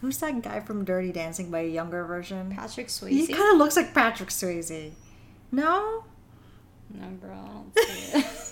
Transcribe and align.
Who's 0.00 0.18
that 0.18 0.42
guy 0.42 0.60
from 0.60 0.84
Dirty 0.84 1.10
Dancing 1.12 1.50
by 1.50 1.60
a 1.60 1.68
younger 1.68 2.04
version? 2.04 2.52
Patrick 2.54 2.88
Swayze. 2.88 3.08
He 3.10 3.26
kind 3.28 3.52
of 3.52 3.58
looks 3.58 3.76
like 3.76 3.94
Patrick 3.94 4.28
Swayze. 4.28 4.92
No? 5.50 6.04
No, 6.92 7.06
bro. 7.20 7.32
I 7.32 7.46
don't 7.46 7.78
see 7.78 8.18
it. 8.18 8.26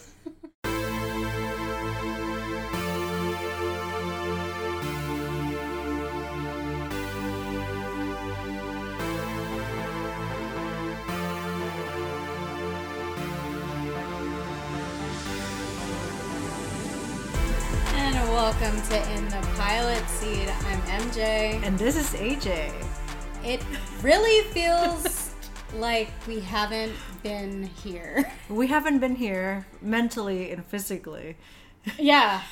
And 17.97 18.15
welcome 18.29 18.83
to 18.91 19.13
In 19.13 19.25
the 19.29 19.41
Pilot 19.57 20.07
Seat. 20.09 20.49
MJ. 20.99 21.61
And 21.65 21.77
this 21.79 21.97
is 21.97 22.11
AJ. 22.21 22.73
It 23.45 23.61
really 24.01 24.49
feels 24.51 25.35
like 25.75 26.09
we 26.29 26.39
haven't 26.41 26.93
been 27.23 27.65
here. 27.65 28.31
We 28.49 28.69
haven't 28.69 29.01
been 29.01 29.17
here 29.17 29.67
mentally 29.83 30.53
and 30.53 30.65
physically, 30.67 31.37
Yeah. 31.99 32.43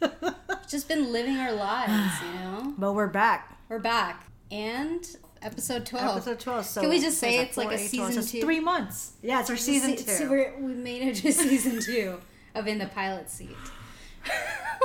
Just 0.68 0.88
been 0.88 1.12
living 1.12 1.36
our 1.36 1.52
lives, 1.52 2.14
you 2.24 2.32
know? 2.40 2.74
but 2.78 2.92
we're 2.94 3.08
back. 3.08 3.58
We're 3.68 3.80
back. 3.80 4.24
And 4.50 5.04
episode 5.42 5.84
12. 5.84 6.16
Episode 6.16 6.40
12. 6.40 6.64
So 6.64 6.80
Can 6.80 6.88
we 6.90 7.00
just 7.00 7.18
say 7.18 7.38
it's 7.40 7.56
like 7.58 7.66
a 7.66 7.70
Four, 7.76 7.78
eight, 7.78 7.90
twelve. 7.94 8.08
season 8.12 8.22
So 8.22 8.32
two? 8.32 8.40
Three 8.40 8.60
months. 8.60 9.12
Yeah, 9.22 9.40
it's 9.40 9.50
our 9.50 9.56
season 9.56 9.96
Se- 9.98 10.04
two. 10.04 10.10
So 10.12 10.30
we're, 10.30 10.54
we 10.58 10.72
made 10.72 11.02
it 11.02 11.16
to 11.16 11.32
season 11.32 11.80
two 11.82 12.18
of 12.54 12.66
In 12.66 12.78
the 12.78 12.86
Pilot 12.86 13.28
Seat. 13.30 13.56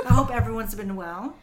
I 0.06 0.12
hope 0.12 0.30
everyone's 0.30 0.74
been 0.74 0.96
well. 0.96 1.36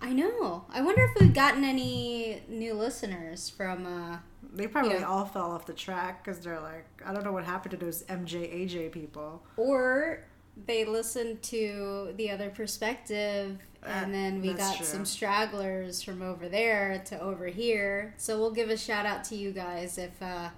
I 0.00 0.12
know. 0.12 0.64
I 0.70 0.80
wonder 0.80 1.02
if 1.02 1.20
we've 1.20 1.34
gotten 1.34 1.64
any 1.64 2.42
new 2.48 2.74
listeners 2.74 3.48
from. 3.50 3.86
uh 3.86 4.18
They 4.54 4.66
probably 4.66 4.94
Yeah. 4.94 5.08
all 5.08 5.26
fell 5.26 5.50
off 5.50 5.66
the 5.66 5.72
track 5.74 6.24
because 6.24 6.40
they're 6.40 6.60
like, 6.60 6.86
I 7.04 7.12
don't 7.12 7.24
know 7.24 7.32
what 7.32 7.44
happened 7.44 7.72
to 7.72 7.76
those 7.76 8.02
MJ 8.04 8.48
AJ 8.64 8.88
people. 8.92 9.42
Or 9.56 10.24
they 10.66 10.84
listened 10.84 11.42
to 11.44 12.14
the 12.16 12.30
other 12.30 12.50
perspective, 12.50 13.58
and 13.84 14.06
Uh, 14.06 14.12
then 14.12 14.40
we 14.40 14.54
got 14.54 14.76
true. 14.76 14.86
some 14.86 15.04
stragglers 15.04 16.02
from 16.02 16.22
over 16.22 16.48
there 16.48 17.00
to 17.06 17.20
over 17.20 17.46
here. 17.46 18.14
So 18.16 18.38
we'll 18.40 18.52
give 18.52 18.70
a 18.70 18.76
shout 18.76 19.04
out 19.06 19.22
to 19.24 19.34
you 19.36 19.52
guys 19.52 19.98
if 19.98 20.20
uh, 20.22 20.50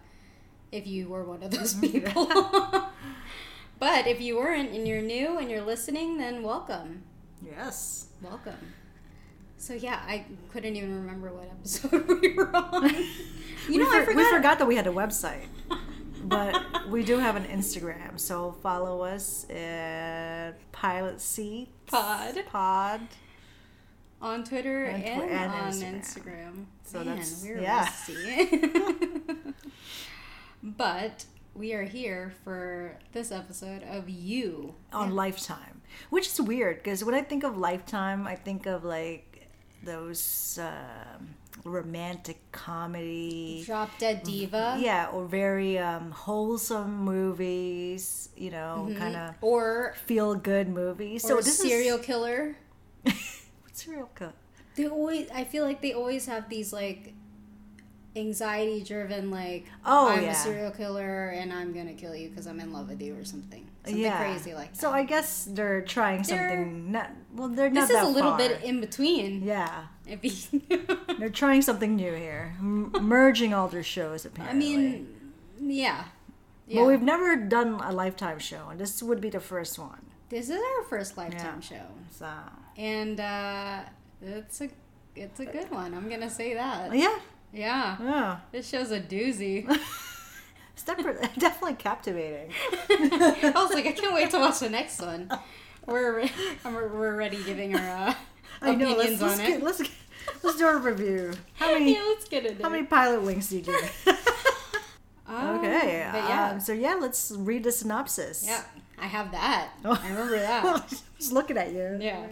if 0.72 0.86
you 0.86 1.08
were 1.08 1.24
one 1.24 1.42
of 1.42 1.50
those 1.50 1.74
people. 1.86 2.26
but 3.78 4.06
if 4.06 4.20
you 4.20 4.36
weren't 4.36 4.70
and 4.72 4.86
you're 4.86 5.02
new 5.02 5.38
and 5.38 5.50
you're 5.50 5.62
listening, 5.64 6.18
then 6.18 6.42
welcome, 6.42 7.02
Yes. 7.44 8.06
welcome. 8.22 8.74
So 9.60 9.74
yeah, 9.74 10.00
I 10.06 10.24
couldn't 10.52 10.74
even 10.74 10.94
remember 10.94 11.30
what 11.32 11.44
episode 11.44 12.08
we 12.22 12.32
were 12.32 12.48
on. 12.56 12.88
You 13.68 13.78
know, 13.84 13.90
we, 13.90 13.98
I 13.98 14.04
forgot. 14.06 14.16
we 14.16 14.24
forgot 14.30 14.58
that 14.58 14.66
we 14.66 14.74
had 14.74 14.86
a 14.86 14.90
website, 14.90 15.48
but 16.24 16.88
we 16.88 17.04
do 17.04 17.18
have 17.18 17.36
an 17.36 17.44
Instagram. 17.44 18.18
So 18.18 18.52
follow 18.62 19.02
us 19.02 19.48
at 19.50 20.52
Pilot 20.72 21.20
Seat 21.20 21.68
Pod. 21.86 22.42
Pod. 22.46 23.00
on 24.22 24.44
Twitter 24.44 24.84
And 24.86 25.04
and, 25.04 25.22
and 25.30 25.52
on 25.52 25.72
Instagram. 25.72 26.00
Instagram. 26.00 26.64
So 26.84 26.98
Man, 26.98 27.06
that's- 27.08 27.42
we're 27.44 27.60
yeah. 27.60 27.80
rusty. 27.84 29.10
but 30.62 31.26
we 31.54 31.74
are 31.74 31.82
here 31.84 32.32
for 32.44 32.96
this 33.12 33.30
episode 33.30 33.82
of 33.82 34.08
you. 34.08 34.74
on 34.92 35.14
Lifetime, 35.14 35.82
which 36.08 36.26
is 36.28 36.40
weird 36.40 36.78
because 36.78 37.04
when 37.04 37.14
I 37.14 37.20
think 37.22 37.44
of 37.44 37.58
Lifetime, 37.58 38.26
I 38.26 38.36
think 38.36 38.64
of 38.66 38.84
like 38.84 39.29
those 39.84 40.58
um 40.62 41.28
romantic 41.64 42.38
comedy, 42.52 43.62
Drop 43.66 43.90
Dead 43.98 44.22
Diva. 44.22 44.76
yeah, 44.80 45.08
or 45.12 45.26
very 45.26 45.78
um, 45.78 46.10
wholesome 46.10 47.04
movies. 47.04 48.28
You 48.36 48.50
know, 48.50 48.86
Mm-hmm. 48.88 48.98
kind 48.98 49.16
of 49.16 49.34
Or 49.40 49.94
feel 50.06 50.34
good 50.34 50.68
movies. 50.68 51.22
So 51.22 51.36
this 51.36 51.58
serial 51.58 51.98
killer. 51.98 52.56
is 53.04 53.40
serial 53.72 54.08
killer. 54.14 54.32
They 54.76 54.86
always 54.88 55.28
I 55.34 55.44
feel 55.44 55.64
like 55.64 55.80
they 55.82 55.92
always 55.92 56.26
have 56.26 56.48
these 56.48 56.72
like 56.72 57.12
anxiety 58.16 58.82
driven 58.82 59.30
like 59.30 59.66
Oh, 59.84 60.08
I'm 60.08 60.22
yeah. 60.22 60.32
a 60.32 60.34
serial 60.34 60.70
killer 60.70 61.28
and 61.28 61.52
I'm 61.52 61.72
gonna 61.72 61.92
kill 61.94 62.14
you 62.14 62.28
because 62.28 62.46
I'm 62.46 62.58
in 62.60 62.72
love 62.72 62.88
with 62.88 63.00
you 63.02 63.14
or 63.16 63.24
something. 63.24 63.66
Something 63.84 64.02
yeah, 64.02 64.18
crazy 64.18 64.54
like 64.54 64.72
that. 64.72 64.80
So 64.80 64.90
I 64.90 65.04
guess 65.04 65.44
they're 65.50 65.82
trying 65.82 66.22
They're- 66.22 66.48
something. 66.48 66.92
Not 66.92 67.10
well, 67.34 67.48
they're 67.48 67.70
not 67.70 67.88
this 67.88 67.96
is 67.96 68.02
a 68.02 68.08
little 68.08 68.30
far. 68.32 68.38
bit 68.38 68.62
in 68.62 68.80
between. 68.80 69.42
Yeah, 69.42 69.84
they're 71.18 71.28
trying 71.30 71.62
something 71.62 71.96
new 71.96 72.12
here, 72.14 72.54
M- 72.58 72.90
merging 73.00 73.54
all 73.54 73.68
their 73.68 73.82
shows. 73.82 74.24
Apparently. 74.24 74.74
I 74.74 74.78
mean, 74.78 75.08
yeah. 75.60 76.04
Well, 76.72 76.86
we've 76.86 77.02
never 77.02 77.34
done 77.36 77.80
a 77.80 77.92
Lifetime 77.92 78.38
show, 78.38 78.68
and 78.70 78.78
this 78.78 79.02
would 79.02 79.20
be 79.20 79.28
the 79.30 79.40
first 79.40 79.76
one. 79.78 80.06
This 80.28 80.48
is 80.50 80.60
our 80.60 80.84
first 80.88 81.16
Lifetime 81.16 81.60
Yeah. 81.70 81.78
show, 81.78 81.86
So 82.10 82.28
and 82.76 83.18
uh, 83.18 83.80
it's 84.22 84.60
a 84.60 84.68
it's 85.16 85.40
a 85.40 85.46
good 85.46 85.70
one. 85.72 85.92
I'm 85.94 86.08
gonna 86.08 86.30
say 86.30 86.54
that. 86.54 86.94
yeah, 86.94 87.18
Yeah, 87.52 87.96
yeah, 88.00 88.36
this 88.52 88.68
show's 88.68 88.92
a 88.92 89.00
doozy. 89.00 89.66
it's 90.74 90.84
definitely 90.84 91.74
captivating. 91.74 92.52
I 92.88 93.52
was 93.56 93.72
like, 93.74 93.86
I 93.86 93.92
can't 93.92 94.14
wait 94.14 94.30
to 94.30 94.38
watch 94.38 94.60
the 94.60 94.70
next 94.70 95.00
one. 95.00 95.28
We're 95.90 96.28
we're, 96.64 97.14
already 97.14 97.42
giving 97.42 97.74
our 97.74 97.80
uh, 97.80 98.14
I 98.62 98.76
know. 98.76 98.94
Let's 98.94 99.00
opinions 99.00 99.22
let's 99.22 99.40
on 99.40 99.46
get, 99.46 99.58
it. 99.58 99.64
let's 99.64 99.78
get, 99.82 99.90
let's 100.44 100.56
do 100.56 100.68
a 100.68 100.76
review. 100.78 101.32
How 101.54 101.72
many 101.72 101.94
yeah, 101.94 102.04
let's 102.06 102.28
get 102.28 102.46
into 102.46 102.62
how 102.62 102.68
it. 102.68 102.72
many 102.72 102.86
pilot 102.86 103.22
wings 103.22 103.48
do 103.50 103.56
you 103.56 103.62
give? 103.62 104.08
Um, 105.26 105.58
okay, 105.58 106.08
but 106.12 106.28
yeah, 106.28 106.50
um, 106.52 106.60
so 106.60 106.72
yeah, 106.72 106.94
let's 106.94 107.32
read 107.32 107.64
the 107.64 107.72
synopsis. 107.72 108.44
yeah, 108.46 108.62
I 108.98 109.06
have 109.06 109.32
that. 109.32 109.70
Oh. 109.84 110.00
I 110.00 110.08
remember 110.10 110.38
that. 110.38 110.88
Just 111.18 111.32
looking 111.32 111.56
at 111.56 111.72
you. 111.72 111.98
Yeah. 112.00 112.26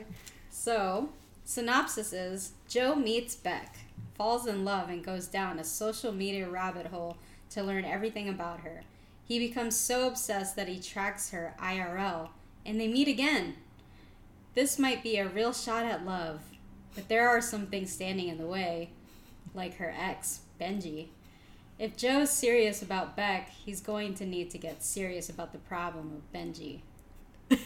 So, 0.51 1.09
synopsis 1.45 2.13
is 2.13 2.53
Joe 2.69 2.95
meets 2.95 3.35
Beck, 3.35 3.75
falls 4.15 4.47
in 4.47 4.65
love, 4.65 4.89
and 4.89 5.05
goes 5.05 5.27
down 5.27 5.59
a 5.59 5.65
social 5.65 6.13
media 6.13 6.49
rabbit 6.49 6.87
hole 6.87 7.17
to 7.51 7.63
learn 7.63 7.85
everything 7.85 8.29
about 8.29 8.61
her. 8.61 8.83
He 9.25 9.39
becomes 9.39 9.77
so 9.77 10.07
obsessed 10.07 10.57
that 10.57 10.69
he 10.69 10.81
tracks 10.81 11.31
her 11.31 11.55
IRL, 11.61 12.31
and 12.69 12.79
they 12.79 12.87
meet 12.87 13.09
again. 13.09 13.55
This 14.55 14.79
might 14.79 15.03
be 15.03 15.17
a 15.17 15.27
real 15.27 15.55
shot 15.55 15.87
at 15.87 16.05
love, 16.05 16.41
but 16.95 17.09
there 17.09 17.27
are 17.27 17.41
some 17.41 17.67
things 17.67 17.91
standing 17.91 18.29
in 18.29 18.37
the 18.37 18.47
way, 18.47 18.91
like 19.55 19.79
her 19.79 19.95
ex, 19.99 20.41
Benji. 20.61 21.07
If 21.79 21.97
Joe's 21.97 22.31
serious 22.31 22.83
about 22.83 23.17
Beck, 23.17 23.49
he's 23.49 23.81
going 23.81 24.15
to 24.15 24.27
need 24.27 24.51
to 24.51 24.59
get 24.59 24.83
serious 24.83 25.31
about 25.31 25.53
the 25.53 25.59
problem 25.59 26.13
of 26.13 26.33
Benji. 26.39 26.81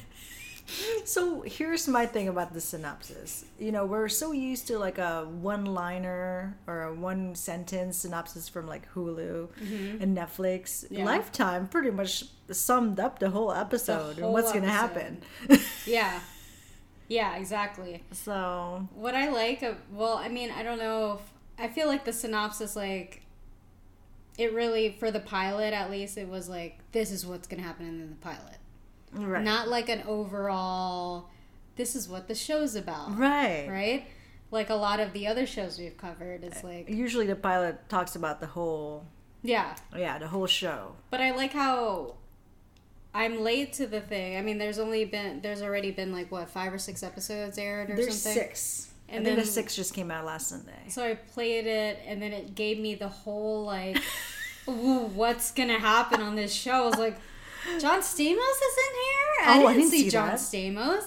So 1.05 1.43
here's 1.43 1.89
my 1.89 2.07
thing 2.07 2.29
about 2.29 2.55
the 2.55 2.61
synopsis. 2.61 3.45
You 3.59 3.73
know, 3.73 3.85
we're 3.87 4.09
so 4.09 4.33
used 4.33 4.67
to 4.69 4.79
like 4.79 4.99
a 4.99 5.25
one 5.25 5.65
liner 5.65 6.57
or 6.67 6.83
a 6.83 6.95
one 6.95 7.35
sentence 7.35 7.99
synopsis 7.99 8.49
from 8.49 8.67
like 8.67 8.93
Hulu 8.95 9.49
and 10.01 10.17
Netflix. 10.17 10.85
Mm-hmm. 10.85 10.95
Yeah. 10.95 11.05
Lifetime 11.05 11.69
pretty 11.69 11.91
much 11.91 12.25
summed 12.51 13.01
up 13.01 13.19
the 13.19 13.31
whole 13.31 13.53
episode 13.53 14.17
and 14.17 14.25
whole 14.25 14.33
what's 14.33 14.53
going 14.53 14.65
to 14.65 14.71
happen. 14.71 15.23
Yeah. 15.87 16.21
Yeah, 17.09 17.37
exactly. 17.37 18.03
so, 18.13 18.89
What 18.95 19.15
I 19.15 19.29
like, 19.29 19.63
well, 19.93 20.15
I 20.15 20.29
mean, 20.29 20.51
I 20.51 20.63
don't 20.63 20.79
know 20.79 21.21
if 21.21 21.63
I 21.63 21.69
feel 21.69 21.87
like 21.87 22.07
the 22.07 22.13
synopsis, 22.13 22.75
like, 22.75 23.21
it 24.39 24.55
really, 24.55 24.97
for 24.99 25.11
the 25.11 25.21
pilot 25.21 25.75
at 25.75 25.91
least, 25.91 26.17
it 26.17 26.27
was 26.27 26.49
like, 26.49 26.79
this 26.93 27.11
is 27.11 27.27
what's 27.27 27.47
going 27.47 27.61
to 27.61 27.67
happen 27.67 27.87
in 27.87 28.09
the 28.09 28.17
pilot. 28.17 28.57
Right. 29.13 29.43
Not 29.43 29.69
like 29.69 29.89
an 29.89 30.03
overall, 30.07 31.29
this 31.77 31.95
is 31.97 32.09
what 32.09 32.29
the 32.29 32.35
show's 32.35 32.75
about. 32.75 33.17
right. 33.19 33.67
Right? 33.69 34.07
Like 34.51 34.69
a 34.69 34.75
lot 34.75 35.01
of 35.01 35.13
the 35.15 35.27
other 35.27 35.47
shows 35.47 35.79
we've 35.79 35.97
covered, 35.97 36.45
it's 36.45 36.63
uh, 36.63 36.67
like, 36.69 36.89
Usually 36.91 37.27
the 37.27 37.37
pilot 37.37 37.89
talks 37.89 38.17
about 38.17 38.41
the 38.41 38.47
whole, 38.47 39.07
yeah. 39.43 39.75
yeah, 39.97 40.19
the 40.19 40.29
whole 40.29 40.47
show. 40.47 40.95
But 41.11 41.21
I 41.23 41.31
like 41.31 41.53
how 41.55 42.17
I'm 43.15 43.43
late 43.43 43.73
to 43.75 43.87
the 43.87 44.01
thing. 44.03 44.37
I 44.37 44.43
mean, 44.43 44.59
there's 44.59 44.79
only 44.79 45.05
been, 45.07 45.41
there's 45.41 45.63
already 45.63 45.91
been 45.91 46.13
like, 46.13 46.31
what, 46.31 46.51
five 46.51 46.73
or 46.73 46.79
six 46.79 47.03
episodes 47.03 47.57
aired 47.57 47.91
or 47.91 47.97
There's 47.97 48.21
something? 48.21 48.43
six. 48.43 48.89
And 49.09 49.25
then 49.27 49.37
the 49.37 49.43
then- 49.43 49.51
six 49.51 49.75
just 49.77 49.95
came 49.95 50.11
out 50.11 50.25
last 50.27 50.49
Sunday. 50.49 50.73
So 50.89 51.03
I 51.05 51.15
played 51.15 51.67
it, 51.67 51.99
and 52.07 52.21
then 52.21 52.33
it 52.33 52.55
gave 52.55 52.79
me 52.79 52.95
the 52.95 53.09
whole 53.09 53.65
like, 53.65 53.99
what's 54.67 55.51
gonna 55.53 55.79
happen 55.79 56.21
on 56.21 56.35
this 56.37 56.53
show? 56.53 56.73
I 56.73 56.81
was 56.87 56.99
like, 56.99 57.19
John 57.81 58.01
Stamos 58.01 58.59
is 58.59 58.77
in 58.79 58.95
here. 58.95 59.47
I 59.47 59.47
Oh, 59.49 59.55
didn't, 59.59 59.67
I 59.69 59.75
didn't 59.75 59.91
see, 59.91 60.03
see 60.05 60.11
John 60.11 60.29
that. 60.29 60.39
Stamos. 60.39 61.05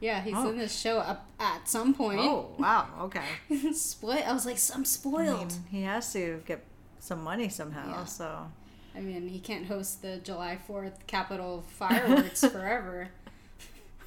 Yeah, 0.00 0.20
he's 0.20 0.34
Oh. 0.36 0.50
in 0.50 0.58
this 0.58 0.78
show 0.78 0.98
up 0.98 1.26
at 1.40 1.66
some 1.68 1.94
point. 1.94 2.20
Oh, 2.20 2.50
wow. 2.58 2.86
Okay. 3.02 3.24
Spoil. 3.72 4.22
I 4.26 4.32
was 4.32 4.44
like, 4.44 4.58
I'm 4.74 4.80
I 4.82 4.84
spoiled. 4.84 5.38
mean, 5.52 5.64
he 5.70 5.82
has 5.82 6.12
to 6.12 6.42
get 6.46 6.62
some 6.98 7.22
money 7.22 7.48
somehow, 7.48 7.88
Yeah. 7.88 8.04
so. 8.04 8.50
I 8.96 9.00
mean, 9.00 9.28
he 9.28 9.38
can't 9.40 9.66
host 9.66 10.02
the 10.02 10.18
July 10.18 10.58
Fourth 10.66 11.06
Capitol 11.06 11.64
fireworks 11.66 12.40
forever. 12.52 13.08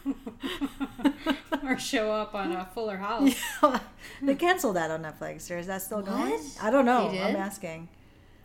or 1.63 1.77
show 1.77 2.11
up 2.11 2.33
on 2.35 2.51
a 2.53 2.65
Fuller 2.73 2.97
House. 2.97 3.33
they 4.21 4.35
canceled 4.35 4.75
that 4.77 4.91
on 4.91 5.03
Netflix. 5.03 5.51
Or 5.51 5.57
is 5.57 5.67
that 5.67 5.81
still 5.81 6.01
going? 6.01 6.39
I 6.61 6.69
don't 6.69 6.85
know. 6.85 7.09
I'm 7.09 7.35
asking. 7.35 7.89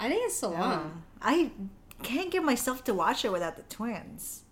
I 0.00 0.08
think 0.08 0.22
it's 0.25 0.37
still 0.37 0.54
on. 0.54 0.72
Um, 0.78 1.02
I 1.20 1.50
can't 2.02 2.31
get 2.31 2.43
myself 2.43 2.84
to 2.84 2.94
watch 2.94 3.25
it 3.25 3.32
without 3.32 3.56
the 3.56 3.62
twins. 3.62 4.43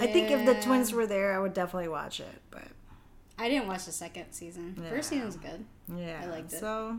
I 0.00 0.06
think 0.06 0.30
if 0.30 0.44
the 0.44 0.54
twins 0.62 0.92
were 0.92 1.06
there, 1.06 1.34
I 1.34 1.38
would 1.38 1.54
definitely 1.54 1.88
watch 1.88 2.20
it. 2.20 2.40
But 2.50 2.64
I 3.38 3.48
didn't 3.48 3.68
watch 3.68 3.84
the 3.84 3.92
second 3.92 4.32
season. 4.32 4.74
First 4.88 5.12
Yeah. 5.12 5.24
was 5.24 5.36
good. 5.36 5.64
yeah, 5.96 6.20
I 6.22 6.26
liked 6.26 6.52
it. 6.52 6.58
So 6.60 6.98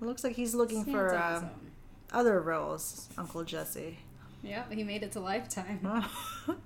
it 0.00 0.04
looks 0.04 0.24
like 0.24 0.34
he's 0.34 0.54
looking 0.54 0.82
Stands 0.82 0.98
for 0.98 1.14
uh, 1.16 1.42
other 2.12 2.40
roles, 2.40 3.08
Uncle 3.18 3.44
Jesse. 3.44 3.98
Yep, 4.42 4.72
he 4.72 4.82
made 4.84 5.02
it 5.02 5.12
to 5.12 5.20
Lifetime. 5.20 6.04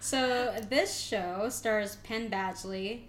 So 0.00 0.54
this 0.68 0.96
show 0.98 1.48
stars 1.48 1.96
Penn 2.04 2.30
Badgley 2.30 3.00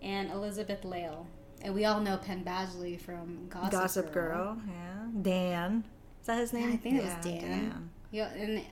and 0.00 0.30
Elizabeth 0.30 0.82
Lail. 0.84 1.26
And 1.60 1.74
we 1.74 1.84
all 1.84 2.00
know 2.00 2.16
Penn 2.16 2.42
Badgley 2.44 2.98
from 3.00 3.48
Gossip, 3.48 3.70
Gossip 3.72 4.12
Girl. 4.12 4.56
Yeah, 4.66 5.08
Dan. 5.20 5.84
Is 6.20 6.26
that 6.26 6.38
his 6.38 6.52
Yeah, 6.52 6.60
name? 6.60 6.72
I 6.72 6.76
think 6.76 6.96
it 6.96 7.04
was 7.04 7.14
Dan. 7.22 7.90
Yeah, 8.12 8.28
and 8.34 8.62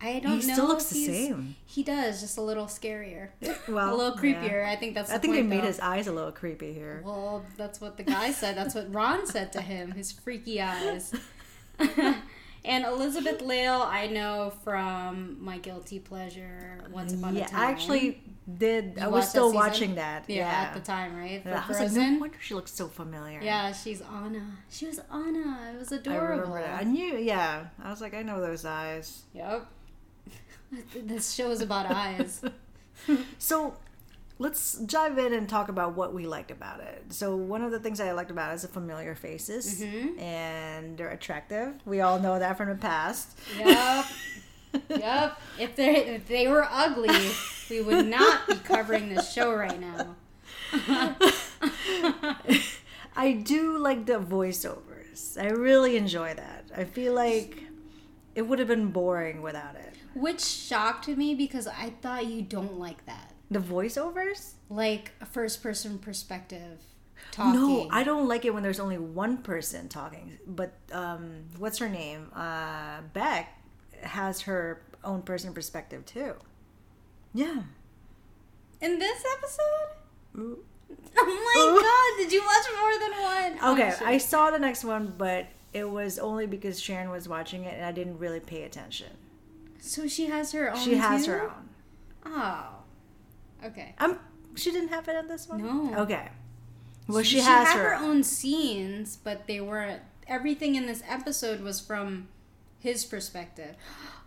I 0.00 0.20
don't 0.20 0.24
know. 0.24 0.36
He 0.36 0.42
still 0.42 0.68
looks 0.68 0.84
the 0.86 1.04
same. 1.04 1.56
He 1.66 1.82
does, 1.82 2.20
just 2.20 2.38
a 2.38 2.42
little 2.42 2.66
scarier. 2.66 3.30
Well, 3.68 3.94
a 3.94 3.96
little 3.96 4.24
yeah. 4.24 4.42
creepier. 4.42 4.64
I 4.66 4.76
think 4.76 4.94
that's. 4.94 5.10
I 5.10 5.14
the 5.14 5.20
think 5.20 5.34
they 5.34 5.42
made 5.42 5.62
though. 5.62 5.68
his 5.68 5.80
eyes 5.80 6.06
a 6.06 6.12
little 6.12 6.32
creepy 6.32 6.72
here. 6.72 7.02
Well, 7.04 7.44
that's 7.56 7.80
what 7.80 7.96
the 7.96 8.02
guy 8.02 8.30
said. 8.32 8.56
That's 8.56 8.74
what 8.74 8.92
Ron 8.94 9.26
said 9.26 9.52
to 9.54 9.60
him. 9.60 9.92
His 9.92 10.12
freaky 10.12 10.60
eyes. 10.60 11.14
and 11.78 12.84
Elizabeth 12.84 13.40
Lail, 13.40 13.82
I 13.82 14.06
know 14.06 14.52
from 14.62 15.42
my 15.42 15.58
guilty 15.58 15.98
pleasure. 15.98 16.84
Once 16.90 17.12
upon 17.12 17.34
yeah, 17.36 17.46
a 17.46 17.48
time. 17.48 17.60
I 17.60 17.70
actually 17.70 18.22
did. 18.58 18.94
You 18.96 19.02
I 19.04 19.06
was 19.08 19.28
still 19.28 19.52
watching 19.52 19.94
that. 19.96 20.24
Yeah, 20.28 20.36
Yeah, 20.36 20.68
at 20.68 20.74
the 20.74 20.80
time, 20.80 21.16
right? 21.16 21.42
For 21.42 21.48
Yeah, 21.50 21.62
I 21.64 21.68
was 21.68 21.78
like, 21.80 21.92
no 21.92 22.18
wonder 22.20 22.36
she 22.40 22.54
looks 22.54 22.72
so 22.72 22.88
familiar. 22.88 23.40
yeah, 23.42 23.72
she's 23.72 24.00
Anna. 24.02 24.58
She 24.70 24.86
was 24.86 25.00
Anna. 25.12 25.70
It 25.74 25.78
was 25.78 25.92
I 25.92 25.96
adorable. 25.96 26.26
remember 26.52 26.60
that. 26.62 26.80
I 26.80 26.84
knew. 26.84 27.16
Yeah, 27.16 27.66
I 27.82 27.90
was 27.90 28.00
like, 28.00 28.14
I 28.14 28.22
know 28.22 28.40
those 28.40 28.64
eyes. 28.64 29.22
Yep. 29.34 29.66
this 31.04 31.32
show 31.32 31.50
is 31.50 31.60
about 31.60 31.86
eyes. 31.90 32.42
So 33.38 33.74
let's 34.38 34.74
dive 34.78 35.18
in 35.18 35.34
and 35.34 35.48
talk 35.48 35.68
about 35.68 35.94
what 35.94 36.14
we 36.14 36.26
liked 36.26 36.50
about 36.50 36.80
it. 36.80 37.04
So 37.10 37.36
one 37.36 37.62
of 37.62 37.70
the 37.70 37.78
things 37.78 38.00
I 38.00 38.12
liked 38.12 38.30
about 38.30 38.52
it 38.52 38.54
is 38.54 38.62
the 38.62 38.68
familiar 38.68 39.14
faces, 39.14 39.82
Mhm. 39.82 40.18
and 40.20 40.96
they're 40.96 41.10
attractive. 41.10 41.74
We 41.84 42.00
all 42.00 42.18
know 42.20 42.38
that 42.38 42.56
from 42.56 42.68
the 42.70 42.76
past. 42.76 43.36
Yep. 43.58 44.06
Yep. 44.88 45.40
If 45.60 45.76
they 45.76 45.96
if 46.16 46.26
they 46.26 46.48
were 46.48 46.66
ugly, 46.68 47.10
we 47.70 47.80
would 47.80 48.06
not 48.06 48.46
be 48.46 48.54
covering 48.56 49.08
this 49.14 49.32
show 49.32 49.52
right 49.52 49.80
now. 49.80 50.16
I 53.16 53.32
do 53.32 53.78
like 53.78 54.06
the 54.06 54.20
voiceovers. 54.20 55.40
I 55.40 55.48
really 55.50 55.96
enjoy 55.96 56.34
that. 56.34 56.64
I 56.76 56.84
feel 56.84 57.14
like 57.14 57.62
it 58.34 58.42
would 58.42 58.58
have 58.58 58.68
been 58.68 58.90
boring 58.90 59.42
without 59.42 59.76
it. 59.76 59.94
Which 60.14 60.40
shocked 60.44 61.08
me 61.08 61.34
because 61.34 61.66
I 61.66 61.90
thought 62.02 62.26
you 62.26 62.42
don't 62.42 62.78
like 62.78 63.04
that. 63.06 63.32
The 63.50 63.60
voiceovers? 63.60 64.52
Like 64.68 65.12
a 65.20 65.26
first 65.26 65.62
person 65.62 65.98
perspective 65.98 66.80
talking. 67.30 67.60
No, 67.60 67.88
I 67.90 68.04
don't 68.04 68.28
like 68.28 68.44
it 68.44 68.54
when 68.54 68.62
there's 68.62 68.80
only 68.80 68.98
one 68.98 69.38
person 69.38 69.88
talking. 69.88 70.38
But 70.46 70.72
um, 70.92 71.44
what's 71.58 71.78
her 71.78 71.88
name? 71.88 72.30
Uh, 72.34 73.00
Beck 73.12 73.60
has 74.02 74.42
her 74.42 74.82
own 75.02 75.22
person 75.22 75.52
perspective 75.52 76.04
too. 76.06 76.34
Yeah. 77.34 77.62
In 78.80 78.98
this 78.98 79.24
episode? 79.36 80.38
Ooh. 80.40 80.58
Oh 81.16 81.24
my 81.26 81.80
god, 81.80 82.22
did 82.24 82.32
you 82.32 82.42
watch 82.42 82.66
more 82.80 82.98
than 82.98 83.60
one? 83.62 83.72
Okay, 83.78 83.94
Oh. 84.00 84.06
I 84.06 84.18
saw 84.18 84.50
the 84.50 84.58
next 84.58 84.82
one, 84.84 85.14
but 85.16 85.46
it 85.72 85.88
was 85.88 86.18
only 86.18 86.46
because 86.46 86.80
Sharon 86.80 87.08
was 87.10 87.28
watching 87.28 87.64
it 87.64 87.74
and 87.74 87.84
I 87.84 87.92
didn't 87.92 88.18
really 88.18 88.40
pay 88.40 88.64
attention. 88.64 89.08
So 89.80 90.08
she 90.08 90.26
has 90.26 90.50
her 90.52 90.72
own 90.72 90.78
She 90.80 90.96
has 90.96 91.24
too? 91.26 91.30
her 91.32 91.42
own. 91.50 91.68
Oh. 92.26 92.66
Okay. 93.64 93.94
Um, 93.98 94.18
she 94.56 94.72
didn't 94.72 94.88
have 94.88 95.06
it 95.08 95.16
in 95.16 95.28
this 95.28 95.48
one. 95.48 95.62
No. 95.62 95.94
Okay. 96.02 96.28
Well, 97.06 97.22
she, 97.22 97.36
she, 97.38 97.42
has 97.44 97.68
had 97.68 97.76
her. 97.76 97.90
her 97.90 98.04
own 98.04 98.22
scenes, 98.24 99.16
but 99.16 99.46
they 99.46 99.60
weren't. 99.60 100.02
Everything 100.26 100.74
in 100.74 100.86
this 100.86 101.02
episode 101.08 101.60
was 101.60 101.80
from 101.80 102.28
his 102.80 103.04
perspective. 103.04 103.76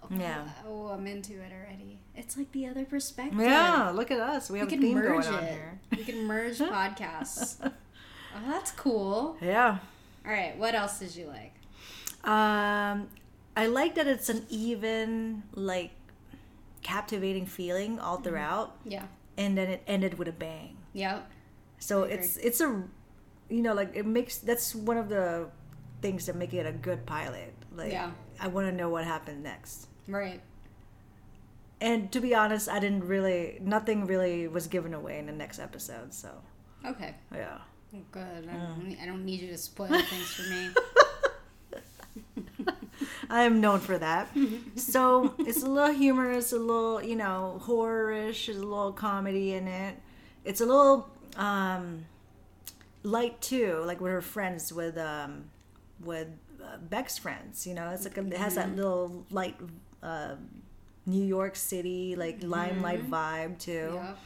Yeah. 0.09 0.47
Oh, 0.67 0.87
I'm 0.87 1.05
into 1.07 1.33
it 1.33 1.51
already. 1.51 1.99
It's 2.15 2.37
like 2.37 2.51
the 2.51 2.67
other 2.67 2.85
perspective. 2.85 3.39
Yeah, 3.39 3.91
look 3.93 4.09
at 4.11 4.19
us. 4.19 4.49
We 4.49 4.53
We 4.55 4.59
have 4.59 4.67
a 4.67 4.77
theme 4.77 4.95
merge 4.95 5.25
going 5.25 5.35
on 5.35 5.45
here. 5.45 5.79
We 5.95 6.03
can 6.03 6.23
merge 6.25 6.57
podcasts. 6.59 7.71
Oh, 8.35 8.51
that's 8.51 8.69
cool. 8.71 9.35
Yeah. 9.41 9.79
All 10.23 10.31
right. 10.31 10.55
What 10.57 10.75
else 10.75 10.99
did 10.99 11.15
you 11.15 11.25
like? 11.25 11.53
Um, 12.23 13.07
I 13.55 13.65
like 13.67 13.95
that 13.95 14.05
it's 14.05 14.29
an 14.29 14.45
even, 14.49 15.41
like, 15.55 15.89
captivating 16.83 17.45
feeling 17.47 17.99
all 17.99 18.17
throughout, 18.17 18.75
Yeah. 18.85 19.05
and 19.37 19.57
then 19.57 19.69
it 19.69 19.81
ended 19.87 20.19
with 20.19 20.27
a 20.27 20.31
bang. 20.33 20.77
Yep. 20.93 21.31
So 21.79 22.03
it's 22.03 22.37
it's 22.37 22.61
a, 22.61 22.83
you 23.49 23.61
know, 23.61 23.73
like 23.73 23.95
it 23.95 24.05
makes 24.05 24.37
that's 24.37 24.75
one 24.75 24.97
of 24.97 25.09
the 25.09 25.49
things 26.01 26.25
that 26.27 26.35
make 26.35 26.53
it 26.53 26.65
a 26.65 26.71
good 26.71 27.05
pilot. 27.05 27.53
Like, 27.75 27.91
Yeah. 27.91 28.11
I 28.39 28.47
want 28.49 28.67
to 28.67 28.71
know 28.71 28.89
what 28.89 29.03
happened 29.05 29.41
next. 29.43 29.87
Right. 30.07 30.41
And 31.79 32.11
to 32.11 32.19
be 32.19 32.33
honest, 32.33 32.69
I 32.69 32.79
didn't 32.79 33.05
really, 33.05 33.59
nothing 33.61 34.05
really 34.07 34.47
was 34.47 34.67
given 34.67 34.93
away 34.93 35.19
in 35.19 35.25
the 35.27 35.31
next 35.33 35.59
episode. 35.59 36.13
So 36.13 36.29
Okay. 36.85 37.13
yeah. 37.33 37.59
Good. 38.11 38.49
I 38.49 38.53
don't, 38.53 38.97
I 39.01 39.05
don't 39.05 39.25
need 39.25 39.41
you 39.41 39.47
to 39.49 39.57
spoil 39.57 39.87
things 39.89 40.33
for 40.33 40.49
me. 40.49 40.69
I 43.29 43.43
am 43.43 43.59
known 43.61 43.79
for 43.79 43.97
that. 43.97 44.29
so 44.75 45.33
it's 45.39 45.61
a 45.63 45.69
little 45.69 45.93
humorous, 45.93 46.53
a 46.53 46.57
little, 46.57 47.03
you 47.03 47.15
know, 47.15 47.59
horror-ish, 47.63 48.45
there's 48.47 48.57
a 48.57 48.63
little 48.65 48.93
comedy 48.93 49.53
in 49.53 49.67
it. 49.67 49.95
It's 50.45 50.61
a 50.61 50.65
little 50.65 51.09
um, 51.35 52.05
light 53.03 53.39
too, 53.41 53.81
like 53.85 53.99
with 53.99 54.11
her 54.13 54.21
friends, 54.21 54.71
with 54.71 54.97
um, 54.97 55.45
with 56.03 56.27
uh, 56.63 56.77
Beck's 56.89 57.17
friends. 57.17 57.67
You 57.67 57.73
know, 57.73 57.89
it's 57.91 58.05
like 58.05 58.17
a, 58.17 58.25
it 58.25 58.33
has 58.37 58.55
that 58.55 58.73
little 58.75 59.25
light 59.29 59.55
uh, 60.07 60.35
New 61.05 61.23
York 61.23 61.55
City 61.55 62.15
like 62.15 62.37
limelight 62.41 63.03
vibe 63.09 63.59
too. 63.59 63.91
Yep. 63.93 64.17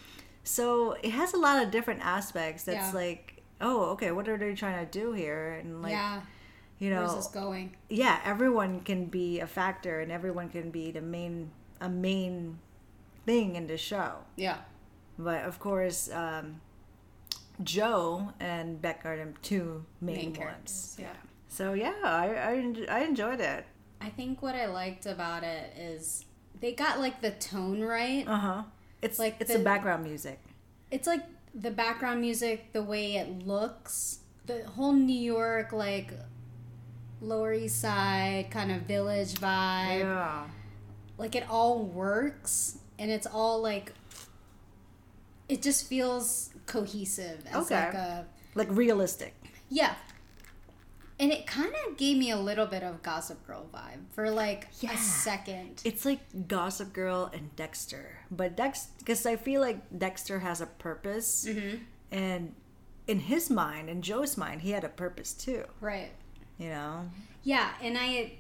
So 0.44 0.94
it 1.04 1.12
has 1.12 1.34
a 1.34 1.38
lot 1.38 1.62
of 1.64 1.72
different 1.72 2.02
aspects. 2.02 2.64
That's 2.64 2.90
Yeah. 2.94 3.00
like, 3.04 3.44
oh, 3.60 3.92
okay, 3.94 4.12
what 4.12 4.28
are 4.28 4.38
they 4.38 4.54
trying 4.56 4.80
to 4.86 4.90
do 5.00 5.14
here? 5.14 5.54
And 5.60 5.82
like, 5.82 5.92
yeah. 5.92 6.22
you 6.80 6.90
know, 6.90 7.02
Where's 7.02 7.16
this 7.16 7.28
going? 7.28 7.76
yeah, 7.90 8.20
everyone 8.26 8.82
can 8.82 9.06
be 9.06 9.40
a 9.40 9.48
factor 9.48 10.00
and 10.02 10.12
everyone 10.12 10.50
can 10.50 10.72
be 10.72 10.92
the 10.92 11.02
main 11.02 11.52
a 11.80 11.90
main 11.90 12.60
thing 13.26 13.56
in 13.56 13.68
the 13.68 13.78
show. 13.78 14.26
Yeah. 14.36 14.58
But 15.18 15.46
of 15.46 15.60
course, 15.60 16.10
um, 16.12 16.62
Joe 17.64 18.34
and 18.40 18.82
Beck 18.82 19.06
are 19.06 19.18
the 19.18 19.34
two 19.42 19.86
main, 20.00 20.34
Main 20.34 20.46
ones. 20.46 20.98
Yeah. 21.00 21.14
So 21.48 21.74
yeah, 21.74 21.94
I 22.04 22.26
I, 22.90 22.98
I 22.98 23.00
enjoyed 23.06 23.42
it. 23.42 23.66
I 24.02 24.10
think 24.10 24.42
what 24.42 24.56
I 24.56 24.66
liked 24.66 25.06
about 25.06 25.44
it 25.44 25.74
is 25.78 26.26
they 26.60 26.74
got 26.74 27.00
like 27.00 27.22
the 27.22 27.32
tone 27.32 27.82
right. 27.82 28.28
Uh 28.28 28.38
huh. 28.38 28.64
It's 29.02 29.20
Like 29.20 29.38
it's 29.40 29.52
the- 29.52 29.58
the 29.60 29.64
background 29.64 30.04
music. 30.04 30.40
It's 30.90 31.08
like 31.08 31.24
the 31.54 31.72
background 31.72 32.22
music, 32.22 32.74
the 32.74 32.84
way 32.84 33.16
it 33.16 33.46
looks, 33.48 34.20
the 34.46 34.64
whole 34.76 34.94
New 34.94 35.14
York 35.20 35.72
like 35.72 36.12
Lower 37.22 37.54
East 37.54 37.80
Side 37.80 38.48
kind 38.52 38.72
of 38.72 38.82
village 38.84 39.36
vibe. 39.36 40.00
Yeah. 40.00 40.48
Like 41.18 41.36
it 41.36 41.48
all 41.50 41.80
works 41.84 42.78
and 42.98 43.12
it's 43.12 43.28
all 43.28 43.62
like 43.62 43.94
it 45.50 45.62
just 45.62 45.86
feels 45.88 46.50
cohesive 46.66 47.44
as 47.48 47.66
Okay. 47.66 47.76
like 47.86 47.94
a 47.94 48.26
Like 48.56 48.68
realistic. 48.72 49.34
yeah. 49.70 49.96
And 51.22 51.32
it 51.32 51.46
kind 51.46 51.72
of 51.88 51.98
gave 51.98 52.18
me 52.18 52.32
a 52.32 52.38
little 52.38 52.66
bit 52.66 52.82
of 52.82 53.04
Gossip 53.04 53.46
Girl 53.46 53.68
vibe 53.74 54.10
for 54.10 54.30
like 54.32 54.68
Yeah. 54.80 54.94
a 54.94 54.98
second. 54.98 55.80
It's 55.86 56.04
like 56.04 56.48
Gossip 56.48 56.92
Girl 56.94 57.30
and 57.32 57.56
Dexter, 57.56 58.18
but 58.32 58.58
Dex 58.58 58.88
because 58.98 59.26
I 59.28 59.36
feel 59.36 59.62
like 59.62 59.78
Dexter 59.98 60.40
has 60.40 60.62
a 60.62 60.66
purpose, 60.66 61.46
Mm-hmm. 61.48 61.78
and 62.12 62.56
in 63.08 63.20
his 63.20 63.50
mind, 63.52 63.90
in 63.90 64.02
Joe's 64.02 64.36
mind, 64.36 64.62
he 64.62 64.72
had 64.72 64.84
a 64.84 64.90
purpose 64.90 65.34
too. 65.34 65.66
Right. 65.80 66.12
You 66.58 66.70
know. 66.70 67.10
Yeah, 67.44 67.70
and 67.84 67.98
I 68.00 68.34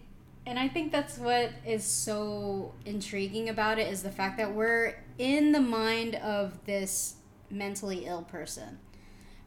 and 0.47 0.57
I 0.57 0.67
think 0.67 0.91
that's 0.91 1.19
what 1.19 1.51
is 1.63 1.83
so 1.83 2.73
intriguing 2.85 3.47
about 3.50 3.77
it 3.77 3.88
is 3.93 4.01
the 4.01 4.11
fact 4.11 4.38
that 4.38 4.55
we're 4.55 4.95
in 5.19 5.51
the 5.51 5.61
mind 5.61 6.15
of 6.15 6.65
this 6.65 7.15
mentally 7.51 8.05
ill 8.07 8.23
person. 8.23 8.79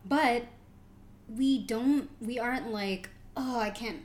But 0.04 0.44
we 1.28 1.58
don't 1.64 2.10
we 2.20 2.38
aren't 2.38 2.70
like, 2.70 3.08
"Oh, 3.36 3.58
I 3.58 3.70
can't 3.70 3.98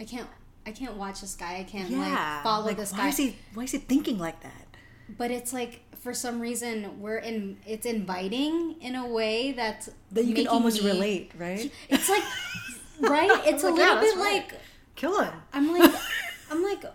I 0.00 0.04
can't 0.04 0.28
I 0.66 0.72
can't 0.72 0.96
watch 0.96 1.20
this 1.20 1.34
guy. 1.34 1.58
I 1.58 1.64
can't 1.64 1.90
Yeah. 1.90 1.98
like 1.98 2.42
follow 2.42 2.66
like, 2.66 2.76
this 2.76 2.92
why 2.92 2.98
guy." 2.98 3.08
is 3.08 3.16
he? 3.16 3.36
Why 3.54 3.64
is 3.64 3.72
he 3.72 3.78
thinking 3.78 4.18
like 4.18 4.42
that? 4.42 4.62
but 5.08 5.30
it's 5.30 5.52
like 5.52 5.82
for 5.94 6.12
some 6.12 6.40
reason 6.40 7.00
we're 7.00 7.18
in 7.18 7.56
it's 7.64 7.86
inviting 7.86 8.74
in 8.80 8.96
a 8.96 9.06
way 9.06 9.52
that's 9.52 9.88
that 10.10 10.24
you 10.24 10.34
can 10.34 10.48
almost 10.48 10.82
me- 10.82 10.90
relate, 10.90 11.30
right? 11.38 11.70
It's 11.88 12.08
like 12.08 12.24
right. 13.00 13.30
It's 13.46 13.62
a 13.62 13.66
Like, 13.70 13.76
little 13.78 13.94
yeah, 13.94 14.00
bit 14.00 14.16
right. 14.16 14.22
like 14.50 14.60
Kill 14.96 15.20
him. 15.22 15.32
I'm 15.52 15.72
like 15.78 15.94
I'm 16.50 16.62
like 16.64 16.84
uh, 16.84 16.90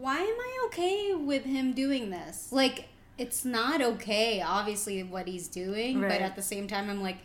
why 0.00 0.16
am 0.16 0.22
I 0.40 0.62
okay 0.66 1.14
with 1.14 1.44
him 1.44 1.72
doing 1.74 2.08
this? 2.10 2.48
Like 2.50 2.88
it's 3.18 3.44
not 3.44 3.82
okay 3.82 4.40
obviously 4.40 5.02
what 5.02 5.26
he's 5.28 5.48
doing, 5.48 6.00
Right. 6.00 6.10
but 6.12 6.20
at 6.22 6.34
the 6.34 6.42
same 6.42 6.66
time 6.66 6.88
I'm 6.88 7.02
like 7.02 7.18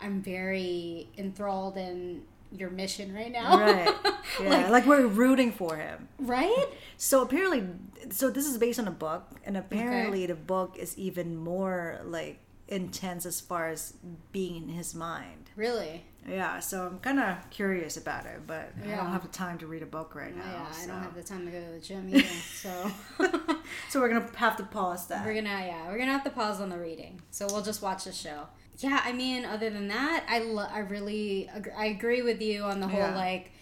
I'm 0.00 0.22
very 0.22 1.08
enthralled 1.18 1.76
in 1.76 2.22
your 2.56 2.70
mission 2.70 3.14
right 3.14 3.32
now. 3.32 3.58
Right. 3.58 3.94
Yeah, 4.42 4.48
like, 4.48 4.68
like, 4.70 4.86
we're 4.86 5.06
rooting 5.06 5.52
for 5.52 5.76
him. 5.76 6.08
right? 6.18 6.66
So 6.96 7.22
apparently, 7.22 7.62
so 8.10 8.30
this 8.30 8.46
is 8.46 8.58
based 8.58 8.80
on 8.80 8.88
a 8.88 8.90
book, 8.90 9.22
and 9.44 9.56
apparently 9.56 10.26
the 10.26 10.34
book 10.34 10.76
is 10.76 10.96
even 10.98 11.36
more 11.36 12.00
like 12.04 12.40
intense 12.66 13.26
as 13.26 13.40
far 13.40 13.68
as 13.68 13.94
being 14.32 14.56
in 14.56 14.68
his 14.70 14.92
mind. 14.92 15.50
Really? 15.54 16.02
Yeah, 16.28 16.58
so 16.58 16.86
I'm 16.86 16.98
kind 16.98 17.20
of 17.20 17.48
curious 17.50 17.96
about 17.96 18.26
it, 18.26 18.40
but 18.46 18.72
I 18.82 18.96
don't 18.96 19.12
have 19.12 19.22
the 19.22 19.28
time 19.28 19.58
to 19.58 19.66
read 19.68 19.82
a 19.82 19.86
book 19.86 20.14
right 20.16 20.34
now. 20.34 20.42
yeah, 20.42 20.82
I 20.82 20.86
don't 20.86 21.02
have 21.02 21.14
the 21.14 21.22
time 21.22 21.44
to 21.44 21.52
go 21.52 21.60
to 21.62 21.70
the 21.72 21.78
gym 21.80 22.08
either. 22.10 22.26
So 22.26 22.90
So 23.90 24.00
we're 24.00 24.08
gonna 24.08 24.28
have 24.36 24.56
to 24.56 24.64
pause 24.64 25.06
that. 25.08 25.24
we're 25.24 25.34
gonna 25.34 25.48
yeah, 25.66 25.86
we're 25.88 25.98
gonna 25.98 26.12
have 26.12 26.24
to 26.24 26.30
pause 26.30 26.60
on 26.60 26.70
the 26.70 26.78
reading. 26.78 27.20
So 27.30 27.46
we'll 27.46 27.62
just 27.62 27.82
watch 27.82 28.04
the 28.04 28.12
show. 28.12 28.48
Yeah, 28.78 29.00
I 29.04 29.12
mean, 29.12 29.44
other 29.44 29.70
than 29.70 29.88
that, 29.88 30.24
I 30.28 30.40
lo- 30.40 30.66
I 30.70 30.80
really 30.80 31.48
ag- 31.54 31.72
I 31.76 31.86
agree 31.86 32.22
with 32.22 32.42
you 32.42 32.62
on 32.64 32.80
the 32.80 32.88
whole 32.88 32.98
Yeah. 33.00 33.14
like 33.16 33.52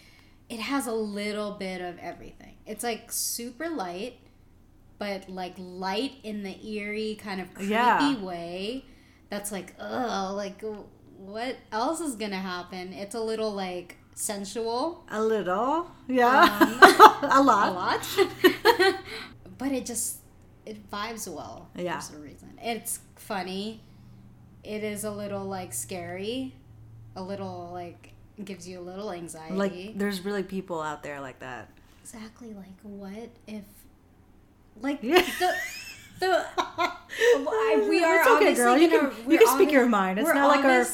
it 0.49 0.59
has 0.59 0.87
a 0.87 0.93
little 0.93 1.51
bit 1.51 1.81
of 1.81 1.97
everything. 1.99 2.55
It's 2.65 2.83
like 2.83 3.11
super 3.11 3.69
light, 3.69 4.15
but 4.99 5.29
like 5.29 5.53
light 5.57 6.13
in 6.23 6.43
the 6.43 6.55
eerie 6.67 7.15
kind 7.21 7.39
of 7.41 7.53
creepy 7.53 7.71
Yeah. 7.71 8.17
way. 8.23 8.85
That's 9.29 9.51
like 9.51 9.75
oh, 9.79 10.33
like 10.35 10.61
what 11.17 11.57
else 11.71 12.01
is 12.01 12.15
gonna 12.15 12.35
happen? 12.39 12.91
It's 12.93 13.15
a 13.15 13.21
little 13.21 13.51
like 13.51 13.97
sensual. 14.15 15.03
a 15.09 15.21
little, 15.23 15.89
yeah, 16.07 16.57
um, 16.59 17.29
a 17.31 17.41
lot. 17.41 17.69
a 17.69 17.71
lot. 17.71 18.95
but 19.57 19.71
it 19.71 19.85
just 19.85 20.17
it 20.65 20.89
vibes 20.89 21.27
well 21.27 21.69
Yeah. 21.75 21.99
for 21.99 22.13
some 22.13 22.21
reason. 22.21 22.57
It's 22.61 22.99
funny. 23.15 23.81
It 24.63 24.83
is 24.83 25.03
a 25.03 25.11
little 25.11 25.43
like 25.45 25.73
scary, 25.73 26.53
a 27.15 27.21
little 27.23 27.69
like 27.73 28.11
gives 28.43 28.67
you 28.67 28.79
a 28.79 28.81
little 28.81 29.11
anxiety. 29.11 29.53
Like, 29.55 29.97
there's 29.97 30.21
really 30.21 30.43
people 30.43 30.81
out 30.81 31.03
there 31.03 31.19
like 31.21 31.39
that. 31.39 31.69
exactly 32.01 32.53
like 32.53 32.79
what 32.81 33.29
if 33.47 33.63
like 34.81 34.99
Yeah. 35.01 35.21
the 35.39 35.53
the 36.19 36.45
I- 36.57 37.85
we 37.89 38.03
are 38.03 38.19
It's 38.21 38.27
okay, 38.29 38.53
girl. 38.55 38.77
You 38.77 38.89
can 38.89 39.11
we're 39.25 39.33
you 39.33 39.37
can 39.39 39.47
speak 39.55 39.71
your 39.71 39.85
mind. 39.87 40.19
It's 40.19 40.33
not 40.33 40.47
like 40.47 40.63
our 40.65 40.85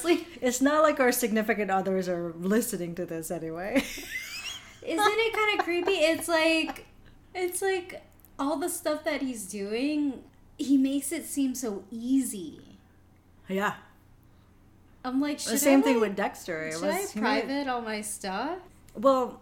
it's 0.42 0.62
not 0.62 0.82
like 0.84 1.00
our 1.00 1.12
significant 1.12 1.70
others 1.72 2.10
are 2.10 2.34
listening 2.40 2.96
to 2.96 3.06
this 3.06 3.32
anyway. 3.32 3.84
Isn't 4.82 5.00
it 5.08 5.34
kind 5.34 5.60
of 5.60 5.66
creepy? 5.66 5.92
It's 5.92 6.28
like, 6.28 6.86
it's 7.36 7.62
like 7.62 8.02
all 8.40 8.58
the 8.58 8.70
stuff 8.70 9.04
that 9.04 9.22
he's 9.22 9.46
doing. 9.46 10.24
He 10.58 10.78
makes 10.78 11.12
it 11.12 11.26
seem 11.26 11.54
so 11.54 11.84
easy. 11.92 12.69
Yeah, 13.50 13.74
I'm 15.04 15.20
like, 15.22 15.40
the 15.44 15.58
same 15.58 15.80
I, 15.80 15.84
thing 15.84 16.00
like, 16.00 16.10
with 16.10 16.16
Dexter. 16.18 16.68
It 16.68 16.74
Should 16.74 16.82
was 16.84 16.94
I 16.94 16.98
he 17.14 17.20
made- 17.20 17.46
private 17.48 17.68
all 17.68 17.82
my 17.82 18.02
stuff? 18.02 18.60
Well, 18.96 19.42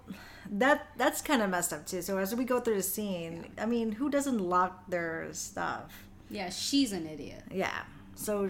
that 0.51 0.87
that's 0.97 1.21
kind 1.21 1.41
of 1.41 1.49
messed 1.49 1.73
up 1.73 1.85
too. 1.85 2.01
So 2.01 2.17
as 2.17 2.33
we 2.35 2.45
go 2.45 2.59
through 2.59 2.75
the 2.77 2.83
scene, 2.83 3.45
I 3.57 3.65
mean, 3.65 3.91
who 3.93 4.09
doesn't 4.09 4.39
lock 4.39 4.89
their 4.89 5.27
stuff? 5.33 6.03
Yeah, 6.29 6.49
she's 6.49 6.91
an 6.91 7.07
idiot. 7.07 7.43
Yeah. 7.51 7.83
So 8.15 8.49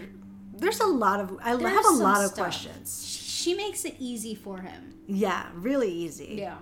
there's 0.56 0.80
a 0.80 0.86
lot 0.86 1.20
of 1.20 1.38
I 1.42 1.56
There's 1.56 1.72
have 1.72 1.84
a 1.86 1.90
lot 2.02 2.20
of 2.24 2.30
stuff. 2.32 2.38
questions. 2.38 3.04
She 3.06 3.54
makes 3.54 3.84
it 3.84 3.94
easy 3.98 4.34
for 4.34 4.58
him. 4.58 4.94
Yeah, 5.06 5.46
really 5.54 5.90
easy. 5.90 6.36
Yeah. 6.38 6.56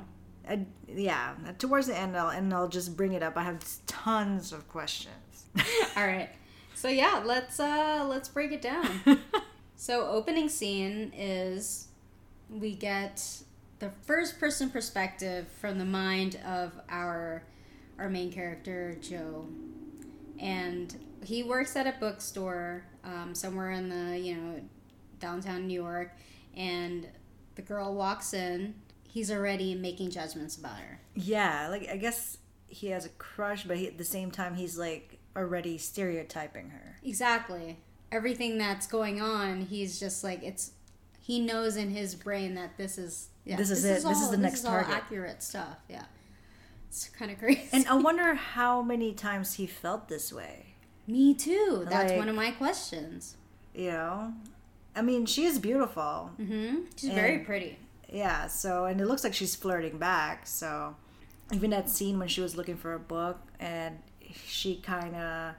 I, 0.48 0.60
yeah. 0.86 1.34
Towards 1.58 1.86
the 1.88 1.96
end, 1.96 2.16
I'll, 2.16 2.28
and 2.28 2.52
I'll 2.54 2.68
just 2.68 2.96
bring 2.96 3.12
it 3.14 3.22
up. 3.22 3.36
I 3.36 3.42
have 3.42 3.58
tons 3.86 4.52
of 4.52 4.68
questions. 4.68 5.46
All 5.96 6.06
right. 6.06 6.28
So 6.76 6.88
yeah, 6.88 7.22
let's 7.24 7.58
uh 7.58 8.04
let's 8.06 8.28
break 8.28 8.52
it 8.52 8.60
down. 8.60 9.00
so 9.76 10.06
opening 10.08 10.50
scene 10.50 11.10
is 11.16 11.88
we 12.50 12.74
get 12.74 13.26
the 13.78 13.90
first 14.02 14.38
person 14.38 14.68
perspective 14.68 15.48
from 15.58 15.78
the 15.78 15.86
mind 15.86 16.38
of 16.46 16.78
our 16.90 17.42
our 17.98 18.10
main 18.10 18.30
character 18.30 18.94
Joe, 19.00 19.46
and 20.38 20.94
he 21.24 21.42
works 21.42 21.76
at 21.76 21.86
a 21.86 21.94
bookstore 21.98 22.84
um, 23.04 23.34
somewhere 23.34 23.70
in 23.70 23.88
the 23.88 24.18
you 24.18 24.36
know 24.36 24.60
downtown 25.18 25.66
New 25.66 25.82
York, 25.82 26.12
and 26.54 27.08
the 27.54 27.62
girl 27.62 27.94
walks 27.94 28.34
in. 28.34 28.74
He's 29.08 29.30
already 29.30 29.74
making 29.74 30.10
judgments 30.10 30.56
about 30.58 30.78
her. 30.78 31.00
yeah, 31.14 31.68
like 31.70 31.88
I 31.88 31.96
guess 31.96 32.36
he 32.68 32.88
has 32.88 33.06
a 33.06 33.10
crush, 33.10 33.64
but 33.64 33.78
he, 33.78 33.86
at 33.86 33.96
the 33.96 34.04
same 34.04 34.30
time, 34.30 34.56
he's 34.56 34.76
like 34.76 35.15
already 35.36 35.78
stereotyping 35.78 36.70
her. 36.70 36.96
Exactly. 37.04 37.78
Everything 38.12 38.58
that's 38.58 38.86
going 38.86 39.20
on, 39.20 39.62
he's 39.62 39.98
just 40.00 40.24
like 40.24 40.42
it's. 40.42 40.72
He 41.20 41.40
knows 41.40 41.76
in 41.76 41.90
his 41.90 42.14
brain 42.14 42.54
that 42.54 42.76
this 42.76 42.98
is 42.98 43.28
yeah, 43.44 43.56
This 43.56 43.70
is 43.70 43.84
it. 43.84 44.02
This 44.04 44.20
is 44.20 44.30
the 44.30 44.36
next 44.36 44.64
all 44.64 44.70
target. 44.72 44.94
accurate 44.94 45.42
stuff. 45.42 45.76
Yeah, 45.88 46.04
it's 46.88 47.08
kind 47.08 47.30
of 47.32 47.38
crazy. 47.38 47.68
And 47.72 47.86
I 47.88 47.94
wonder 48.08 48.34
how 48.34 48.80
many 48.82 49.12
times 49.12 49.54
he 49.54 49.66
felt 49.66 50.08
this 50.08 50.32
way. 50.32 50.74
me 51.08 51.34
too. 51.34 51.84
That's 51.90 52.10
Like- 52.12 52.18
one 52.18 52.28
of 52.28 52.36
my 52.36 52.52
questions. 52.52 53.36
You 53.74 53.90
know, 53.90 54.32
I 54.94 55.02
mean, 55.02 55.26
she 55.26 55.44
is 55.44 55.58
beautiful. 55.58 56.30
hmm 56.36 56.84
She's 56.96 57.10
very 57.10 57.40
pretty. 57.40 57.78
Yeah, 58.08 58.46
so 58.46 58.84
and 58.86 59.00
it 59.00 59.06
looks 59.06 59.22
like 59.24 59.34
she's 59.34 59.54
flirting 59.56 59.98
back. 59.98 60.46
So 60.46 60.94
even 61.52 61.70
that 61.70 61.90
scene 61.90 62.18
when 62.20 62.28
she 62.28 62.40
was 62.40 62.56
looking 62.56 62.76
for 62.76 62.94
a 62.94 62.98
book 63.00 63.38
and 63.60 63.98
she 64.46 64.76
kind 64.76 65.14
of, 65.16 65.54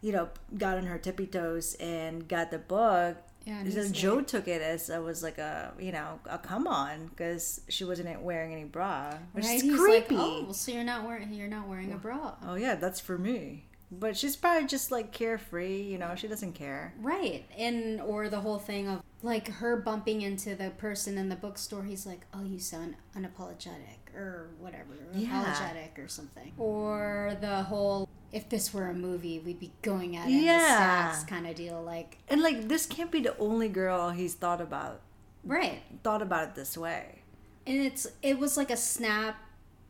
you 0.00 0.12
know, 0.12 0.28
got 0.56 0.76
on 0.78 0.86
her 0.86 0.98
tippy 0.98 1.26
toes 1.26 1.74
and 1.80 2.26
got 2.28 2.50
the 2.50 2.58
book. 2.58 3.16
Yeah, 3.44 3.60
and 3.60 3.72
so 3.72 3.88
Joe 3.88 4.20
took 4.22 4.48
it 4.48 4.60
as 4.60 4.90
it 4.90 5.00
was 5.00 5.22
like 5.22 5.38
a 5.38 5.72
you 5.78 5.92
know 5.92 6.18
a 6.28 6.36
come 6.36 6.66
on 6.66 7.06
because 7.06 7.60
she 7.68 7.84
wasn't 7.84 8.20
wearing 8.22 8.52
any 8.52 8.64
bra, 8.64 9.14
which 9.32 9.44
Right? 9.44 9.56
is 9.56 9.62
He's 9.62 9.76
creepy. 9.78 10.16
like, 10.16 10.26
oh, 10.26 10.42
well, 10.46 10.52
so 10.52 10.72
you're 10.72 10.82
not 10.82 11.04
wearing 11.06 11.32
you're 11.32 11.46
not 11.46 11.68
wearing 11.68 11.92
a 11.92 11.96
bra, 11.96 12.34
oh 12.44 12.56
yeah, 12.56 12.74
that's 12.74 12.98
for 12.98 13.16
me. 13.16 13.66
But 13.92 14.16
she's 14.16 14.34
probably 14.34 14.66
just 14.66 14.90
like 14.90 15.12
carefree, 15.12 15.80
you 15.82 15.96
know. 15.96 16.14
She 16.16 16.26
doesn't 16.26 16.54
care. 16.54 16.92
right? 17.00 17.44
And 17.56 18.00
or 18.00 18.28
the 18.28 18.40
whole 18.40 18.58
thing 18.58 18.88
of 18.88 19.00
like 19.26 19.48
her 19.48 19.76
bumping 19.76 20.22
into 20.22 20.54
the 20.54 20.70
person 20.70 21.18
in 21.18 21.28
the 21.28 21.34
bookstore. 21.36 21.82
He's 21.82 22.06
like, 22.06 22.20
oh, 22.32 22.44
you 22.44 22.58
sound 22.60 22.94
unapologetic 23.16 24.14
or 24.14 24.50
whatever, 24.60 24.94
Yeah. 25.12 25.40
apologetic 25.42 25.98
or 25.98 26.06
something. 26.08 26.52
Or 26.56 27.36
the 27.40 27.64
whole 27.64 28.08
if 28.32 28.48
this 28.48 28.72
were 28.74 28.88
a 28.88 28.94
movie, 28.94 29.38
we'd 29.38 29.58
be 29.60 29.72
going 29.82 30.16
at 30.16 30.28
it 30.28 30.32
Yeah. 30.32 31.16
kind 31.26 31.46
of 31.46 31.54
deal. 31.56 31.82
Like, 31.82 32.18
And 32.28 32.40
like 32.40 32.68
this 32.68 32.86
can't 32.86 33.10
be 33.10 33.20
the 33.20 33.36
only 33.38 33.68
girl 33.68 34.10
he's 34.10 34.34
thought 34.34 34.60
about 34.60 35.00
right? 35.44 35.82
thought 36.02 36.22
about 36.22 36.48
it 36.48 36.54
this 36.54 36.76
way. 36.78 37.22
And 37.66 37.78
it's 37.78 38.06
it 38.22 38.38
was 38.38 38.56
like 38.56 38.70
a 38.70 38.76
snap 38.76 39.36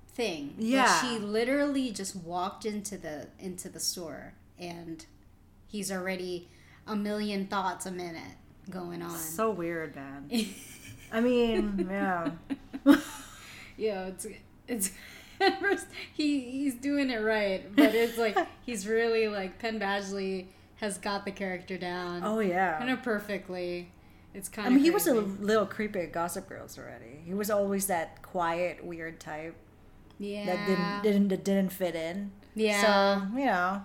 thing. 0.08 0.54
Yeah. 0.58 1.00
she 1.02 1.18
literally 1.18 1.90
just 1.90 2.16
walked 2.16 2.64
into 2.64 2.96
the 2.96 3.28
into 3.38 3.68
the 3.68 3.80
store 3.80 4.32
and 4.58 5.04
he's 5.66 5.92
already 5.92 6.48
a 6.86 6.96
million 6.96 7.46
thoughts 7.48 7.84
a 7.84 7.90
minute 7.90 8.36
going 8.70 9.02
on. 9.02 9.16
So 9.16 9.50
weird, 9.50 9.94
man. 9.96 10.28
I 11.12 11.20
mean, 11.20 11.86
yeah. 11.90 12.30
yeah, 13.76 14.06
it's 14.06 14.26
it's 14.68 14.90
first 15.60 15.86
he 16.14 16.40
he's 16.50 16.74
doing 16.74 17.10
it 17.10 17.18
right, 17.18 17.74
but 17.76 17.94
it's 17.94 18.18
like 18.18 18.36
he's 18.64 18.86
really 18.86 19.28
like 19.28 19.58
Penn 19.58 19.78
Badgley 19.78 20.46
has 20.76 20.98
got 20.98 21.24
the 21.24 21.30
character 21.30 21.78
down 21.78 22.22
Oh 22.24 22.40
yeah, 22.40 22.78
kind 22.78 22.90
of 22.90 23.02
perfectly. 23.02 23.90
It's 24.34 24.48
kind 24.50 24.66
of 24.68 24.72
I 24.72 24.76
mean, 24.76 24.84
he 24.84 24.90
was 24.90 25.06
a 25.06 25.14
little 25.14 25.64
creepy 25.64 26.00
at 26.00 26.12
Gossip 26.12 26.48
Girls 26.48 26.78
already. 26.78 27.20
He 27.24 27.32
was 27.32 27.50
always 27.50 27.86
that 27.86 28.20
quiet, 28.22 28.84
weird 28.84 29.20
type 29.20 29.54
yeah 30.18 30.46
that 30.46 30.66
didn't 30.66 31.02
didn't 31.02 31.28
that 31.28 31.44
didn't 31.44 31.72
fit 31.72 31.94
in. 31.94 32.32
yeah. 32.54 32.82
So 33.30 33.38
you 33.38 33.46
know, 33.46 33.84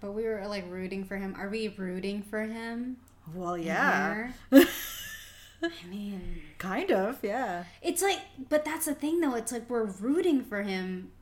But 0.00 0.12
we 0.12 0.24
were 0.24 0.44
like 0.46 0.64
rooting 0.68 1.04
for 1.04 1.16
him. 1.16 1.34
Are 1.38 1.48
we 1.48 1.68
rooting 1.68 2.22
for 2.22 2.42
him? 2.42 2.96
Well, 3.34 3.56
yeah, 3.58 4.32
I 4.52 5.70
mean, 5.88 6.42
kind 6.58 6.90
of, 6.90 7.18
yeah. 7.22 7.64
it's 7.82 8.02
like, 8.02 8.18
but 8.48 8.64
that's 8.64 8.86
the 8.86 8.94
thing 8.94 9.20
though. 9.20 9.34
It's 9.34 9.52
like 9.52 9.68
we're 9.70 9.84
rooting 9.84 10.42
for 10.44 10.62
him, 10.62 11.12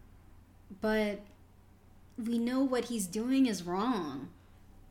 but 0.80 1.20
we 2.16 2.38
know 2.38 2.60
what 2.62 2.86
he's 2.86 3.06
doing 3.06 3.46
is 3.46 3.62
wrong. 3.62 4.28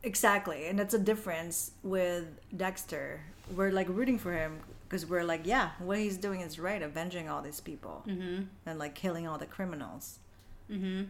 Exactly, 0.02 0.66
and 0.66 0.78
that's 0.78 0.94
a 0.94 0.98
difference 0.98 1.72
with 1.82 2.26
Dexter. 2.56 3.20
We're 3.54 3.72
like 3.72 3.88
rooting 3.88 4.18
for 4.18 4.32
him 4.32 4.60
because 4.88 5.04
we're 5.06 5.24
like, 5.24 5.42
yeah, 5.44 5.70
what 5.78 5.98
he's 5.98 6.16
doing 6.16 6.40
is 6.40 6.58
right, 6.58 6.80
avenging 6.80 7.28
all 7.28 7.42
these 7.42 7.60
people 7.60 8.04
Mm-hmm. 8.06 8.42
and 8.66 8.78
like 8.78 8.94
killing 8.94 9.26
all 9.26 9.38
the 9.38 9.46
criminals. 9.46 10.18
Mm-hmm. 10.70 11.02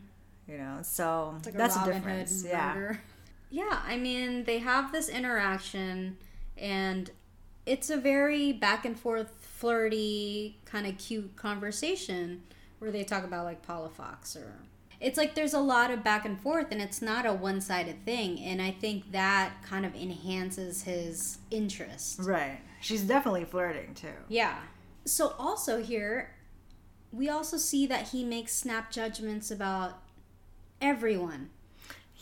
you 0.50 0.59
know. 0.59 0.78
So 0.83 1.37
like 1.45 1.54
that's 1.54 1.76
a 1.76 1.80
a 1.83 1.92
difference. 1.92 2.45
Yeah. 2.47 2.95
Yeah, 3.50 3.80
I 3.85 3.97
mean, 3.97 4.45
they 4.45 4.59
have 4.59 4.92
this 4.92 5.09
interaction, 5.09 6.16
and 6.57 7.11
it's 7.66 7.90
a 7.90 7.97
very 7.97 8.52
back 8.52 8.85
and 8.85 8.99
forth, 8.99 9.33
flirty, 9.40 10.59
kind 10.64 10.87
of 10.87 10.97
cute 10.99 11.37
conversation 11.37 12.42
where 12.78 12.90
they 12.90 13.04
talk 13.04 13.25
about 13.25 13.45
like 13.45 13.62
Paula 13.62 13.90
Fox 13.90 14.37
or. 14.37 14.54
It's 15.00 15.16
like 15.16 15.35
there's 15.35 15.54
a 15.54 15.61
lot 15.61 15.90
of 15.90 16.04
back 16.04 16.26
and 16.26 16.38
forth, 16.38 16.66
and 16.71 16.80
it's 16.80 17.00
not 17.00 17.25
a 17.25 17.33
one 17.33 17.62
sided 17.62 18.04
thing. 18.04 18.38
And 18.38 18.61
I 18.61 18.71
think 18.71 19.12
that 19.12 19.62
kind 19.62 19.87
of 19.87 19.95
enhances 19.95 20.83
his 20.83 21.38
interest. 21.50 22.21
Right. 22.21 22.61
She's 22.83 23.02
definitely 23.02 23.47
flirting 23.47 23.95
too. 23.95 24.09
Yeah. 24.28 24.59
So 25.07 25.35
also 25.38 25.83
here, 25.83 26.35
we 27.12 27.30
also 27.30 27.57
see 27.57 27.87
that 27.87 28.09
he 28.09 28.25
makes 28.25 28.52
snap 28.52 28.90
judgments 28.90 29.50
about 29.50 30.02
everyone. 30.83 31.49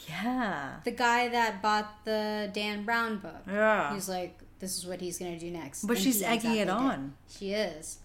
Yeah. 0.06 0.74
The 0.84 0.90
guy 0.92 1.28
that 1.28 1.60
bought 1.62 2.04
the 2.04 2.50
Dan 2.52 2.84
Brown 2.84 3.18
book. 3.18 3.42
Yeah. 3.46 3.92
He's 3.94 4.08
like, 4.08 4.38
this 4.60 4.76
is 4.78 4.86
what 4.86 5.00
he's 5.00 5.18
gonna 5.18 5.38
do 5.38 5.50
next. 5.50 5.84
But 5.84 5.96
And 5.96 6.04
she's 6.04 6.20
he 6.20 6.24
egging 6.26 6.52
it 6.56 6.62
exactly 6.62 6.84
did. 6.84 6.90
on. 6.92 7.14
She 7.28 7.52
is. 7.52 7.98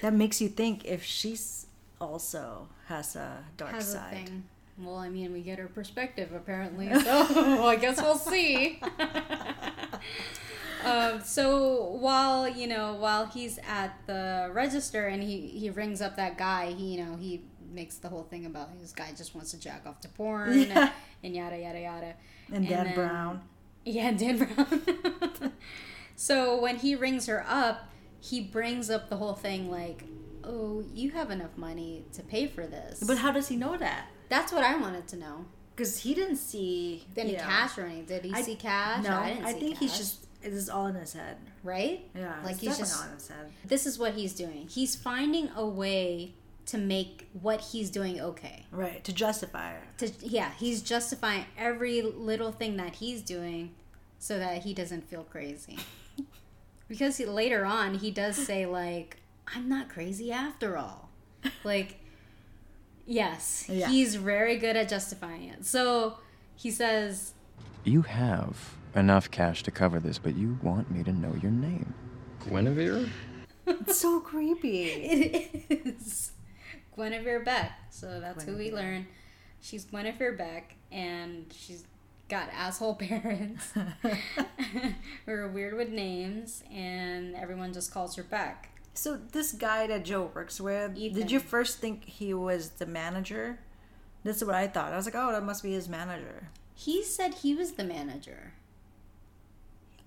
That 0.00 0.12
makes 0.14 0.40
you 0.40 0.48
think 0.48 0.84
if 0.84 1.02
she's 1.04 1.66
also 2.00 2.68
has 2.86 3.14
a 3.16 3.44
dark 3.56 3.72
Has 3.72 3.92
side. 3.92 4.12
a 4.12 4.16
thing. 4.16 4.44
Well, 4.78 4.96
I 4.96 5.08
mean, 5.10 5.32
we 5.32 5.42
get 5.42 5.58
her 5.58 5.68
perspective 5.68 6.32
apparently, 6.32 6.88
so 7.00 7.64
I 7.66 7.76
guess 7.76 8.00
we'll 8.00 8.16
see. 8.16 8.80
um, 10.84 11.20
so 11.22 11.84
while 12.00 12.48
you 12.48 12.66
know, 12.66 12.94
while 12.94 13.26
he's 13.26 13.58
at 13.68 13.96
the 14.06 14.50
register 14.52 15.06
and 15.06 15.22
he 15.22 15.46
he 15.48 15.70
rings 15.70 16.00
up 16.02 16.16
that 16.16 16.36
guy, 16.38 16.72
he 16.72 16.96
you 16.96 17.04
know 17.04 17.16
he 17.16 17.42
makes 17.72 17.96
the 17.96 18.08
whole 18.08 18.22
thing 18.24 18.46
about 18.46 18.78
this 18.80 18.92
guy 18.92 19.10
just 19.16 19.34
wants 19.34 19.50
to 19.52 19.58
jack 19.58 19.82
off 19.86 20.00
to 20.00 20.08
porn 20.08 20.58
Yeah. 20.58 20.78
and, 20.82 20.90
and 21.24 21.34
yada 21.36 21.58
yada 21.58 21.80
yada. 21.80 22.14
And 22.52 22.68
Dan 22.68 22.84
then- 22.86 22.94
Brown. 22.94 23.40
Yeah, 23.84 24.12
Dan 24.22 24.38
Brown. 24.38 25.52
so 26.16 26.60
when 26.60 26.76
he 26.76 26.94
rings 26.94 27.26
her 27.26 27.44
up, 27.48 27.88
he 28.20 28.40
brings 28.40 28.90
up 28.90 29.08
the 29.08 29.16
whole 29.16 29.34
thing 29.34 29.70
like, 29.70 30.04
"Oh, 30.44 30.84
you 30.94 31.10
have 31.10 31.30
enough 31.30 31.56
money 31.56 32.04
to 32.12 32.22
pay 32.22 32.46
for 32.46 32.66
this." 32.66 33.02
But 33.04 33.18
how 33.18 33.32
does 33.32 33.48
he 33.48 33.56
know 33.56 33.76
that? 33.76 34.06
That's 34.28 34.52
what 34.52 34.62
I 34.62 34.76
wanted 34.76 35.08
to 35.08 35.16
know. 35.16 35.46
Because 35.74 35.98
he 35.98 36.14
didn't 36.14 36.36
see 36.36 37.04
Any 37.16 37.32
you 37.32 37.36
know, 37.38 37.42
cash 37.44 37.78
or 37.78 37.82
anything? 37.86 38.06
Did 38.06 38.24
he 38.26 38.32
I- 38.34 38.42
see 38.42 38.54
cash? 38.54 39.02
No, 39.04 39.16
I, 39.16 39.32
didn't 39.34 39.46
see 39.54 39.60
think 39.60 39.78
he's 39.78 39.96
just 39.96 40.26
this 40.42 40.52
is 40.54 40.68
all 40.68 40.86
in 40.86 40.94
his 40.94 41.12
head. 41.12 41.36
right. 41.64 42.08
Yeah, 42.14 42.34
Like 42.44 42.52
it's 42.54 42.60
he's 42.62 42.78
just- 42.78 43.00
all 43.00 43.08
in 43.08 43.14
his 43.14 43.28
head. 43.28 43.50
This 43.64 43.86
is 43.86 43.98
what 43.98 44.14
he's 44.14 44.34
doing. 44.34 44.68
He's 44.68 44.94
finding 44.94 45.48
a 45.56 45.66
way 45.66 46.34
to 46.66 46.78
make 46.78 47.28
what 47.32 47.60
he's 47.60 47.90
doing 47.90 48.20
okay. 48.20 48.66
Right 48.70 49.02
to 49.04 49.12
justify 49.12 49.74
it. 49.74 49.98
To 49.98 50.26
yeah, 50.26 50.50
he's 50.58 50.82
justifying 50.82 51.44
every 51.58 52.02
little 52.02 52.52
thing 52.52 52.76
that 52.76 52.96
he's 52.96 53.22
doing 53.22 53.74
so 54.18 54.38
that 54.38 54.62
he 54.62 54.72
doesn't 54.74 55.08
feel 55.08 55.24
crazy. 55.24 55.78
because 56.88 57.16
he, 57.16 57.24
later 57.26 57.64
on 57.64 57.94
he 57.94 58.10
does 58.10 58.36
say 58.36 58.66
like, 58.66 59.16
"I'm 59.54 59.68
not 59.68 59.88
crazy 59.88 60.30
after 60.32 60.76
all." 60.76 61.10
Like 61.64 61.98
yes, 63.06 63.66
Yeah. 63.68 63.88
he's 63.88 64.14
very 64.14 64.56
good 64.58 64.76
at 64.76 64.88
justifying 64.88 65.44
it. 65.48 65.64
So 65.66 66.18
he 66.54 66.70
says, 66.70 67.32
You 67.84 68.02
have 68.02 68.76
enough 68.94 69.30
cash 69.30 69.62
to 69.64 69.70
cover 69.70 69.98
this, 70.00 70.18
but 70.18 70.36
you 70.36 70.58
want 70.62 70.90
me 70.90 71.02
to 71.04 71.12
know 71.12 71.34
your 71.42 71.50
name. 71.50 71.92
Guinevere? 72.48 73.08
It's 73.66 73.98
so 74.00 74.20
creepy. 74.20 75.50
It 75.70 75.86
is 75.86 76.32
Guinevere 76.96 77.40
Beck. 77.44 77.72
So 77.90 78.20
that's 78.20 78.44
who 78.44 78.56
we 78.56 78.70
learn. 78.72 79.06
She's 79.60 79.84
Guinevere 79.84 80.32
Beck, 80.32 80.74
and 80.90 81.46
she's 81.56 81.84
got 82.28 82.48
asshole 82.52 82.94
parents 82.96 83.72
who 85.26 85.32
are 85.32 85.48
weird 85.48 85.74
with 85.74 85.90
names, 85.90 86.62
and 86.72 87.34
everyone 87.36 87.72
just 87.72 87.92
calls 87.92 88.16
her 88.16 88.22
Beck. 88.22 88.68
So 88.94 89.16
this 89.32 89.52
guy 89.52 89.86
that 89.86 90.04
Joe 90.04 90.30
works 90.34 90.60
with, 90.60 90.96
Ethan. 90.98 91.18
did 91.18 91.30
you 91.30 91.40
first 91.40 91.78
think 91.78 92.04
he 92.04 92.34
was 92.34 92.70
the 92.70 92.86
manager? 92.86 93.58
That's 94.24 94.44
what 94.44 94.54
I 94.54 94.66
thought. 94.68 94.92
I 94.92 94.96
was 94.96 95.06
like, 95.06 95.14
oh, 95.16 95.32
that 95.32 95.42
must 95.44 95.62
be 95.62 95.72
his 95.72 95.88
manager. 95.88 96.48
He 96.74 97.02
said 97.02 97.34
he 97.34 97.54
was 97.54 97.72
the 97.72 97.84
manager. 97.84 98.52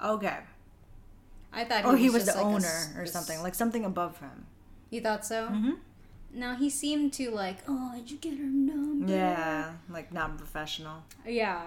Okay. 0.03 0.37
I 1.51 1.63
thought, 1.63 1.97
he 1.97 2.09
was 2.09 2.25
just 2.25 2.37
the 2.37 2.43
like 2.43 2.53
owner 2.53 2.65
s- 2.65 2.93
or 2.97 3.05
something, 3.05 3.41
like 3.41 3.55
something 3.55 3.85
above 3.85 4.19
him. 4.19 4.45
You 4.89 5.01
thought 5.01 5.25
so? 5.25 5.47
Mm-hmm. 5.47 5.71
No, 6.35 6.53
he 6.55 6.69
seemed 6.69 7.13
to 7.13 7.31
like, 7.31 7.59
oh, 7.67 7.93
did 7.95 8.11
you 8.11 8.17
get 8.17 8.37
her 8.37 8.43
number? 8.43 9.11
Yeah, 9.11 9.71
like 9.89 10.11
not 10.13 10.37
professional. 10.37 11.03
Yeah. 11.25 11.63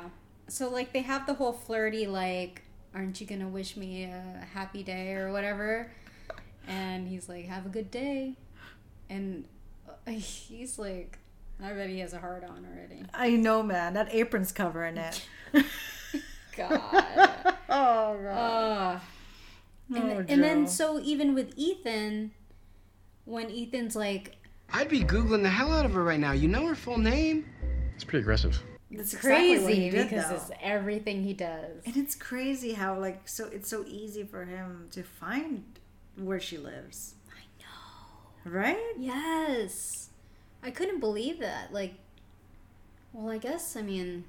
So 0.49 0.69
like 0.69 0.93
they 0.93 1.01
have 1.03 1.27
the 1.27 1.35
whole 1.35 1.53
flirty 1.53 2.07
like, 2.07 2.63
aren't 2.95 3.21
you 3.21 3.27
gonna 3.27 3.49
wish 3.49 3.77
me 3.77 4.05
a 4.05 4.47
happy 4.53 4.83
day 4.83 5.15
or 5.15 5.33
whatever? 5.33 5.91
And 6.67 7.09
he's 7.09 7.29
like, 7.29 7.47
have 7.47 7.65
a 7.65 7.71
good 7.71 7.91
day. 7.91 8.35
And 9.09 9.45
uh, 9.89 10.11
he's 10.11 10.79
like, 10.79 11.19
I 11.63 11.73
bet 11.73 11.89
he 11.89 12.01
has 12.01 12.13
a 12.13 12.19
heart 12.19 12.45
on 12.45 12.67
already. 12.71 13.05
I 13.15 13.31
know, 13.31 13.63
man. 13.63 13.95
That 13.95 14.13
apron's 14.15 14.53
covering 14.53 14.97
it. 14.99 15.27
God. 16.57 16.81
oh 17.71 18.19
god. 18.23 18.97
uh, 18.97 19.01
and, 19.95 20.13
Oh, 20.13 20.25
and 20.29 20.43
then 20.43 20.67
so 20.67 21.01
even 21.01 21.35
with 21.35 21.55
Ethan, 21.57 22.33
when 23.25 23.51
Ethan's 23.51 23.97
like 23.97 24.37
I'd 24.73 24.89
be 24.89 25.01
Googling 25.01 25.43
the 25.43 25.49
hell 25.49 25.73
out 25.73 25.85
of 25.85 25.93
her 25.95 26.03
right 26.03 26.21
now. 26.21 26.33
You 26.33 26.49
know 26.49 26.67
her 26.67 26.75
full 26.75 26.99
name? 26.99 27.47
It's 27.95 28.05
pretty 28.05 28.21
aggressive. 28.21 28.61
That's 28.91 29.15
crazy 29.15 29.75
he 29.75 29.91
did, 29.91 30.09
because 30.09 30.29
though. 30.29 30.37
it's 30.37 30.51
everything 30.63 31.23
he 31.23 31.35
does. 31.35 31.83
And 31.85 31.97
it's 31.97 32.15
crazy 32.15 32.73
how 32.73 32.99
like 32.99 33.29
so 33.29 33.47
it's 33.47 33.69
so 33.69 33.85
easy 33.87 34.25
for 34.25 34.45
him 34.45 34.89
to 34.93 35.03
find 35.03 35.65
where 36.17 36.41
she 36.41 36.59
lives. 36.59 37.15
I 37.31 37.43
know. 37.61 38.51
Right? 38.59 38.93
Yes. 38.99 40.11
I 40.63 40.71
couldn't 40.71 41.01
believe 41.01 41.41
that. 41.41 41.73
Like, 41.73 41.95
well, 43.13 43.31
I 43.31 43.39
guess, 43.39 43.77
I 43.77 43.83
mean, 43.83 44.25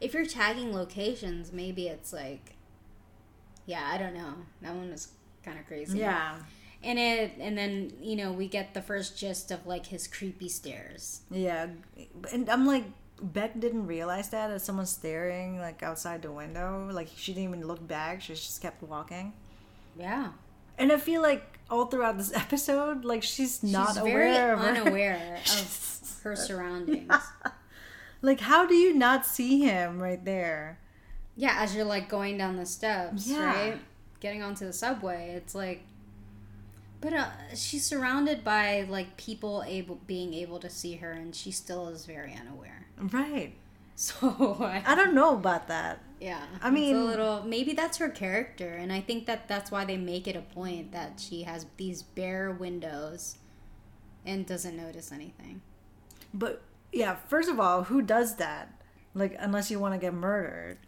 if 0.00 0.14
you're 0.14 0.26
tagging 0.26 0.72
locations, 0.72 1.52
maybe 1.52 1.88
it's 1.88 2.12
like, 2.12 2.56
yeah, 3.66 3.90
I 3.92 3.98
don't 3.98 4.14
know. 4.14 4.34
That 4.62 4.74
one 4.74 4.90
was 4.90 5.08
kind 5.42 5.58
of 5.58 5.66
crazy. 5.66 5.98
Yeah. 5.98 6.36
And 6.84 6.98
it, 6.98 7.32
and 7.40 7.56
then, 7.56 7.92
you 8.00 8.14
know, 8.16 8.32
we 8.32 8.46
get 8.48 8.74
the 8.74 8.82
first 8.82 9.16
gist 9.18 9.50
of 9.50 9.66
like 9.66 9.86
his 9.86 10.06
creepy 10.06 10.48
stares. 10.48 11.22
Yeah. 11.30 11.68
And 12.32 12.48
I'm 12.50 12.66
like 12.66 12.84
Beck 13.22 13.58
didn't 13.58 13.86
realize 13.86 14.28
that 14.30 14.50
as 14.50 14.64
someone 14.64 14.86
staring 14.86 15.58
like 15.58 15.82
outside 15.82 16.22
the 16.22 16.30
window. 16.32 16.88
Like 16.92 17.08
she 17.16 17.32
didn't 17.32 17.48
even 17.48 17.66
look 17.66 17.86
back. 17.86 18.20
She 18.20 18.34
just 18.34 18.60
kept 18.60 18.82
walking. 18.82 19.32
Yeah. 19.98 20.32
And 20.76 20.92
I 20.92 20.98
feel 20.98 21.22
like 21.22 21.58
all 21.70 21.86
throughout 21.86 22.18
this 22.18 22.32
episode, 22.44 23.04
like 23.04 23.22
she's 23.22 23.62
not 23.62 23.88
She's 23.88 23.96
aware 23.98 24.18
very 24.32 24.52
of 24.52 24.58
her. 24.58 24.64
unaware 24.66 25.40
of 25.46 26.18
her 26.24 26.36
surroundings. 26.36 27.12
Like 28.22 28.40
how 28.40 28.66
do 28.66 28.74
you 28.74 28.94
not 28.94 29.24
see 29.24 29.60
him 29.60 30.00
right 30.02 30.22
there? 30.24 30.78
Yeah, 31.36 31.56
as 31.60 31.74
you're 31.74 31.84
like 31.84 32.08
going 32.08 32.38
down 32.38 32.56
the 32.56 32.66
steps, 32.66 33.26
Yeah. 33.28 33.44
right? 33.44 33.78
Getting 34.20 34.42
onto 34.42 34.64
the 34.66 34.72
subway, 34.72 35.34
it's 35.36 35.54
like. 35.54 35.82
But 37.04 37.12
uh, 37.12 37.26
she's 37.54 37.84
surrounded 37.84 38.42
by 38.44 38.86
like 38.88 39.18
people 39.18 39.62
able 39.66 39.96
being 40.06 40.32
able 40.32 40.58
to 40.60 40.70
see 40.70 40.94
her, 40.96 41.12
and 41.12 41.36
she 41.36 41.50
still 41.50 41.88
is 41.88 42.06
very 42.06 42.34
unaware. 42.34 42.86
Right. 42.98 43.52
So 43.96 44.56
I, 44.58 44.82
I 44.84 44.96
don't 44.96 45.14
know 45.14 45.34
about 45.34 45.68
that. 45.68 46.00
yeah, 46.20 46.42
I 46.60 46.68
mean- 46.68 46.96
a 46.96 47.04
little 47.04 47.44
maybe 47.44 47.74
that's 47.74 47.98
her 47.98 48.08
character, 48.08 48.70
and 48.70 48.92
I 48.92 49.00
think 49.00 49.26
that 49.26 49.46
that's 49.46 49.70
why 49.70 49.84
they 49.84 49.96
make 49.96 50.26
it 50.26 50.34
a 50.34 50.40
point 50.40 50.90
that 50.90 51.20
she 51.20 51.44
has 51.44 51.66
these 51.76 52.02
bare 52.02 52.50
windows, 52.50 53.36
and 54.26 54.44
doesn't 54.44 54.76
notice 54.76 55.12
anything. 55.12 55.62
But 56.32 56.62
yeah, 56.90 57.14
first 57.28 57.48
of 57.48 57.60
all, 57.60 57.84
who 57.84 58.02
does 58.02 58.34
that? 58.36 58.82
Like 59.14 59.36
unless 59.38 59.70
you 59.70 59.78
want 59.78 59.94
to 59.94 60.00
get 60.00 60.12
murdered. 60.12 60.78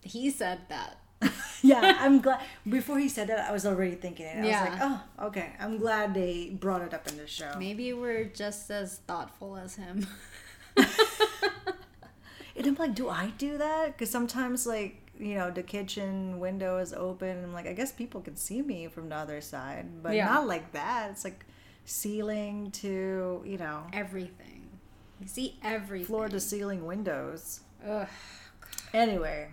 He 0.00 0.30
said 0.30 0.62
that. 0.68 0.96
yeah, 1.62 1.96
I'm 2.00 2.20
glad. 2.20 2.40
Before 2.68 2.98
he 2.98 3.08
said 3.08 3.28
that, 3.28 3.48
I 3.48 3.52
was 3.52 3.64
already 3.66 3.94
thinking 3.96 4.26
it. 4.26 4.38
I 4.38 4.46
Yeah. 4.46 4.62
was 4.64 4.70
like, 4.70 4.78
oh, 4.82 5.26
okay. 5.28 5.52
I'm 5.60 5.78
glad 5.78 6.14
they 6.14 6.50
brought 6.50 6.82
it 6.82 6.92
up 6.94 7.06
in 7.08 7.16
the 7.16 7.26
show. 7.26 7.52
Maybe 7.58 7.92
we're 7.92 8.24
just 8.24 8.70
as 8.70 8.98
thoughtful 9.06 9.56
as 9.56 9.76
him. 9.76 10.06
And 12.54 12.66
I'm 12.66 12.74
like, 12.74 12.94
do 12.94 13.08
I 13.08 13.32
do 13.38 13.56
that? 13.58 13.86
Because 13.86 14.10
sometimes, 14.10 14.66
like, 14.66 14.96
you 15.18 15.36
know, 15.36 15.50
the 15.50 15.62
kitchen 15.62 16.38
window 16.38 16.76
is 16.78 16.92
open. 16.92 17.28
And 17.28 17.46
I'm 17.46 17.54
like, 17.54 17.66
I 17.66 17.72
guess 17.72 17.92
people 17.92 18.20
can 18.20 18.36
see 18.36 18.60
me 18.60 18.88
from 18.88 19.08
the 19.08 19.16
other 19.16 19.40
side, 19.40 20.02
but 20.02 20.14
Yeah. 20.14 20.26
not 20.26 20.46
like 20.46 20.70
that. 20.72 21.10
It's 21.12 21.24
like 21.24 21.46
ceiling 21.86 22.70
to, 22.72 23.42
you 23.46 23.56
know, 23.56 23.84
everything. 23.94 24.68
You 25.20 25.28
see 25.28 25.58
everything. 25.62 26.06
floor 26.06 26.28
to 26.28 26.38
ceiling 26.38 26.84
windows. 26.84 27.60
Ugh. 27.88 28.06
Anyway, 28.92 29.48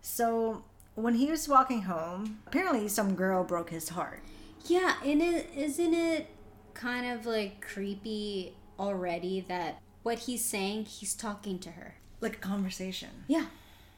so 0.00 0.62
when 0.96 1.14
he 1.14 1.30
was 1.30 1.48
walking 1.48 1.82
home, 1.82 2.40
apparently 2.46 2.88
some 2.88 3.14
girl 3.14 3.44
broke 3.44 3.70
his 3.70 3.90
heart. 3.90 4.22
Yeah, 4.66 4.94
and 5.04 5.22
it 5.22 5.48
isn't 5.54 5.94
it 5.94 6.26
kind 6.74 7.06
of 7.06 7.24
like 7.24 7.60
creepy 7.60 8.54
already 8.78 9.40
that 9.48 9.80
what 10.02 10.20
he's 10.20 10.44
saying, 10.44 10.86
he's 10.86 11.14
talking 11.14 11.58
to 11.60 11.70
her. 11.72 11.96
Like 12.20 12.36
a 12.36 12.40
conversation. 12.40 13.10
Yeah. 13.28 13.46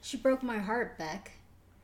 She 0.00 0.16
broke 0.16 0.42
my 0.42 0.58
heart, 0.58 0.98
Beck. 0.98 1.32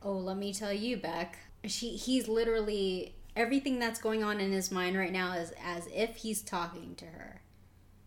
Oh, 0.01 0.13
let 0.13 0.37
me 0.37 0.53
tell 0.53 0.73
you, 0.73 0.97
Beck. 0.97 1.37
She 1.65 1.89
he's 1.91 2.27
literally 2.27 3.15
everything 3.35 3.79
that's 3.79 3.99
going 3.99 4.23
on 4.23 4.39
in 4.39 4.51
his 4.51 4.71
mind 4.71 4.97
right 4.97 5.11
now 5.11 5.33
is 5.33 5.53
as 5.63 5.87
if 5.93 6.17
he's 6.17 6.41
talking 6.41 6.95
to 6.95 7.05
her. 7.05 7.41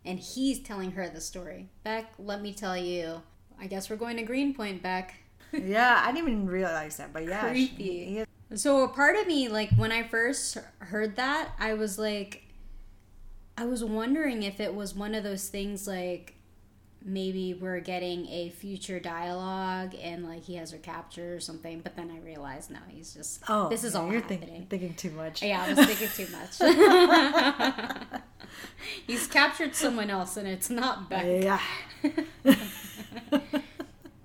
And 0.05 0.19
he's 0.19 0.59
telling 0.59 0.91
her 0.91 1.09
the 1.09 1.21
story. 1.21 1.69
Beck, 1.83 2.13
let 2.17 2.41
me 2.41 2.53
tell 2.53 2.77
you. 2.77 3.21
I 3.59 3.67
guess 3.67 3.89
we're 3.89 3.97
going 3.97 4.17
to 4.17 4.23
Greenpoint, 4.23 4.81
Beck. 4.81 5.15
yeah, 5.63 6.01
I 6.05 6.11
didn't 6.11 6.27
even 6.29 6.47
realize 6.47 6.97
that, 6.97 7.13
but 7.13 7.25
yeah. 7.25 7.53
she- 7.53 7.67
Creepy. 7.69 8.05
he- 8.49 8.57
So 8.57 8.83
a 8.83 8.87
part 8.89 9.15
of 9.15 9.27
me, 9.27 9.47
like 9.49 9.71
when 9.75 9.91
I 9.91 10.03
first 10.03 10.57
heard 10.79 11.15
that, 11.17 11.49
I 11.59 11.73
was 11.73 11.97
like, 11.99 12.43
I 13.57 13.65
was 13.65 13.83
wondering 13.83 14.43
if 14.43 14.59
it 14.59 14.73
was 14.73 14.95
one 14.95 15.13
of 15.13 15.23
those 15.23 15.49
things 15.49 15.85
like 15.87 16.35
maybe 17.03 17.53
we're 17.53 17.79
getting 17.79 18.27
a 18.27 18.49
future 18.49 18.99
dialogue 18.99 19.95
and 20.01 20.23
like 20.25 20.43
he 20.43 20.55
has 20.55 20.71
her 20.71 20.77
captured 20.77 21.33
or 21.35 21.39
something. 21.39 21.79
But 21.81 21.95
then 21.95 22.09
I 22.11 22.19
realized 22.25 22.71
no, 22.71 22.79
he's 22.87 23.13
just 23.13 23.41
oh, 23.49 23.69
this 23.69 23.83
is 23.83 23.93
yeah, 23.93 23.99
all 23.99 24.11
you're 24.11 24.21
happening. 24.21 24.67
thinking, 24.69 24.91
thinking 24.91 24.93
too 24.95 25.11
much. 25.11 25.41
Yeah, 25.41 25.63
I 25.63 25.73
was 25.73 25.85
thinking 25.87 26.09
too 26.09 26.27
much. 26.31 28.21
he's 29.07 29.27
captured 29.27 29.75
someone 29.75 30.09
else 30.09 30.37
and 30.37 30.47
it's 30.47 30.69
not 30.69 31.09
Beck. 31.09 31.25
Yeah. 31.43 31.59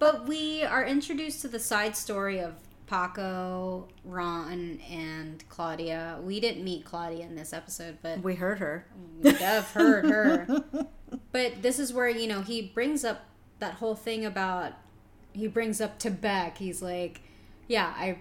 But 0.05 0.29
we 0.29 0.63
are 0.63 0.85
introduced 0.85 1.41
to 1.41 1.49
the 1.49 1.59
side 1.59 1.97
story 1.97 2.39
of 2.39 2.53
Paco, 2.87 3.89
Ron, 4.05 4.79
and 4.91 5.43
Claudia. 5.49 6.19
We 6.23 6.41
didn't 6.41 6.63
meet 6.63 6.85
Claudia 6.85 7.25
in 7.25 7.37
this 7.37 7.55
episode, 7.55 7.97
but 8.03 8.23
We 8.23 8.35
heard 8.35 8.59
her. 8.59 8.85
we 9.23 9.33
have 9.33 9.71
heard 9.71 10.05
her. 10.05 10.47
But 11.33 11.63
this 11.63 11.79
is 11.79 11.91
where, 11.91 12.09
you 12.09 12.27
know, 12.27 12.43
he 12.43 12.61
brings 12.61 13.03
up 13.03 13.23
that 13.61 13.75
whole 13.75 13.95
thing 13.95 14.27
about 14.27 14.73
he 15.33 15.47
brings 15.49 15.81
up 15.81 15.99
to 16.01 16.11
Beck. 16.11 16.59
He's 16.59 16.83
like, 16.83 17.23
Yeah, 17.67 17.87
I 17.97 18.19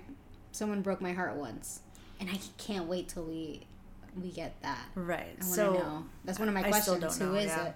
someone 0.53 0.81
broke 0.83 1.01
my 1.01 1.11
heart 1.11 1.35
once. 1.35 1.81
And 2.21 2.29
I 2.29 2.39
can't 2.57 2.87
wait 2.87 3.09
till 3.09 3.23
we 3.23 3.67
we 4.21 4.29
get 4.31 4.55
that. 4.61 4.85
Right. 4.95 5.19
I 5.19 5.25
want 5.25 5.39
to 5.41 5.45
so 5.47 5.73
know. 5.73 6.05
That's 6.23 6.39
one 6.39 6.47
of 6.47 6.53
my 6.53 6.61
I 6.61 6.69
questions. 6.69 7.17
don't 7.17 7.27
Who 7.27 7.33
know, 7.33 7.39
is 7.39 7.47
yeah. 7.47 7.65
it? 7.65 7.75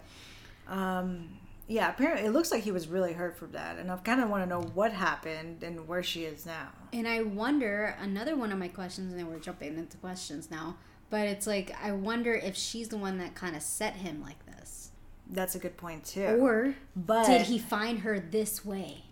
Um, 0.70 1.30
yeah, 1.68 1.90
apparently 1.90 2.26
it 2.26 2.32
looks 2.32 2.52
like 2.52 2.64
he 2.64 2.72
was 2.72 2.88
really 2.88 3.14
hurt 3.14 3.38
from 3.38 3.52
that, 3.52 3.78
and 3.78 3.92
I 3.92 3.98
kind 3.98 4.22
of 4.22 4.30
want 4.30 4.44
to 4.44 4.50
know 4.50 4.62
what 4.62 4.94
happened 4.94 5.64
and 5.64 5.88
where 5.88 6.02
she 6.04 6.24
is 6.24 6.46
now. 6.46 6.70
And 6.94 7.08
I 7.08 7.24
wonder 7.24 7.96
another 8.00 8.36
one 8.36 8.52
of 8.52 8.58
my 8.60 8.70
questions, 8.70 9.14
and 9.14 9.28
we're 9.28 9.40
jumping 9.40 9.78
into 9.78 9.98
questions 9.98 10.50
now. 10.50 10.78
But 11.10 11.28
it's 11.28 11.48
like 11.48 11.76
I 11.82 11.92
wonder 11.92 12.34
if 12.34 12.56
she's 12.56 12.90
the 12.90 12.98
one 12.98 13.18
that 13.20 13.36
kind 13.36 13.56
of 13.56 13.62
set 13.62 13.96
him 13.96 14.22
like 14.22 14.46
this, 14.46 14.92
That's 15.30 15.56
a 15.56 15.60
good 15.60 15.78
point 15.78 16.06
too. 16.06 16.38
or 16.42 16.76
but 16.96 17.26
did 17.26 17.44
he 17.44 17.60
find 17.60 18.00
her 18.00 18.20
this 18.20 18.66
way? 18.66 19.04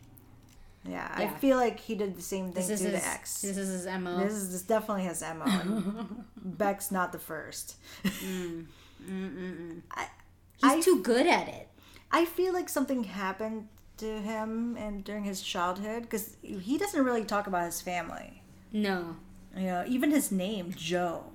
Yeah, 0.87 1.09
I 1.15 1.27
feel 1.39 1.57
like 1.57 1.79
he 1.79 1.95
did 1.95 2.15
the 2.15 2.21
same 2.21 2.51
thing 2.51 2.67
This 2.67 2.69
is 2.69 2.81
to 2.81 2.89
his 2.89 3.01
the 3.01 3.07
ex. 3.09 3.41
This 3.41 3.57
is 3.57 3.85
his 3.85 3.99
mo. 3.99 4.23
This 4.23 4.33
is 4.33 4.51
this 4.51 4.61
definitely 4.61 5.03
his 5.03 5.23
mo. 5.23 6.05
Beck's 6.37 6.91
not 6.91 7.11
the 7.11 7.17
first. 7.17 7.77
Mm, 8.03 8.65
mm, 9.03 9.35
mm, 9.35 9.81
I, 9.91 10.07
He's 10.57 10.71
I- 10.71 10.81
too 10.81 11.01
good 11.01 11.25
at 11.27 11.47
it. 11.47 11.69
I 12.11 12.25
feel 12.25 12.53
like 12.53 12.69
something 12.69 13.03
happened 13.03 13.67
to 13.97 14.19
him 14.19 14.75
and 14.77 15.03
during 15.03 15.23
his 15.23 15.41
childhood 15.41 16.03
because 16.03 16.35
he 16.41 16.77
doesn't 16.77 17.03
really 17.03 17.23
talk 17.23 17.47
about 17.47 17.65
his 17.65 17.81
family. 17.81 18.41
No, 18.71 19.15
You 19.55 19.67
know, 19.67 19.83
even 19.87 20.11
his 20.11 20.31
name 20.31 20.73
Joe. 20.75 21.31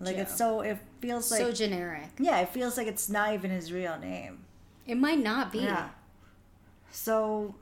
Like 0.00 0.16
it's 0.16 0.36
so 0.36 0.60
it 0.60 0.78
feels 1.00 1.30
like 1.30 1.40
so 1.40 1.52
generic. 1.52 2.08
yeah, 2.18 2.40
it 2.40 2.50
feels 2.50 2.76
like 2.76 2.86
it's 2.86 3.08
not 3.08 3.32
even 3.32 3.50
his 3.50 3.72
real 3.72 3.96
name. 3.98 4.44
It 4.86 4.96
might 4.96 5.18
not 5.18 5.50
be. 5.52 5.60
Yeah. 5.60 5.90
So 6.90 7.54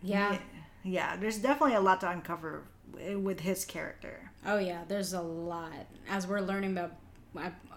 Yeah. 0.00 0.32
yeah, 0.32 0.38
yeah, 0.84 1.16
there's 1.16 1.38
definitely 1.38 1.74
a 1.76 1.80
lot 1.80 2.00
to 2.00 2.08
uncover 2.10 2.62
eh, 2.98 3.14
with 3.14 3.40
his 3.40 3.64
character. 3.64 4.30
Oh 4.46 4.58
yeah. 4.58 4.82
There's 4.88 5.12
a 5.12 5.20
lot. 5.22 5.86
As 6.08 6.26
we're 6.26 6.40
learning 6.40 6.72
about 6.72 6.92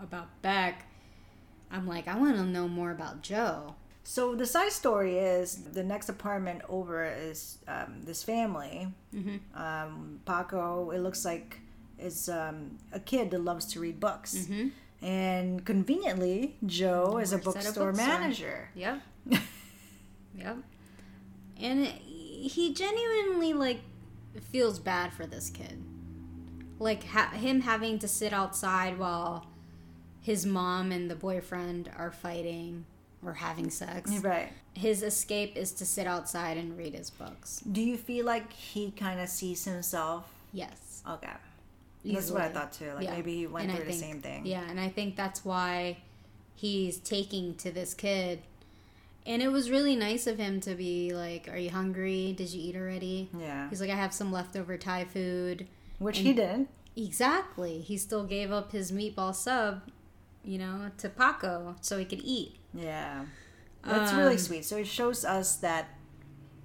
about 0.02 0.42
Beck, 0.42 0.86
I'm 1.72 1.88
like, 1.88 2.08
I 2.08 2.18
want 2.18 2.36
to 2.38 2.44
know 2.44 2.68
more 2.68 2.92
about 2.92 3.22
Joe. 3.22 3.76
So 4.04 4.36
the 4.36 4.46
side 4.46 4.72
story 4.72 5.18
is 5.18 5.56
the 5.74 5.84
next 5.84 6.10
apartment 6.10 6.62
over 6.70 7.04
is 7.06 7.58
um, 7.68 8.02
this 8.04 8.24
family. 8.24 8.88
Mm-hmm. 9.14 9.60
Um, 9.62 10.20
Paco, 10.26 10.92
it 10.92 11.00
looks 11.00 11.26
like, 11.26 11.60
is 11.98 12.30
um, 12.30 12.78
a 12.94 13.00
kid 13.00 13.32
that 13.32 13.40
loves 13.44 13.66
to 13.74 13.80
read 13.80 14.00
books. 14.00 14.48
And 15.02 15.66
conveniently, 15.66 16.56
Joe 16.66 17.18
is 17.18 17.34
a 17.34 17.38
Mm-hmm. 17.40 17.50
A 17.50 17.54
bookstore 17.54 17.92
bookstore. 17.92 17.94
manager. 17.94 18.70
Yep. 18.76 19.02
yep. 20.38 20.58
And 21.60 21.86
he 21.88 22.74
genuinely 22.74 23.54
like 23.54 23.80
feels 24.52 24.78
bad 24.80 25.14
for 25.14 25.26
this 25.26 25.50
kid. 25.50 25.82
Like 26.80 27.06
ha- 27.06 27.30
him 27.32 27.62
having 27.62 28.00
to 28.00 28.08
sit 28.08 28.34
outside 28.34 29.00
while 29.00 29.48
his 30.26 30.44
mom 30.44 30.92
and 30.92 31.08
the 31.08 31.16
boyfriend 31.16 31.88
are 32.00 32.10
fighting 32.12 32.84
or 33.24 33.34
having 33.34 33.70
sex. 33.70 34.10
Right. 34.24 34.50
His 34.74 35.04
escape 35.04 35.56
is 35.56 35.72
to 35.74 35.86
sit 35.86 36.08
outside 36.08 36.58
and 36.58 36.76
read 36.76 36.96
his 36.96 37.12
books. 37.12 37.60
Do 37.72 37.80
you 37.80 37.96
feel 37.96 38.26
like 38.26 38.52
he 38.52 38.90
kind 38.90 39.20
of 39.20 39.30
sees 39.30 39.66
himself? 39.66 40.34
Yes. 40.52 41.04
Okay. 41.08 41.30
That's 42.04 42.32
what 42.32 42.42
I 42.42 42.50
thought 42.50 42.74
too. 42.74 42.92
Like 42.96 43.04
Yeah. 43.04 43.12
maybe 43.14 43.36
he 43.36 43.46
went 43.46 43.70
And 43.70 43.78
through 43.78 43.86
the 43.86 43.94
same 43.94 44.20
thing. 44.20 44.48
Yeah, 44.48 44.64
and 44.68 44.80
I 44.80 44.90
think 44.90 45.16
that's 45.16 45.46
why 45.46 45.98
he's 46.56 46.98
taking 46.98 47.54
to 47.58 47.70
this 47.72 47.94
kid. 47.94 48.40
And 49.28 49.44
it 49.44 49.50
was 49.50 49.70
really 49.70 49.96
nice 49.96 50.26
of 50.26 50.40
him 50.40 50.60
to 50.62 50.74
be 50.74 51.14
like, 51.14 51.48
Are 51.52 51.58
you 51.58 51.70
hungry? 51.70 52.34
Did 52.36 52.50
you 52.52 52.68
eat 52.70 52.76
already? 52.76 53.30
Yeah. 53.40 53.70
He's 53.70 53.80
like, 53.80 53.92
I 53.92 53.96
have 53.96 54.12
some 54.14 54.32
leftover 54.32 54.76
Thai 54.76 55.06
food. 55.06 55.68
Which 56.00 56.18
he 56.18 56.34
didn't. 56.34 56.70
Exactly. 56.98 57.82
He 57.82 57.96
still 57.98 58.24
gave 58.24 58.52
up 58.52 58.72
his 58.72 58.92
meatball 58.92 59.36
sub, 59.36 59.82
you 60.46 60.58
know, 60.58 60.92
to 61.00 61.10
Paco 61.10 61.76
so 61.82 61.98
he 61.98 62.06
could 62.06 62.22
eat. 62.24 62.58
Yeah. 62.74 63.26
That's 63.84 64.14
really 64.14 64.34
Um, 64.34 64.40
sweet. 64.40 64.66
So 64.66 64.78
it 64.78 64.88
shows 64.88 65.24
us 65.26 65.58
that 65.58 65.90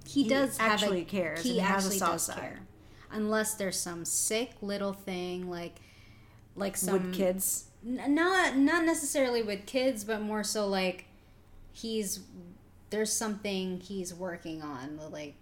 He, 0.05 0.23
He 0.23 0.29
does 0.29 0.57
actually 0.59 1.01
a, 1.01 1.05
cares 1.05 1.43
He 1.43 1.59
a 1.59 1.63
actually 1.63 1.99
does 1.99 2.29
care, 2.33 2.59
unless 3.11 3.53
there's 3.55 3.77
some 3.79 4.05
sick 4.05 4.51
little 4.61 4.93
thing 4.93 5.49
like, 5.49 5.79
like 6.55 6.75
some 6.77 6.93
with 6.93 7.13
kids. 7.13 7.65
N- 7.85 8.15
not 8.15 8.57
not 8.57 8.85
necessarily 8.85 9.41
with 9.43 9.65
kids, 9.65 10.03
but 10.03 10.21
more 10.21 10.43
so 10.43 10.67
like 10.67 11.05
he's 11.71 12.21
there's 12.89 13.13
something 13.13 13.79
he's 13.79 14.13
working 14.13 14.61
on. 14.63 14.99
Like 15.11 15.35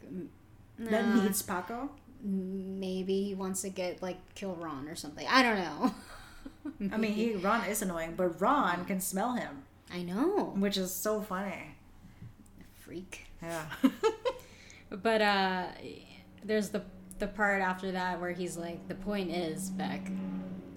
That 0.77 1.07
needs 1.15 1.41
Paco. 1.41 1.89
maybe 2.21 3.23
he 3.23 3.33
wants 3.35 3.61
to 3.61 3.69
get 3.69 4.01
like 4.01 4.17
kill 4.35 4.55
Ron 4.55 4.87
or 4.89 4.95
something. 4.95 5.25
I 5.29 5.41
don't 5.41 5.57
know. 5.57 5.93
I 6.91 6.97
mean, 6.97 7.13
he 7.13 7.33
Ron 7.35 7.65
is 7.65 7.81
annoying, 7.81 8.13
but 8.15 8.39
Ron 8.41 8.85
can 8.85 8.99
smell 8.99 9.33
him, 9.33 9.63
I 9.91 10.01
know, 10.03 10.53
which 10.57 10.77
is 10.77 10.93
so 10.93 11.21
funny. 11.21 11.75
freak. 12.75 13.27
Yeah. 13.41 13.65
But 14.91 15.21
uh, 15.21 15.65
there's 16.43 16.69
the 16.69 16.81
the 17.19 17.27
part 17.27 17.61
after 17.61 17.91
that 17.91 18.19
where 18.19 18.31
he's 18.31 18.57
like, 18.57 18.87
the 18.87 18.95
point 18.95 19.29
is, 19.29 19.69
Beck, 19.69 20.09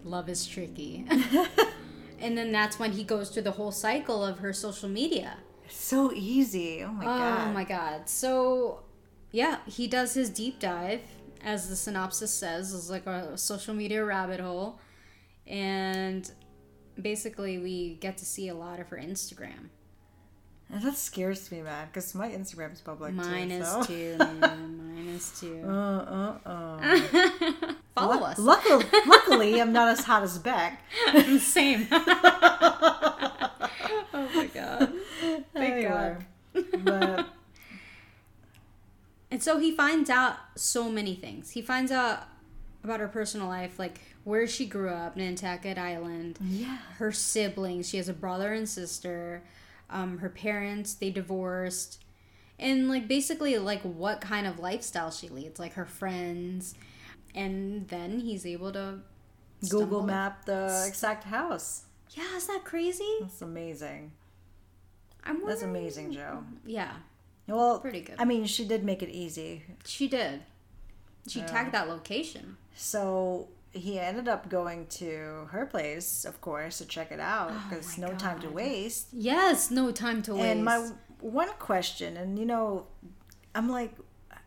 love 0.05 0.29
is 0.29 0.47
tricky. 0.47 1.07
and 2.21 2.37
then 2.37 2.53
that's 2.53 2.79
when 2.79 2.93
he 2.93 3.05
goes 3.05 3.31
through 3.31 3.45
the 3.45 3.53
whole 3.53 3.71
cycle 3.73 4.25
of 4.25 4.41
her 4.41 4.53
social 4.53 4.89
media. 4.89 5.39
so 5.69 6.13
easy. 6.13 6.83
Oh 6.83 6.93
my 6.93 7.05
god. 7.05 7.49
Oh 7.49 7.53
my 7.53 7.65
god. 7.65 8.09
So, 8.09 8.81
yeah, 9.31 9.59
he 9.67 9.87
does 9.87 10.15
his 10.15 10.29
deep 10.31 10.59
dive, 10.59 11.01
as 11.43 11.69
the 11.69 11.77
synopsis 11.77 12.33
says, 12.33 12.73
is 12.73 12.91
like 12.91 13.07
a 13.07 13.39
social 13.39 13.73
media 13.73 14.05
rabbit 14.05 14.41
hole. 14.41 14.79
And 15.47 16.31
basically, 17.01 17.59
we 17.59 17.95
get 17.95 18.19
to 18.19 18.25
see 18.25 18.49
a 18.49 18.55
lot 18.55 18.81
of 18.81 18.89
her 18.89 18.97
Instagram. 18.97 19.69
And 20.71 20.83
that 20.83 20.97
scares 20.97 21.51
me, 21.53 21.61
man, 21.61 21.89
because 21.89 22.15
my 22.15 22.31
Instagram's 22.31 22.81
public 22.81 23.13
Mine 23.13 23.51
too. 23.51 23.55
is 23.57 23.69
so. 23.69 23.83
too. 23.83 24.17
Mine 24.19 25.09
is 25.15 25.39
too. 25.39 25.63
Uh, 25.67 25.71
uh, 25.71 26.39
uh. 26.49 27.73
Follow 27.95 28.17
Lu- 28.21 28.25
us. 28.25 28.39
Luckily, 28.39 28.87
luckily, 29.07 29.61
I'm 29.61 29.73
not 29.73 29.89
as 29.89 30.05
hot 30.05 30.23
as 30.23 30.39
Beck. 30.39 30.81
Same. 31.39 31.87
oh 31.91 33.59
my 34.13 34.49
god. 34.55 34.93
Thank 35.53 35.75
Anyway, 35.75 36.17
But 36.85 37.27
And 39.31 39.43
so 39.43 39.59
he 39.59 39.77
finds 39.77 40.09
out 40.09 40.37
so 40.57 40.89
many 40.89 41.15
things. 41.15 41.51
He 41.51 41.61
finds 41.61 41.93
out 41.93 42.21
about 42.83 43.01
her 43.01 43.09
personal 43.09 43.47
life, 43.47 43.79
like 43.79 44.01
where 44.25 44.47
she 44.47 44.67
grew 44.67 44.89
up, 44.91 45.17
Nantucket 45.17 45.79
Island, 45.79 46.39
yeah, 46.43 46.79
her 46.99 47.13
siblings. 47.13 47.89
She 47.89 47.97
has 47.97 48.09
a 48.09 48.13
brother 48.15 48.53
and 48.53 48.69
sister. 48.69 49.43
Um, 49.91 50.19
her 50.19 50.29
parents, 50.31 50.95
they 50.95 51.11
divorced. 51.11 52.03
And 52.59 52.89
like 52.89 53.09
basically 53.09 53.59
like 53.59 53.83
what 53.83 54.21
kind 54.21 54.47
of 54.47 54.59
lifestyle 54.59 55.11
she 55.11 55.29
leads, 55.29 55.59
like 55.59 55.75
her 55.75 55.85
friends. 55.87 56.75
And 57.35 57.89
then 57.89 58.21
he's 58.21 58.47
able 58.47 58.73
to 58.73 58.99
Google 59.63 59.79
stumble- 59.81 60.03
Map 60.03 60.45
the 60.45 60.85
exact 60.87 61.25
house. 61.25 61.85
Yeah, 62.11 62.37
is 62.37 62.47
that 62.47 62.63
crazy? 62.65 63.09
That's 63.21 63.41
amazing. 63.43 64.13
I'm 65.25 65.47
That's 65.47 65.63
amazing, 65.63 66.13
Joe. 66.13 66.45
Yeah, 66.67 66.93
Well, 67.47 67.79
Pretty 67.81 68.01
good. 68.03 68.17
I 68.19 68.25
mean, 68.25 68.45
she 68.45 68.65
did 68.67 68.85
make 68.85 69.03
it 69.03 69.09
easy. 69.09 69.63
she 69.85 70.09
did. 70.09 70.43
She 71.29 71.41
tagged 71.43 71.73
that 71.73 71.89
location. 71.89 72.57
So 72.75 73.49
he 73.73 73.99
ended 73.99 74.29
up 74.29 74.49
going 74.49 74.87
to 74.87 75.49
her 75.51 75.67
place, 75.67 76.25
of 76.25 76.41
course, 76.41 76.79
to 76.79 76.85
check 76.87 77.11
it 77.11 77.21
out 77.21 77.53
because 77.69 77.99
Oh 77.99 78.03
no 78.09 78.15
time 78.15 78.41
to 78.41 78.51
waste. 78.51 79.09
Yes, 79.13 79.71
no 79.71 79.91
time 79.93 80.23
to 80.23 80.35
waste. 80.35 80.45
And 80.47 80.65
my 80.65 80.91
one 81.21 81.51
question, 81.59 82.17
and 82.17 82.39
you 82.39 82.45
know, 82.45 82.87
I'm 83.55 83.69
like, 83.69 83.95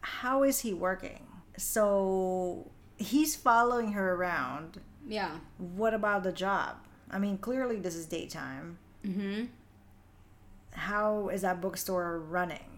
how 0.01 0.43
is 0.43 0.59
he 0.59 0.73
working? 0.73 1.25
So 1.57 2.71
he's 2.97 3.35
following 3.35 3.93
her 3.93 4.13
around. 4.13 4.79
yeah. 5.07 5.37
What 5.57 5.93
about 5.93 6.23
the 6.23 6.31
job? 6.31 6.77
I 7.09 7.19
mean, 7.19 7.37
clearly 7.37 7.77
this 7.77 7.95
is 7.95 8.05
daytime. 8.05 8.77
Mm-hmm. 9.05 9.45
How 10.71 11.29
is 11.29 11.41
that 11.41 11.61
bookstore 11.61 12.19
running? 12.19 12.74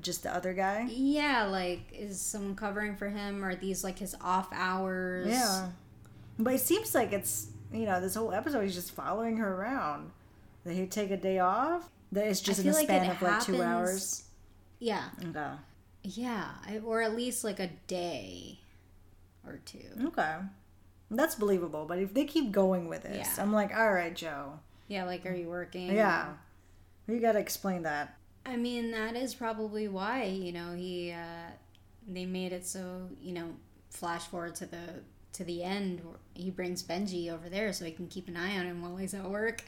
Just 0.00 0.22
the 0.22 0.34
other 0.34 0.52
guy? 0.54 0.86
Yeah, 0.90 1.44
like 1.44 1.80
is 1.92 2.20
someone 2.20 2.54
covering 2.56 2.96
for 2.96 3.08
him? 3.08 3.44
Or 3.44 3.50
are 3.50 3.54
these 3.54 3.84
like 3.84 3.98
his 3.98 4.14
off 4.20 4.48
hours? 4.52 5.28
Yeah. 5.28 5.68
But 6.38 6.54
it 6.54 6.60
seems 6.60 6.94
like 6.94 7.12
it's, 7.12 7.48
you 7.72 7.84
know, 7.84 8.00
this 8.00 8.14
whole 8.14 8.32
episode 8.32 8.62
he's 8.62 8.74
just 8.74 8.92
following 8.92 9.36
her 9.38 9.54
around. 9.54 10.10
That 10.64 10.74
he'd 10.74 10.90
take 10.90 11.10
a 11.10 11.16
day 11.16 11.38
off? 11.38 11.88
That 12.12 12.26
it's 12.26 12.40
just 12.40 12.60
in 12.60 12.66
the 12.66 12.72
like 12.72 12.84
span 12.84 13.10
of 13.10 13.20
like 13.22 13.42
two 13.42 13.62
hours? 13.62 14.24
Yeah. 14.78 15.04
Okay. 15.28 15.50
Yeah, 16.02 16.48
or 16.84 17.02
at 17.02 17.14
least 17.14 17.44
like 17.44 17.60
a 17.60 17.68
day 17.86 18.58
or 19.46 19.60
two. 19.64 20.06
Okay. 20.06 20.36
That's 21.10 21.34
believable, 21.34 21.86
but 21.86 21.98
if 21.98 22.14
they 22.14 22.24
keep 22.24 22.52
going 22.52 22.88
with 22.88 23.02
this, 23.02 23.26
Yeah. 23.36 23.42
I'm 23.42 23.52
like, 23.52 23.76
all 23.76 23.92
right, 23.92 24.14
Joe. 24.14 24.60
Yeah, 24.88 25.04
like 25.04 25.26
are 25.26 25.34
you 25.34 25.48
working? 25.48 25.92
Yeah. 25.94 26.34
You 27.08 27.20
gotta 27.20 27.38
explain 27.40 27.82
that. 27.82 28.16
I 28.50 28.56
mean, 28.56 28.90
that 28.90 29.16
is 29.16 29.34
probably 29.34 29.86
why 29.86 30.24
you 30.24 30.52
know 30.52 30.74
he 30.74 31.12
uh, 31.12 31.50
they 32.08 32.26
made 32.26 32.52
it 32.52 32.66
so 32.66 33.08
you 33.22 33.32
know 33.32 33.50
flash 33.90 34.22
forward 34.26 34.56
to 34.56 34.66
the 34.66 35.02
to 35.34 35.44
the 35.44 35.62
end. 35.62 36.02
He 36.34 36.50
brings 36.50 36.82
Benji 36.82 37.32
over 37.32 37.48
there 37.48 37.72
so 37.72 37.84
he 37.84 37.92
can 37.92 38.08
keep 38.08 38.28
an 38.28 38.36
eye 38.36 38.58
on 38.58 38.66
him 38.66 38.82
while 38.82 38.96
he's 38.96 39.14
at 39.14 39.24
work. 39.24 39.62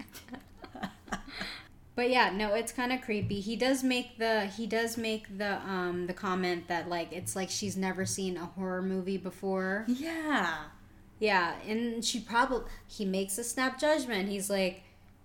but 1.95 2.11
yeah, 2.11 2.31
no, 2.35 2.55
it's 2.55 2.73
kind 2.73 2.92
of 2.92 3.03
creepy. 3.03 3.40
He 3.40 3.55
does 3.55 3.85
make 3.85 4.18
the 4.18 4.47
he 4.47 4.66
does 4.66 4.97
make 4.97 5.38
the 5.38 5.59
um 5.59 6.07
the 6.09 6.14
comment 6.14 6.66
that 6.68 6.88
like 6.88 7.12
it's 7.12 7.37
like 7.37 7.51
she's 7.51 7.77
never 7.77 8.05
seen 8.05 8.37
a 8.37 8.47
horror 8.47 8.83
movie 8.83 9.18
before. 9.18 9.85
Yeah. 9.87 10.64
Yeah, 11.21 11.55
and 11.68 12.05
she 12.05 12.18
probably 12.18 12.68
he 12.88 13.05
makes 13.05 13.38
a 13.38 13.45
snap 13.45 13.79
judgment. 13.79 14.29
He's 14.29 14.51
like, 14.51 14.83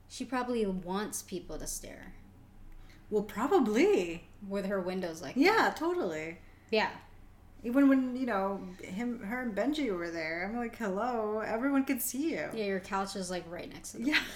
she 0.08 0.26
probably 0.26 0.64
wants 0.64 1.24
people 1.24 1.58
to 1.58 1.66
stare 1.66 2.14
Well, 3.10 3.24
probably. 3.24 4.28
with 4.48 4.66
her 4.68 4.80
windows 4.82 5.22
like 5.22 5.36
Yeah, 5.36 5.74
totally. 5.76 6.38
yeah. 6.72 6.90
Even 7.64 7.90
when, 7.90 8.16
you 8.16 8.26
know, 8.28 8.62
him, 8.84 9.20
her 9.24 9.42
and 9.42 9.56
Benji 9.56 9.92
were 9.96 10.12
there, 10.12 10.46
I'm 10.48 10.58
like, 10.58 10.76
hello, 10.78 11.40
everyone 11.40 11.86
can 11.86 12.00
see 12.00 12.32
you. 12.32 12.48
Yeah, 12.54 12.66
your 12.66 12.80
couch 12.80 13.16
is 13.16 13.32
like 13.32 13.44
right 13.50 13.72
next 13.74 13.92
to 13.94 13.98
the 13.98 14.04
Yeah. 14.04 14.14
window. 14.14 14.30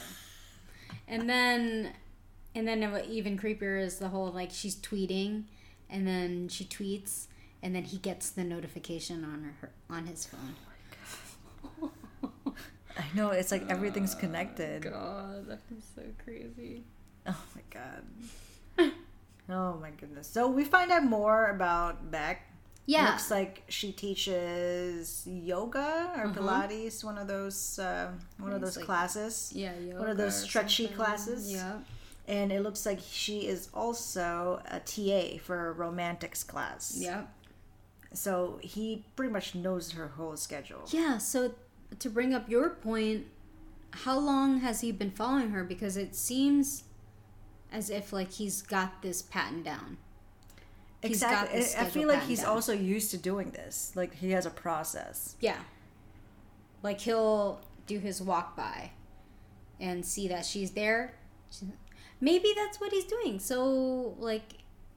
And 1.07 1.29
then, 1.29 1.93
and 2.55 2.67
then 2.67 2.91
what 2.91 3.05
even 3.05 3.37
creepier 3.37 3.79
is 3.81 3.99
the 3.99 4.07
whole 4.09 4.31
like 4.31 4.49
she's 4.51 4.75
tweeting, 4.75 5.43
and 5.89 6.07
then 6.07 6.47
she 6.49 6.65
tweets, 6.65 7.27
and 7.61 7.75
then 7.75 7.83
he 7.83 7.97
gets 7.97 8.29
the 8.31 8.43
notification 8.43 9.23
on 9.23 9.53
her 9.61 9.71
on 9.89 10.07
his 10.07 10.25
phone. 10.25 10.55
I 12.97 13.03
know, 13.15 13.29
it's 13.29 13.51
like 13.51 13.69
everything's 13.69 14.15
oh, 14.17 14.19
connected. 14.19 14.83
God, 14.83 15.47
that 15.47 15.61
is 15.77 15.83
so 15.95 16.01
crazy. 16.23 16.83
Oh 17.27 17.43
my 17.55 17.61
god. 17.69 18.03
oh 19.49 19.77
my 19.81 19.89
goodness. 19.99 20.27
So 20.27 20.47
we 20.47 20.63
find 20.63 20.91
out 20.91 21.03
more 21.03 21.47
about 21.47 22.11
Beck. 22.11 22.47
Yeah, 22.87 23.11
Looks 23.11 23.29
like 23.31 23.63
she 23.69 23.91
teaches 23.91 25.23
yoga 25.25 26.11
or 26.17 26.27
Pilates, 26.29 27.03
one 27.03 27.17
of 27.17 27.27
those 27.27 27.77
uh, 27.79 28.11
one 28.39 28.51
of 28.53 28.59
those 28.61 28.75
like- 28.75 28.85
classes. 28.85 29.51
yeah, 29.55 29.71
one 29.97 30.09
of 30.09 30.17
those 30.17 30.35
stretchy 30.41 30.85
something. 30.85 30.97
classes. 30.97 31.51
Yeah, 31.53 31.77
And 32.27 32.51
it 32.51 32.61
looks 32.63 32.85
like 32.85 32.99
she 32.99 33.47
is 33.47 33.69
also 33.73 34.61
a 34.65 34.79
TA 34.79 35.37
for 35.43 35.69
a 35.69 35.71
romantics 35.73 36.43
class. 36.43 36.95
yeah, 36.97 37.25
So 38.13 38.59
he 38.61 39.05
pretty 39.15 39.31
much 39.31 39.53
knows 39.55 39.91
her 39.91 40.07
whole 40.09 40.35
schedule. 40.35 40.81
yeah. 40.87 41.17
So 41.19 41.53
to 41.99 42.09
bring 42.09 42.33
up 42.33 42.49
your 42.49 42.71
point, 42.71 43.27
how 43.91 44.17
long 44.19 44.59
has 44.61 44.81
he 44.81 44.91
been 44.91 45.11
following 45.11 45.51
her? 45.51 45.63
Because 45.63 45.95
it 45.97 46.15
seems 46.15 46.83
as 47.71 47.89
if 47.89 48.11
like 48.13 48.31
he's 48.31 48.61
got 48.61 49.01
this 49.01 49.21
pattern 49.21 49.63
down. 49.63 49.97
He's 51.01 51.21
got 51.21 51.31
Exactly. 51.31 51.59
this 51.59 51.75
I- 51.75 51.85
feel 51.85 52.07
like 52.07 52.23
he's 52.23 52.41
down. 52.41 52.49
also 52.49 52.73
used 52.73 53.11
to 53.11 53.17
doing 53.17 53.51
this. 53.51 53.91
Like 53.95 54.13
he 54.15 54.31
has 54.31 54.45
a 54.45 54.49
process. 54.51 55.35
Yeah. 55.39 55.57
Like 56.83 56.99
he'll 57.01 57.61
do 57.87 57.99
his 57.99 58.21
walk 58.21 58.55
by 58.55 58.91
and 59.79 60.05
see 60.05 60.27
that 60.27 60.45
she's 60.45 60.71
there. 60.71 61.15
Maybe 62.19 62.53
that's 62.55 62.79
what 62.79 62.91
he's 62.91 63.05
doing. 63.05 63.39
So, 63.39 64.15
like, 64.19 64.43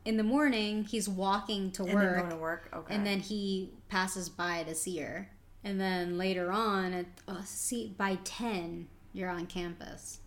in 0.05 0.19
the 0.19 0.23
morning, 0.23 0.85
he's 0.85 1.09
walking 1.09 1.71
to 1.73 1.85
And 1.85 1.95
work, 1.95 2.19
going 2.19 2.31
to 2.31 2.37
work. 2.37 2.69
Okay. 2.75 2.95
and 2.95 3.07
then 3.07 3.21
he 3.21 3.71
passes 3.89 4.29
by 4.29 4.63
to 4.65 4.75
see 4.75 4.99
her. 4.99 5.31
And 5.65 5.81
then 5.81 6.19
later 6.19 6.53
on, 6.53 6.93
at, 6.93 7.07
oh, 7.27 7.41
see, 7.47 7.95
by 7.97 8.19
10, 8.25 8.89
you're 9.15 9.31
on 9.31 9.47
campus. 9.47 10.21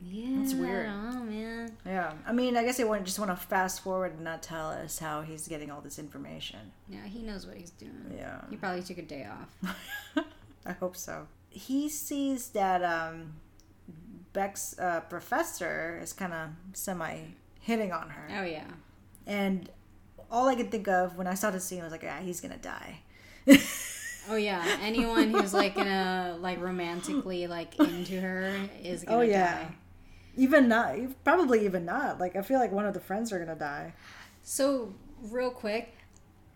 Yeah. 0.00 0.38
That's 0.38 0.54
weird. 0.54 0.88
I 0.88 0.92
man. 1.22 1.72
Yeah, 1.84 2.12
I 2.26 2.32
mean, 2.32 2.56
I 2.56 2.64
guess 2.64 2.76
they 2.76 2.84
want 2.84 3.04
just 3.04 3.18
want 3.18 3.30
to 3.30 3.36
fast 3.36 3.80
forward 3.82 4.12
and 4.12 4.24
not 4.24 4.42
tell 4.42 4.68
us 4.70 4.98
how 4.98 5.22
he's 5.22 5.48
getting 5.48 5.70
all 5.70 5.80
this 5.80 5.98
information. 5.98 6.58
Yeah, 6.88 7.04
he 7.06 7.22
knows 7.22 7.46
what 7.46 7.56
he's 7.56 7.70
doing. 7.70 8.12
Yeah, 8.16 8.40
He 8.50 8.56
probably 8.56 8.82
took 8.82 8.98
a 8.98 9.02
day 9.02 9.26
off. 9.26 9.76
I 10.66 10.72
hope 10.72 10.96
so. 10.96 11.26
He 11.48 11.88
sees 11.88 12.48
that 12.50 12.82
um, 12.84 13.32
Beck's 14.32 14.78
uh, 14.78 15.00
professor 15.08 15.98
is 16.02 16.12
kind 16.12 16.32
of 16.32 16.50
semi 16.74 17.18
hitting 17.60 17.90
on 17.92 18.10
her, 18.10 18.28
Oh, 18.38 18.42
yeah. 18.44 18.64
and 19.26 19.68
all 20.30 20.48
I 20.48 20.54
could 20.56 20.70
think 20.70 20.88
of 20.88 21.16
when 21.16 21.26
I 21.26 21.34
saw 21.34 21.50
the 21.50 21.60
scene 21.60 21.82
was 21.82 21.92
like, 21.92 22.02
"Yeah, 22.02 22.20
he's 22.20 22.40
gonna 22.40 22.58
die." 22.58 23.00
Oh 24.28 24.36
yeah, 24.36 24.62
anyone 24.82 25.30
who's 25.30 25.54
like 25.54 25.74
gonna 25.76 26.36
like 26.40 26.60
romantically 26.60 27.46
like 27.46 27.78
into 27.78 28.20
her 28.20 28.52
is 28.82 29.04
gonna 29.04 29.18
oh 29.18 29.20
yeah, 29.22 29.62
die. 29.62 29.74
Even 30.36 30.68
not, 30.68 30.94
probably 31.24 31.64
even 31.64 31.84
not. 31.84 32.20
Like 32.20 32.36
I 32.36 32.42
feel 32.42 32.58
like 32.58 32.72
one 32.72 32.86
of 32.86 32.94
the 32.94 33.00
friends 33.00 33.32
are 33.32 33.38
gonna 33.38 33.54
die. 33.58 33.94
So 34.42 34.94
real 35.22 35.50
quick, 35.50 35.94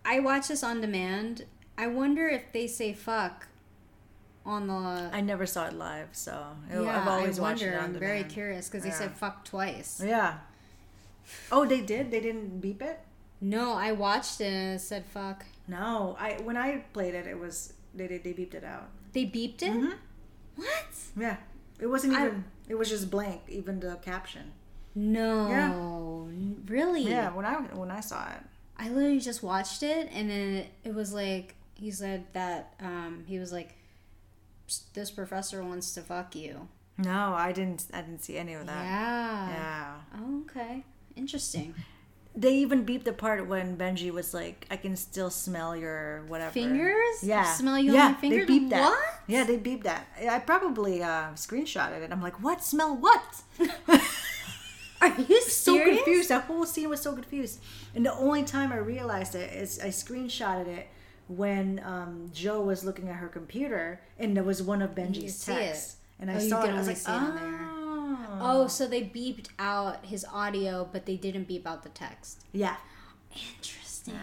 I 0.05 0.19
watch 0.19 0.47
this 0.49 0.63
on 0.63 0.81
demand. 0.81 1.45
I 1.77 1.87
wonder 1.87 2.27
if 2.27 2.51
they 2.53 2.67
say 2.67 2.93
fuck 2.93 3.47
on 4.45 4.67
the. 4.67 5.09
I 5.13 5.21
never 5.21 5.45
saw 5.45 5.67
it 5.67 5.73
live, 5.73 6.09
so 6.11 6.45
yeah, 6.69 7.01
I've 7.01 7.07
always 7.07 7.39
I 7.39 7.41
watched 7.41 7.61
wonder. 7.63 7.77
it 7.77 7.79
on 7.79 7.85
I'm 7.95 7.99
very 7.99 8.23
curious 8.23 8.67
because 8.69 8.83
they 8.83 8.89
Yeah. 8.89 8.95
said 8.95 9.17
fuck 9.17 9.45
twice. 9.45 10.01
Yeah. 10.03 10.37
Oh, 11.51 11.65
they 11.65 11.81
did. 11.81 12.11
They 12.11 12.19
didn't 12.19 12.59
beep 12.59 12.81
it. 12.81 12.99
No, 13.39 13.73
I 13.73 13.91
watched 13.91 14.41
it 14.41 14.51
and 14.53 14.75
it 14.75 14.81
said 14.81 15.05
fuck. 15.05 15.45
No, 15.67 16.15
I 16.19 16.33
when 16.43 16.57
I 16.57 16.83
played 16.93 17.15
it, 17.15 17.25
it 17.27 17.39
was 17.39 17.73
they 17.93 18.07
they, 18.07 18.17
they 18.19 18.33
beeped 18.33 18.53
it 18.53 18.63
out. 18.63 18.89
They 19.13 19.25
beeped 19.25 19.61
it. 19.63 19.71
Mhm. 19.71 19.93
What? 20.55 20.85
Yeah, 21.17 21.37
it 21.79 21.87
wasn't 21.87 22.13
I- 22.15 22.25
even. 22.27 22.43
It 22.71 22.77
was 22.77 22.87
just 22.87 23.11
blank, 23.11 23.41
even 23.49 23.81
the 23.81 23.97
caption. 23.97 24.53
No, 24.95 26.27
N- 26.29 26.63
really? 26.67 27.03
Yeah, 27.03 27.33
when 27.33 27.45
I 27.45 27.55
when 27.81 27.91
I 27.91 27.99
saw 27.99 28.31
it. 28.31 28.41
I 28.77 28.87
literally 28.87 29.19
just 29.19 29.43
watched 29.43 29.83
it, 29.83 30.09
and 30.13 30.29
then 30.29 30.53
it, 30.55 30.67
it 30.85 30.95
was 30.95 31.13
like 31.13 31.55
he 31.75 31.91
said 31.91 32.27
that 32.31 32.73
um, 32.79 33.25
he 33.27 33.39
was 33.39 33.51
like, 33.51 33.75
"This 34.93 35.11
professor 35.11 35.61
wants 35.61 35.93
to 35.95 36.01
fuck 36.01 36.33
you." 36.33 36.69
No, 36.97 37.33
I 37.33 37.51
didn't. 37.51 37.87
I 37.93 38.01
didn't 38.01 38.23
see 38.23 38.37
any 38.37 38.53
of 38.53 38.65
that. 38.67 38.85
Yeah. 38.85 39.49
Yeah. 39.49 39.93
Oh, 40.17 40.43
okay. 40.49 40.85
Interesting. 41.17 41.75
They 42.33 42.55
even 42.55 42.85
beeped 42.85 43.03
the 43.03 43.11
part 43.13 43.45
when 43.47 43.75
Benji 43.77 44.09
was 44.09 44.33
like, 44.33 44.65
"I 44.71 44.77
can 44.77 44.95
still 44.95 45.29
smell 45.29 45.75
your 45.75 46.23
whatever 46.29 46.51
Fingers? 46.51 47.21
Yeah, 47.23 47.43
Smell 47.43 47.77
you 47.77 47.89
on 47.91 47.95
yeah, 47.95 48.13
fingers? 48.15 48.47
They 48.47 48.53
beeped 48.59 48.69
that. 48.69 48.81
What? 48.81 48.99
Yeah, 49.27 49.43
they 49.43 49.57
beeped 49.57 49.83
that. 49.83 50.07
I 50.29 50.39
probably 50.39 51.03
uh, 51.03 51.31
screenshotted 51.35 52.01
it. 52.01 52.09
I'm 52.11 52.21
like, 52.21 52.41
"What? 52.41 52.63
Smell 52.63 52.95
what?" 52.95 53.43
Are 55.01 55.13
you 55.17 55.41
so 55.49 55.73
serious? 55.75 55.97
confused. 56.03 56.29
That 56.29 56.43
whole 56.43 56.65
scene 56.65 56.87
was 56.89 57.01
so 57.01 57.13
confused. 57.13 57.59
And 57.95 58.05
the 58.05 58.13
only 58.13 58.43
time 58.43 58.71
I 58.71 58.77
realized 58.77 59.35
it 59.35 59.51
is 59.53 59.79
I 59.79 59.87
screenshotted 59.87 60.67
it 60.67 60.87
when 61.27 61.81
um, 61.83 62.29
Joe 62.33 62.61
was 62.61 62.83
looking 62.85 63.09
at 63.09 63.15
her 63.15 63.27
computer 63.27 63.99
and 64.19 64.35
there 64.37 64.43
was 64.43 64.61
one 64.61 64.81
of 64.81 64.91
Benji's 64.95 65.43
texts. 65.43 65.97
And 66.19 66.29
I 66.29 66.35
Oh, 66.35 66.39
saw 66.39 66.63
it. 66.63 66.69
I 66.69 66.77
was 66.77 66.87
like, 66.87 66.97
"Oh." 67.07 67.31
there. 67.37 67.69
Oh. 68.19 68.39
Oh, 68.41 68.67
so 68.67 68.87
they 68.87 69.01
beeped 69.03 69.47
out 69.59 70.05
his 70.05 70.25
audio, 70.31 70.87
but 70.91 71.05
they 71.05 71.15
didn't 71.15 71.47
beep 71.47 71.67
out 71.67 71.83
the 71.83 71.89
text. 71.89 72.41
Yeah. 72.51 72.75
Interesting. 73.33 74.15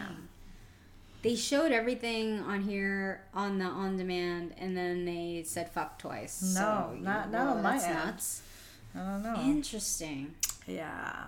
They 1.21 1.35
showed 1.35 1.71
everything 1.71 2.39
on 2.39 2.61
here 2.61 3.23
on 3.33 3.57
the 3.59 3.65
on 3.65 3.97
demand, 3.97 4.53
and 4.57 4.75
then 4.77 5.03
they 5.05 5.43
said 5.45 5.69
fuck 5.71 5.99
twice. 5.99 6.41
No, 6.55 6.91
so, 6.93 6.95
not- 6.99 7.31
not 7.31 7.45
well, 7.45 7.57
on 7.57 7.63
my 7.63 7.71
that's 7.73 7.83
end. 7.85 7.93
nuts. 7.95 8.41
I 8.95 8.99
don't 8.99 9.23
know. 9.23 9.35
Interesting. 9.41 10.35
yeah. 10.65 11.23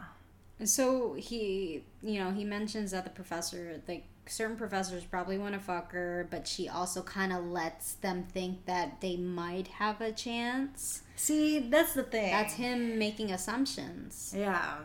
And 0.59 0.69
so 0.69 1.13
he, 1.13 1.83
you 2.03 2.19
know, 2.23 2.31
he 2.31 2.43
mentions 2.45 2.91
that 2.91 3.03
the 3.03 3.09
professor, 3.09 3.81
like 3.87 4.03
certain 4.27 4.55
professors, 4.55 5.03
probably 5.03 5.37
want 5.37 5.53
to 5.53 5.59
fuck 5.59 5.91
her, 5.91 6.27
but 6.29 6.47
she 6.47 6.69
also 6.69 7.01
kind 7.01 7.33
of 7.33 7.45
lets 7.45 7.93
them 7.93 8.23
think 8.23 8.65
that 8.65 9.01
they 9.01 9.17
might 9.17 9.67
have 9.67 10.01
a 10.01 10.11
chance. 10.11 11.01
See, 11.15 11.59
that's 11.59 11.93
the 11.93 12.03
thing. 12.03 12.31
That's 12.31 12.53
him 12.53 12.97
making 12.97 13.31
assumptions. 13.31 14.33
Yeah. 14.37 14.75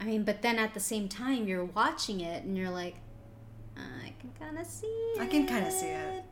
I 0.00 0.04
mean, 0.04 0.24
but 0.24 0.42
then 0.42 0.58
at 0.58 0.74
the 0.74 0.80
same 0.80 1.08
time, 1.08 1.46
you're 1.46 1.64
watching 1.64 2.20
it 2.20 2.44
and 2.44 2.56
you're 2.56 2.70
like, 2.70 2.96
I 3.76 4.12
can 4.20 4.32
kind 4.38 4.58
of 4.58 4.66
see 4.66 4.86
it. 4.86 5.20
I 5.20 5.26
can 5.26 5.46
kind 5.46 5.66
of 5.66 5.72
see 5.72 5.86
it. 5.86 6.24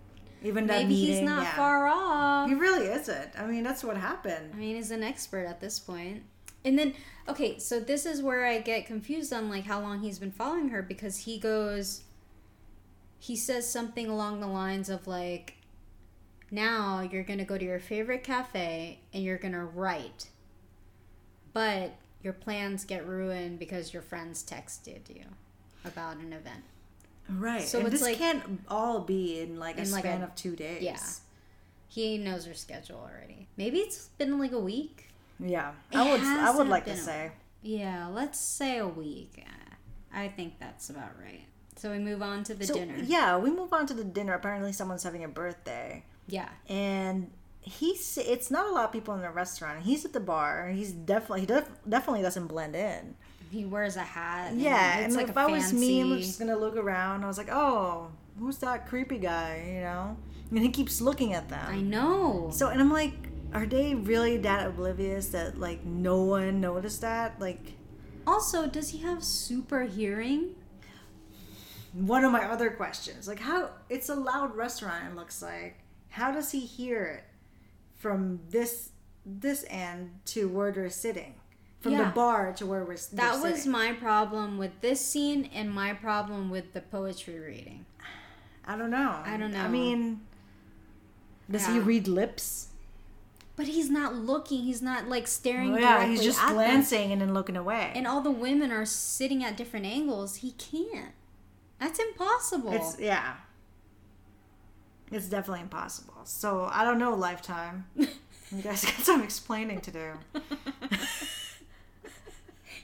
Even 0.43 0.67
that 0.67 0.83
Maybe 0.83 0.95
meeting. 0.95 1.17
he's 1.17 1.23
not 1.23 1.43
yeah. 1.43 1.57
far 1.57 1.87
off. 1.87 2.49
He 2.49 2.55
really 2.55 2.87
isn't. 2.87 3.31
I 3.39 3.47
mean, 3.47 3.63
that's 3.63 3.85
what 3.85 3.97
happened. 3.97 4.53
I 4.55 4.57
mean, 4.57 4.77
he's 4.77 4.91
an 4.91 5.03
expert 5.03 5.45
at 5.47 5.61
this 5.61 5.79
point. 5.79 6.23
And 6.65 6.79
then, 6.79 6.95
okay, 7.29 7.59
so 7.59 7.81
this 7.81 8.07
is 8.07 8.23
where 8.23 8.47
I 8.47 8.59
get 8.59 8.87
confused 8.87 9.33
on 9.33 9.49
like 9.49 9.65
how 9.65 9.81
long 9.81 10.01
he's 10.01 10.19
been 10.19 10.33
following 10.33 10.71
her 10.71 10.83
because 10.83 11.19
he 11.19 11.39
goes, 11.39 12.03
he 13.21 13.37
says 13.37 13.71
something 13.71 14.09
along 14.09 14.41
the 14.41 14.47
lines 14.49 14.89
of 14.89 15.07
like, 15.07 15.55
now 16.51 17.01
you're 17.01 17.23
gonna 17.23 17.45
go 17.45 17.57
to 17.57 17.65
your 17.65 17.79
favorite 17.79 18.25
cafe 18.25 18.99
and 19.15 19.23
you're 19.23 19.39
gonna 19.39 19.65
write, 19.65 20.29
but 21.53 21.93
your 22.23 22.33
plans 22.33 22.85
get 22.85 23.07
ruined 23.07 23.59
because 23.59 23.93
your 23.93 24.03
friends 24.03 24.43
texted 24.43 25.09
you 25.15 25.25
about 25.85 26.17
an 26.17 26.33
event. 26.33 26.65
Right. 27.29 27.63
So 27.63 27.79
and 27.79 27.87
it's 27.89 28.01
this 28.01 28.03
like- 28.03 28.19
can't 28.19 28.61
all 28.69 29.01
be 29.01 29.41
in 29.41 29.59
like 29.59 29.79
a 29.79 29.83
In 29.83 29.91
like 29.93 30.05
span 30.05 30.23
a- 30.23 30.25
of 30.25 30.35
two 30.35 30.57
days. 30.57 30.83
Yeah. 30.83 30.99
He 31.89 32.19
knows 32.19 32.47
her 32.47 32.55
schedule 32.55 32.99
already. 32.99 33.49
Maybe 33.57 33.79
it's 33.79 34.09
been 34.19 34.39
like 34.39 34.53
a 34.53 34.59
week. 34.59 35.09
Yeah. 35.39 35.73
It 35.93 35.97
I 35.99 36.11
would. 36.11 36.21
I 36.21 36.51
would 36.57 36.69
like 36.69 36.85
to 36.87 36.93
a- 36.93 36.97
say. 36.97 37.33
Yeah, 37.63 38.09
let's 38.09 38.39
say 38.41 38.79
a 38.79 38.87
week. 38.89 39.45
I 40.13 40.29
think 40.29 40.55
that's 40.59 40.91
about 40.91 41.11
right. 41.23 41.45
So 41.81 41.91
we 41.91 41.99
move 41.99 42.21
on 42.23 42.45
to 42.45 42.55
the 42.55 42.67
So 42.67 42.75
dinner. 42.75 42.95
yeah, 43.03 43.39
we 43.39 43.51
move 43.51 43.73
on 43.73 43.87
to 43.87 43.95
the 43.95 44.05
dinner. 44.05 44.35
Apparently, 44.35 44.71
someone's 44.73 45.03
having 45.03 45.25
a 45.25 45.29
birthday, 45.29 46.05
Yeah. 46.27 46.51
and 46.69 47.31
he's. 47.63 48.19
It's 48.19 48.51
not 48.51 48.67
a 48.67 48.71
lot 48.71 48.85
of 48.85 48.93
people 48.93 49.15
in 49.15 49.23
the 49.23 49.31
restaurant. 49.31 49.83
He's 49.83 50.05
at 50.05 50.13
the 50.13 50.21
bar. 50.21 50.69
He's 50.69 50.93
definitely. 50.93 51.41
He 51.41 51.47
def, 51.47 51.69
definitely 51.89 52.21
doesn't 52.21 52.49
blend 52.49 52.77
in. 52.77 53.15
He 53.51 53.65
wears 53.65 53.97
a 53.97 54.03
hat. 54.03 54.55
Yeah, 54.57 54.99
it's 54.99 55.07
and 55.07 55.15
like 55.17 55.29
if 55.31 55.37
I 55.39 55.47
was 55.47 55.73
me, 55.73 56.03
I'm 56.03 56.19
just 56.19 56.39
gonna 56.39 56.55
look 56.57 56.77
around. 56.77 57.25
I 57.25 57.29
was 57.29 57.39
like, 57.39 57.49
oh, 57.51 58.09
who's 58.39 58.59
that 58.59 58.87
creepy 58.87 59.19
guy? 59.19 59.65
You 59.75 59.81
know, 59.81 60.17
and 60.51 60.59
he 60.61 60.69
keeps 60.69 61.01
looking 61.01 61.33
at 61.33 61.49
them. 61.49 61.67
I 61.67 61.81
know. 61.81 62.51
So, 62.53 62.69
and 62.69 62.79
I'm 62.81 62.93
like, 62.93 63.15
are 63.55 63.65
they 63.67 63.95
really 63.95 64.37
that 64.39 64.67
oblivious 64.67 65.29
that 65.31 65.59
like 65.59 65.83
no 65.85 66.23
one 66.23 66.61
noticed 66.61 67.01
that? 67.01 67.41
Like, 67.41 67.73
Also, 68.27 68.67
does 68.69 68.91
he 68.91 68.99
have 68.99 69.25
super 69.25 69.85
hearing? 69.85 70.55
One 71.93 72.25
of 72.25 72.33
my 72.33 72.45
other 72.45 72.71
questions, 72.71 73.27
like 73.29 73.41
how 73.41 73.71
it's 73.89 74.09
a 74.09 74.15
loud 74.15 74.57
restaurant. 74.57 75.13
It 75.13 75.17
looks 75.17 75.43
like. 75.43 75.77
How 76.11 76.33
does 76.33 76.51
he 76.51 76.61
hear 76.61 77.05
it 77.05 77.25
from 77.97 78.41
this 78.51 78.91
this 79.25 79.65
end 79.69 80.11
to 80.25 80.49
where 80.49 80.73
they're 80.73 80.89
sitting, 80.91 81.35
from 81.81 81.93
Yeah. 81.93 82.05
the 82.05 82.11
bar 82.11 82.53
to 82.55 82.67
where 82.67 82.85
we're 82.85 82.97
That 83.13 83.41
was 83.41 83.67
my 83.67 83.93
problem 83.93 84.59
with 84.59 84.81
this 84.81 85.05
scene 85.05 85.49
and 85.53 85.73
my 85.73 85.93
problem 85.93 86.51
with 86.51 86.73
the 86.73 86.81
poetry 86.81 87.39
reading. 87.39 87.85
I 88.67 88.77
don't 88.77 88.91
know. 88.91 89.21
I 89.25 89.37
don't 89.37 89.53
know 89.53 89.61
I 89.61 89.69
mean, 89.69 90.21
does 91.51 91.67
he 91.67 91.79
read 91.79 92.07
lips? 92.09 92.69
But 93.57 93.67
he's 93.67 93.91
not 93.91 94.15
looking. 94.15 94.63
He's 94.63 94.81
not 94.81 95.09
like 95.09 95.27
staring 95.29 95.75
Oh, 95.75 95.79
yeah, 95.79 96.07
he's 96.07 96.23
just 96.23 96.41
at 96.41 96.47
them. 96.47 96.55
glancing 96.55 97.13
and 97.13 97.21
then 97.21 97.35
looking 97.35 97.57
away. 97.57 97.93
And 97.95 98.07
all 98.07 98.21
the 98.23 98.31
women 98.31 98.73
are 98.73 98.87
sitting 98.87 99.45
at 99.45 99.57
different 99.57 99.85
angles. 99.87 100.37
He 100.37 100.53
can't. 100.53 101.13
That's 101.81 101.99
impossible. 101.99 102.73
It's 102.73 103.01
yeah. 103.01 103.35
It's 105.11 105.29
definitely 105.29 105.63
impossible. 105.63 106.15
So 106.25 106.69
I 106.71 106.85
don't 106.85 106.99
know, 106.99 107.15
Lifetime. 107.15 107.87
You 108.53 108.63
guys 108.63 108.85
got 108.85 108.95
some 108.95 109.23
explaining 109.23 109.81
to 109.83 109.93
do. 109.93 110.11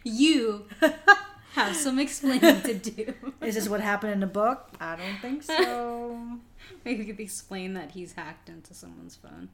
you 0.04 0.66
have 1.54 1.74
some 1.76 1.98
explaining 1.98 2.62
to 2.62 2.74
do. 2.74 3.12
Is 3.42 3.56
this 3.56 3.68
what 3.68 3.80
happened 3.80 4.12
in 4.12 4.20
the 4.20 4.28
book? 4.28 4.68
I 4.80 4.94
don't 4.94 5.18
think 5.20 5.42
so. 5.42 6.38
Maybe 6.84 7.00
we 7.00 7.06
could 7.06 7.18
explain 7.18 7.74
that 7.74 7.90
he's 7.90 8.12
hacked 8.12 8.48
into 8.48 8.74
someone's 8.74 9.16
phone. 9.16 9.48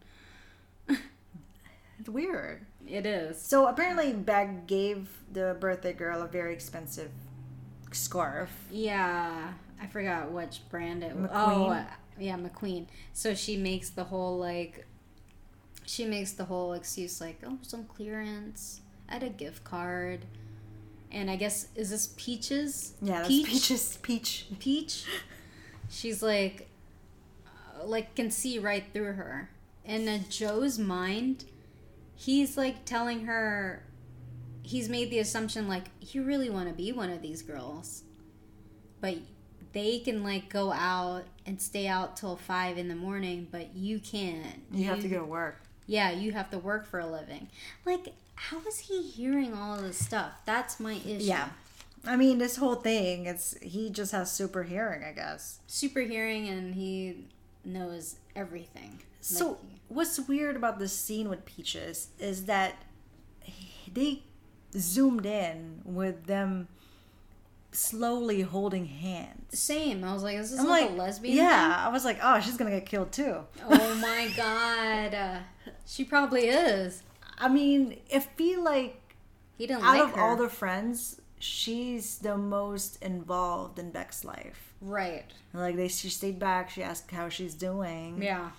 It's 1.98 2.10
weird. 2.10 2.66
It 2.86 3.06
is. 3.06 3.40
So 3.40 3.66
apparently, 3.66 4.12
Beck 4.12 4.66
gave 4.66 5.16
the 5.32 5.56
birthday 5.58 5.94
girl 5.94 6.20
a 6.20 6.26
very 6.26 6.52
expensive 6.52 7.10
scarf. 7.94 8.50
Yeah, 8.70 9.52
I 9.80 9.86
forgot 9.86 10.30
which 10.30 10.62
brand 10.70 11.02
it 11.02 11.14
was. 11.14 11.30
McQueen? 11.30 11.86
Oh, 11.86 11.86
yeah, 12.18 12.36
McQueen. 12.36 12.86
So 13.12 13.34
she 13.34 13.56
makes 13.56 13.90
the 13.90 14.04
whole 14.04 14.38
like, 14.38 14.86
she 15.86 16.04
makes 16.04 16.32
the 16.32 16.44
whole 16.44 16.72
excuse 16.74 17.20
like, 17.20 17.40
oh, 17.46 17.58
some 17.62 17.84
clearance 17.84 18.80
at 19.08 19.22
a 19.22 19.28
gift 19.28 19.64
card, 19.64 20.20
and 21.10 21.30
I 21.30 21.36
guess 21.36 21.68
is 21.74 21.90
this 21.90 22.14
Peaches? 22.16 22.94
Yeah, 23.02 23.18
that's 23.18 23.28
Peach. 23.28 23.46
Peach's 23.46 23.96
peach. 23.98 24.46
Peach. 24.58 25.04
She's 25.90 26.22
like, 26.22 26.68
uh, 27.46 27.84
like 27.84 28.14
can 28.14 28.30
see 28.30 28.58
right 28.58 28.84
through 28.92 29.12
her. 29.12 29.50
In 29.84 30.08
uh, 30.08 30.20
Joe's 30.30 30.78
mind, 30.78 31.44
he's 32.14 32.56
like 32.56 32.84
telling 32.84 33.26
her, 33.26 33.82
he's 34.62 34.88
made 34.88 35.10
the 35.10 35.18
assumption 35.18 35.68
like 35.68 35.86
you 36.00 36.22
really 36.22 36.50
want 36.50 36.68
to 36.68 36.74
be 36.74 36.92
one 36.92 37.10
of 37.10 37.22
these 37.22 37.42
girls, 37.42 38.02
but 39.00 39.16
they 39.72 39.98
can 40.00 40.22
like 40.22 40.48
go 40.48 40.72
out 40.72 41.24
and 41.46 41.60
stay 41.60 41.86
out 41.86 42.16
till 42.16 42.36
five 42.36 42.78
in 42.78 42.88
the 42.88 42.94
morning, 42.94 43.48
but 43.50 43.74
you 43.74 43.98
can't. 43.98 44.62
You 44.72 44.84
have 44.84 45.00
to 45.00 45.08
go 45.08 45.18
to 45.20 45.24
work. 45.24 45.60
Yeah, 45.86 46.10
you 46.12 46.32
have 46.32 46.50
to 46.50 46.58
work 46.58 46.86
for 46.86 47.00
a 47.00 47.06
living. 47.06 47.48
Like, 47.84 48.14
how 48.34 48.60
is 48.66 48.78
he 48.78 49.02
hearing 49.02 49.54
all 49.54 49.76
this 49.78 49.98
stuff? 49.98 50.32
That's 50.44 50.78
my 50.78 50.94
issue. 50.94 51.24
Yeah. 51.24 51.48
I 52.04 52.16
mean, 52.16 52.38
this 52.38 52.56
whole 52.56 52.74
thing, 52.76 53.26
it's 53.26 53.56
he 53.62 53.90
just 53.90 54.12
has 54.12 54.30
super 54.30 54.64
hearing, 54.64 55.04
I 55.04 55.12
guess. 55.12 55.60
super 55.66 56.00
hearing 56.00 56.48
and 56.48 56.74
he 56.74 57.26
knows 57.64 58.16
everything. 58.34 59.00
So 59.20 59.48
Like, 59.48 59.56
what's 59.88 60.18
weird 60.20 60.56
about 60.56 60.78
this 60.78 60.92
scene 60.92 61.28
with 61.28 61.44
Peaches 61.44 62.08
is 62.18 62.46
that 62.46 62.74
they 63.92 64.22
zoomed 64.76 65.26
in 65.26 65.80
with 65.84 66.26
them 66.26 66.68
slowly 67.74 68.42
holding 68.42 68.86
hands. 68.86 69.58
same. 69.58 70.04
I 70.04 70.12
was 70.12 70.22
like, 70.22 70.36
is 70.36 70.50
this 70.50 70.60
I'm 70.60 70.68
like, 70.68 70.82
like, 70.84 70.90
a 70.92 70.94
lesbian? 70.94 71.36
yeah. 71.36 71.82
I 71.86 71.88
was 71.90 72.04
like, 72.04 72.18
oh, 72.22 72.40
she's 72.40 72.56
gonna 72.56 72.70
get 72.70 72.86
killed 72.86 73.12
too. 73.12 73.36
Oh 73.68 73.94
my 74.00 74.30
god. 74.36 75.14
Uh, 75.14 75.38
she 75.86 76.04
probably 76.04 76.48
is. 76.48 77.02
I 77.38 77.48
mean, 77.48 77.98
it 78.10 78.22
feel 78.36 78.62
like 78.62 79.00
He 79.56 79.66
didn't 79.66 79.82
out 79.84 79.94
like 79.98 80.02
of 80.04 80.10
her. 80.14 80.20
all 80.20 80.36
the 80.36 80.48
friends, 80.48 81.20
she's 81.38 82.18
the 82.18 82.36
most 82.36 83.02
involved 83.02 83.78
in 83.78 83.90
Beck's 83.90 84.24
life. 84.24 84.74
right. 84.80 85.24
Like 85.54 85.76
they, 85.76 85.88
she 85.88 86.08
stayed 86.10 86.38
back. 86.38 86.68
She 86.70 86.82
asked 86.82 87.10
how 87.10 87.28
she's 87.30 87.54
doing. 87.54 88.22
Yeah. 88.22 88.50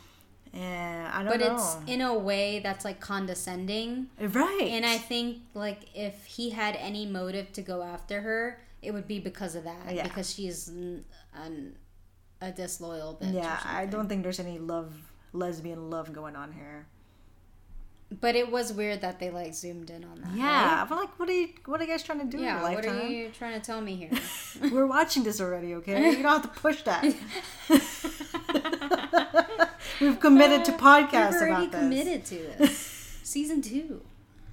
And 0.53 1.07
I 1.07 1.23
don't 1.23 1.25
know. 1.25 1.31
But 1.31 1.39
know. 1.39 1.55
it's 1.55 1.77
in 1.87 2.01
a 2.01 2.13
way 2.13 2.59
that's 2.59 2.85
like 2.85 2.99
condescending. 2.99 4.07
Uh, 4.21 4.27
right. 4.27 4.67
And 4.69 4.85
I 4.85 4.97
think 4.97 5.39
like 5.53 5.89
if 5.95 6.25
he 6.25 6.51
had 6.51 6.75
any 6.75 7.05
motive 7.05 7.51
to 7.53 7.61
go 7.61 7.81
after 7.81 8.21
her, 8.21 8.61
it 8.81 8.91
would 8.91 9.07
be 9.07 9.19
because 9.19 9.55
of 9.55 9.63
that. 9.63 9.93
Yeah. 9.93 10.03
Because 10.03 10.33
she's 10.33 10.69
n- 10.69 11.05
an, 11.33 11.75
a 12.41 12.51
disloyal 12.51 13.17
bitch. 13.21 13.33
yeah, 13.33 13.59
I 13.65 13.85
don't 13.85 14.07
think 14.07 14.23
there's 14.23 14.39
any 14.39 14.59
love, 14.59 14.93
lesbian 15.31 15.89
love 15.89 16.13
going 16.13 16.35
on 16.35 16.51
here. 16.51 16.85
But 18.21 18.35
it 18.35 18.51
was 18.51 18.71
weird 18.71 19.01
that 19.01 19.19
they 19.19 19.31
like 19.31 19.55
zoomed 19.55 19.89
in 19.89 20.03
on 20.03 20.21
that. 20.21 20.35
Yeah, 20.35 20.81
right? 20.81 20.87
I'm 20.91 20.97
like, 20.97 21.17
what 21.17 21.29
are 21.29 21.33
you, 21.33 21.49
what 21.65 21.81
are 21.81 21.83
you 21.83 21.89
guys 21.89 22.03
trying 22.03 22.19
to 22.19 22.25
do? 22.25 22.43
Yeah. 22.43 22.61
What 22.61 22.85
are 22.85 23.07
you 23.07 23.29
trying 23.29 23.59
to 23.59 23.65
tell 23.65 23.81
me 23.81 23.95
here? 23.95 24.11
We're 24.71 24.85
watching 24.85 25.23
this 25.23 25.41
already, 25.41 25.73
okay? 25.75 26.11
You 26.11 26.21
don't 26.21 26.43
have 26.43 26.53
to 26.53 26.59
push 26.59 26.83
that. 26.83 27.03
We've 30.01 30.19
committed 30.19 30.65
to 30.65 30.71
podcast 30.73 31.31
We've 31.33 31.41
already 31.41 31.65
about 31.65 31.71
this. 31.71 31.79
committed 31.81 32.25
to 32.25 32.35
this. 32.57 32.77
Season 33.23 33.61
two. 33.61 34.01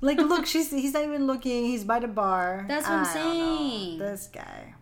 Like, 0.01 0.19
look, 0.19 0.47
she's 0.47 0.71
he's 0.71 0.95
not 0.95 1.05
even 1.05 1.27
looking. 1.27 1.65
He's 1.65 1.85
by 1.85 1.99
the 1.99 2.09
bar. 2.09 2.65
That's 2.69 2.87
what 2.89 2.95
I'm 2.95 3.01
I 3.07 3.15
know. 3.15 3.57
saying. 3.59 3.99
This 3.99 4.29
guy. 4.33 4.75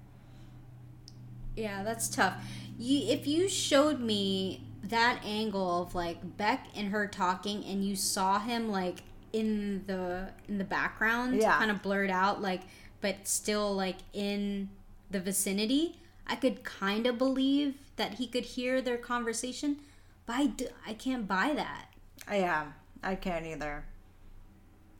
Yeah, 1.56 1.82
that's 1.82 2.08
tough. 2.08 2.34
You, 2.78 3.12
if 3.12 3.26
you 3.26 3.48
showed 3.48 3.98
me 4.00 4.62
that 4.84 5.20
angle 5.24 5.82
of 5.82 5.94
like 5.94 6.36
Beck 6.36 6.66
and 6.76 6.88
her 6.90 7.08
talking, 7.08 7.64
and 7.64 7.84
you 7.84 7.96
saw 7.96 8.38
him 8.38 8.70
like 8.70 8.98
in 9.32 9.82
the 9.86 10.28
in 10.48 10.58
the 10.58 10.64
background, 10.64 11.36
Yeah. 11.40 11.58
kind 11.58 11.70
of 11.70 11.82
blurred 11.82 12.10
out, 12.10 12.40
like, 12.40 12.62
but 13.00 13.26
still 13.26 13.74
like 13.74 13.96
in 14.12 14.68
the 15.10 15.18
vicinity, 15.18 15.98
I 16.28 16.36
could 16.36 16.62
kind 16.64 17.06
of 17.06 17.16
believe 17.18 17.74
that 17.96 18.14
he 18.14 18.26
could 18.26 18.44
hear 18.44 18.80
their 18.80 18.98
conversation, 18.98 19.78
but 20.26 20.36
I, 20.36 20.46
d- 20.46 20.68
I 20.86 20.94
can't 20.94 21.26
buy 21.26 21.52
that. 21.54 21.86
Yeah, 22.30 22.66
I 23.02 23.14
can't 23.14 23.46
either. 23.46 23.84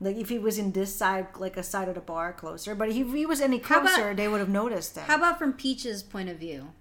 Like 0.01 0.17
if 0.17 0.29
he 0.29 0.39
was 0.39 0.59
in 0.59 0.73
this 0.73 0.95
side, 0.95 1.27
like 1.39 1.57
a 1.57 1.63
side 1.63 1.89
of 1.89 1.95
the 1.97 2.01
bar 2.01 2.33
closer, 2.33 2.75
but 2.75 2.89
if 2.89 2.95
he 3.13 3.27
was 3.27 3.41
any 3.41 3.59
How 3.59 3.81
about- 3.81 3.95
closer, 3.97 4.15
they 4.15 4.29
would 4.29 4.41
have 4.41 4.49
noticed 4.49 4.97
him. 4.97 5.05
How 5.05 5.17
about 5.17 5.39
from 5.39 5.53
Peach's 5.53 6.03
point 6.03 6.29
of 6.29 6.39
view? 6.39 6.73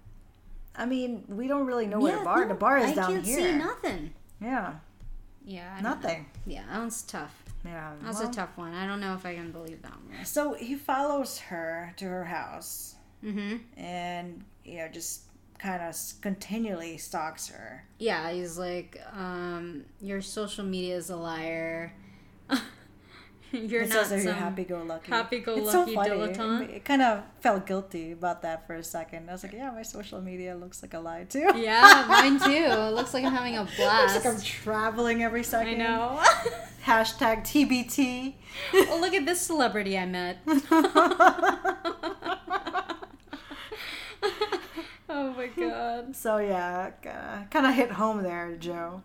I 0.76 0.86
mean, 0.86 1.24
we 1.28 1.48
don't 1.48 1.66
really 1.66 1.86
know 1.86 1.98
where 1.98 2.18
the 2.18 2.24
bar. 2.24 2.42
no, 2.42 2.48
the 2.48 2.54
bar 2.54 2.78
is 2.78 2.92
I 2.92 2.94
down 2.94 3.12
can't 3.14 3.26
here. 3.26 3.36
see 3.36 3.52
nothing. 3.58 4.14
Yeah, 4.40 4.74
Yeah, 5.44 5.74
I 5.76 5.80
know. 5.80 5.88
nothing. 5.90 6.26
Yeah, 6.46 6.62
that 6.70 6.78
one's 6.78 7.02
tough. 7.02 7.34
Yeah, 7.64 7.94
That's 8.04 8.20
well, 8.20 8.28
a 8.30 8.32
tough 8.32 8.56
one. 8.56 8.72
I 8.72 8.86
don't 8.86 9.00
know 9.00 9.14
if 9.14 9.26
I 9.26 9.34
can 9.34 9.50
believe 9.50 9.82
that 9.82 9.90
one. 9.90 10.24
So 10.24 10.54
he 10.54 10.76
follows 10.76 11.38
her 11.40 11.92
to 11.96 12.04
her 12.04 12.26
house, 12.26 12.94
Mm-hmm. 13.24 13.56
and 13.80 14.44
you 14.64 14.78
know, 14.78 14.88
just 14.88 15.22
kind 15.58 15.82
of 15.82 15.96
continually 16.20 16.98
stalks 16.98 17.48
her. 17.48 17.84
Yeah, 17.98 18.30
he's 18.30 18.58
like, 18.58 19.00
um, 19.12 19.84
your 20.00 20.20
social 20.22 20.64
media 20.64 20.96
is 20.96 21.10
a 21.10 21.16
liar. 21.16 21.92
you're 23.52 23.82
it 23.82 23.88
not 23.88 24.06
says 24.06 24.24
some 24.24 24.34
happy-go-lucky. 24.34 25.10
happy-go-lucky 25.10 25.96
dilettante. 25.96 26.68
It 26.76 26.84
kind 26.84 27.02
of 27.02 27.24
felt 27.40 27.66
guilty 27.66 28.12
about 28.12 28.42
that 28.42 28.66
for 28.66 28.74
a 28.74 28.84
second. 28.84 29.28
I 29.28 29.32
was 29.32 29.42
like, 29.42 29.52
yeah, 29.54 29.70
my 29.70 29.82
social 29.82 30.20
media 30.20 30.54
looks 30.54 30.82
like 30.82 30.94
a 30.94 31.00
lie 31.00 31.24
too. 31.24 31.50
Yeah, 31.56 32.04
mine 32.08 32.38
too. 32.38 32.50
It 32.50 32.90
looks 32.94 33.12
like 33.14 33.24
I'm 33.24 33.32
having 33.32 33.56
a 33.56 33.64
blast. 33.76 34.14
Looks 34.14 34.26
like 34.26 34.34
I'm 34.34 34.40
traveling 34.40 35.22
every 35.24 35.42
second. 35.42 35.74
I 35.80 35.86
know. 35.86 36.22
Hashtag 36.84 37.42
TBT. 37.44 38.34
oh, 38.74 38.98
look 39.00 39.12
at 39.14 39.26
this 39.26 39.40
celebrity 39.40 39.98
I 39.98 40.06
met. 40.06 40.38
god. 45.70 46.16
So 46.16 46.38
yeah, 46.38 46.90
kind 47.50 47.66
of 47.66 47.74
hit 47.74 47.90
home 47.92 48.22
there, 48.22 48.56
Joe. 48.56 49.02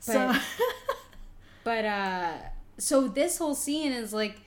So 0.00 0.32
But- 0.32 0.42
But 1.64 1.84
uh 1.84 2.32
so 2.78 3.08
this 3.08 3.38
whole 3.38 3.54
scene 3.54 3.92
is 3.92 4.12
like 4.12 4.40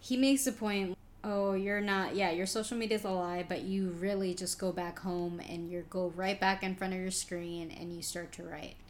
he 0.00 0.16
makes 0.16 0.44
the 0.44 0.52
point, 0.52 0.96
oh, 1.22 1.52
you're 1.52 1.80
not 1.80 2.16
yeah, 2.16 2.30
your 2.30 2.46
social 2.46 2.76
media 2.76 2.96
is 2.96 3.04
a 3.04 3.10
lie, 3.10 3.44
but 3.48 3.62
you 3.62 3.90
really 3.90 4.34
just 4.34 4.58
go 4.58 4.72
back 4.72 4.98
home 5.00 5.40
and 5.48 5.70
you 5.70 5.84
go 5.90 6.12
right 6.16 6.40
back 6.40 6.62
in 6.62 6.74
front 6.74 6.94
of 6.94 7.00
your 7.00 7.10
screen 7.10 7.70
and 7.70 7.92
you 7.94 8.02
start 8.02 8.32
to 8.32 8.42
write. 8.44 8.74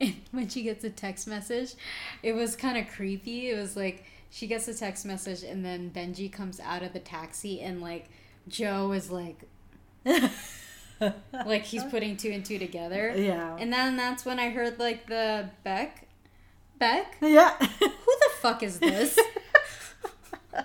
And 0.00 0.14
when 0.30 0.48
she 0.48 0.62
gets 0.62 0.84
a 0.84 0.90
text 0.90 1.26
message, 1.26 1.74
it 2.22 2.32
was 2.32 2.54
kind 2.54 2.78
of 2.78 2.86
creepy. 2.94 3.50
It 3.50 3.56
was 3.58 3.76
like 3.76 4.04
she 4.30 4.46
gets 4.46 4.68
a 4.68 4.74
text 4.74 5.04
message 5.04 5.42
and 5.42 5.64
then 5.64 5.90
Benji 5.90 6.30
comes 6.30 6.60
out 6.60 6.82
of 6.84 6.92
the 6.92 7.00
taxi 7.00 7.60
and 7.60 7.80
like 7.80 8.08
Joe 8.46 8.92
is 8.92 9.10
like 9.10 9.42
like 11.46 11.64
he's 11.64 11.84
putting 11.84 12.16
two 12.16 12.30
and 12.30 12.44
two 12.44 12.58
together. 12.58 13.12
yeah, 13.16 13.56
And 13.58 13.72
then 13.72 13.96
that's 13.96 14.24
when 14.24 14.38
I 14.38 14.50
heard 14.50 14.78
like 14.78 15.06
the 15.06 15.48
Beck. 15.64 16.06
Beck? 16.78 17.16
yeah. 17.20 17.56
Who 17.58 17.88
the 17.88 18.30
fuck 18.40 18.62
is 18.62 18.78
this? 18.78 19.18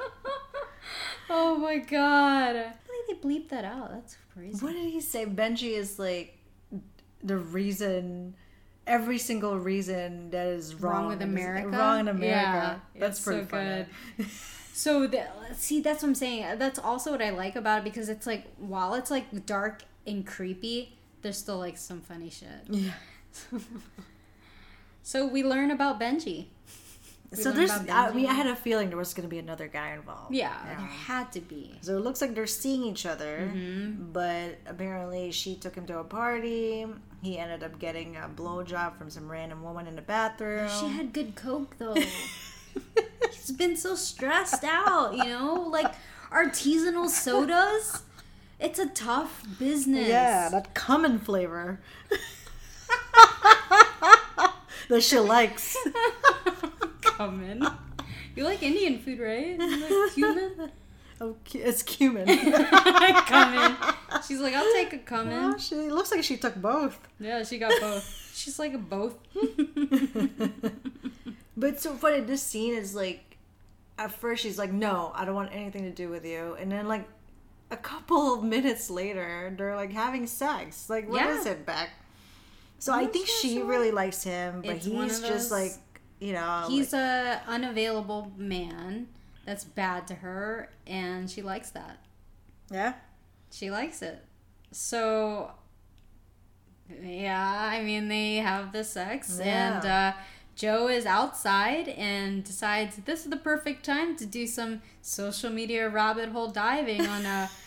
oh 1.29 1.57
my 1.57 1.77
god. 1.77 2.55
I 2.55 2.71
think 2.87 3.07
they 3.21 3.27
bleeped 3.27 3.49
that 3.49 3.65
out. 3.65 3.91
That's 3.91 4.17
crazy. 4.33 4.63
what 4.63 4.73
did 4.73 4.89
he 4.89 5.01
say? 5.01 5.25
Benji 5.25 5.71
is 5.77 5.97
like 5.99 6.37
the 7.23 7.37
reason. 7.37 8.35
Every 8.85 9.17
single 9.17 9.57
reason 9.57 10.29
that 10.31 10.45
is 10.47 10.75
wrong, 10.75 10.93
Wrong 10.93 11.07
with 11.07 11.21
in 11.21 11.33
this- 11.33 11.41
America? 11.45 11.69
Wrong 11.69 11.99
in 12.01 12.07
America. 12.09 12.25
Yeah, 12.25 12.79
That's 12.99 13.17
it's 13.19 13.25
pretty 13.25 13.43
so 13.43 13.47
funny. 13.47 13.85
So 14.75 15.05
the, 15.05 15.27
see, 15.55 15.81
that's 15.81 16.01
what 16.01 16.09
I'm 16.09 16.15
saying. 16.15 16.57
That's 16.57 16.79
also 16.79 17.11
what 17.11 17.21
I 17.21 17.29
like 17.29 17.55
about 17.55 17.77
it 17.81 17.83
because 17.83 18.09
it's 18.09 18.25
like 18.25 18.47
while 18.57 18.95
it's 18.95 19.11
like 19.11 19.45
dark 19.45 19.83
and 20.07 20.25
creepy, 20.25 20.95
there's 21.21 21.37
still 21.37 21.57
like 21.57 21.77
some 21.77 22.01
funny 22.01 22.29
shit. 22.29 22.49
Yeah. 22.69 22.91
So 25.05 25.27
we 25.27 25.43
learn 25.43 25.71
about 25.71 25.99
Benji. 25.99 26.45
We 27.31 27.37
So 27.37 27.51
there's. 27.51 27.71
I 27.71 28.13
mean, 28.13 28.27
I 28.27 28.33
had 28.33 28.47
a 28.47 28.55
feeling 28.55 28.89
there 28.89 28.97
was 28.97 29.13
going 29.13 29.27
to 29.27 29.29
be 29.29 29.39
another 29.39 29.67
guy 29.67 29.91
involved. 29.93 30.33
Yeah, 30.33 30.53
there 30.65 30.75
had 30.75 31.31
to 31.33 31.41
be. 31.41 31.77
So 31.81 31.97
it 31.97 32.03
looks 32.03 32.21
like 32.21 32.35
they're 32.35 32.47
seeing 32.47 32.83
each 32.83 33.05
other, 33.05 33.49
Mm-hmm. 33.53 34.11
but 34.13 34.59
apparently 34.65 35.31
she 35.31 35.55
took 35.55 35.75
him 35.75 35.85
to 35.87 35.99
a 35.99 36.03
party. 36.03 36.85
He 37.21 37.37
ended 37.37 37.63
up 37.63 37.79
getting 37.79 38.15
a 38.15 38.29
blowjob 38.33 38.97
from 38.97 39.09
some 39.09 39.29
random 39.29 39.61
woman 39.63 39.87
in 39.87 39.95
the 39.95 40.01
bathroom. 40.01 40.69
She 40.79 40.87
had 40.87 41.11
good 41.11 41.35
coke 41.35 41.75
though. 41.79 41.95
He's 43.31 43.51
been 43.51 43.75
so 43.75 43.95
stressed 43.95 44.63
out, 44.63 45.15
you 45.17 45.25
know, 45.25 45.53
like 45.69 45.93
artisanal 46.31 47.09
sodas. 47.09 48.03
It's 48.63 48.79
a 48.79 48.87
tough 48.87 49.43
business. 49.59 50.07
yeah, 50.07 50.47
that 50.49 50.73
common 50.73 51.19
flavor 51.19 51.79
that 54.89 55.01
she 55.03 55.19
likes. 55.19 55.75
Coming. 57.01 57.61
You 58.35 58.43
like 58.45 58.63
Indian 58.63 58.99
food, 58.99 59.19
right? 59.19 59.59
You 59.59 60.03
like 60.05 60.13
cumin? 60.13 60.71
Oh, 61.21 61.35
cu- 61.49 61.59
it's 61.63 61.83
cumin. 61.83 62.25
Cumin. 62.25 63.75
She's 64.27 64.39
like, 64.41 64.53
I'll 64.55 64.73
take 64.73 64.91
a 64.93 64.97
Well, 65.13 65.23
cumin. 65.23 65.57
she 65.59 65.75
it 65.75 65.91
looks 65.93 66.11
like 66.11 66.23
she 66.23 66.35
took 66.37 66.55
both. 66.55 66.99
Yeah, 67.19 67.43
she 67.43 67.59
got 67.59 67.71
both. 67.79 68.03
She's 68.33 68.57
like 68.59 68.73
a 68.73 68.77
both. 68.79 69.15
But 71.55 71.79
so 71.79 71.93
funny, 71.93 72.21
this 72.21 72.41
scene 72.41 72.73
is 72.73 72.93
like, 72.95 73.37
at 73.97 74.11
first 74.11 74.41
she's 74.41 74.57
like, 74.57 74.73
"No, 74.73 75.11
I 75.15 75.23
don't 75.23 75.35
want 75.35 75.53
anything 75.53 75.83
to 75.83 75.91
do 75.91 76.09
with 76.09 76.25
you," 76.25 76.57
and 76.59 76.69
then 76.71 76.87
like, 76.87 77.07
a 77.73 77.77
couple 77.77 78.33
of 78.35 78.43
minutes 78.43 78.89
later, 78.89 79.53
they're 79.57 79.75
like 79.75 79.91
having 79.91 80.27
sex. 80.27 80.89
Like, 80.89 81.09
what 81.09 81.25
is 81.29 81.45
Yeah. 81.45 81.51
it, 81.53 81.65
Beck? 81.65 81.89
So 82.79 82.91
I 82.93 82.97
I'm 82.97 83.03
not 83.05 83.13
think 83.13 83.27
so 83.27 83.33
she 83.41 83.55
sure. 83.55 83.65
really 83.65 83.91
likes 83.91 84.23
him, 84.23 84.61
but 84.61 84.75
It's 84.77 84.85
he's 84.85 85.19
of 85.23 85.25
just 85.25 85.51
like, 85.51 85.71
you 86.19 86.33
know, 86.33 86.65
He's 86.67 86.93
like, 86.93 87.01
a 87.01 87.41
unavailable 87.47 88.31
man 88.37 89.07
that's 89.45 89.63
bad 89.63 90.07
to 90.07 90.15
her, 90.15 90.69
and 90.87 91.29
she 91.29 91.41
likes 91.41 91.69
that. 91.71 91.97
yeah, 92.71 92.93
She 93.51 93.69
likes 93.71 94.01
it. 94.01 94.23
So, 94.71 95.51
yeah, 97.01 97.69
I 97.71 97.81
mean, 97.83 98.07
they 98.07 98.35
have 98.35 98.71
the 98.71 98.83
sex, 98.83 99.39
and 99.39 99.85
uh, 99.85 100.13
Joe 100.55 100.87
is 100.87 101.05
outside 101.05 101.87
and 101.89 102.43
decides 102.43 102.97
this 102.97 103.23
is 103.23 103.29
the 103.29 103.37
perfect 103.37 103.83
time 103.85 104.15
to 104.17 104.25
do 104.25 104.45
some 104.45 104.81
social 105.01 105.49
media 105.49 105.89
rabbit 105.89 106.29
hole 106.29 106.49
diving 106.49 107.01
on 107.05 107.25
uh, 107.25 107.47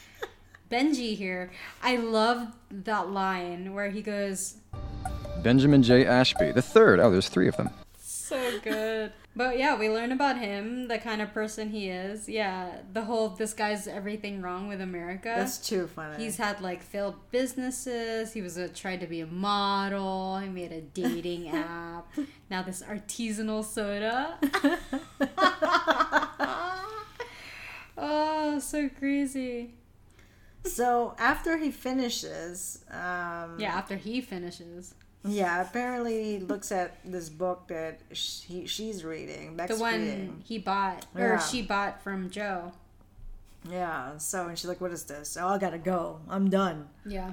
Benji 0.71 1.17
here. 1.17 1.51
I 1.83 1.97
love 1.97 2.49
that 2.71 3.11
line 3.11 3.75
where 3.75 3.91
he 3.91 4.03
goes, 4.03 4.57
Benjamin 5.43 5.83
J. 5.83 6.05
Ashby, 6.07 6.53
the 6.53 6.63
third. 6.63 6.99
Oh, 7.01 7.11
there's 7.11 7.29
three 7.29 7.49
of 7.49 7.57
them. 7.57 7.71
so 7.99 8.59
good. 8.61 9.13
But 9.37 9.59
yeah, 9.59 9.79
we 9.79 9.91
learn 9.91 10.13
about 10.13 10.39
him, 10.39 10.89
the 10.89 10.97
kind 10.99 11.21
of 11.21 11.33
person 11.35 11.69
he 11.69 11.91
is. 11.91 12.27
Yeah, 12.27 12.79
the 12.93 13.05
whole 13.05 13.29
this 13.29 13.53
guy's 13.53 13.87
everything 13.87 14.41
wrong 14.41 14.67
with 14.67 14.81
America. 14.81 15.35
that's 15.37 15.59
too 15.59 15.87
funny. 15.89 16.25
He's 16.25 16.39
had 16.39 16.63
like 16.63 16.83
failed 16.83 17.17
businesses. 17.31 18.33
He 18.33 18.41
was 18.41 18.57
a, 18.57 18.67
tried 18.69 19.01
to 19.01 19.07
be 19.07 19.21
a 19.21 19.27
model. 19.27 20.39
He 20.39 20.49
made 20.49 20.73
a 20.73 20.81
dating 20.81 21.49
app. 21.55 22.07
Now 22.51 22.63
this 22.63 22.83
artisanal 22.83 23.63
soda. 23.63 24.39
oh, 27.99 28.59
so 28.59 28.89
crazy. 28.89 29.75
So 30.67 31.15
after 31.19 31.57
he 31.57 31.71
finishes, 31.71 32.85
um, 32.91 33.57
Yeah, 33.59 33.75
after 33.75 33.97
he 33.97 34.21
finishes. 34.21 34.95
yeah, 35.25 35.61
apparently 35.61 36.23
he 36.25 36.39
looks 36.39 36.71
at 36.73 36.99
this 37.05 37.29
book 37.29 37.69
that 37.69 38.01
she, 38.13 38.67
she's 38.67 39.05
reading. 39.05 39.57
Beck's 39.57 39.75
The 39.75 39.81
one 39.81 40.01
reading. 40.01 40.43
he 40.45 40.59
bought, 40.59 41.07
or 41.15 41.21
Yeah. 41.21 41.39
she 41.39 41.63
bought 41.63 42.03
from 42.03 42.31
Joe. 42.31 42.73
Yeah, 43.69 44.19
so 44.19 44.47
and 44.49 44.57
she's 44.59 44.69
like, 44.69 44.81
"What 44.81 44.93
is 44.93 45.05
this? 45.05 45.37
Oh, 45.37 45.49
I 45.49 45.59
gotta 45.59 45.79
go. 45.79 46.21
I'm 46.29 46.49
done." 46.51 46.89
Yeah. 47.05 47.33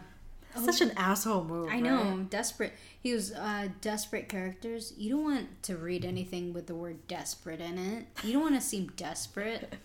Such 0.55 0.81
an 0.81 0.91
asshole 0.97 1.43
move. 1.45 1.69
I 1.71 1.79
know, 1.79 1.97
right? 2.03 2.29
desperate. 2.29 2.73
He 3.01 3.11
was 3.13 3.31
uh, 3.33 3.69
desperate 3.81 4.29
characters. 4.29 4.93
You 4.97 5.09
don't 5.15 5.23
want 5.23 5.63
to 5.63 5.77
read 5.77 6.05
anything 6.05 6.53
with 6.53 6.67
the 6.67 6.75
word 6.75 7.07
desperate 7.07 7.59
in 7.59 7.77
it. 7.79 8.05
You 8.23 8.33
don't 8.33 8.41
want 8.43 8.55
to 8.55 8.61
seem 8.61 8.91
desperate. 8.95 9.73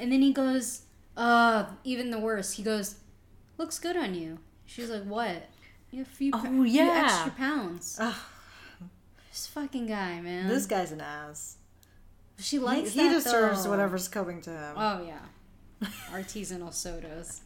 And 0.00 0.10
then 0.10 0.22
he 0.22 0.32
goes, 0.32 0.82
uh, 1.16 1.66
even 1.84 2.10
the 2.10 2.18
worst. 2.18 2.56
He 2.56 2.62
goes, 2.62 2.96
looks 3.58 3.78
good 3.78 3.96
on 3.96 4.14
you. 4.14 4.38
She's 4.66 4.90
like, 4.90 5.04
what? 5.04 5.48
You 5.90 5.98
have 6.00 6.08
a 6.08 6.10
few, 6.10 6.32
pa- 6.32 6.38
Oh, 6.38 6.42
few 6.50 6.64
yeah. 6.64 7.02
extra 7.04 7.30
pounds. 7.32 7.96
Ugh. 8.00 8.14
This 9.30 9.46
fucking 9.48 9.86
guy, 9.86 10.20
man. 10.20 10.48
This 10.48 10.66
guy's 10.66 10.92
an 10.92 11.00
ass. 11.00 11.56
she 12.38 12.58
likes 12.58 12.92
he 12.92 13.00
that, 13.00 13.12
deserves 13.12 13.64
though. 13.64 13.70
whatever's 13.70 14.06
coming 14.08 14.40
to 14.42 14.50
him. 14.50 14.74
Oh 14.76 15.04
yeah, 15.06 15.88
artisanal 16.12 16.72
sodas. 16.72 17.40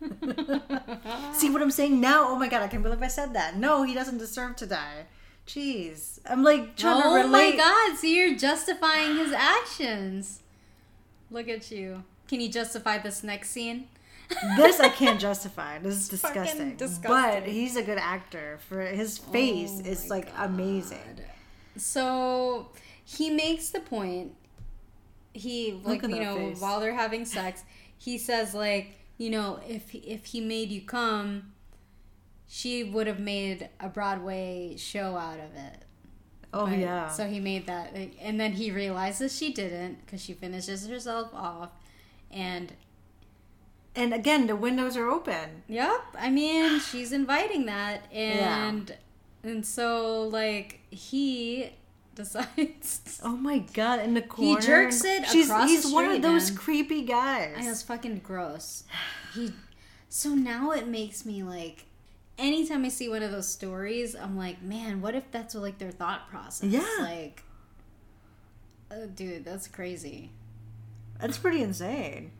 See 1.32 1.50
what 1.50 1.62
I'm 1.62 1.70
saying 1.70 2.00
now? 2.00 2.26
Oh 2.28 2.36
my 2.36 2.48
god, 2.48 2.62
I 2.62 2.68
can't 2.68 2.82
believe 2.82 3.02
I 3.02 3.08
said 3.08 3.34
that. 3.34 3.56
No, 3.56 3.82
he 3.82 3.94
doesn't 3.94 4.18
deserve 4.18 4.56
to 4.56 4.66
die. 4.66 5.06
Jeez, 5.46 6.18
I'm 6.28 6.42
like 6.42 6.76
trying 6.76 7.02
to 7.02 7.08
oh 7.08 7.14
relate. 7.16 7.30
my 7.30 7.56
god! 7.56 7.96
So 7.98 8.06
you're 8.06 8.36
justifying 8.36 9.16
his 9.16 9.32
actions. 9.32 10.42
Look 11.30 11.48
at 11.48 11.70
you. 11.70 12.04
Can 12.26 12.40
you 12.40 12.48
justify 12.48 12.98
this 12.98 13.22
next 13.22 13.50
scene? 13.50 13.88
this 14.56 14.80
I 14.80 14.88
can't 14.88 15.20
justify. 15.28 15.78
This 15.78 16.12
is 16.12 16.20
fucking 16.20 16.76
disgusting. 16.76 17.10
But 17.10 17.44
he's 17.44 17.76
a 17.76 17.82
good 17.82 17.98
actor. 17.98 18.58
For 18.68 18.80
his 18.80 19.20
oh 19.26 19.32
face 19.32 19.80
Oh 19.84 19.88
is 19.88 20.10
like 20.10 20.28
amazing. 20.36 21.20
So 21.76 22.68
he 23.04 23.30
makes 23.30 23.70
the 23.70 23.80
point. 23.80 24.32
He 25.32 25.80
like 25.84 26.02
you 26.02 26.08
know 26.08 26.36
face. 26.36 26.60
while 26.60 26.80
they're 26.80 26.94
having 26.94 27.24
sex, 27.24 27.62
he 27.96 28.18
says 28.18 28.54
like 28.54 28.98
you 29.16 29.30
know 29.30 29.60
if 29.66 29.94
if 29.94 30.26
he 30.26 30.40
made 30.40 30.70
you 30.70 30.82
come, 30.82 31.52
she 32.46 32.84
would 32.84 33.06
have 33.06 33.20
made 33.20 33.68
a 33.80 33.88
Broadway 33.88 34.74
show 34.76 35.16
out 35.16 35.38
of 35.38 35.54
it. 35.54 35.84
Oh 36.52 36.66
But- 36.66 36.78
yeah. 36.78 37.08
So 37.08 37.26
he 37.26 37.40
made 37.40 37.66
that, 37.66 37.94
and 38.20 38.40
then 38.40 38.52
he 38.52 38.70
realizes 38.70 39.36
she 39.36 39.52
didn't 39.52 40.04
because 40.04 40.22
she 40.22 40.32
finishes 40.32 40.86
herself 40.88 41.34
off, 41.34 41.70
and 42.30 42.72
and 43.94 44.14
again, 44.14 44.46
the 44.46 44.56
windows 44.56 44.96
are 44.96 45.08
open. 45.08 45.62
Yep. 45.68 46.00
I 46.18 46.30
mean, 46.30 46.78
she's 46.90 47.12
inviting 47.12 47.66
that 47.66 48.10
and 48.12 48.96
and 49.42 49.64
so 49.66 50.22
like 50.24 50.80
he 50.90 51.70
decides 52.14 53.20
Oh 53.22 53.36
my 53.36 53.58
god! 53.58 54.00
In 54.00 54.14
the 54.14 54.22
corner, 54.22 54.60
he 54.60 54.66
jerks 54.66 55.04
it 55.04 55.26
She's, 55.26 55.52
he's 55.64 55.86
one 55.92 56.06
of 56.06 56.22
those 56.22 56.50
man. 56.50 56.58
creepy 56.58 57.02
guys. 57.02 57.54
I 57.58 57.62
know 57.62 57.70
it's 57.70 57.82
fucking 57.82 58.20
gross. 58.20 58.84
He 59.34 59.52
so 60.08 60.30
now 60.30 60.70
it 60.70 60.88
makes 60.88 61.26
me 61.26 61.42
like 61.42 61.84
anytime 62.38 62.84
I 62.84 62.88
see 62.88 63.08
one 63.08 63.22
of 63.22 63.30
those 63.32 63.48
stories, 63.48 64.14
I'm 64.14 64.36
like, 64.36 64.62
man, 64.62 65.00
what 65.00 65.14
if 65.14 65.30
that's 65.30 65.54
like 65.54 65.78
their 65.78 65.90
thought 65.90 66.28
process? 66.30 66.70
Yeah. 66.70 66.86
Like 67.00 67.42
uh, 68.90 69.06
dude, 69.14 69.44
that's 69.44 69.68
crazy. 69.68 70.30
That's 71.20 71.36
pretty 71.38 71.62
insane. 71.62 72.30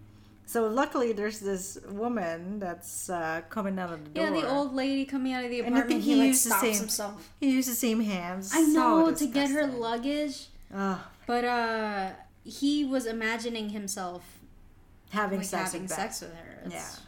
So 0.46 0.66
luckily, 0.66 1.12
there's 1.12 1.40
this 1.40 1.78
woman 1.90 2.58
that's 2.58 3.10
uh, 3.10 3.42
coming 3.50 3.78
out 3.78 3.92
of 3.92 4.02
the 4.04 4.10
door. 4.10 4.24
Yeah, 4.24 4.30
the 4.40 4.48
old 4.48 4.74
lady 4.74 5.04
coming 5.04 5.34
out 5.34 5.44
of 5.44 5.50
the 5.50 5.58
And 5.60 5.74
I 5.74 5.80
apartment, 5.80 5.88
think 5.88 6.04
he, 6.04 6.12
he 6.14 6.18
like 6.20 6.26
used 6.28 6.44
the 6.46 6.48
stops 6.50 6.62
same- 6.62 6.74
himself. 6.76 7.32
He 7.38 7.50
used 7.50 7.70
the 7.70 7.74
same 7.74 8.00
hands. 8.00 8.52
I 8.54 8.62
know 8.62 9.12
So 9.14 9.26
to 9.26 9.26
get 9.30 9.50
her 9.50 9.66
luggage. 9.66 10.46
Ugh, 10.74 10.98
But 11.26 11.44
uh 11.44 12.10
he 12.44 12.82
was 12.84 13.04
imagining 13.04 13.68
himself 13.70 14.24
having 15.10 15.40
like 15.40 15.46
sex 15.48 15.72
having 15.72 15.82
with 15.82 15.90
sex 15.90 16.20
with 16.22 16.32
her. 16.34 16.60
It's, 16.64 16.98
Oh 16.98 17.02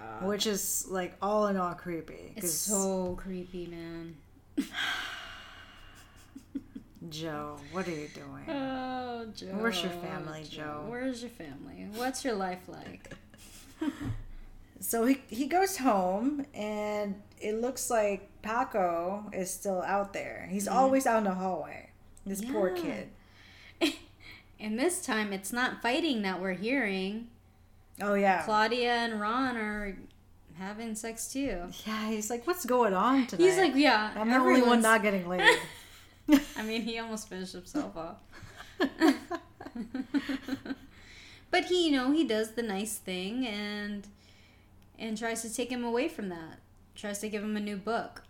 god. 0.00 0.26
which 0.28 0.46
is 0.46 0.86
like 0.88 1.14
all 1.22 1.46
in 1.48 1.56
all 1.56 1.74
creepy. 1.74 2.32
it's 2.36 2.52
so 2.52 3.14
creepy, 3.20 3.66
man. 3.66 4.16
Joe, 7.08 7.56
what 7.72 7.88
are 7.88 7.92
you 7.92 8.08
doing? 8.14 8.44
Oh, 8.48 9.26
Joe. 9.34 9.46
Where's 9.58 9.82
your 9.82 9.90
family, 9.92 10.44
Joe? 10.48 10.84
Where's 10.86 11.22
your 11.22 11.30
family? 11.30 11.86
What's 11.94 12.24
your 12.24 12.34
life 12.34 12.68
like? 12.68 13.14
So 14.82 15.04
he 15.04 15.20
he 15.28 15.44
goes 15.46 15.76
home, 15.76 16.46
and 16.54 17.14
it 17.38 17.60
looks 17.60 17.90
like 17.90 18.30
Paco 18.40 19.26
is 19.30 19.50
still 19.52 19.82
out 19.82 20.14
there. 20.14 20.48
He's 20.50 20.66
always 20.66 21.06
out 21.06 21.18
in 21.18 21.24
the 21.24 21.34
hallway. 21.34 21.90
This 22.24 22.42
poor 22.42 22.70
Mm-hmm. 22.70 22.86
Kid. 23.82 23.94
And 24.58 24.78
this 24.78 25.04
time 25.04 25.34
it's 25.34 25.52
not 25.52 25.82
fighting 25.82 26.22
that 26.22 26.40
we're 26.40 26.54
hearing. 26.54 27.28
Oh 28.00 28.14
yeah, 28.14 28.42
Claudia 28.42 28.92
and 28.92 29.20
Ron 29.20 29.56
are 29.56 29.96
having 30.58 30.94
sex 30.94 31.32
too. 31.32 31.64
yeah. 31.86 32.08
He's 32.10 32.30
like, 32.30 32.46
what's 32.46 32.64
going 32.64 32.94
on 32.94 33.26
tonight? 33.26 33.44
He's 33.44 33.56
like, 33.58 33.74
yeah. 33.74 34.12
I'm 34.16 34.28
the 34.28 34.36
only 34.36 34.62
one 34.62 34.82
not 34.82 35.02
getting 35.02 35.28
laid. 35.28 35.58
I 36.56 36.62
mean, 36.62 36.82
he 36.82 36.98
almost 36.98 37.28
finished 37.28 37.52
himself 37.54 37.96
off. 37.96 38.16
but 41.50 41.64
he, 41.64 41.86
you 41.86 41.92
know, 41.92 42.12
he 42.12 42.24
does 42.24 42.52
the 42.52 42.62
nice 42.62 42.96
thing 42.98 43.46
and 43.46 44.06
and 44.98 45.16
tries 45.16 45.42
to 45.42 45.52
take 45.52 45.70
him 45.70 45.84
away 45.84 46.08
from 46.08 46.28
that. 46.28 46.58
Tries 46.94 47.18
to 47.20 47.28
give 47.28 47.42
him 47.42 47.56
a 47.56 47.60
new 47.60 47.76
book. 47.76 48.22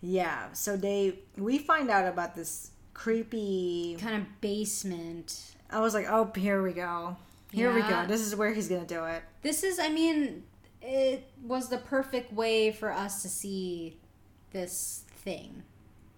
yeah. 0.00 0.52
So 0.52 0.76
they 0.76 1.18
we 1.36 1.58
find 1.58 1.90
out 1.90 2.06
about 2.06 2.34
this 2.34 2.70
creepy. 2.94 3.96
Kind 4.00 4.16
of 4.16 4.40
basement. 4.40 5.54
I 5.70 5.80
was 5.80 5.94
like, 5.94 6.06
oh, 6.10 6.30
here 6.36 6.62
we 6.62 6.72
go. 6.72 7.16
Here 7.52 7.72
we 7.72 7.82
go. 7.82 8.06
This 8.06 8.20
is 8.22 8.34
where 8.34 8.52
he's 8.52 8.68
gonna 8.68 8.86
do 8.86 9.04
it. 9.04 9.22
This 9.42 9.62
is, 9.62 9.78
I 9.78 9.88
mean, 9.88 10.42
it 10.80 11.30
was 11.42 11.68
the 11.68 11.78
perfect 11.78 12.32
way 12.32 12.72
for 12.72 12.90
us 12.92 13.22
to 13.22 13.28
see 13.28 13.98
this 14.50 15.04
thing. 15.24 15.62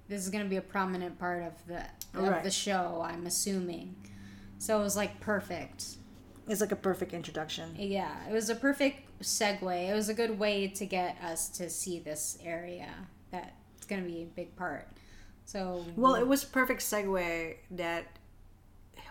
This 0.08 0.22
is 0.22 0.30
going 0.30 0.44
to 0.44 0.50
be 0.50 0.56
a 0.56 0.62
prominent 0.62 1.18
part 1.18 1.42
of 1.42 1.52
the 1.66 1.80
of 2.18 2.28
Right. 2.28 2.44
the 2.44 2.50
show, 2.50 3.02
I'm 3.04 3.26
assuming. 3.26 3.94
So 4.58 4.78
it 4.78 4.82
was 4.82 4.96
like 4.96 5.18
perfect. 5.20 5.96
It's 6.48 6.60
like 6.60 6.72
a 6.72 6.76
perfect 6.76 7.12
introduction. 7.14 7.74
Yeah, 7.76 8.14
it 8.28 8.32
was 8.32 8.50
a 8.50 8.54
perfect 8.54 9.20
segue. 9.22 9.88
It 9.90 9.94
was 9.94 10.08
a 10.08 10.14
good 10.14 10.38
way 10.38 10.68
to 10.68 10.86
get 10.86 11.16
us 11.22 11.48
to 11.50 11.68
see 11.70 11.98
this 11.98 12.38
area 12.44 12.88
that's 13.30 13.86
going 13.88 14.02
to 14.02 14.08
be 14.08 14.22
a 14.22 14.26
big 14.26 14.54
part. 14.56 14.88
So, 15.46 15.84
Well, 15.96 16.14
it 16.14 16.26
was 16.26 16.44
a 16.44 16.46
perfect 16.46 16.80
segue 16.82 17.56
that 17.72 18.06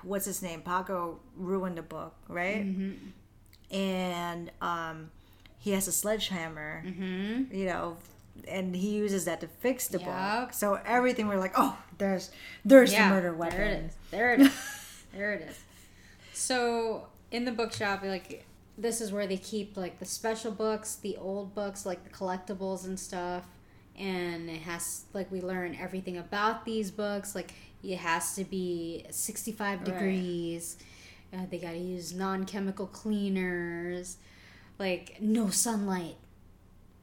what's 0.04 0.26
his 0.26 0.42
name? 0.42 0.62
Paco 0.62 1.20
ruined 1.36 1.78
the 1.78 1.82
book, 1.82 2.14
right? 2.28 2.66
Mm-hmm. 2.66 3.76
And 3.76 4.52
um, 4.62 5.12
he 5.60 5.72
has 5.72 5.88
a 5.88 5.92
sledgehammer, 5.92 6.84
Mhm. 6.86 7.54
you 7.54 7.66
know, 7.66 7.98
and 8.48 8.76
he 8.76 8.90
uses 8.92 9.26
that 9.26 9.42
to 9.42 9.48
fix 9.48 9.88
the 9.88 10.00
Yep. 10.00 10.08
book. 10.08 10.54
So 10.54 10.80
everything 10.86 11.28
we're 11.28 11.38
like, 11.40 11.54
oh, 11.58 11.78
there's 11.98 12.32
there's 12.66 12.92
the 12.94 13.00
murder 13.00 13.34
weapon. 13.34 13.58
There 13.58 13.72
it 13.74 13.80
is. 13.86 13.96
There 14.12 14.34
it 14.34 14.40
is. 14.42 14.54
there 15.14 15.34
it 15.34 15.42
is. 15.50 15.60
So 16.34 17.08
in 17.32 17.46
the 17.46 17.52
bookshop, 17.52 18.04
like 18.04 18.46
this 18.78 19.02
is 19.02 19.12
where 19.12 19.28
they 19.28 19.38
keep 19.38 19.78
like 19.78 20.00
the 20.00 20.06
special 20.06 20.52
books, 20.52 20.96
the 20.96 21.18
old 21.18 21.54
books, 21.56 21.86
like 21.86 22.04
the 22.04 22.10
collectibles 22.10 22.86
and 22.86 23.00
stuff. 23.00 23.46
And 23.98 24.50
it 24.50 24.62
has 24.64 25.04
like 25.14 25.32
we 25.32 25.42
learn 25.42 25.76
everything 25.80 26.18
about 26.18 26.66
these 26.66 26.90
books. 26.92 27.36
Like 27.36 27.54
it 27.84 27.98
has 27.98 28.36
to 28.36 28.44
be 28.44 29.06
sixty 29.12 29.52
five 29.52 29.84
degrees. 29.84 30.78
Uh, 31.34 31.46
they 31.50 31.58
got 31.58 31.72
to 31.72 31.78
use 31.78 32.14
non 32.14 32.46
chemical 32.46 32.88
cleaners. 32.88 34.18
Like 34.80 35.18
no 35.22 35.50
sunlight. 35.50 36.16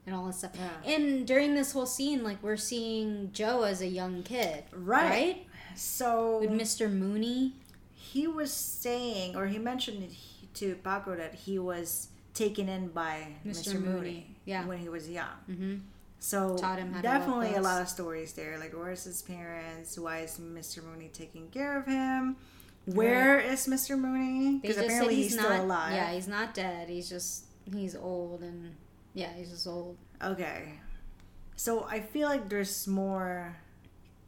And 0.07 0.15
all 0.15 0.27
this 0.27 0.39
stuff. 0.39 0.53
Yeah. 0.57 0.93
And 0.93 1.27
during 1.27 1.55
this 1.55 1.73
whole 1.73 1.87
scene, 1.87 2.25
like 2.25 2.43
we're 2.43 2.57
seeing 2.57 3.31
Joe 3.33 3.63
as 3.63 3.81
a 3.81 3.87
young 3.87 4.23
kid, 4.23 4.65
Right. 4.73 5.11
right? 5.11 5.47
So 5.77 6.39
with 6.41 6.51
Mr. 6.51 6.91
Mooney. 6.91 7.53
he 7.95 8.27
was 8.27 8.53
saying, 8.53 9.37
or 9.37 9.47
he 9.47 9.59
mentioned 9.59 10.03
it 10.03 10.11
to 10.55 10.75
Paco 10.77 11.15
that 11.15 11.35
he 11.35 11.59
was 11.61 12.09
taken 12.35 12.69
in 12.69 12.89
by 12.89 13.29
Mr. 13.47 13.75
Mr. 13.75 13.75
Mooney, 13.75 13.85
Mooney, 13.93 14.37
yeah. 14.47 14.65
when 14.67 14.79
he 14.79 14.89
was 14.89 15.09
young. 15.09 15.27
Mm-hmm. 15.49 15.75
So 16.21 16.55
Taught 16.57 16.79
him 16.79 16.93
how 16.93 17.01
to 17.01 17.03
definitely 17.03 17.55
a 17.55 17.63
lot 17.63 17.81
of 17.81 17.89
stories 17.89 18.35
there. 18.35 18.59
Like, 18.59 18.73
where's 18.73 19.05
his 19.05 19.23
parents? 19.23 19.99
Why 19.99 20.21
is 20.21 20.39
Mr. 20.39 20.85
Mooney 20.85 21.09
taking 21.13 21.49
care 21.49 21.79
of 21.79 21.87
him? 21.87 22.37
Where 22.85 23.41
is 23.41 23.67
Mr. 23.67 23.99
Mooney? 23.99 24.59
Because 24.59 24.77
apparently 24.77 25.15
he's, 25.15 25.33
he's, 25.33 25.39
still 25.39 25.51
not. 25.51 25.61
alive. 25.61 25.93
Yeah, 25.95 26.13
he's 26.13 26.29
not 26.29 26.55
dead. 26.55 26.89
He's 26.89 27.09
just 27.09 27.47
he's 27.73 27.97
old 27.97 28.43
and 28.43 28.75
yeah, 29.15 29.33
he's 29.35 29.51
just 29.51 29.67
old. 29.67 29.97
Okay. 30.23 30.75
So 31.57 31.85
I 31.85 32.01
feel 32.01 32.29
like 32.29 32.49
there's 32.49 32.87
more 32.87 33.57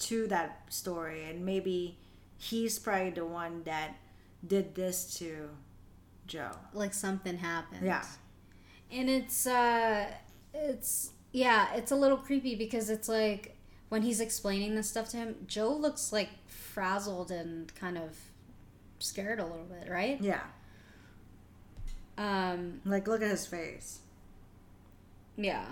to 0.01 0.27
that 0.29 0.63
story, 0.71 1.25
and 1.25 1.45
maybe 1.45 1.99
he's 2.39 2.79
probably 2.79 3.11
the 3.11 3.27
one 3.27 3.63
that 3.65 3.97
did 4.47 4.75
this 4.75 5.15
to 5.19 5.51
Joe. 6.27 6.51
Like 6.73 6.95
something 6.95 7.39
happened. 7.39 7.87
Yeah. 7.87 8.05
and 8.91 9.09
it's 9.09 9.47
uh, 9.47 10.07
it's 10.53 11.12
yeah, 11.33 11.75
it's 11.75 11.91
a 11.91 11.97
little 11.97 12.19
creepy 12.19 12.55
because 12.55 12.91
it's 12.91 13.09
like 13.09 13.57
when 13.89 14.03
he's 14.03 14.21
explaining 14.21 14.75
this 14.75 14.89
stuff 14.89 15.09
to 15.11 15.17
him, 15.17 15.37
Joe 15.47 15.73
looks 15.75 16.13
like 16.13 16.29
frazzled 16.47 17.31
and 17.31 17.75
kind 17.75 17.99
of 17.99 18.17
scared 18.99 19.41
a 19.41 19.45
little 19.45 19.67
bit, 19.67 19.91
right? 19.91 20.21
Yeah. 20.21 20.43
Um, 22.19 22.81
Like, 22.85 23.07
look 23.09 23.23
at 23.23 23.31
his 23.31 23.47
face. 23.47 24.01
yeah. 25.37 25.65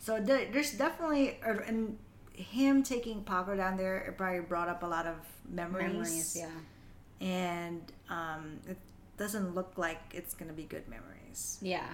So 0.00 0.20
there's 0.20 0.72
definitely, 0.72 1.38
er, 1.44 1.64
and 1.66 1.98
him 2.32 2.82
taking 2.82 3.22
Paco 3.24 3.56
down 3.56 3.76
there, 3.76 3.98
it 3.98 4.16
probably 4.16 4.40
brought 4.40 4.68
up 4.68 4.82
a 4.82 4.86
lot 4.86 5.06
of 5.06 5.16
memories. 5.50 5.92
Memories, 5.92 6.36
yeah. 6.38 7.26
And 7.26 7.82
um, 8.08 8.60
it 8.68 8.78
doesn't 9.18 9.54
look 9.54 9.72
like 9.76 10.00
it's 10.14 10.34
gonna 10.34 10.52
be 10.52 10.62
good 10.62 10.88
memories. 10.88 11.58
Yeah. 11.60 11.88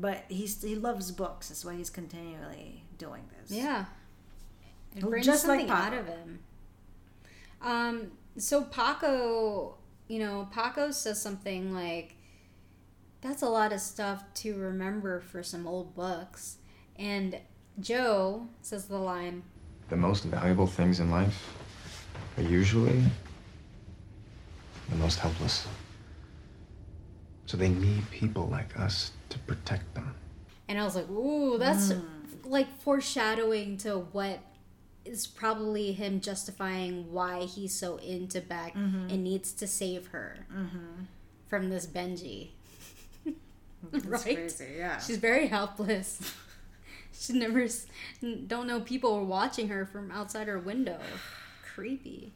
But 0.00 0.24
he's 0.28 0.62
he 0.62 0.74
loves 0.76 1.10
books. 1.10 1.48
That's 1.48 1.64
why 1.64 1.74
he's 1.74 1.90
continually 1.90 2.84
doing 2.98 3.24
this. 3.40 3.56
Yeah. 3.56 3.86
It 4.96 5.02
brings 5.02 5.26
just 5.26 5.46
like 5.46 5.60
something 5.60 5.70
out 5.70 5.94
of 5.94 6.06
him. 6.06 6.38
Um, 7.60 8.12
so 8.36 8.62
Paco, 8.62 9.76
you 10.06 10.18
know, 10.18 10.48
Paco 10.52 10.90
says 10.90 11.20
something 11.20 11.74
like, 11.74 12.14
that's 13.20 13.42
a 13.42 13.48
lot 13.48 13.72
of 13.72 13.80
stuff 13.80 14.22
to 14.34 14.54
remember 14.56 15.20
for 15.20 15.42
some 15.42 15.66
old 15.66 15.94
books. 15.94 16.56
And 16.96 17.38
Joe 17.80 18.48
says 18.62 18.86
the 18.86 18.98
line, 18.98 19.42
The 19.88 19.96
most 19.96 20.24
valuable 20.24 20.66
things 20.66 21.00
in 21.00 21.10
life 21.10 21.54
are 22.36 22.42
usually 22.42 23.02
the 24.88 24.96
most 24.96 25.18
helpless. 25.18 25.66
So 27.46 27.56
they 27.56 27.70
need 27.70 28.08
people 28.10 28.46
like 28.46 28.78
us 28.78 29.12
to 29.30 29.38
protect 29.40 29.94
them. 29.94 30.14
And 30.68 30.78
I 30.78 30.84
was 30.84 30.94
like, 30.94 31.08
ooh, 31.08 31.58
that's 31.58 31.92
mm. 31.92 32.04
like 32.44 32.68
foreshadowing 32.80 33.78
to 33.78 33.98
what 33.98 34.40
is 35.04 35.26
probably 35.26 35.92
him 35.92 36.20
justifying 36.20 37.10
why 37.12 37.44
he's 37.44 37.74
so 37.74 37.96
into 37.96 38.40
Beck 38.40 38.74
mm-hmm. 38.74 39.08
and 39.08 39.24
needs 39.24 39.52
to 39.52 39.66
save 39.66 40.08
her 40.08 40.46
mm-hmm. 40.54 41.04
from 41.48 41.70
this 41.70 41.86
Benji. 41.86 42.48
right? 44.04 44.22
crazy, 44.22 44.74
yeah. 44.76 44.98
She's 44.98 45.16
very 45.16 45.46
helpless. 45.46 46.34
she 47.18 47.32
never 47.32 47.62
s- 47.62 47.86
don't 48.46 48.66
know 48.66 48.80
people 48.80 49.14
are 49.14 49.24
watching 49.24 49.68
her 49.68 49.86
from 49.86 50.10
outside 50.10 50.46
her 50.48 50.58
window. 50.58 50.98
Creepy. 51.74 52.34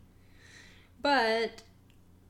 But 1.03 1.62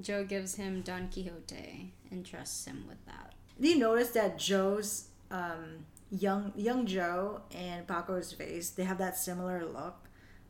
Joe 0.00 0.24
gives 0.24 0.56
him 0.56 0.82
Don 0.82 1.08
Quixote 1.08 1.92
and 2.10 2.26
trusts 2.26 2.64
him 2.64 2.84
with 2.88 3.04
that. 3.06 3.32
Do 3.61 3.68
you 3.68 3.78
notice 3.78 4.11
that 4.11 4.38
Joe's 4.38 5.09
um, 5.30 5.84
young 6.11 6.53
young 6.57 6.86
Joe 6.86 7.42
and 7.55 7.86
Paco's 7.86 8.32
face? 8.32 8.70
They 8.70 8.84
have 8.84 8.98
that 8.98 9.16
similar 9.16 9.64
look, 9.64 9.96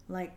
like 0.09 0.33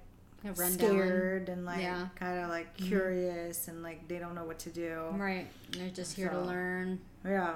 scared 0.53 1.49
and 1.49 1.65
like 1.65 1.81
Yeah. 1.81 2.07
kind 2.15 2.43
of 2.43 2.49
like 2.49 2.75
curious 2.77 3.67
and 3.67 3.81
like 3.81 4.07
they 4.07 4.19
don't 4.19 4.35
know 4.35 4.43
what 4.43 4.59
to 4.59 4.69
do. 4.69 5.05
Right. 5.13 5.47
They're 5.71 5.89
just 5.89 6.15
here 6.15 6.29
to 6.29 6.39
learn. 6.41 6.99
Yeah. 7.25 7.55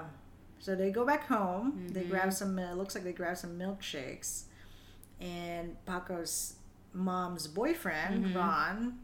So 0.59 0.75
they 0.75 0.91
go 0.91 1.05
back 1.05 1.27
home. 1.27 1.87
They 1.91 2.01
Mm-hmm. 2.01 2.09
grab 2.09 2.33
some. 2.33 2.57
It 2.59 2.75
looks 2.75 2.95
like 2.95 3.03
they 3.03 3.13
grab 3.13 3.37
some 3.37 3.57
milkshakes, 3.57 4.43
and 5.21 5.75
Paco's 5.85 6.55
mom's 6.93 7.47
boyfriend 7.47 8.25
Mm-hmm. 8.25 8.37
Ron, 8.37 8.99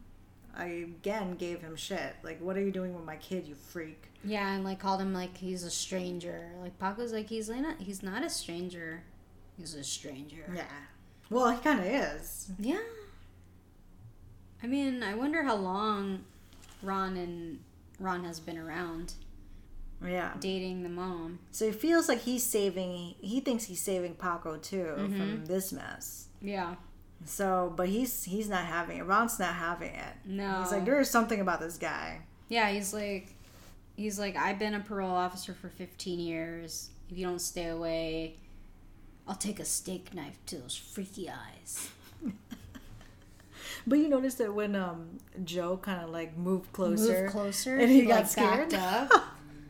I 0.55 0.65
again 0.65 1.35
gave 1.35 1.61
him 1.61 1.75
shit. 1.75 2.15
Like, 2.23 2.41
what 2.41 2.57
are 2.57 2.61
you 2.61 2.71
doing 2.71 2.93
with 2.95 3.05
my 3.05 3.15
kid, 3.17 3.45
you 3.47 3.55
freak? 3.55 4.07
Yeah, 4.25 4.53
and 4.53 4.63
like 4.63 4.79
called 4.79 5.01
him 5.01 5.13
like 5.13 5.37
he's 5.37 5.63
a 5.63 5.69
stranger. 5.71 6.49
Like 6.61 6.77
Paco's 6.79 7.13
like 7.13 7.29
he's 7.29 7.49
like 7.49 7.61
not 7.61 7.79
he's 7.79 8.01
not 8.03 8.23
a 8.23 8.29
stranger. 8.29 9.03
He's 9.57 9.73
a 9.75 9.83
stranger. 9.83 10.51
Yeah. 10.53 10.63
Well, 11.29 11.49
he 11.51 11.57
kind 11.61 11.79
of 11.79 11.85
is. 11.85 12.51
Yeah. 12.59 12.79
I 14.63 14.67
mean, 14.67 15.03
I 15.03 15.15
wonder 15.15 15.43
how 15.43 15.55
long 15.55 16.23
Ron 16.81 17.17
and 17.17 17.59
Ron 17.99 18.23
has 18.23 18.39
been 18.39 18.57
around 18.57 19.13
Yeah. 20.03 20.33
dating 20.39 20.83
the 20.83 20.89
mom. 20.89 21.39
So 21.51 21.67
he 21.67 21.71
feels 21.71 22.07
like 22.09 22.21
he's 22.21 22.43
saving. 22.43 23.15
He 23.19 23.39
thinks 23.39 23.65
he's 23.65 23.81
saving 23.81 24.15
Paco 24.15 24.57
too 24.57 24.93
Mm-hmm. 24.97 25.17
from 25.17 25.45
this 25.45 25.71
mess. 25.71 26.27
Yeah. 26.41 26.75
So, 27.25 27.73
but 27.75 27.89
he's 27.89 28.23
he's 28.25 28.49
not 28.49 28.65
having 28.65 28.97
it. 28.97 29.03
Ron's 29.03 29.39
not 29.39 29.55
having 29.55 29.93
it. 29.93 30.13
No. 30.25 30.61
He's 30.61 30.71
like, 30.71 30.85
there's 30.85 31.09
something 31.09 31.39
about 31.39 31.59
this 31.59 31.77
guy. 31.77 32.21
Yeah, 32.49 32.69
he's 32.69 32.93
like 32.93 33.34
he's 33.95 34.17
like 34.19 34.35
I've 34.35 34.59
been 34.59 34.73
a 34.73 34.79
parole 34.79 35.15
officer 35.15 35.53
for 35.53 35.69
15 35.69 36.19
years. 36.19 36.89
If 37.09 37.17
you 37.17 37.25
don't 37.25 37.39
stay 37.39 37.67
away, 37.67 38.37
I'll 39.27 39.35
take 39.35 39.59
a 39.59 39.65
steak 39.65 40.13
knife 40.13 40.37
to 40.47 40.57
those 40.57 40.75
freaky 40.75 41.29
eyes. 41.29 41.89
But 43.87 43.99
you 43.99 44.09
noticed 44.09 44.39
that 44.39 44.53
when 44.53 44.75
um 44.75 45.19
Joe 45.43 45.77
kind 45.77 46.03
of 46.03 46.09
like 46.09 46.35
moved 46.37 46.71
closer, 46.73 47.23
Move 47.23 47.31
closer 47.31 47.77
and 47.77 47.89
he 47.91 48.01
like, 48.01 48.09
got 48.09 48.29
scared. 48.29 48.73
up. 48.73 49.11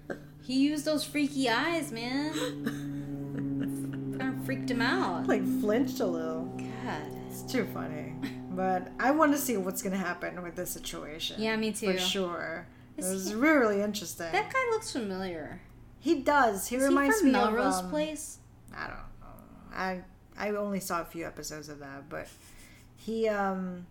he 0.43 0.59
used 0.59 0.85
those 0.85 1.03
freaky 1.03 1.49
eyes, 1.49 1.91
man. 1.91 2.31
kind 4.17 4.37
of 4.39 4.45
freaked 4.45 4.71
him 4.71 4.81
out. 4.81 5.27
like 5.27 5.43
flinched 5.59 5.99
a 5.99 6.05
little. 6.05 6.45
God. 6.57 7.01
It's 7.29 7.41
too 7.41 7.67
funny. 7.73 8.13
But 8.51 8.89
I 8.99 9.11
want 9.11 9.33
to 9.33 9.37
see 9.37 9.57
what's 9.57 9.81
gonna 9.81 9.97
happen 9.97 10.41
with 10.41 10.55
this 10.55 10.69
situation. 10.69 11.41
Yeah, 11.41 11.57
me 11.57 11.71
too. 11.73 11.91
For 11.93 11.99
sure. 11.99 12.67
It 12.97 13.03
Is 13.03 13.11
was 13.11 13.27
he- 13.29 13.35
really 13.35 13.81
interesting. 13.81 14.31
That 14.31 14.51
guy 14.53 14.59
looks 14.71 14.91
familiar. 14.91 15.61
he 15.99 16.21
does. 16.21 16.67
He 16.67 16.75
Is 16.77 16.83
reminds 16.83 17.19
he 17.19 17.25
me 17.25 17.31
Melrose 17.31 17.79
of 17.79 17.85
um, 17.85 17.89
Place? 17.91 18.37
I 18.75 18.87
don't 18.87 18.97
know. 18.97 19.73
I 19.73 20.01
I 20.37 20.49
only 20.51 20.79
saw 20.79 21.01
a 21.01 21.05
few 21.05 21.25
episodes 21.25 21.67
of 21.69 21.79
that, 21.79 22.07
but 22.09 22.27
he 22.97 23.27
um 23.27 23.85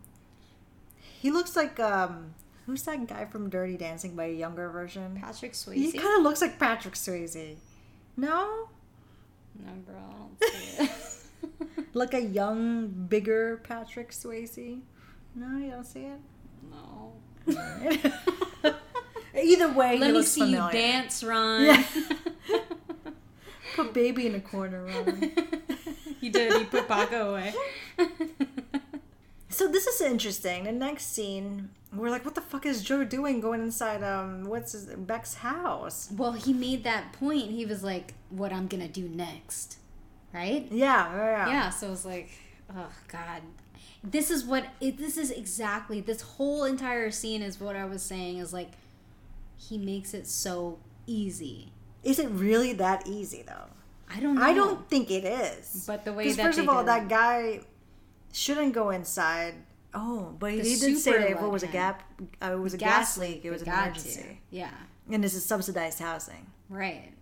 he 1.20 1.30
looks 1.30 1.54
like 1.56 1.78
um 1.80 2.34
who's 2.66 2.82
that 2.84 3.06
guy 3.06 3.26
from 3.26 3.50
Dirty 3.50 3.76
Dancing 3.76 4.16
by 4.16 4.24
a 4.24 4.32
younger 4.32 4.70
version? 4.70 5.18
Patrick 5.20 5.52
Swayze. 5.52 5.74
He 5.74 5.92
kind 5.92 6.16
of 6.18 6.22
looks 6.22 6.40
like 6.40 6.58
Patrick 6.58 6.94
Swayze. 6.94 7.56
No, 8.16 8.68
No, 9.58 9.72
bro. 9.84 9.94
I 9.96 10.46
don't 10.46 10.50
see 10.52 10.82
it. 10.84 11.84
like 11.92 12.14
a 12.14 12.20
young, 12.22 12.86
bigger 12.88 13.60
Patrick 13.64 14.10
Swayze. 14.12 14.80
No, 15.34 15.58
you 15.58 15.70
don't 15.72 15.84
see 15.84 16.06
it. 16.06 16.20
no. 16.70 17.12
Either 19.36 19.72
way, 19.72 19.98
Let 19.98 20.14
me 20.14 20.22
see 20.22 20.40
familiar. 20.40 20.66
you 20.66 20.72
dance, 20.72 21.24
Ron. 21.30 21.64
Yeah. 21.64 21.84
Put 23.76 23.92
baby 23.92 24.26
in 24.28 24.34
a 24.36 24.40
corner, 24.40 24.84
Ron. 24.84 25.32
he 26.20 26.28
did. 26.30 26.52
He 26.52 26.64
put 26.64 26.86
Paco 26.86 27.30
away. 27.30 27.52
So 29.48 29.68
this 29.68 29.86
is 29.86 30.00
interesting. 30.00 30.64
The 30.64 30.72
next 30.72 31.12
scene, 31.12 31.70
we're 31.92 32.10
like, 32.10 32.24
what 32.24 32.34
the 32.34 32.40
fuck 32.40 32.66
is 32.66 32.82
Joe 32.82 33.04
doing 33.04 33.40
going 33.40 33.60
inside 33.60 34.02
um 34.02 34.44
what's 34.44 34.72
his 34.72 34.86
Beck's 34.86 35.34
house? 35.34 36.08
well, 36.16 36.32
he 36.32 36.52
made 36.52 36.84
that 36.84 37.12
point. 37.12 37.50
He 37.50 37.64
was 37.66 37.82
like, 37.84 38.14
"What 38.30 38.52
I'm 38.52 38.66
gonna 38.68 38.88
do 38.88 39.08
next," 39.08 39.78
right? 40.32 40.66
Yeah, 40.70 41.12
yeah, 41.16 41.48
yeah. 41.48 41.70
So 41.70 41.88
it 41.88 41.90
was 41.90 42.04
like, 42.04 42.30
oh 42.76 42.90
god, 43.08 43.42
this 44.02 44.30
is 44.30 44.44
what 44.44 44.66
it, 44.80 44.98
this 44.98 45.16
is 45.16 45.30
exactly. 45.32 46.00
This 46.00 46.20
whole 46.22 46.64
entire 46.64 47.10
scene 47.10 47.42
is 47.42 47.60
what 47.60 47.74
I 47.76 47.84
was 47.84 48.02
saying. 48.02 48.38
Is 48.38 48.52
like, 48.52 48.70
he 49.56 49.78
makes 49.78 50.14
it 50.14 50.26
so 50.26 50.78
easy. 51.06 51.72
Is 52.02 52.18
it 52.18 52.28
really 52.30 52.72
that 52.74 53.06
easy 53.06 53.42
though? 53.46 53.68
I 54.14 54.20
don't. 54.20 54.34
know. 54.36 54.42
I 54.42 54.52
don't 54.54 54.88
think 54.88 55.10
it 55.10 55.24
is. 55.24 55.84
But 55.86 56.04
the 56.04 56.12
way 56.12 56.30
that 56.30 56.42
first 56.44 56.58
of 56.58 56.68
all, 56.68 56.84
that 56.84 57.08
guy 57.08 57.60
shouldn't 58.32 58.72
go 58.74 58.90
inside. 58.90 59.54
Oh, 59.94 60.34
but 60.38 60.52
he 60.52 60.60
The 60.60 60.76
did 60.78 60.98
say 60.98 61.12
that 61.18 61.30
it 61.30 61.40
was 61.40 61.62
a 61.62 61.68
gap, 61.68 62.02
uh, 62.42 62.52
it 62.52 62.58
was 62.58 62.74
a 62.74 62.78
gas, 62.78 63.16
leak. 63.16 63.44
It 63.44 63.50
was 63.50 63.62
an 63.62 63.68
emergency, 63.68 64.22
to. 64.22 64.28
Yeah. 64.50 64.70
and 65.10 65.22
this 65.22 65.34
is 65.34 65.44
subsidized 65.44 66.00
housing. 66.00 66.46
Right. 66.68 67.12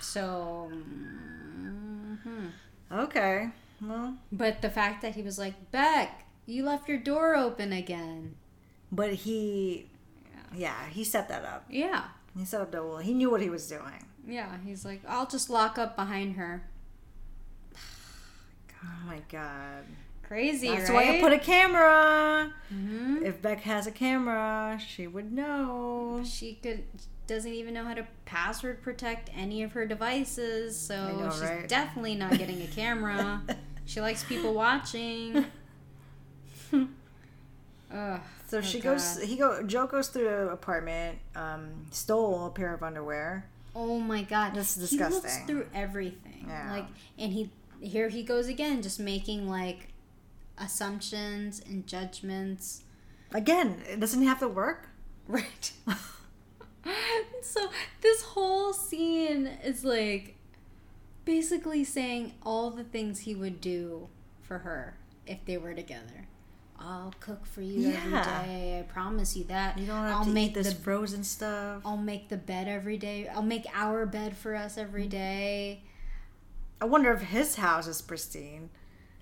So. 0.00 0.70
mhm. 0.72 2.50
Okay, 2.92 3.48
well, 3.80 4.14
But 4.30 4.60
the 4.62 4.70
fact 4.70 5.02
that 5.02 5.14
he 5.14 5.22
was 5.22 5.38
like, 5.38 5.70
Beck, 5.70 6.24
you 6.46 6.62
left 6.64 6.88
your 6.88 6.98
door 6.98 7.34
open 7.34 7.72
again. 7.72 8.34
but 8.90 9.12
he, 9.14 9.88
yeah, 10.54 10.86
he 10.90 11.04
set 11.04 11.28
that 11.28 11.44
up. 11.44 11.64
Yeah. 11.70 12.04
He 12.36 12.44
set 12.44 12.60
up 12.60 12.70
the 12.72 12.82
well. 12.82 12.98
He 12.98 13.12
knew 13.14 13.30
what 13.30 13.40
he 13.42 13.50
was 13.50 13.66
doing. 13.68 14.06
Yeah. 14.26 14.56
He's 14.64 14.84
like, 14.84 15.02
I'll 15.06 15.26
just 15.26 15.50
lock 15.50 15.78
up 15.78 15.96
behind 15.96 16.36
her. 16.36 16.64
Oh 18.84 19.06
my 19.06 19.20
god. 19.30 19.84
Crazy, 20.26 20.68
That's 20.68 20.90
right? 20.90 21.08
why 21.10 21.18
I 21.18 21.20
put 21.20 21.32
a 21.32 21.38
camera. 21.38 22.52
Mhm. 22.74 23.22
If 23.22 23.40
Beck 23.40 23.60
has 23.60 23.86
a 23.86 23.92
camera, 23.92 24.80
she 24.84 25.06
would 25.06 25.32
know. 25.32 26.22
She 26.24 26.54
could 26.62 26.82
doesn't 27.28 27.52
even 27.52 27.74
know 27.74 27.84
how 27.84 27.94
to 27.94 28.04
password 28.24 28.82
protect 28.82 29.30
any 29.36 29.62
of 29.62 29.72
her 29.72 29.86
devices, 29.86 30.76
so 30.76 31.16
know, 31.16 31.30
she's 31.30 31.42
right? 31.42 31.68
definitely 31.68 32.14
not 32.16 32.36
getting 32.38 32.60
a 32.62 32.66
camera. 32.66 33.42
she 33.84 34.00
likes 34.00 34.24
people 34.24 34.52
watching. 34.54 35.44
Ugh, 36.72 38.20
So 38.52 38.58
oh 38.58 38.60
she 38.60 38.80
God. 38.80 38.98
goes. 38.98 39.18
He 39.22 39.36
go. 39.36 39.62
Joe 39.62 39.86
goes 39.86 40.08
through 40.08 40.24
the 40.24 40.50
apartment. 40.50 41.16
Um, 41.34 41.86
stole 41.90 42.44
a 42.44 42.50
pair 42.50 42.74
of 42.74 42.82
underwear. 42.82 43.46
Oh 43.74 43.98
my 43.98 44.24
god, 44.24 44.52
This 44.54 44.76
is 44.76 44.90
He 44.90 44.98
looks 44.98 45.14
disgusting. 45.14 45.46
through 45.46 45.66
everything. 45.74 46.44
Yeah. 46.46 46.70
Like, 46.70 46.84
and 47.18 47.32
he 47.32 47.48
here 47.80 48.10
he 48.10 48.22
goes 48.22 48.48
again, 48.48 48.82
just 48.82 49.00
making 49.00 49.48
like 49.48 49.88
assumptions 50.58 51.62
and 51.66 51.86
judgments. 51.86 52.82
Again, 53.32 53.80
it 53.88 53.98
doesn't 53.98 54.22
have 54.22 54.40
to 54.40 54.48
work. 54.48 54.90
Right. 55.26 55.72
so 57.40 57.70
this 58.02 58.20
whole 58.20 58.74
scene 58.74 59.46
is 59.64 59.82
like 59.82 60.36
basically 61.24 61.84
saying 61.84 62.34
all 62.42 62.70
the 62.70 62.84
things 62.84 63.20
he 63.20 63.34
would 63.34 63.62
do 63.62 64.08
for 64.42 64.58
her 64.58 64.98
if 65.26 65.42
they 65.46 65.56
were 65.56 65.72
together. 65.72 66.28
I'll 66.84 67.14
cook 67.20 67.46
for 67.46 67.62
you 67.62 67.90
Yeah. 67.90 67.96
every 67.98 68.10
day. 68.48 68.78
I 68.80 68.82
promise 68.92 69.36
you 69.36 69.44
that. 69.44 69.78
You 69.78 69.86
don't 69.86 69.96
have 70.04 70.16
I'll 70.16 70.24
to 70.24 70.30
make 70.30 70.50
eat 70.50 70.54
this 70.54 70.72
the 70.72 70.80
frozen 70.80 71.22
stuff. 71.24 71.82
I'll 71.84 71.96
make 71.96 72.28
the 72.28 72.36
bed 72.36 72.66
every 72.68 72.98
day. 72.98 73.28
I'll 73.28 73.42
make 73.42 73.66
our 73.72 74.04
bed 74.06 74.36
for 74.36 74.54
us 74.56 74.76
every 74.76 75.06
day. 75.06 75.82
I 76.80 76.84
wonder 76.86 77.12
if 77.12 77.20
his 77.22 77.54
house 77.56 77.86
is 77.86 78.02
pristine. 78.02 78.70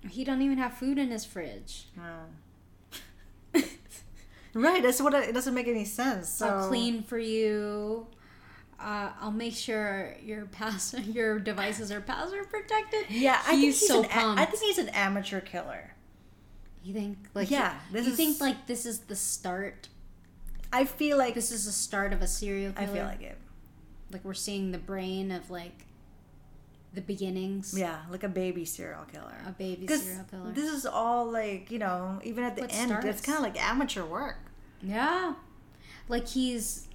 He 0.09 0.23
don't 0.23 0.41
even 0.41 0.57
have 0.57 0.73
food 0.73 0.97
in 0.97 1.09
his 1.11 1.23
fridge. 1.25 1.85
Oh. 1.99 3.59
right. 4.53 4.81
That's 4.81 5.01
what. 5.01 5.13
It, 5.13 5.29
it 5.29 5.33
doesn't 5.33 5.53
make 5.53 5.67
any 5.67 5.85
sense. 5.85 6.29
So 6.29 6.47
I'll 6.47 6.67
clean 6.67 7.03
for 7.03 7.19
you. 7.19 8.07
Uh, 8.79 9.11
I'll 9.21 9.31
make 9.31 9.53
sure 9.53 10.15
your 10.23 10.45
pass 10.47 10.95
your 11.05 11.37
devices 11.39 11.91
are 11.91 12.01
password 12.11 12.49
protected. 12.49 13.05
Yeah, 13.09 13.39
I 13.43 13.49
think 13.51 13.61
he's 13.61 13.79
he's 13.79 13.87
so 13.87 14.01
an. 14.03 14.09
pumped. 14.09 14.41
I 14.41 14.45
think 14.45 14.63
he's 14.63 14.77
an 14.79 14.89
amateur 14.89 15.39
killer. 15.39 15.93
You 16.83 16.93
think 16.93 17.17
like 17.33 17.49
Yeah, 17.51 17.75
This 17.91 18.05
you 18.05 18.11
is- 18.11 18.17
think 18.17 18.41
like 18.41 18.67
this 18.67 18.85
is 18.85 18.99
the 19.01 19.15
start? 19.15 19.87
I 20.73 20.85
feel 20.85 21.17
like 21.17 21.35
This 21.35 21.51
is 21.51 21.65
the 21.65 21.71
start 21.71 22.13
of 22.13 22.21
a 22.21 22.27
serial 22.27 22.73
killer. 22.73 22.87
I 22.89 22.93
feel 22.93 23.05
like 23.05 23.21
it. 23.21 23.37
like 24.11 24.23
we're 24.25 24.33
seeing 24.33 24.71
the 24.71 24.77
brain 24.77 25.31
of 25.31 25.49
like 25.51 25.85
the 26.93 27.01
beginnings. 27.01 27.73
Yeah, 27.77 27.99
like 28.09 28.23
a 28.23 28.29
baby 28.29 28.65
serial 28.65 29.03
killer. 29.05 29.35
A 29.47 29.51
baby 29.51 29.87
serial 29.87 30.25
killer. 30.29 30.51
this 30.51 30.69
is 30.71 30.85
all 30.85 31.29
like 31.31 31.71
you 31.71 31.79
know, 31.79 32.19
even 32.23 32.43
at 32.43 32.55
the 32.55 32.61
What 32.63 32.73
end, 32.73 32.91
it's 33.05 33.21
kind 33.21 33.37
of 33.37 33.43
like 33.43 33.61
amateur 33.61 34.03
work. 34.05 34.37
Yeah. 34.81 35.35
Like 36.09 36.27
he's 36.27 36.87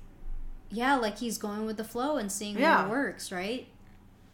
yeah, 0.71 0.97
like 0.97 1.19
he's 1.19 1.39
going 1.39 1.65
with 1.65 1.77
the 1.77 1.85
flow 1.85 2.17
and 2.17 2.31
seeing 2.31 2.59
Yeah. 2.59 2.83
what 2.83 2.91
works, 2.91 3.31
right? 3.31 3.69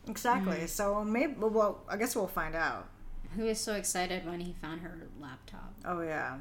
Exactly. 0.09 0.57
Mm. 0.57 0.69
So 0.69 1.05
maybe, 1.05 1.35
well, 1.39 1.83
I 1.89 1.97
guess 1.97 2.17
we'll 2.17 2.27
find 2.27 2.55
out. 2.57 2.89
He 3.37 3.43
was 3.43 3.61
so 3.61 3.75
excited 3.75 4.27
when 4.27 4.41
he 4.41 4.55
found 4.61 4.81
her 4.83 5.09
laptop. 5.21 5.75
Oh 5.85 6.01
yeah. 6.01 6.39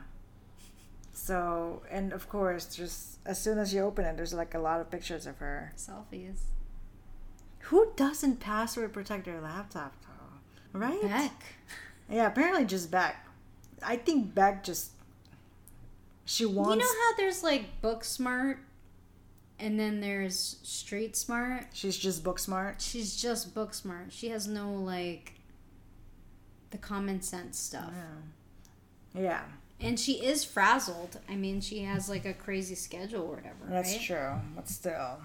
So 1.14 1.82
and 1.90 2.14
of 2.14 2.30
course, 2.30 2.76
just 2.76 3.20
as 3.26 3.40
soon 3.40 3.58
as 3.58 3.74
you 3.74 3.82
open 3.82 4.06
it, 4.06 4.18
there's 4.18 4.34
like 4.34 4.54
a 4.54 4.60
lot 4.60 4.82
of 4.82 4.90
pictures 4.90 5.26
of 5.26 5.38
her. 5.38 5.74
Selfies. 5.78 6.40
Who 7.66 7.92
doesn't 7.96 8.40
password 8.40 8.94
protect 8.94 9.26
their 9.26 9.42
laptop 9.42 9.94
though? 10.02 10.80
Right? 10.80 11.02
Beck. 11.02 11.44
Yeah, 12.10 12.28
apparently 12.28 12.66
just 12.66 12.92
Beck. 12.92 13.28
I 13.84 13.96
think 13.98 14.34
Beck 14.34 14.64
just 14.64 14.92
she 16.26 16.46
wants. 16.46 16.76
You 16.76 16.80
know 16.80 17.02
how 17.02 17.18
there's 17.18 17.44
like 17.44 17.82
book 17.82 18.04
smart 18.04 18.60
and 19.60 19.80
then 19.80 20.02
there's 20.02 20.58
street 20.64 21.16
smart? 21.16 21.68
she's 21.74 21.98
just 21.98 22.24
book 22.24 22.40
smart. 22.40 22.82
She's 22.82 23.16
just 23.22 23.54
book 23.54 23.74
smart. 23.74 24.12
She 24.12 24.30
has 24.30 24.48
no 24.48 24.74
like 24.74 25.34
the 26.72 26.78
common 26.78 27.22
sense 27.22 27.60
stuff. 27.60 27.92
Yeah, 29.14 29.42
And 29.80 30.00
she 30.00 30.24
is 30.26 30.44
frazzled. 30.46 31.20
I 31.30 31.36
mean, 31.36 31.60
she 31.62 31.80
has 31.80 32.08
like 32.10 32.26
a 32.26 32.34
crazy 32.34 32.76
schedule 32.76 33.24
or 33.24 33.36
whatever, 33.36 33.66
that's 33.68 33.92
right? 33.94 34.02
true. 34.02 34.32
But 34.56 34.70
still. 34.70 35.18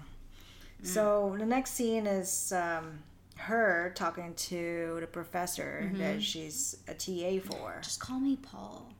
So 0.83 1.35
the 1.39 1.45
next 1.45 1.71
scene 1.71 2.05
is 2.05 2.51
um, 2.51 2.99
her 3.37 3.91
talking 3.95 4.33
to 4.35 4.97
the 4.99 5.07
professor 5.07 5.89
that 5.95 6.21
she's 6.21 6.77
a 6.87 6.93
TA 6.93 7.39
for. 7.43 7.79
Just 7.81 7.99
call 7.99 8.19
me 8.19 8.35
Paul. 8.37 8.93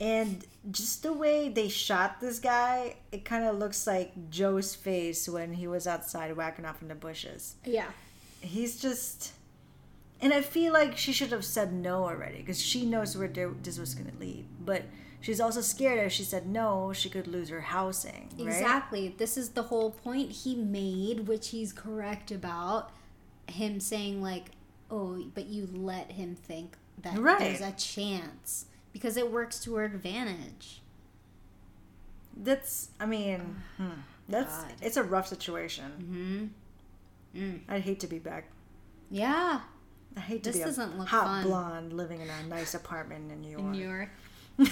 And 0.00 0.44
just 0.70 1.02
the 1.02 1.12
way 1.12 1.48
they 1.48 1.68
shot 1.68 2.20
this 2.20 2.38
guy, 2.38 2.96
it 3.10 3.24
kind 3.24 3.44
of 3.44 3.58
looks 3.58 3.84
like 3.86 4.30
Joe's 4.30 4.74
face 4.74 5.28
when 5.28 5.52
he 5.54 5.66
was 5.66 5.86
outside 5.88 6.36
whacking 6.36 6.64
off 6.66 6.82
in 6.82 6.88
the 6.88 6.94
bushes. 6.94 7.56
Yeah. 7.64 7.86
He's 8.40 8.80
just. 8.80 9.32
And 10.20 10.32
I 10.34 10.40
feel 10.40 10.72
like 10.72 10.96
she 10.96 11.12
should 11.12 11.30
have 11.30 11.44
said 11.44 11.72
no 11.72 12.04
already 12.04 12.38
because 12.38 12.60
she 12.60 12.84
knows 12.84 13.16
where 13.16 13.28
this 13.28 13.78
was 13.78 13.94
going 13.94 14.10
to 14.10 14.18
lead. 14.18 14.46
But 14.64 14.82
she's 15.20 15.40
also 15.40 15.60
scared 15.60 16.04
if 16.04 16.12
she 16.12 16.24
said 16.24 16.46
no, 16.48 16.92
she 16.92 17.08
could 17.08 17.28
lose 17.28 17.50
her 17.50 17.60
housing. 17.60 18.28
Right? 18.36 18.48
Exactly. 18.48 19.14
This 19.16 19.36
is 19.36 19.50
the 19.50 19.62
whole 19.64 19.90
point 19.92 20.32
he 20.32 20.56
made, 20.56 21.28
which 21.28 21.50
he's 21.50 21.72
correct 21.72 22.30
about. 22.32 22.90
Him 23.46 23.80
saying, 23.80 24.20
like, 24.20 24.50
oh, 24.90 25.24
but 25.34 25.46
you 25.46 25.68
let 25.72 26.12
him 26.12 26.34
think 26.34 26.76
that 27.02 27.16
Right. 27.18 27.38
there's 27.38 27.60
a 27.60 27.72
chance 27.72 28.66
because 28.92 29.16
it 29.16 29.30
works 29.30 29.60
to 29.60 29.76
her 29.76 29.84
advantage. 29.84 30.82
That's, 32.36 32.90
I 33.00 33.06
mean, 33.06 33.56
hmm, 33.76 33.88
that's, 34.28 34.54
God. 34.64 34.72
it's 34.82 34.96
a 34.96 35.02
rough 35.02 35.26
situation. 35.28 36.50
Mm-hmm. 37.34 37.40
Mm. 37.40 37.60
I'd 37.68 37.82
hate 37.82 38.00
to 38.00 38.06
be 38.06 38.18
Beck. 38.18 38.44
Yeah. 39.10 39.60
I 40.16 40.20
hate 40.20 40.42
to 40.44 40.50
This 40.50 40.58
be 40.58 40.64
doesn't 40.64 40.98
look 40.98 41.08
hot 41.08 41.24
fun. 41.24 41.44
blonde 41.44 41.92
living 41.92 42.20
in 42.20 42.28
a 42.28 42.42
nice 42.48 42.74
apartment 42.74 43.30
in 43.30 43.40
New 43.40 43.50
York. 43.50 43.62
In 43.62 43.72
New 43.72 43.86
York. 43.86 44.08
you 44.58 44.68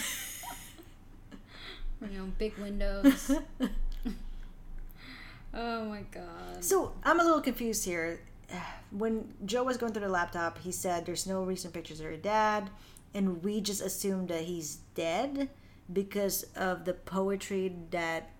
know, 2.18 2.24
big 2.38 2.56
windows. 2.58 3.30
oh 5.54 5.84
my 5.86 6.02
god. 6.10 6.64
So 6.64 6.92
I'm 7.04 7.20
a 7.20 7.24
little 7.24 7.40
confused 7.40 7.84
here. 7.84 8.20
When 8.92 9.34
Joe 9.44 9.64
was 9.64 9.76
going 9.76 9.92
through 9.92 10.02
the 10.06 10.08
laptop, 10.08 10.58
he 10.58 10.70
said 10.72 11.04
there's 11.06 11.26
no 11.26 11.42
recent 11.42 11.74
pictures 11.74 11.98
of 11.98 12.06
her 12.06 12.16
dad, 12.16 12.70
and 13.12 13.42
we 13.42 13.60
just 13.60 13.82
assumed 13.82 14.28
that 14.28 14.42
he's 14.42 14.76
dead 14.94 15.50
because 15.92 16.44
of 16.54 16.84
the 16.84 16.94
poetry 16.94 17.74
that 17.90 18.30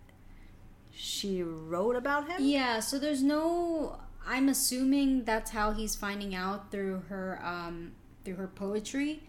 she 0.92 1.42
wrote 1.42 1.96
about 1.96 2.28
him. 2.28 2.36
Yeah, 2.40 2.78
so 2.80 2.98
there's 2.98 3.22
no 3.24 3.98
I'm 4.26 4.48
assuming 4.48 5.24
that's 5.24 5.50
how 5.52 5.72
he's 5.72 5.94
finding 5.94 6.34
out 6.34 6.70
through 6.70 7.04
her 7.08 7.40
um 7.44 7.92
through 8.24 8.36
her 8.36 8.48
poetry. 8.48 9.22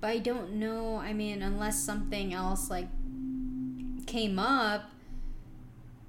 But 0.00 0.10
I 0.10 0.18
don't 0.18 0.54
know, 0.54 0.96
I 0.96 1.12
mean, 1.12 1.42
unless 1.42 1.82
something 1.82 2.34
else 2.34 2.70
like 2.70 2.88
came 4.06 4.38
up 4.38 4.90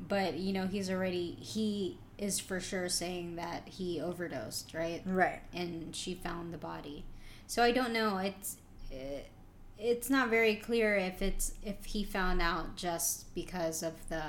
but 0.07 0.35
you 0.35 0.53
know, 0.53 0.67
he's 0.67 0.89
already 0.89 1.37
he 1.39 1.97
is 2.17 2.39
for 2.39 2.59
sure 2.59 2.89
saying 2.89 3.35
that 3.35 3.67
he 3.67 3.99
overdosed, 3.99 4.73
right? 4.73 5.01
Right. 5.05 5.41
and 5.53 5.95
she 5.95 6.13
found 6.13 6.53
the 6.53 6.57
body. 6.57 7.05
So 7.47 7.63
I 7.63 7.71
don't 7.71 7.93
know. 7.93 8.17
It's 8.17 8.57
it, 8.91 9.29
it's 9.77 10.09
not 10.09 10.29
very 10.29 10.55
clear 10.55 10.95
if 10.95 11.21
it's 11.21 11.53
if 11.63 11.85
he 11.85 12.03
found 12.03 12.41
out 12.41 12.75
just 12.75 13.33
because 13.33 13.81
of 13.83 14.07
the 14.09 14.23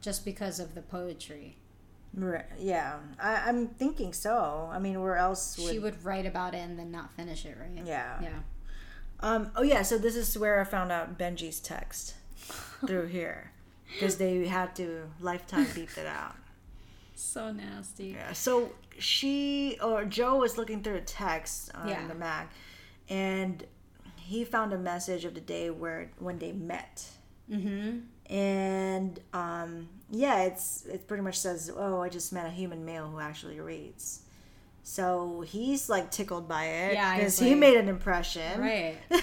just 0.00 0.24
because 0.24 0.60
of 0.60 0.74
the 0.74 0.82
poetry. 0.82 1.56
Right. 2.14 2.44
Yeah. 2.58 2.96
I, 3.20 3.36
I'm 3.48 3.68
thinking 3.68 4.12
so. 4.12 4.68
I 4.72 4.78
mean, 4.78 5.00
where 5.00 5.16
else 5.16 5.56
would? 5.58 5.70
She 5.72 5.78
would 5.78 6.04
write 6.04 6.26
about 6.26 6.54
it 6.54 6.58
and 6.58 6.78
then 6.78 6.90
not 6.90 7.12
finish 7.14 7.44
it, 7.46 7.56
right? 7.60 7.86
Yeah. 7.86 8.20
Yeah. 8.22 8.38
Um. 9.20 9.50
Oh 9.56 9.62
yeah. 9.62 9.82
So 9.82 9.98
this 9.98 10.16
is 10.16 10.36
where 10.38 10.60
I 10.60 10.64
found 10.64 10.90
out 10.92 11.18
Benji's 11.18 11.60
text 11.60 12.14
through 12.86 13.06
here 13.06 13.52
because 13.92 14.16
they 14.16 14.46
had 14.46 14.74
to 14.76 15.02
lifetime 15.20 15.66
beep 15.74 15.96
it 15.98 16.06
out. 16.06 16.34
So 17.20 17.50
nasty. 17.50 18.14
Yeah. 18.16 18.32
So 18.32 18.70
she 19.00 19.76
or 19.82 20.04
Joe 20.04 20.36
was 20.36 20.56
looking 20.56 20.84
through 20.84 20.98
a 20.98 21.00
text 21.00 21.72
on 21.74 21.88
Yeah. 21.88 22.06
the 22.06 22.14
Mac, 22.14 22.52
and 23.08 23.64
he 24.14 24.44
found 24.44 24.72
a 24.72 24.78
message 24.78 25.24
of 25.24 25.34
the 25.34 25.40
day 25.40 25.68
where 25.68 26.12
when 26.20 26.38
they 26.38 26.52
met, 26.52 27.04
Mm-hmm. 27.50 28.32
and 28.32 29.18
um, 29.32 29.88
yeah, 30.10 30.42
it's 30.44 30.84
it 30.86 31.06
pretty 31.06 31.22
much 31.22 31.38
says, 31.38 31.70
"Oh, 31.74 32.00
I 32.00 32.08
just 32.08 32.32
met 32.32 32.46
a 32.46 32.50
human 32.50 32.84
male 32.84 33.06
who 33.08 33.20
actually 33.20 33.60
reads." 33.60 34.20
So 34.82 35.42
he's 35.46 35.88
like 35.90 36.10
tickled 36.10 36.48
by 36.48 36.64
it 36.64 36.94
Yeah, 36.94 37.16
because 37.16 37.38
he 37.38 37.50
like- 37.50 37.58
made 37.58 37.76
an 37.76 37.88
impression, 37.88 38.58
Right. 38.60 38.96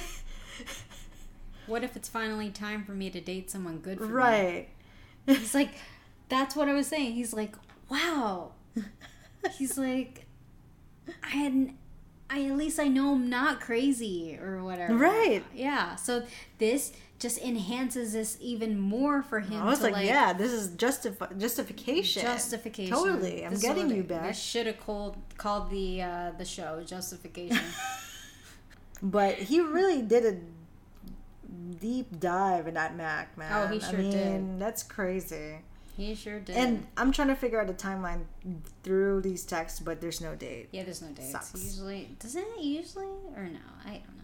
what 1.67 1.83
if 1.83 1.95
it's 1.95 2.07
finally 2.07 2.49
time 2.51 2.83
for 2.83 2.91
me 2.91 3.09
to 3.09 3.19
date 3.19 3.49
someone 3.49 3.79
good 3.79 3.97
for 3.97 4.05
me? 4.05 4.11
right. 4.13 4.69
He's 5.25 5.55
like, 5.55 5.71
that's 6.29 6.55
what 6.55 6.69
I 6.69 6.73
was 6.73 6.85
saying. 6.87 7.13
He's 7.13 7.33
like, 7.33 7.55
wow. 7.89 8.51
He's 9.57 9.75
like, 9.77 10.27
I 11.23 11.29
had, 11.29 11.73
I 12.29 12.45
at 12.45 12.55
least 12.55 12.79
I 12.79 12.87
know 12.87 13.13
I'm 13.13 13.27
not 13.29 13.59
crazy 13.59 14.37
or 14.39 14.63
whatever. 14.63 14.93
Right. 14.95 15.43
Yeah. 15.55 15.95
So 15.95 16.23
this 16.59 16.93
just 17.19 17.37
enhances 17.39 18.13
this 18.13 18.37
even 18.41 18.79
more 18.79 19.23
for 19.23 19.39
him. 19.39 19.61
I 19.61 19.65
was 19.65 19.81
like, 19.81 19.93
like, 19.93 20.05
yeah, 20.05 20.33
this 20.33 20.51
is 20.51 20.71
justifi- 20.71 21.37
justification. 21.39 22.21
Justification. 22.21 22.93
Totally, 22.93 23.45
I'm 23.45 23.51
This 23.53 23.61
getting 23.61 23.89
you 23.89 24.03
back. 24.03 24.23
I 24.23 24.31
should 24.31 24.67
have 24.67 24.79
called 24.79 25.15
called 25.37 25.69
the 25.69 26.01
uh, 26.01 26.31
the 26.37 26.45
show 26.45 26.83
justification. 26.85 27.57
But 29.01 29.35
he 29.35 29.59
really 29.59 30.01
did 30.01 30.25
a 30.25 30.37
deep 31.79 32.19
dive 32.19 32.67
in 32.67 32.73
that 32.75 32.95
Mac, 32.95 33.37
man. 33.37 33.51
Oh, 33.51 33.67
he 33.71 33.79
sure 33.79 33.89
I 33.99 34.01
mean, 34.01 34.11
did. 34.11 34.59
That's 34.59 34.83
crazy. 34.83 35.57
he 35.95 36.15
sure 36.15 36.39
did. 36.39 36.55
And 36.55 36.87
I'm 36.97 37.11
trying 37.11 37.27
to 37.27 37.35
figure 37.35 37.59
out 37.59 37.67
the 37.67 37.73
timeline 37.73 38.21
through 38.83 39.21
these 39.21 39.43
texts, 39.43 39.79
but 39.79 40.01
there's 40.01 40.21
no 40.21 40.33
date. 40.35 40.69
yeah, 40.71 40.83
there's 40.83 41.01
no 41.01 41.09
date. 41.09 41.25
Sucks. 41.25 41.53
Usually, 41.53 42.15
doesn't 42.19 42.41
it 42.57 42.63
usually 42.63 43.05
or 43.35 43.43
no? 43.43 43.59
I 43.85 43.89
don't 43.91 44.17
know. 44.17 44.23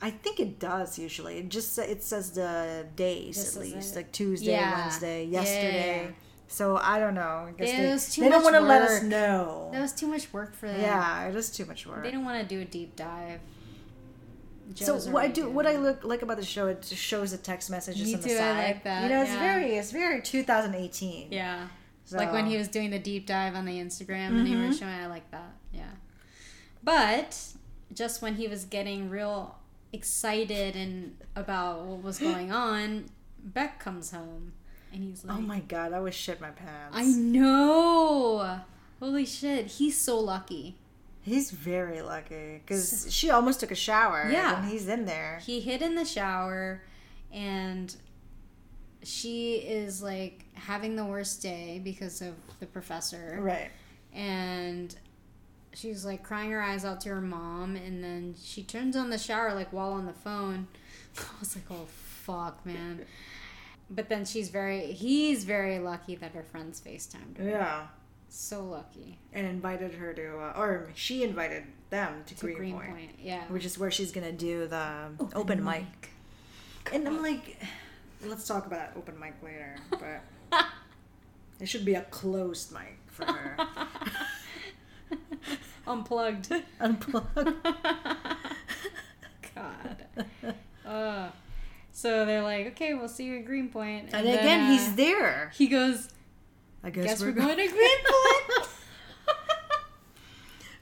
I 0.00 0.10
think 0.10 0.38
it 0.40 0.58
does 0.60 0.98
usually. 0.98 1.38
It 1.38 1.48
just 1.48 1.76
it 1.78 2.02
says 2.04 2.30
the 2.32 2.86
days 2.96 3.36
This 3.36 3.56
at 3.56 3.62
least, 3.62 3.92
it. 3.92 3.96
like 3.96 4.12
Tuesday, 4.12 4.52
Yeah. 4.52 4.80
Wednesday, 4.80 5.24
Yeah, 5.24 5.30
yeah, 5.30 5.40
yesterday. 5.40 6.02
yeah. 6.06 6.12
So 6.46 6.76
I 6.76 6.98
don't 6.98 7.14
know. 7.14 7.48
I 7.48 7.52
guess 7.58 7.68
It 7.68 7.76
they, 7.76 7.90
was 7.92 8.14
too 8.14 8.20
they 8.22 8.28
don't 8.30 8.42
want 8.44 8.54
to 8.56 8.60
let 8.60 8.82
us 8.82 9.02
know. 9.02 9.68
That 9.72 9.80
was 9.82 9.92
too 9.92 10.06
much 10.06 10.32
work 10.32 10.54
for 10.54 10.66
them. 10.68 10.80
yeah, 10.80 11.26
it 11.28 11.34
is 11.36 11.50
too 11.50 11.66
much 11.66 11.86
work. 11.86 12.02
They 12.04 12.10
don't 12.10 12.24
want 12.24 12.40
to 12.40 12.46
do 12.54 12.60
a 12.62 12.64
deep 12.64 12.96
dive. 12.96 13.40
So 14.74 14.96
what 15.10 15.24
I 15.24 15.28
do, 15.28 15.42
doing 15.42 15.54
what 15.54 15.66
I 15.66 15.76
look 15.76 16.04
like 16.04 16.22
about 16.22 16.36
the 16.36 16.44
show, 16.44 16.66
it 16.68 16.82
just 16.82 17.02
shows 17.02 17.30
the 17.32 17.38
text 17.38 17.70
messages 17.70 18.06
Me 18.06 18.14
on 18.14 18.20
the 18.20 18.28
side. 18.28 18.56
like 18.66 18.84
that, 18.84 19.02
You 19.02 19.08
know, 19.08 19.22
it's 19.22 19.30
yeah. 19.30 19.38
very, 19.40 19.76
it's 19.76 19.90
very 19.92 20.20
2018. 20.22 21.28
Yeah. 21.32 21.68
Like 22.12 22.32
when 22.32 22.46
he 22.46 22.56
was 22.56 22.68
doing 22.68 22.90
the 22.90 22.98
deep 22.98 23.26
dive 23.26 23.54
on 23.54 23.64
the 23.64 23.78
Instagram 23.78 24.28
and 24.38 24.46
he 24.46 24.54
Mm-hmm. 24.54 24.68
was 24.68 24.78
showing, 24.78 24.92
I 24.94 25.06
like 25.06 25.30
that. 25.30 25.52
Yeah. 25.72 25.82
But 26.82 27.38
just 27.92 28.22
when 28.22 28.34
he 28.36 28.46
was 28.48 28.64
getting 28.64 29.10
real 29.10 29.56
excited 29.92 30.76
and 30.76 31.16
about 31.36 31.84
what 31.84 32.02
was 32.02 32.18
going 32.18 32.52
on, 32.52 33.06
Beck 33.42 33.78
comes 33.80 34.10
home 34.10 34.52
and 34.92 35.02
he's 35.02 35.24
like, 35.24 35.36
Oh 35.36 35.40
my 35.40 35.60
god, 35.60 35.92
I 35.92 36.00
would 36.00 36.14
shit 36.14 36.40
my 36.40 36.50
pants. 36.50 36.94
I 36.96 37.04
know. 37.04 38.60
Holy 39.00 39.26
shit. 39.26 39.66
He's 39.66 39.98
so 40.00 40.18
lucky. 40.18 40.76
He's 41.22 41.50
very 41.50 42.00
lucky 42.00 42.60
because 42.64 43.06
she 43.10 43.30
almost 43.30 43.60
took 43.60 43.70
a 43.70 43.74
shower. 43.76 44.28
Yeah. 44.30 44.60
and 44.62 44.70
he's 44.70 44.88
in 44.88 45.04
there. 45.04 45.40
He 45.44 45.60
hid 45.60 45.82
in 45.82 45.94
the 45.94 46.04
shower 46.04 46.82
and 47.32 47.94
she 49.02 49.56
is 49.56 50.02
like 50.02 50.44
having 50.54 50.96
the 50.96 51.04
worst 51.04 51.42
day 51.42 51.80
because 51.82 52.20
of 52.22 52.34
the 52.60 52.66
professor. 52.66 53.38
Right. 53.40 53.70
and 54.12 54.94
she's 55.74 56.04
like 56.04 56.22
crying 56.22 56.50
her 56.50 56.62
eyes 56.62 56.84
out 56.84 57.00
to 57.02 57.08
her 57.10 57.20
mom 57.20 57.76
and 57.76 58.02
then 58.02 58.34
she 58.42 58.62
turns 58.62 58.96
on 58.96 59.10
the 59.10 59.18
shower 59.18 59.54
like 59.54 59.72
while 59.72 59.92
on 59.92 60.06
the 60.06 60.12
phone 60.12 60.66
i 61.18 61.22
was 61.40 61.54
like 61.56 61.64
oh 61.70 61.86
fuck 61.86 62.64
man 62.66 63.04
but 63.90 64.08
then 64.08 64.24
she's 64.24 64.48
very 64.48 64.92
he's 64.92 65.44
very 65.44 65.78
lucky 65.78 66.14
that 66.16 66.32
her 66.32 66.42
friends 66.42 66.80
facetimed 66.80 67.38
her 67.38 67.48
Yeah. 67.48 67.86
so 68.28 68.64
lucky 68.64 69.18
And 69.32 69.46
invited 69.46 69.94
her 69.94 70.12
to, 70.14 70.38
uh, 70.38 70.52
or 70.56 70.88
she 70.94 71.22
invited 71.22 71.64
them 71.90 72.22
to, 72.26 72.34
to 72.34 72.40
Greenpoint, 72.52 72.80
greenpoint 72.92 73.10
yeah 73.20 73.44
which 73.48 73.64
is 73.64 73.78
where 73.78 73.90
she's 73.90 74.12
gonna 74.12 74.32
do 74.32 74.66
the 74.66 75.08
open, 75.34 75.64
mic. 75.64 76.10
And 76.92 77.06
I'm 77.06 77.22
like, 77.22 77.56
let's 78.26 78.46
talk 78.46 78.66
about 78.66 78.90
open 78.96 79.18
mic 79.18 79.34
later, 79.42 79.76
but 79.90 80.22
it 81.60 81.66
should 81.68 81.84
be 81.84 81.94
a 81.94 82.02
closed 82.02 82.72
mic 82.72 82.98
for 83.06 83.26
her. 83.26 83.56
unplugged 85.88 86.52
Unplugged. 86.80 87.54
god 89.54 90.04
uh, 90.86 91.28
so 91.92 92.24
they're 92.24 92.42
like 92.42 92.66
okay 92.68 92.94
we'll 92.94 93.08
see 93.08 93.24
you 93.24 93.38
at 93.38 93.44
greenpoint 93.44 94.10
And 94.12 94.26
then, 94.26 94.38
again, 94.38 94.60
uh, 94.66 94.70
he's 94.72 94.94
there. 94.94 95.50
he 95.54 95.66
goes 95.66 96.08
I 96.84 96.90
guess, 96.90 97.04
guess 97.04 97.20
we're, 97.20 97.28
we're 97.28 97.32
going 97.32 97.56
to 97.56 97.66
greenpoint 97.68 98.68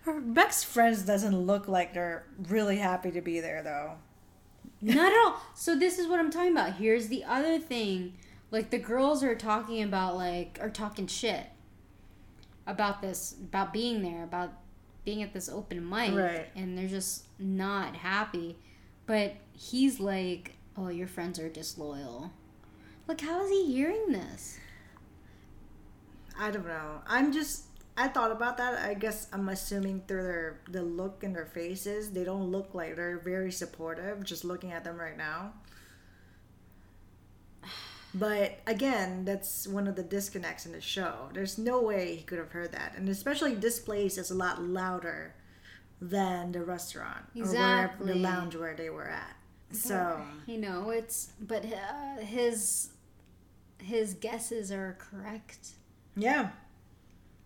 Her 0.02 0.20
Beck's 0.20 0.62
friends 0.62 1.02
doesn't 1.02 1.36
look 1.36 1.66
like 1.66 1.92
they're 1.92 2.26
really 2.48 2.76
happy 2.76 3.10
to 3.10 3.20
be 3.20 3.40
there, 3.40 3.60
though. 3.64 3.94
Not 4.80 5.10
at 5.10 5.18
all. 5.26 5.40
So 5.56 5.74
this 5.74 5.98
is 5.98 6.06
what 6.06 6.20
I'm 6.20 6.30
talking 6.30 6.52
about. 6.52 6.74
Here's 6.74 7.08
the 7.08 7.24
other 7.24 7.58
thing. 7.58 8.12
Like 8.52 8.70
the 8.70 8.78
girls 8.78 9.24
are 9.24 9.34
talking 9.34 9.82
about 9.82 10.14
like 10.14 10.58
are 10.62 10.70
talking 10.70 11.08
shit 11.08 11.46
about 12.68 13.02
this 13.02 13.34
about 13.42 13.72
being 13.72 14.02
there, 14.02 14.22
about 14.22 14.52
being 15.06 15.22
at 15.22 15.32
this 15.32 15.48
open 15.48 15.88
mic 15.88 16.12
Right. 16.14 16.48
and 16.54 16.76
they're 16.76 16.86
just 16.88 17.24
not 17.38 17.96
happy. 17.96 18.58
But 19.06 19.36
he's 19.52 19.98
like, 20.00 20.56
"Oh, 20.76 20.88
your 20.88 21.06
friends 21.08 21.38
are 21.38 21.48
disloyal." 21.48 22.30
Like 23.08 23.22
how 23.22 23.42
is 23.44 23.50
he 23.50 23.72
hearing 23.72 24.12
this? 24.12 24.58
I 26.38 26.50
don't 26.50 26.66
know. 26.66 27.00
I'm 27.06 27.32
just. 27.32 27.62
I 27.98 28.08
thought 28.08 28.30
about 28.30 28.58
that. 28.58 28.74
I 28.86 28.92
guess 28.92 29.26
I'm 29.32 29.48
assuming 29.48 30.02
through 30.06 30.24
their 30.24 30.60
the 30.68 30.82
look 30.82 31.24
in 31.24 31.32
their 31.32 31.46
faces, 31.46 32.10
they 32.10 32.24
don't 32.24 32.50
look 32.50 32.74
like 32.74 32.94
they're 32.96 33.18
very 33.18 33.50
supportive. 33.50 34.22
Just 34.22 34.44
looking 34.44 34.72
at 34.72 34.84
them 34.84 34.98
right 34.98 35.16
now. 35.16 35.54
But 38.18 38.60
again, 38.66 39.26
that's 39.26 39.68
one 39.68 39.86
of 39.86 39.94
the 39.94 40.02
disconnects 40.02 40.64
in 40.64 40.72
the 40.72 40.80
show. 40.80 41.28
There's 41.34 41.58
no 41.58 41.82
way 41.82 42.16
he 42.16 42.22
could 42.22 42.38
have 42.38 42.50
heard 42.52 42.72
that, 42.72 42.94
and 42.96 43.08
especially 43.10 43.54
this 43.54 43.78
place 43.78 44.16
is 44.16 44.30
a 44.30 44.34
lot 44.34 44.62
louder 44.62 45.34
than 46.00 46.52
the 46.52 46.62
restaurant 46.62 47.24
or 47.38 47.44
wherever 47.46 48.04
the 48.04 48.14
lounge 48.14 48.56
where 48.56 48.74
they 48.74 48.88
were 48.88 49.08
at. 49.08 49.36
So 49.72 50.22
You 50.46 50.58
know, 50.58 50.90
it's 50.90 51.32
but 51.40 51.64
uh, 51.66 52.22
his 52.22 52.90
his 53.78 54.14
guesses 54.14 54.72
are 54.72 54.96
correct. 54.98 55.72
Yeah. 56.16 56.50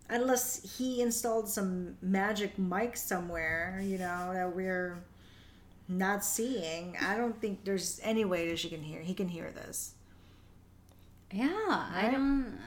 Unless 0.09 0.77
he 0.77 1.01
installed 1.01 1.49
some 1.49 1.97
magic 2.01 2.57
mic 2.57 2.95
somewhere, 2.95 3.81
you 3.83 3.97
know, 3.97 4.31
that 4.33 4.55
we're 4.55 5.03
not 5.89 6.23
seeing. 6.23 6.95
I 7.01 7.17
don't 7.17 7.39
think 7.41 7.65
there's 7.65 7.99
any 8.03 8.23
way 8.23 8.47
that 8.49 8.59
she 8.59 8.69
can 8.69 8.83
hear. 8.83 9.01
He 9.01 9.13
can 9.13 9.27
hear 9.27 9.51
this. 9.51 9.95
Yeah, 11.33 11.47
I 11.93 12.09
don't. 12.11 12.57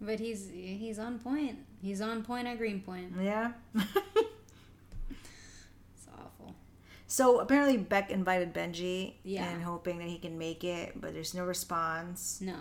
But 0.00 0.18
he's 0.18 0.48
he's 0.52 0.98
on 0.98 1.18
point. 1.18 1.58
He's 1.82 2.00
on 2.00 2.22
point 2.24 2.46
at 2.48 2.58
Greenpoint. 2.58 3.12
Yeah. 3.22 3.52
It's 5.94 6.06
awful. 6.18 6.54
so 7.06 7.40
apparently 7.40 7.76
Beck 7.76 8.10
invited 8.10 8.54
Benji 8.54 9.14
Yeah. 9.24 9.48
and 9.48 9.62
hoping 9.62 9.98
that 9.98 10.08
he 10.08 10.18
can 10.18 10.38
make 10.38 10.64
it, 10.64 11.00
but 11.00 11.12
there's 11.14 11.34
no 11.34 11.44
response. 11.44 12.40
No, 12.40 12.56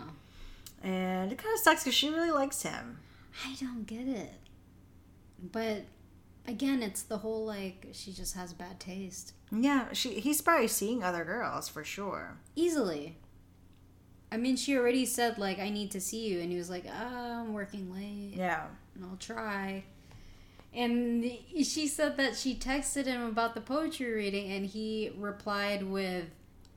And 0.84 1.32
it 1.32 1.38
kind 1.38 1.54
of 1.54 1.60
sucks 1.60 1.84
because 1.84 1.96
she 1.96 2.10
really 2.10 2.32
likes 2.32 2.62
him. 2.64 3.00
I 3.46 3.56
don't 3.60 3.86
get 3.86 4.08
it. 4.08 4.34
But 5.52 5.84
again, 6.48 6.82
it's 6.84 7.04
the 7.04 7.18
whole 7.20 7.46
like 7.46 7.88
she 7.94 8.12
just 8.12 8.36
has 8.36 8.54
bad 8.54 8.80
taste. 8.80 9.34
Yeah, 9.52 9.94
she 9.94 10.20
he's 10.20 10.42
probably 10.42 10.68
seeing 10.68 11.04
other 11.04 11.24
girls 11.24 11.70
for 11.70 11.84
sure. 11.84 12.38
Easily. 12.56 13.18
I 14.32 14.38
mean, 14.38 14.56
she 14.56 14.78
already 14.78 15.06
said 15.06 15.38
like 15.38 15.60
I 15.60 15.70
need 15.70 15.92
to 15.92 16.02
see 16.02 16.28
you, 16.28 16.40
and 16.40 16.52
he 16.52 16.58
was 16.58 16.70
like, 16.70 16.86
oh, 16.88 17.42
I'm 17.42 17.54
working 17.54 17.92
late. 17.94 18.34
Yeah. 18.38 18.66
and 18.96 19.06
I'll 19.06 19.18
try. 19.18 19.84
And 20.74 21.24
she 21.64 21.88
said 21.88 22.18
that 22.18 22.36
she 22.36 22.54
texted 22.56 23.06
him 23.06 23.24
about 23.24 23.56
the 23.56 23.62
poetry 23.62 24.12
reading, 24.14 24.52
and 24.52 24.66
he 24.66 25.12
replied 25.18 25.84
with 25.84 26.26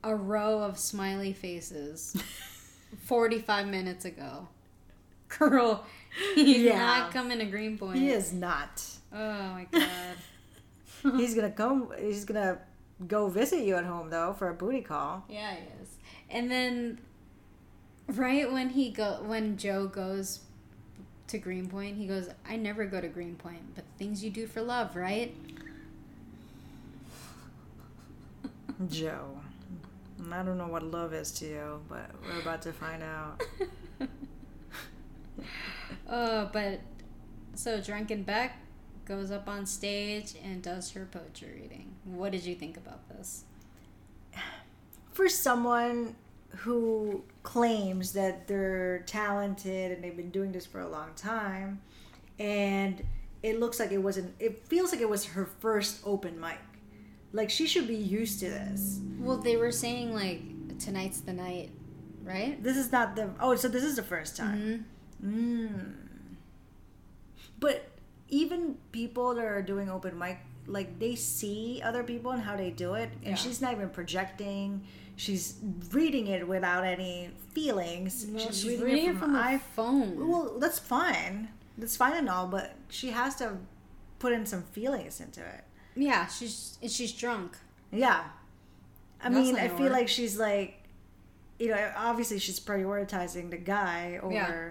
a 0.03 0.15
row 0.15 0.59
of 0.63 0.79
smiley 0.79 1.31
faces 1.31 2.15
45 3.05 3.67
minutes 3.67 4.05
ago. 4.05 4.47
Girl, 5.37 5.85
he's 6.35 6.63
Yeah. 6.63 6.77
not 6.77 7.11
coming 7.11 7.39
to 7.39 7.45
Greenpoint. 7.45 7.99
He 7.99 8.09
is 8.09 8.33
not. 8.33 8.83
Oh 9.13 9.17
my 9.53 9.67
god. 9.71 11.15
he's 11.17 11.35
gonna 11.35 11.51
come. 11.51 11.89
He's 11.99 12.25
gonna 12.25 12.57
go 13.07 13.27
visit 13.27 13.63
you 13.63 13.75
at 13.75 13.85
home 13.85 14.09
though 14.09 14.33
for 14.33 14.49
a 14.49 14.53
booty 14.53 14.81
call. 14.81 15.23
yeah, 15.29 15.53
he 15.55 15.61
is. 15.83 15.89
And 16.29 16.49
then, 16.49 16.99
right 18.07 18.51
when 18.51 18.69
he 18.69 18.89
go, 18.91 19.19
when 19.25 19.57
Joe 19.57 19.87
goes 19.87 20.41
to 21.27 21.37
Greenpoint, 21.37 21.97
he 21.97 22.07
goes, 22.07 22.29
"I 22.47 22.55
never 22.55 22.85
go 22.85 23.01
to 23.01 23.07
Greenpoint, 23.07 23.75
but 23.75 23.85
things 23.97 24.23
you 24.23 24.29
do 24.29 24.47
for 24.47 24.61
love, 24.61 24.95
right?" 24.95 25.35
Joe. 28.89 29.39
I 30.31 30.41
don't 30.41 30.57
know 30.57 30.67
what 30.67 30.83
love 30.83 31.13
is 31.13 31.31
to 31.33 31.45
you, 31.45 31.81
but 31.89 32.09
we're 32.27 32.39
about 32.41 32.61
to 32.63 32.73
find 32.73 33.03
out. 33.03 33.41
Oh, 36.09 36.49
but 36.51 36.81
so 37.55 37.79
Drunken 37.79 38.23
Beck 38.23 38.57
goes 39.05 39.31
up 39.31 39.47
on 39.47 39.65
stage 39.65 40.33
and 40.43 40.61
does 40.61 40.91
her 40.91 41.07
poetry 41.09 41.59
reading. 41.61 41.95
What 42.03 42.31
did 42.31 42.43
you 42.43 42.55
think 42.55 42.77
about 42.77 43.07
this? 43.09 43.43
For 45.11 45.29
someone 45.29 46.15
who 46.57 47.23
claims 47.43 48.13
that 48.13 48.47
they're 48.47 48.99
talented 49.05 49.91
and 49.91 50.03
they've 50.03 50.15
been 50.15 50.29
doing 50.31 50.51
this 50.51 50.65
for 50.65 50.79
a 50.81 50.87
long 50.87 51.09
time, 51.15 51.81
and 52.39 53.03
it 53.41 53.59
looks 53.59 53.79
like 53.79 53.91
it 53.91 53.97
wasn't, 53.97 54.33
it 54.39 54.65
feels 54.67 54.91
like 54.91 55.01
it 55.01 55.09
was 55.09 55.25
her 55.25 55.45
first 55.59 55.99
open 56.05 56.39
mic. 56.39 56.59
Like 57.31 57.49
she 57.49 57.65
should 57.65 57.87
be 57.87 57.95
used 57.95 58.39
to 58.41 58.49
this. 58.49 58.99
Well, 59.19 59.37
they 59.37 59.57
were 59.57 59.71
saying 59.71 60.13
like 60.13 60.77
tonight's 60.79 61.21
the 61.21 61.33
night, 61.33 61.71
right? 62.23 62.61
This 62.63 62.77
is 62.77 62.91
not 62.91 63.15
the, 63.15 63.31
oh, 63.39 63.55
so 63.55 63.67
this 63.67 63.83
is 63.83 63.95
the 63.95 64.03
first 64.03 64.37
time. 64.37 64.85
Mm-hmm. 65.23 65.65
Mm. 65.65 65.93
But 67.59 67.87
even 68.29 68.77
people 68.91 69.33
that 69.35 69.45
are 69.45 69.61
doing 69.61 69.89
open 69.89 70.17
mic, 70.17 70.39
like 70.67 70.99
they 70.99 71.15
see 71.15 71.81
other 71.83 72.03
people 72.03 72.31
and 72.31 72.41
how 72.41 72.55
they 72.55 72.71
do 72.71 72.93
it, 72.93 73.09
and 73.23 73.31
Yeah. 73.31 73.35
she's 73.35 73.61
not 73.61 73.73
even 73.73 73.89
projecting. 73.89 74.83
She's 75.15 75.55
reading 75.91 76.27
it 76.27 76.47
without 76.47 76.83
any 76.83 77.29
feelings. 77.53 78.25
Well, 78.29 78.45
she's, 78.47 78.57
she's 78.61 78.65
reading, 78.79 78.85
reading 78.85 79.09
it 79.11 79.17
from, 79.17 79.33
her 79.35 79.49
an 79.53 79.59
phone. 79.59 80.27
Well, 80.29 80.57
that's 80.59 80.79
fine. 80.79 81.49
That's 81.77 81.95
fine 81.95 82.13
and 82.13 82.29
all, 82.29 82.47
but 82.47 82.73
she 82.89 83.09
has 83.11 83.35
to 83.35 83.57
put 84.19 84.33
in 84.33 84.45
some 84.45 84.63
feelings 84.63 85.19
into 85.19 85.41
it. 85.41 85.63
yeah, 85.95 86.25
she's 86.27 86.77
she's 86.87 87.11
drunk. 87.11 87.57
Yeah. 87.91 88.23
I 89.21 89.29
That's 89.29 89.35
mean, 89.35 89.55
I 89.57 89.67
feel 89.69 89.91
like 89.91 90.07
she's 90.09 90.37
like, 90.37 90.81
you 91.59 91.69
know, 91.69 91.91
obviously 91.95 92.39
she's 92.39 92.59
prioritizing 92.59 93.49
the 93.51 93.57
guy 93.57 94.19
over 94.21 94.33
Yeah. 94.33 94.69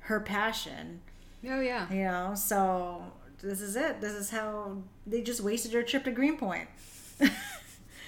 her 0.00 0.20
passion. 0.20 1.00
Oh 1.48 1.60
yeah. 1.60 1.90
You 1.90 2.02
know, 2.04 2.32
so 2.34 3.02
this 3.40 3.60
is 3.60 3.76
it. 3.76 4.00
This 4.00 4.12
is 4.12 4.30
how 4.30 4.82
they 5.06 5.22
just 5.22 5.40
wasted 5.40 5.72
their 5.72 5.82
trip 5.84 6.04
to 6.04 6.10
Greenpoint. 6.10 6.68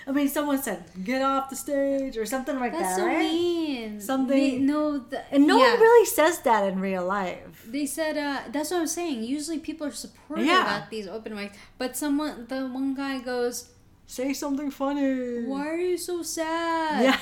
I 0.06 0.12
mean, 0.12 0.28
someone 0.28 0.62
said, 0.62 0.84
"Get 1.04 1.20
off 1.22 1.50
the 1.50 1.56
stage" 1.56 2.16
or 2.16 2.24
something 2.26 2.58
like 2.58 2.72
That's 2.72 2.96
that, 2.96 2.96
so 2.96 3.06
right? 3.06 3.18
mean. 3.18 4.00
Something- 4.00 4.36
They, 4.36 4.58
no, 4.58 4.98
the, 4.98 5.22
And 5.32 5.46
no 5.46 5.58
yeah. 5.58 5.72
one 5.72 5.80
really 5.80 6.06
says 6.06 6.40
that 6.40 6.64
in 6.72 6.80
real 6.80 7.04
life. 7.04 7.64
They 7.68 7.86
said 7.86 8.16
uh, 8.16 8.40
that's 8.50 8.70
what 8.70 8.80
I'm 8.80 8.86
saying. 8.86 9.22
Usually 9.24 9.58
people 9.58 9.86
are 9.86 9.92
supportive 9.92 10.46
Yeah. 10.46 10.80
at 10.82 10.90
these 10.90 11.06
open 11.06 11.32
mics, 11.34 11.54
but 11.78 11.96
someone, 11.96 12.46
the 12.48 12.66
one 12.66 12.94
guy 12.94 13.20
goes, 13.20 13.68
Say 14.06 14.32
something 14.32 14.70
funny. 14.72 15.44
"Why 15.46 15.68
are 15.68 15.78
you 15.78 15.96
so 15.98 16.22
sad? 16.22 17.04
Yeah. 17.04 17.18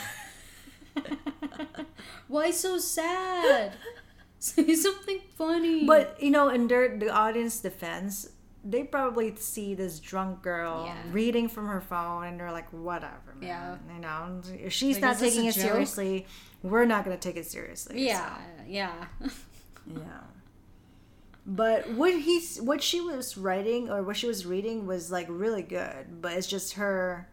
Why 2.29 2.51
so 2.51 2.79
sad? 2.79 3.73
Say 4.39 4.75
something 4.75 5.21
funny." 5.37 5.85
But 5.85 6.17
you 6.23 6.31
know, 6.31 6.49
in 6.49 6.69
their 6.69 6.97
the 6.97 7.11
audience 7.11 7.61
defense, 7.61 8.29
they 8.69 8.85
probably 8.85 9.35
see 9.37 9.75
this 9.75 9.99
drunk 9.99 10.43
girl 10.43 10.85
Yeah. 10.87 10.95
reading 11.11 11.49
from 11.49 11.67
her 11.69 11.81
phone 11.81 12.25
and 12.25 12.39
they're 12.39 12.53
like, 12.53 12.71
whatever, 12.71 13.35
man. 13.41 13.49
Yeah. 13.49 13.95
You 13.95 14.01
know, 14.01 14.41
if 14.67 14.73
she's 14.73 14.97
Like, 14.97 15.03
not 15.03 15.19
taking 15.19 15.47
it 15.47 15.55
joke? 15.55 15.63
seriously, 15.65 16.27
we're 16.63 16.85
not 16.85 17.05
going 17.05 17.17
to 17.19 17.21
take 17.29 17.37
it 17.37 17.47
seriously. 17.47 18.07
Yeah, 18.07 18.37
yeah. 18.67 18.93
So, 19.23 19.31
yeah. 19.87 20.21
But 21.47 21.89
what 21.91 22.13
he's 22.13 22.61
what 22.61 22.83
she 22.83 23.01
was 23.01 23.39
writing 23.39 23.89
or 23.91 24.03
what 24.03 24.17
she 24.19 24.27
was 24.27 24.45
reading 24.45 24.87
was 24.87 25.11
like 25.11 25.27
really 25.31 25.63
good, 25.63 26.21
but 26.21 26.33
it's 26.33 26.47
just 26.47 26.75
her 26.75 27.27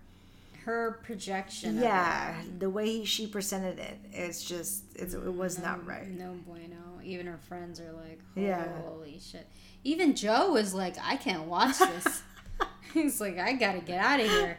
Her 0.63 0.99
projection. 1.03 1.79
yeah, 1.81 2.41
the 2.57 2.69
way 2.69 3.03
she 3.03 3.27
presented 3.27 3.77
it, 3.77 3.97
it's 4.13 4.41
just 4.45 4.83
it's, 4.95 5.13
it 5.13 5.33
was 5.35 5.59
not 5.59 5.79
mm-hmm. 5.79 5.89
right. 5.89 6.07
No 6.07 6.31
bueno. 6.47 6.77
Even 7.03 7.25
her 7.27 7.37
friends 7.49 7.79
are 7.81 7.91
like, 7.91 8.19
Yeah. 8.35 8.67
holy 8.87 9.19
shit. 9.19 9.47
Even 9.85 10.15
Joe 10.15 10.51
was 10.51 10.73
like, 10.73 10.97
I 11.01 11.15
can't 11.15 11.43
watch 11.43 11.79
this. 11.79 12.23
He's 12.93 13.21
like, 13.21 13.39
I 13.39 13.53
gotta 13.53 13.79
get 13.79 14.03
out 14.03 14.19
of 14.19 14.29
here. 14.29 14.57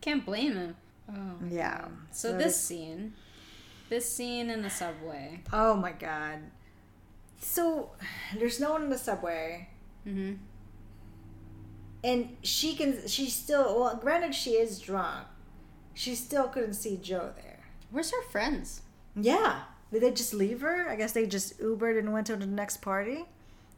Can't 0.00 0.24
blame 0.24 0.54
him. 0.54 0.76
Oh. 1.08 1.34
Yeah. 1.48 1.86
So 2.10 2.36
this 2.36 2.60
scene, 2.60 3.12
this 3.88 4.12
scene 4.12 4.50
in 4.50 4.62
the 4.62 4.70
subway. 4.70 5.42
Oh 5.52 5.74
my 5.74 5.92
god. 5.92 6.40
So 7.38 7.90
there's 8.36 8.58
no 8.58 8.72
one 8.72 8.82
in 8.82 8.90
the 8.90 8.98
subway, 8.98 9.68
hmm 10.04 10.32
and 12.02 12.36
she 12.42 12.74
can. 12.74 13.06
She 13.06 13.28
still. 13.28 13.80
Well, 13.80 13.96
granted, 13.96 14.34
she 14.34 14.52
is 14.52 14.80
drunk. 14.80 15.26
She 15.94 16.14
still 16.14 16.48
couldn't 16.48 16.74
see 16.74 16.96
Joe 16.96 17.32
there. 17.36 17.60
Where's 17.90 18.10
her 18.10 18.22
friends? 18.30 18.82
Yeah. 19.14 19.62
Did 19.92 20.02
they 20.02 20.12
just 20.12 20.32
leave 20.32 20.60
her? 20.60 20.88
I 20.88 20.96
guess 20.96 21.12
they 21.12 21.26
just 21.26 21.60
Ubered 21.60 21.98
and 21.98 22.12
went 22.12 22.28
to 22.28 22.36
the 22.36 22.46
next 22.46 22.78
party. 22.78 23.24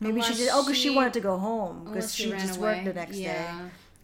Maybe 0.03 0.20
she 0.20 0.26
Unless 0.26 0.38
did. 0.38 0.48
Oh, 0.53 0.62
because 0.62 0.76
she, 0.76 0.88
she- 0.88 0.94
wanted 0.94 1.12
to 1.14 1.20
go 1.20 1.38
home 1.38 1.80
because 1.84 1.94
Unless 1.94 2.14
she, 2.14 2.30
just 2.46 2.59
away. 2.59 2.74
worked 2.74 2.84
the 2.86 2.92
next 2.94 3.16
day, 3.18 3.46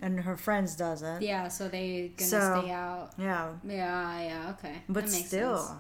and 0.01 0.21
her 0.21 0.37
friends 0.37 0.77
doesn't. 0.77 1.23
Yeah, 1.23 1.49
so 1.49 1.69
they 1.69 2.13
gonna 2.17 2.31
So- 2.31 2.61
stay 2.63 2.71
out. 2.71 3.11
Yeah. 3.19 3.53
Yeah, 3.65 4.21
yeah, 4.23 4.51
okay. 4.59 4.83
But 4.89 5.07
That 5.07 5.13
makes 5.13 5.27
still. 5.29 5.59
sense. 5.59 5.79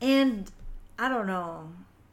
And 0.00 0.50
I 0.98 1.08
don't 1.08 1.26
know. 1.26 1.68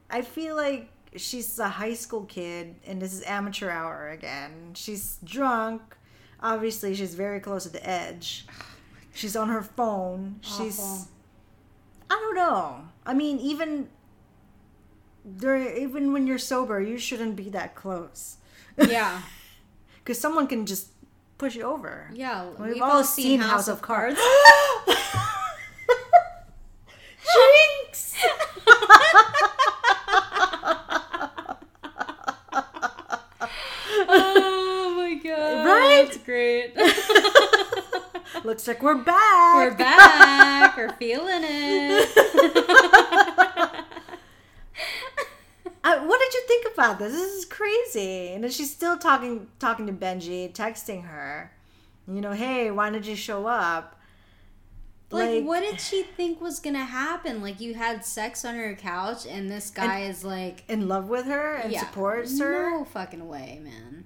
I 0.10 0.22
feel 0.22 0.56
like 0.56 0.89
she's 1.16 1.60
a 1.60 1.68
high 1.70 1.93
school 1.93 2.24
kid 2.26 2.76
and 2.88 3.01
this 3.01 3.14
is 3.14 3.24
amateur 3.24 3.70
hour 3.70 4.10
again. 4.10 4.72
She's 4.76 5.18
drunk. 5.24 5.82
Obviously, 6.41 6.95
she's 6.95 7.16
very 7.16 7.39
close 7.39 7.64
to 7.64 7.70
the 7.70 7.88
edge. 7.88 8.45
Oh 9.16 9.16
she's 9.16 9.36
on 9.36 9.47
her 9.49 9.62
phone. 9.62 10.39
She's 10.41 10.80
I 12.10 12.16
don't 12.16 12.36
know. 12.36 12.82
I 13.06 13.14
mean, 13.14 13.38
even 13.38 13.88
there 15.26 15.58
even 15.78 16.12
when 16.14 16.28
you're 16.28 16.38
sober, 16.38 16.82
you 16.82 16.98
shouldn't 16.98 17.36
be 17.36 17.50
that 17.50 17.76
close. 17.76 18.38
Yeah, 18.78 19.22
Cuz 20.06 20.20
someone 20.20 20.48
can 20.48 20.66
just 20.66 20.88
push 21.38 21.56
you 21.56 21.64
over. 21.64 22.10
yeah. 22.14 22.46
We've, 22.60 22.76
We've, 22.76 22.82
all 22.82 23.04
seen 23.04 23.40
House 23.42 23.68
of 23.68 23.82
Cards. 23.82 24.20
Jinx! 27.34 28.16
oh 34.08 34.94
my 34.98 35.14
god! 35.24 35.66
Right? 35.66 36.06
That's 36.06 36.18
great. 36.18 36.76
Looks 38.46 38.68
like 38.68 38.82
we're 38.84 38.96
back. 39.04 39.56
We're 39.56 39.78
back. 39.78 40.78
We're 40.78 40.92
feeling 40.94 41.44
it. 41.44 42.10
Uh, 45.84 46.00
what 46.00 46.20
did 46.20 46.34
you 46.34 46.44
think 46.48 46.74
about 46.74 46.98
this? 47.00 47.12
This 47.12 47.34
is 47.34 47.46
crazy. 47.46 48.30
And 48.34 48.44
then 48.44 48.52
she's 48.52 48.72
still 48.72 48.98
talking 48.98 49.48
talking 49.60 49.86
to 49.88 49.94
Benji, 49.94 50.52
texting 50.54 51.06
her. 51.06 51.52
You 52.08 52.22
know, 52.22 52.32
hey, 52.32 52.72
why 52.72 52.90
did 52.90 53.06
you 53.06 53.16
show 53.16 53.48
up? 53.48 54.00
Like, 55.14 55.44
what 55.44 55.60
did 55.60 55.80
she 55.80 56.02
think 56.04 56.42
was 56.42 56.60
gonna 56.60 56.84
happen? 56.84 57.42
Like, 57.42 57.60
you 57.60 57.76
had 57.76 58.04
sex 58.04 58.44
on 58.44 58.56
her 58.56 58.74
couch, 58.74 59.28
and 59.28 59.50
this 59.50 59.70
guy 59.70 60.02
is 60.02 60.24
like, 60.24 60.64
in 60.68 60.88
love 60.88 61.08
with 61.08 61.26
her 61.26 61.56
and 61.56 61.72
yeah, 61.72 61.82
supports 61.82 62.40
her? 62.40 62.72
No 62.72 62.84
fucking 62.84 63.28
way, 63.28 63.60
man. 63.64 64.06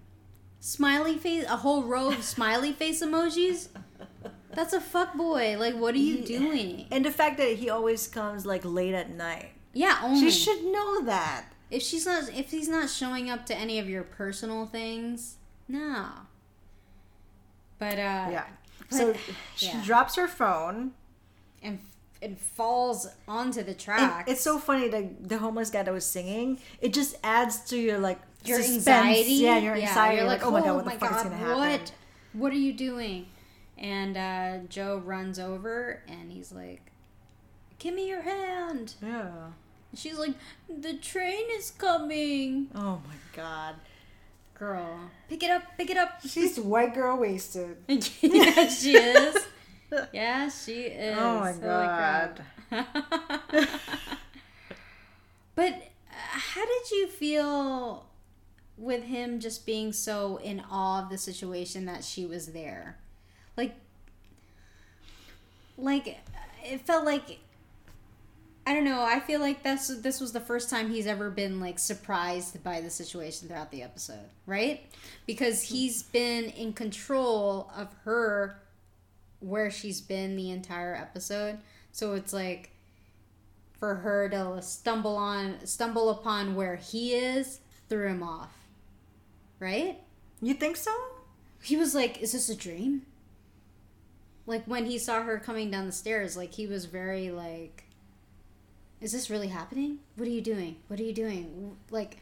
Smiley 0.59 1.17
face, 1.17 1.45
a 1.45 1.55
whole 1.55 1.83
row 1.83 2.09
of 2.09 2.23
smiley 2.23 2.73
face 2.73 3.01
emojis. 3.01 3.69
That's 4.51 4.73
a 4.73 4.81
fuck 4.81 5.13
boy. 5.13 5.55
Like, 5.57 5.75
what 5.75 5.95
are 5.95 5.99
you 5.99 6.25
doing? 6.25 6.87
And 6.91 7.05
the 7.05 7.11
fact 7.11 7.37
that 7.37 7.53
he 7.53 7.69
always 7.69 8.07
comes 8.07 8.45
like 8.45 8.65
late 8.65 8.93
at 8.93 9.09
night. 9.09 9.51
Yeah, 9.73 9.99
only 10.03 10.19
She 10.19 10.31
should 10.31 10.65
know 10.65 11.03
that. 11.03 11.45
If 11.71 11.81
she's 11.83 12.05
not 12.05 12.29
if 12.29 12.51
he's 12.51 12.67
not 12.69 12.89
showing 12.89 13.29
up 13.29 13.45
to 13.47 13.55
any 13.55 13.79
of 13.79 13.89
your 13.89 14.03
personal 14.03 14.65
things, 14.65 15.35
no. 15.67 16.05
But 17.79 17.95
uh, 17.95 18.29
Yeah. 18.31 18.45
So 18.89 19.13
she 19.55 19.67
yeah. 19.67 19.83
drops 19.85 20.15
her 20.15 20.27
phone. 20.27 20.91
and 21.61 21.79
and 22.19 22.39
falls 22.39 23.07
onto 23.27 23.61
the 23.61 23.71
And 23.71 23.79
tracks. 23.79 24.31
it's 24.31 24.41
so 24.41 24.57
funny 24.57 24.87
that 24.87 25.29
the 25.29 25.37
homeless 25.37 25.69
guy 25.69 25.83
that 25.83 25.93
was 25.93 26.03
singing, 26.05 26.57
it 26.81 26.91
just 26.93 27.15
adds 27.23 27.59
to 27.69 27.77
your 27.77 27.99
like 27.99 28.19
your 28.43 28.57
suspense. 28.61 28.87
anxiety. 28.87 29.33
Yeah, 29.33 29.57
your 29.59 29.75
anxiety. 29.75 30.17
You're 30.17 30.25
like, 30.25 30.43
oh 30.45 30.49
my 30.51 30.61
god, 30.61 30.75
what 30.75 30.85
the 30.85 30.91
my 30.91 30.97
fuck 30.97 31.15
is 31.17 31.23
gonna 31.23 31.35
happen? 31.35 31.57
What? 31.57 31.91
What 32.33 32.51
are 32.53 32.55
you 32.57 32.73
doing? 32.73 33.27
And 33.77 34.17
uh, 34.17 34.65
Joe 34.69 34.97
runs 35.05 35.37
over 35.37 36.01
and 36.07 36.31
he's 36.31 36.51
like, 36.51 36.81
"Give 37.77 37.93
me 37.93 38.07
your 38.09 38.21
hand." 38.23 38.95
Yeah. 39.03 39.29
And 39.97 40.03
she's 40.03 40.19
like, 40.19 40.35
"The 40.69 40.93
train 40.97 41.45
is 41.53 41.71
coming." 41.71 42.69
Oh 42.75 43.01
my 43.07 43.15
god. 43.35 43.75
Girl, 44.53 44.99
pick 45.27 45.41
it 45.43 45.49
up, 45.49 45.63
pick 45.77 45.89
it 45.89 45.97
up. 45.97 46.21
She's 46.27 46.59
white 46.59 46.93
girl 46.93 47.17
wasted. 47.17 47.77
yeah, 48.21 48.67
she 48.69 48.95
is. 48.95 49.47
Yeah, 50.11 50.49
she 50.49 50.81
is. 50.83 51.17
Oh 51.17 51.39
my 51.39 51.51
Holy 51.51 51.63
god. 51.63 52.41
crap. 52.69 52.89
but 55.55 55.73
uh, 55.73 55.79
how 56.09 56.65
did 56.65 56.91
you 56.91 57.07
feel 57.07 58.05
with 58.77 59.03
him 59.03 59.39
just 59.39 59.65
being 59.65 59.93
so 59.93 60.37
in 60.37 60.61
awe 60.69 61.03
of 61.03 61.09
the 61.09 61.17
situation 61.17 61.85
that 61.85 62.03
she 62.03 62.25
was 62.25 62.47
there? 62.47 62.97
Like, 63.55 63.75
like 65.77 66.19
it 66.63 66.81
felt 66.81 67.05
like 67.05 67.39
I 68.67 68.73
don't 68.73 68.83
know. 68.83 69.01
I 69.01 69.21
feel 69.21 69.39
like 69.39 69.63
this 69.63 69.87
this 69.87 70.19
was 70.19 70.33
the 70.33 70.41
first 70.41 70.69
time 70.69 70.89
he's 70.89 71.07
ever 71.07 71.29
been 71.29 71.61
like 71.61 71.79
surprised 71.79 72.61
by 72.65 72.81
the 72.81 72.89
situation 72.89 73.47
throughout 73.47 73.71
the 73.71 73.81
episode, 73.81 74.27
right? 74.45 74.81
Because 75.25 75.65
hmm. 75.65 75.73
he's 75.73 76.03
been 76.03 76.49
in 76.49 76.73
control 76.73 77.71
of 77.77 77.87
her 78.03 78.61
where 79.39 79.71
she's 79.71 80.01
been 80.01 80.35
the 80.35 80.51
entire 80.51 80.93
episode. 80.93 81.59
So 81.93 82.13
it's 82.15 82.33
like 82.33 82.71
for 83.79 83.95
her 83.95 84.27
to 84.27 84.61
stumble 84.61 85.15
on 85.15 85.65
stumble 85.65 86.09
upon 86.09 86.53
where 86.53 86.75
he 86.75 87.13
is 87.13 87.61
threw 87.87 88.09
him 88.09 88.21
off. 88.21 88.51
Right? 89.61 90.01
You 90.41 90.53
think 90.53 90.75
so? 90.75 90.93
He 91.63 91.77
was 91.77 91.95
like, 91.95 92.21
"Is 92.21 92.33
this 92.33 92.49
a 92.49 92.55
dream?" 92.55 93.03
Like 94.45 94.65
when 94.65 94.87
he 94.87 94.97
saw 94.97 95.21
her 95.23 95.39
coming 95.39 95.71
down 95.71 95.85
the 95.85 95.93
stairs, 95.93 96.35
like 96.35 96.51
he 96.51 96.67
was 96.67 96.83
very 96.83 97.31
like, 97.31 97.85
"Is 99.01 99.11
this 99.11 99.29
really 99.29 99.47
happening? 99.47 99.99
What 100.15 100.27
are 100.27 100.31
you 100.31 100.41
doing? 100.41 100.77
What 100.87 100.99
are 100.99 101.03
you 101.03 101.13
doing?" 101.13 101.77
Like, 101.91 102.17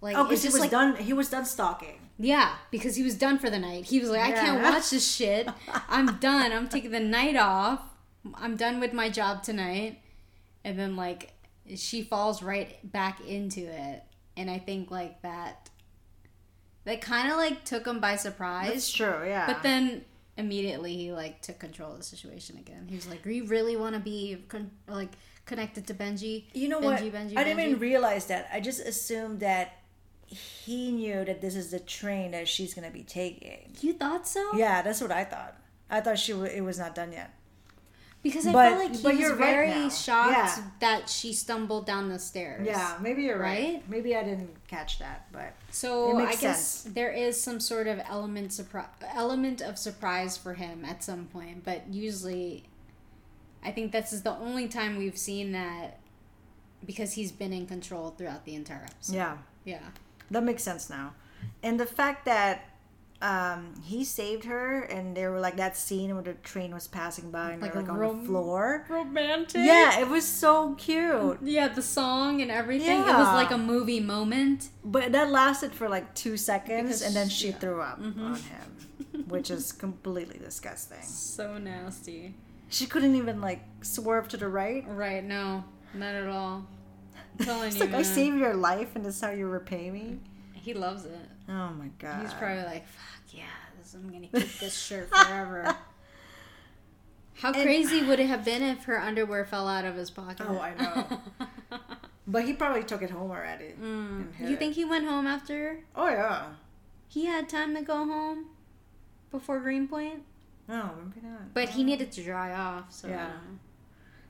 like 0.00 0.16
Oh, 0.16 0.24
because 0.24 0.42
he 0.42 0.48
was 0.48 0.60
like 0.60 0.70
done. 0.70 0.96
He 0.96 1.12
was 1.12 1.28
done 1.30 1.44
stalking. 1.44 1.98
yeah, 2.18 2.56
because 2.70 2.96
he 2.96 3.02
was 3.02 3.14
done 3.16 3.38
for 3.38 3.50
the 3.50 3.58
night. 3.58 3.84
He 3.86 4.00
was 4.00 4.10
like, 4.10 4.22
I 4.22 4.32
can't 4.32 4.62
watch 4.62 4.90
this 4.90 5.06
shit. 5.08 5.48
I'm 5.88 6.16
done. 6.18 6.52
I'm 6.52 6.68
taking 6.68 6.90
the 6.90 7.00
night 7.00 7.36
off. 7.36 7.80
I'm 8.34 8.56
done 8.56 8.80
with 8.80 8.92
my 8.92 9.08
job 9.08 9.42
tonight. 9.42 10.00
And 10.64 10.78
then 10.78 10.96
like 10.96 11.32
she 11.76 12.02
falls 12.02 12.42
right 12.42 12.78
back 12.92 13.20
into 13.26 13.60
it. 13.60 14.02
And 14.36 14.50
I 14.50 14.58
think 14.58 14.90
like 14.90 15.22
that 15.22 15.70
that 16.84 17.00
kind 17.00 17.30
of 17.30 17.36
like 17.36 17.64
took 17.64 17.86
him 17.86 18.00
by 18.00 18.16
surprise. 18.16 18.68
That's 18.72 18.90
true. 18.92 19.24
Yeah. 19.26 19.46
But 19.46 19.62
then 19.62 20.04
immediately 20.36 20.96
he 20.96 21.12
like 21.12 21.42
took 21.42 21.58
control 21.58 21.92
of 21.92 21.98
the 21.98 22.04
situation 22.04 22.56
again. 22.58 22.86
He 22.88 22.94
was 22.96 23.08
like, 23.08 23.22
"Do 23.24 23.30
you 23.30 23.44
really 23.46 23.76
want 23.76 23.94
to 23.94 24.00
be 24.00 24.44
con- 24.48 24.70
like 24.88 25.10
connected 25.48 25.86
to 25.88 25.94
Benji?" 25.94 26.44
you 26.54 26.68
know 26.68 26.80
Benji, 26.80 27.10
what? 27.10 27.14
Benji, 27.16 27.36
I 27.36 27.42
didn't 27.44 27.58
Benji. 27.58 27.68
even 27.70 27.80
realize 27.80 28.26
that. 28.26 28.48
I 28.52 28.60
just 28.60 28.80
assumed 28.80 29.40
that 29.40 29.72
he 30.26 30.92
knew 30.92 31.24
that 31.24 31.40
this 31.40 31.56
is 31.56 31.70
the 31.70 31.80
train 31.80 32.30
that 32.32 32.46
she's 32.46 32.74
gonna 32.74 32.90
be 32.90 33.02
taking. 33.02 33.74
You 33.80 33.94
thought 33.94 34.28
so? 34.28 34.42
Yeah, 34.54 34.82
that's 34.82 35.00
what 35.00 35.10
I 35.10 35.24
thought. 35.24 35.56
I 35.90 36.00
thought 36.02 36.18
she 36.18 36.32
w- 36.32 36.50
it 36.58 36.60
was 36.60 36.78
not 36.78 36.94
done 36.94 37.12
yet. 37.12 37.30
Because 38.20 38.46
I 38.48 38.52
But- 38.52 38.68
felt 38.72 38.84
like 38.84 38.96
he 38.96 39.02
but 39.02 39.12
was 39.12 39.20
you're 39.20 39.36
right 39.36 39.54
very 39.54 39.70
now. 39.70 39.88
shocked 39.88 40.32
Yeah. 40.58 40.62
that 40.80 41.08
she 41.08 41.32
stumbled 41.32 41.86
down 41.86 42.08
the 42.10 42.18
stairs. 42.18 42.66
Yeah, 42.66 42.98
maybe 43.00 43.22
you're 43.22 43.38
right. 43.38 43.74
Right? 43.74 43.88
Maybe 43.88 44.14
I 44.16 44.24
didn't 44.24 44.50
catch 44.66 44.98
that, 44.98 45.28
but 45.32 45.52
So 45.70 46.18
I 46.18 46.34
guess 46.34 46.66
sense. 46.82 46.94
there 46.94 47.12
is 47.12 47.40
some 47.40 47.60
sort 47.60 47.86
of 47.86 48.00
element 48.06 48.50
surpri- 48.50 48.88
element 49.14 49.62
of 49.62 49.78
surprise 49.78 50.36
for 50.36 50.54
him 50.54 50.84
at 50.84 51.02
some 51.04 51.26
point, 51.26 51.64
but 51.64 51.86
usually, 51.88 52.64
I 53.64 53.70
think 53.72 53.92
this 53.92 54.12
is 54.12 54.22
the 54.22 54.32
only 54.36 54.68
time 54.68 54.96
we've 54.96 55.18
seen 55.18 55.52
that 55.52 55.98
because 56.86 57.12
he's 57.14 57.32
been 57.32 57.52
in 57.52 57.66
control 57.66 58.14
throughout 58.16 58.44
the 58.44 58.54
entire 58.54 58.84
episode. 58.84 59.14
yeah, 59.16 59.36
Yeah. 59.64 59.80
that 60.30 60.44
makes 60.44 60.62
sense 60.62 60.88
now. 60.88 61.14
And 61.62 61.78
the 61.78 61.86
fact 61.86 62.24
that 62.26 62.64
um, 63.20 63.74
he 63.84 64.04
saved 64.04 64.44
her, 64.44 64.82
and 64.82 65.16
they 65.16 65.26
were 65.26 65.40
like 65.40 65.56
that 65.56 65.76
scene 65.76 66.14
where 66.14 66.22
the 66.22 66.34
train 66.34 66.72
was 66.72 66.86
passing 66.86 67.32
by 67.32 67.50
and 67.50 67.60
Like 67.60 67.72
they're 67.72 67.82
like 67.82 67.90
on 67.90 67.98
rom- 67.98 68.20
the 68.20 68.26
floor. 68.28 68.86
Romantic. 68.88 69.66
Yeah, 69.66 69.98
it 69.98 70.08
was 70.08 70.24
so 70.24 70.74
cute. 70.76 71.38
Yeah, 71.42 71.66
the 71.66 71.82
song 71.82 72.40
and 72.42 72.48
everything. 72.50 72.86
Yeah. 73.00 73.16
It 73.16 73.18
was 73.18 73.34
like 73.34 73.50
a 73.50 73.58
movie 73.58 73.98
moment. 73.98 74.68
But 74.84 75.10
that 75.10 75.30
lasted 75.32 75.74
for 75.74 75.88
like 75.88 76.14
two 76.14 76.36
seconds, 76.36 76.82
Because 76.84 77.02
and 77.02 77.16
then 77.16 77.28
she- 77.28 77.48
yeah. 77.48 77.56
threw 77.58 77.80
up 77.80 77.98
on 77.98 78.36
him, 78.36 79.24
which 79.26 79.50
is 79.50 79.72
completely 79.72 80.38
disgusting. 80.38 81.02
So 81.02 81.58
nasty. 81.58 82.34
She 82.68 82.86
couldn't 82.86 83.14
even 83.16 83.40
like 83.40 83.60
swerve 83.82 84.28
to 84.28 84.36
the 84.36 84.48
right. 84.48 84.84
Right, 84.88 85.24
no. 85.24 85.64
Not 85.94 86.14
at 86.14 86.28
all. 86.28 86.66
I'm 87.38 87.44
telling 87.44 87.68
It's 87.68 87.76
you. 87.78 87.84
like 87.86 87.94
I 87.94 88.02
saved 88.02 88.38
your 88.38 88.54
life, 88.54 88.94
and 88.94 89.04
this 89.04 89.16
is 89.16 89.20
how 89.20 89.30
you 89.30 89.46
repay 89.46 89.90
me. 89.90 90.18
He 90.52 90.74
loves 90.74 91.04
it. 91.04 91.28
Oh 91.48 91.70
my 91.70 91.88
god. 91.98 92.22
He's 92.22 92.34
probably 92.34 92.64
like, 92.64 92.86
fuck 92.86 93.22
yeah, 93.30 93.44
this, 93.78 93.94
I'm 93.94 94.10
gonna 94.12 94.26
keep 94.26 94.58
this 94.58 94.76
shirt 94.76 95.08
forever. 95.08 95.74
How 97.34 97.52
crazy 97.52 98.02
would 98.02 98.18
it 98.18 98.26
have 98.26 98.44
been 98.44 98.62
if 98.62 98.84
her 98.84 99.00
underwear 99.00 99.44
fell 99.44 99.68
out 99.68 99.84
of 99.84 99.94
his 99.94 100.10
pocket? 100.10 100.44
Oh, 100.48 100.58
I 100.58 100.74
know. 100.74 101.78
But 102.30 102.44
he 102.44 102.52
probably 102.52 102.82
took 102.84 103.00
it 103.00 103.08
home 103.08 103.30
already. 103.30 103.68
and 103.68 104.26
mm. 104.26 104.34
hid 104.34 104.48
you 104.48 104.54
it. 104.54 104.58
think 104.58 104.74
he 104.74 104.84
went 104.84 105.06
home 105.06 105.26
after 105.26 105.80
Oh 105.96 106.08
yeah. 106.08 106.48
he 107.08 107.24
had 107.24 107.48
time 107.48 107.74
to 107.74 107.80
go 107.80 108.04
home 108.04 108.48
before 109.30 109.60
Greenpoint? 109.60 110.24
No, 110.68 110.90
maybe 111.14 111.26
not. 111.26 111.54
But 111.54 111.70
he 111.70 111.82
needed 111.82 112.12
to 112.12 112.22
dry 112.22 112.52
off, 112.52 112.92
so 112.92 113.08
Yeah. 113.08 113.32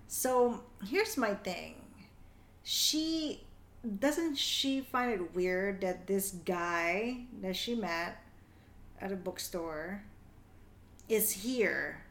So 0.06 0.62
here's 0.86 1.16
my 1.16 1.34
thing. 1.34 1.74
She 2.62 3.44
doesn't 3.98 4.36
she 4.36 4.80
find 4.80 5.12
it 5.12 5.34
weird 5.34 5.80
that 5.82 6.06
this 6.06 6.32
guy 6.44 7.26
that 7.42 7.56
she 7.56 7.74
met 7.74 8.18
at 9.00 9.12
a 9.12 9.16
bookstore 9.16 10.02
is 11.08 11.30
here 11.30 12.04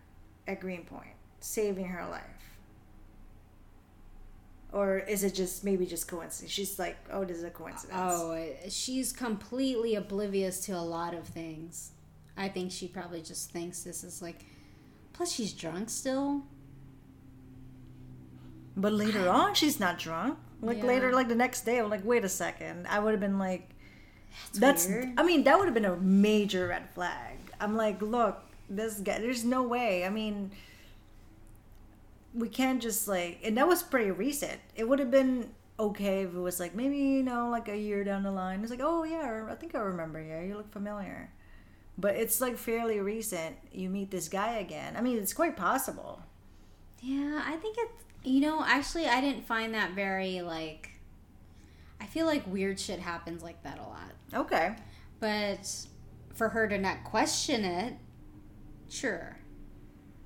at 0.48 0.60
Greenpoint 0.60 1.16
saving 1.40 1.88
her 1.88 2.08
life? 2.10 2.24
Or 4.72 5.00
is 5.00 5.24
it 5.24 5.34
just 5.34 5.64
maybe 5.64 5.86
just 5.86 6.08
coincidence? 6.08 6.52
She's 6.52 6.78
like, 6.78 6.98
oh, 7.12 7.24
this 7.24 7.38
is 7.38 7.44
a 7.44 7.50
coincidence. 7.50 7.98
Oh, 7.98 8.46
she's 8.70 9.14
completely 9.14 9.96
oblivious 9.96 10.60
to 10.66 10.74
a 10.74 10.82
lot 10.82 11.14
of 11.14 11.26
things. 11.26 11.92
I 12.38 12.50
think 12.50 12.72
she 12.72 12.88
probably 12.88 13.22
just 13.22 13.52
thinks 13.52 13.84
this 13.84 14.04
is 14.04 14.22
like. 14.22 14.46
Plus, 15.14 15.32
she's 15.32 15.54
drunk 15.54 15.90
still. 15.90 16.44
But 18.76 18.94
later 18.94 19.28
on, 19.30 19.56
she's 19.56 19.80
not 19.80 19.98
drunk. 19.98 20.38
Like 20.62 20.78
Yeah. 20.78 20.86
later, 20.86 21.12
like 21.14 21.28
the 21.28 21.36
next 21.36 21.62
day, 21.66 21.80
I'm 21.80 21.90
like, 21.90 22.06
wait 22.06 22.24
a 22.24 22.30
second. 22.30 22.88
I 22.88 23.00
would 23.00 23.12
have 23.12 23.20
been 23.20 23.40
like, 23.40 23.70
that's. 24.54 24.88
weird. 24.88 25.10
I 25.18 25.24
mean, 25.24 25.44
that 25.46 25.58
would 25.58 25.66
have 25.66 25.74
been 25.74 25.86
a 25.86 25.96
major 25.98 26.68
red 26.68 26.90
flag. 26.94 27.38
I'm 27.60 27.76
like, 27.76 28.02
look, 28.02 28.40
this 28.70 29.00
guy. 29.00 29.20
There's 29.20 29.44
no 29.44 29.64
way. 29.64 30.06
I 30.06 30.10
mean, 30.10 30.52
we 32.34 32.50
can't 32.50 32.82
just 32.82 33.08
like, 33.08 33.40
and 33.44 33.58
that 33.58 33.68
was 33.68 33.82
pretty 33.82 34.12
recent. 34.12 34.60
It 34.76 34.88
would 34.88 35.00
have 35.00 35.10
been 35.12 35.50
okay 35.80 36.24
if 36.24 36.34
it 36.34 36.40
was 36.40 36.60
like 36.60 36.74
maybe 36.74 36.98
you 36.98 37.22
know 37.24 37.50
like 37.50 37.68
a 37.70 37.78
year 37.78 38.04
down 38.04 38.24
the 38.24 38.32
line. 38.32 38.62
It's 38.62 38.70
like, 38.72 38.82
oh 38.84 39.04
yeah, 39.04 39.48
I 39.50 39.56
think 39.56 39.74
I 39.76 39.80
remember 39.80 40.22
you. 40.22 40.48
You 40.50 40.58
look 40.58 40.72
familiar. 40.72 41.32
But 41.98 42.16
it's 42.16 42.40
like 42.42 42.58
fairly 42.58 43.00
recent. 43.00 43.56
You 43.72 43.90
meet 43.90 44.12
this 44.12 44.30
guy 44.30 44.56
again. 44.58 44.96
I 44.96 45.02
mean, 45.02 45.18
it's 45.18 45.34
quite 45.34 45.56
possible. 45.58 46.22
Yeah, 47.02 47.42
I 47.46 47.56
think 47.58 47.78
it's. 47.80 48.04
You 48.24 48.42
know, 48.42 48.64
actually, 48.66 49.08
I 49.08 49.22
didn't 49.22 49.46
find 49.48 49.74
that 49.74 49.92
very, 49.94 50.42
like. 50.42 50.92
I 52.00 52.06
feel 52.06 52.26
like 52.26 52.46
weird 52.46 52.80
shit 52.80 53.00
happens 53.00 53.42
like 53.42 53.64
that 53.64 53.80
a 53.80 53.84
lot. 53.84 54.12
Okay. 54.34 54.76
But 55.20 55.68
for 56.36 56.50
her 56.50 56.68
to 56.68 56.78
not 56.78 57.04
question 57.04 57.64
it, 57.66 57.96
sure. 58.90 59.38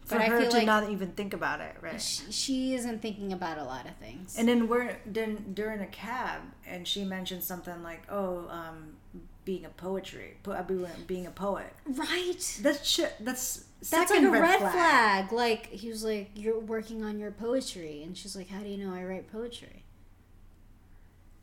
For 0.06 0.16
But 0.16 0.22
I 0.24 0.30
her 0.30 0.42
feel 0.42 0.50
to 0.52 0.58
like- 0.58 0.66
not 0.66 0.90
even 0.90 1.12
think 1.14 1.34
about 1.34 1.62
it, 1.62 1.76
right? 1.80 2.02
She, 2.02 2.30
she 2.32 2.74
isn't 2.76 3.02
thinking 3.02 3.32
about 3.32 3.58
a 3.58 3.64
lot 3.64 3.86
of 3.86 3.96
things. 3.96 4.36
And 4.38 4.48
then 4.48 4.68
we're 4.68 4.98
then 5.06 5.54
during 5.54 5.80
a 5.80 5.88
cab, 5.88 6.42
and 6.68 6.86
she 6.86 7.06
mentioned 7.06 7.44
something 7.44 7.82
like, 7.84 8.02
"Oh, 8.10 8.48
um, 8.50 8.98
being 9.46 9.66
a 9.66 9.70
poetry, 9.70 10.38
po- 10.44 10.62
being- 11.08 11.26
a 11.26 11.32
poet." 11.32 11.74
right. 11.88 12.60
That's 12.62 12.88
shit. 12.88 13.14
That's 13.20 13.66
That's 13.90 14.12
like 14.12 14.24
a 14.24 14.30
red, 14.30 14.60
flag. 14.60 15.32
Like 15.32 15.68
he 15.68 15.90
was 15.90 16.04
like, 16.04 16.32
"You're 16.36 16.60
working 16.60 17.04
on 17.04 17.20
your 17.20 17.32
poetry," 17.32 18.04
and 18.04 18.18
she's 18.18 18.36
like, 18.36 18.50
"How 18.50 18.60
do 18.60 18.70
you 18.70 18.78
know 18.78 18.94
I 18.94 19.04
write 19.04 19.32
poetry?" 19.32 19.84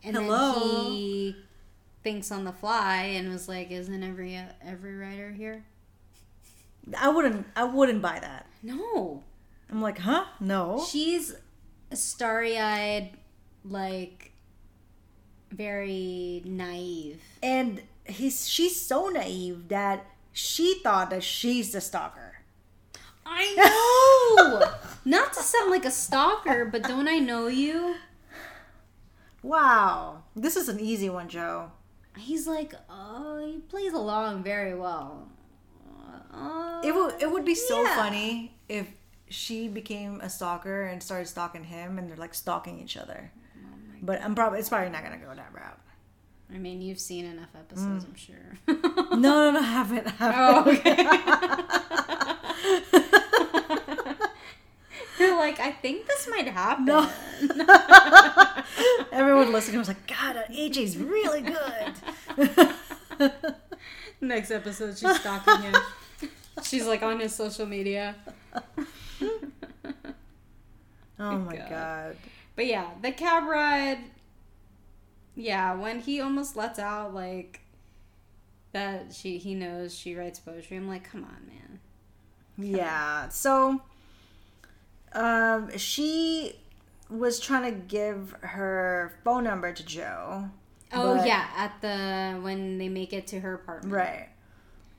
And 0.05 0.16
Hello? 0.16 0.55
then 0.55 0.92
he 0.92 1.36
thinks 2.05 2.30
on 2.30 2.44
the 2.44 2.53
fly 2.53 3.03
and 3.03 3.28
was 3.28 3.49
like, 3.49 3.70
"Isn't 3.70 4.03
every 4.03 4.40
every 4.62 4.94
writer 4.96 5.32
here?" 5.32 5.64
I 6.99 7.09
wouldn't. 7.09 7.46
I 7.57 7.64
wouldn't 7.64 8.01
buy 8.01 8.18
that. 8.20 8.46
No, 8.62 9.22
I'm 9.70 9.82
like, 9.82 9.99
huh? 9.99 10.24
No. 10.40 10.84
she's 10.88 11.34
starry-eyed, 11.92 13.16
like 13.64 14.32
very 15.51 16.42
naive. 16.44 17.20
And 17.42 17.82
he's 18.05 18.49
she's 18.49 18.80
so 18.80 19.09
naive 19.09 19.68
that 19.68 20.07
she 20.32 20.80
thought 20.82 21.11
that 21.11 21.22
she's 21.22 21.72
the 21.72 21.80
stalker. 21.80 22.36
I 23.26 23.55
know. 23.57 24.72
Not 25.05 25.32
to 25.34 25.42
sound 25.42 25.70
like 25.70 25.84
a 25.84 25.90
stalker, 25.90 26.64
but 26.64 26.82
don't 26.82 27.09
I 27.09 27.18
know 27.18 27.46
you? 27.46 27.96
Wow, 29.42 30.22
this 30.34 30.57
is 30.57 30.68
an 30.68 30.80
easy 30.80 31.09
one, 31.09 31.28
Joe. 31.28 31.70
He's 32.16 32.46
like, 32.49 32.74
oh, 32.90 33.38
he 33.46 33.59
plays 33.61 33.92
along 33.92 34.42
very 34.42 34.74
well. 34.74 35.28
Uh, 36.32 36.80
It 36.84 36.94
would 36.94 37.20
it 37.22 37.30
would 37.30 37.44
be 37.44 37.55
so 37.55 37.82
yeah. 37.82 37.96
funny 37.96 38.55
if 38.68 38.88
she 39.28 39.68
became 39.68 40.20
a 40.20 40.28
stalker 40.28 40.82
and 40.84 41.03
started 41.03 41.26
stalking 41.28 41.64
him, 41.64 41.99
and 41.99 42.09
they're 42.09 42.16
like 42.16 42.34
stalking 42.34 42.80
each 42.80 42.96
other. 42.96 43.30
But 44.03 44.22
I'm 44.22 44.34
probably 44.34 44.59
it's 44.61 44.68
probably 44.68 44.90
not 44.90 45.03
gonna 45.03 45.18
go 45.18 45.34
that 45.34 45.53
route. 45.53 45.78
I 46.53 46.59
mean, 46.59 46.80
you've 46.80 46.99
seen 47.01 47.26
enough 47.26 47.51
episodes, 47.55 48.05
I'm 48.05 48.14
sure. 48.14 48.36
No, 49.18 49.51
no, 49.51 49.51
no, 49.53 49.59
I 49.61 49.62
haven't. 49.62 50.07
I 50.07 50.11
haven't. 50.11 50.66
oh, 50.66 50.70
okay. 50.70 50.96
You're 55.18 55.36
like, 55.36 55.59
I 55.61 55.72
think 55.72 56.07
this 56.07 56.28
might 56.30 56.46
happen. 56.46 56.84
No. 56.86 57.11
Everyone 59.12 59.53
listening 59.53 59.78
was 59.78 59.88
like, 59.88 60.07
God, 60.07 60.36
uh, 60.36 60.44
AJ's 60.53 60.96
really 60.96 61.42
good. 61.42 63.32
Next 64.20 64.51
episode, 64.53 64.96
she's 64.96 65.18
stalking 65.20 65.62
him. 65.62 65.74
She's 66.62 66.86
like 66.86 67.03
on 67.03 67.18
his 67.20 67.34
social 67.34 67.66
media. 67.66 68.14
Oh 71.20 71.38
my 71.38 71.57
God. 71.57 71.68
god. 71.68 72.16
But 72.59 72.66
yeah, 72.66 72.88
the 73.00 73.12
cab 73.12 73.44
ride. 73.44 73.98
Yeah, 75.36 75.74
when 75.74 76.00
he 76.00 76.20
almost 76.20 76.56
lets 76.56 76.80
out 76.80 77.14
like 77.14 77.61
that 78.72 79.12
she 79.12 79.38
he 79.38 79.54
knows 79.54 79.96
she 79.96 80.16
writes 80.16 80.40
poetry. 80.40 80.76
I'm 80.76 80.88
like, 80.88 81.09
come 81.09 81.22
on, 81.22 81.46
man. 81.46 81.78
Yeah. 82.59 83.28
So 83.28 83.80
um 85.12 85.70
she 85.78 86.57
was 87.08 87.38
trying 87.38 87.72
to 87.72 87.78
give 87.78 88.34
her 88.41 89.20
phone 89.22 89.45
number 89.45 89.72
to 89.72 89.87
Joe. 89.87 90.50
Oh 90.92 91.24
yeah, 91.24 91.46
at 91.57 91.80
the 91.80 92.41
when 92.41 92.78
they 92.78 92.88
make 92.88 93.12
it 93.12 93.28
to 93.28 93.38
her 93.38 93.54
apartment. 93.54 93.95
Right. 93.95 94.30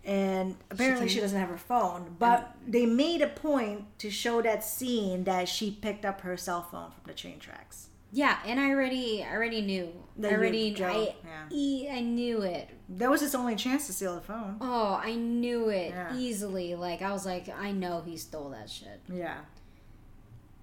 And 0.05 0.55
apparently 0.71 1.07
she, 1.09 1.15
can- 1.15 1.23
doesn't 1.23 1.39
have 1.39 1.49
her 1.49 1.57
phone, 1.57 2.15
but 2.17 2.55
they 2.65 2.85
made 2.85 3.21
a 3.21 3.27
point 3.27 3.85
to 3.99 4.09
show 4.09 4.41
that 4.41 4.63
scene 4.63 5.25
that 5.25 5.47
she 5.49 5.71
picked 5.71 6.05
up 6.05 6.21
her 6.21 6.37
cell 6.37 6.63
phone 6.63 6.91
from 6.91 7.03
the 7.05 7.13
train 7.13 7.37
tracks. 7.39 7.87
Yeah, 8.11 8.39
and 8.43 8.59
I 8.59 8.69
already 8.71 9.23
I 9.23 9.31
already 9.35 9.61
knew. 9.61 9.91
That 10.17 10.31
I 10.31 10.35
already 10.35 10.73
Joe, 10.73 10.87
I 10.87 11.15
yeah. 11.51 11.93
I 11.93 11.99
knew 11.99 12.41
it. 12.41 12.67
That 12.89 13.09
was 13.11 13.21
his 13.21 13.35
only 13.35 13.55
chance 13.55 13.85
to 13.85 13.93
steal 13.93 14.15
the 14.15 14.21
phone. 14.21 14.57
Oh, 14.61 14.99
I 15.03 15.13
knew 15.13 15.69
it 15.69 15.89
Yeah. 15.91 16.15
easily. 16.17 16.73
Like 16.73 17.03
I 17.03 17.11
was 17.11 17.25
like, 17.27 17.47
I 17.49 17.71
know 17.71 18.01
he 18.03 18.17
stole 18.17 18.49
that 18.49 18.67
shit. 18.69 18.99
Yeah. 19.13 19.37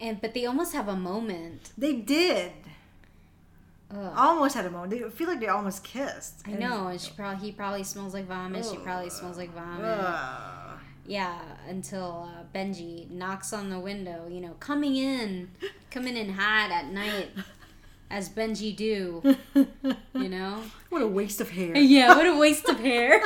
And 0.00 0.20
but 0.20 0.34
they 0.34 0.44
almost 0.44 0.72
have 0.74 0.88
a 0.88 0.96
moment. 0.96 1.70
They 1.78 1.92
did. 1.94 2.50
Ugh. 3.90 4.12
Almost 4.16 4.54
had 4.56 4.66
a 4.66 4.70
moment. 4.70 4.90
They 4.90 5.08
feel 5.10 5.28
like 5.28 5.40
they 5.40 5.46
almost 5.48 5.84
kissed. 5.84 6.42
I 6.46 6.52
know, 6.52 6.88
and 6.88 7.00
she 7.00 7.12
probably 7.12 7.46
he 7.46 7.52
probably 7.52 7.84
smells 7.84 8.14
like 8.14 8.26
vomit. 8.26 8.64
She 8.64 8.76
probably 8.78 9.10
smells 9.10 9.36
like 9.36 9.52
vomit. 9.54 9.84
Ugh. 9.84 10.78
Yeah, 11.06 11.38
until 11.68 12.28
uh, 12.36 12.42
Benji 12.52 13.08
knocks 13.10 13.52
on 13.52 13.70
the 13.70 13.78
window. 13.78 14.26
You 14.28 14.40
know, 14.40 14.54
coming 14.58 14.96
in, 14.96 15.50
coming 15.90 16.16
in 16.16 16.30
hot 16.30 16.72
at 16.72 16.86
night, 16.90 17.30
as 18.10 18.28
Benji 18.28 18.74
do. 18.76 19.36
You 20.14 20.28
know. 20.30 20.62
What 20.88 21.02
a 21.02 21.06
waste 21.06 21.40
of 21.40 21.50
hair. 21.50 21.76
Yeah, 21.76 22.16
what 22.16 22.26
a 22.26 22.36
waste 22.36 22.68
of 22.68 22.80
hair. 22.80 23.22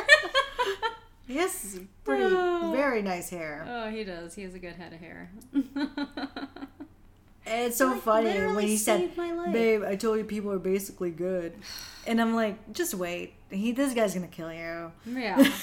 Yes, 1.27 1.79
pretty, 2.03 2.29
very 2.75 3.01
nice 3.01 3.29
hair. 3.29 3.65
oh, 3.67 3.89
he 3.89 4.03
does. 4.03 4.35
He 4.35 4.43
has 4.43 4.53
a 4.53 4.59
good 4.59 4.75
head 4.75 4.91
of 4.93 4.99
hair. 4.99 5.31
It's 7.45 7.77
so 7.77 7.87
Like, 7.87 8.01
funny 8.01 8.29
when 8.53 8.67
he 8.67 8.77
said, 8.77 8.99
saved 8.99 9.17
my 9.17 9.31
life. 9.31 9.51
"Babe, 9.51 9.83
I 9.83 9.95
told 9.95 10.17
you 10.19 10.23
people 10.25 10.51
are 10.51 10.59
basically 10.59 11.09
good," 11.11 11.53
and 12.05 12.21
I'm 12.21 12.35
like, 12.35 12.71
"Just 12.71 12.93
wait. 12.93 13.33
He 13.49 13.71
this 13.71 13.93
guy's 13.93 14.13
gonna 14.13 14.27
kill 14.27 14.53
you." 14.53 14.91
Yeah. 15.05 15.51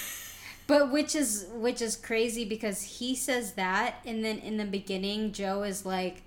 But 0.66 0.92
which 0.92 1.14
is 1.14 1.46
which 1.54 1.80
is 1.80 1.96
crazy 1.96 2.44
because 2.44 2.82
he 2.82 3.14
says 3.14 3.52
that 3.54 4.02
and 4.04 4.22
then 4.22 4.36
in 4.36 4.58
the 4.58 4.66
beginning 4.66 5.32
Joe 5.32 5.62
is 5.62 5.86
like 5.86 6.20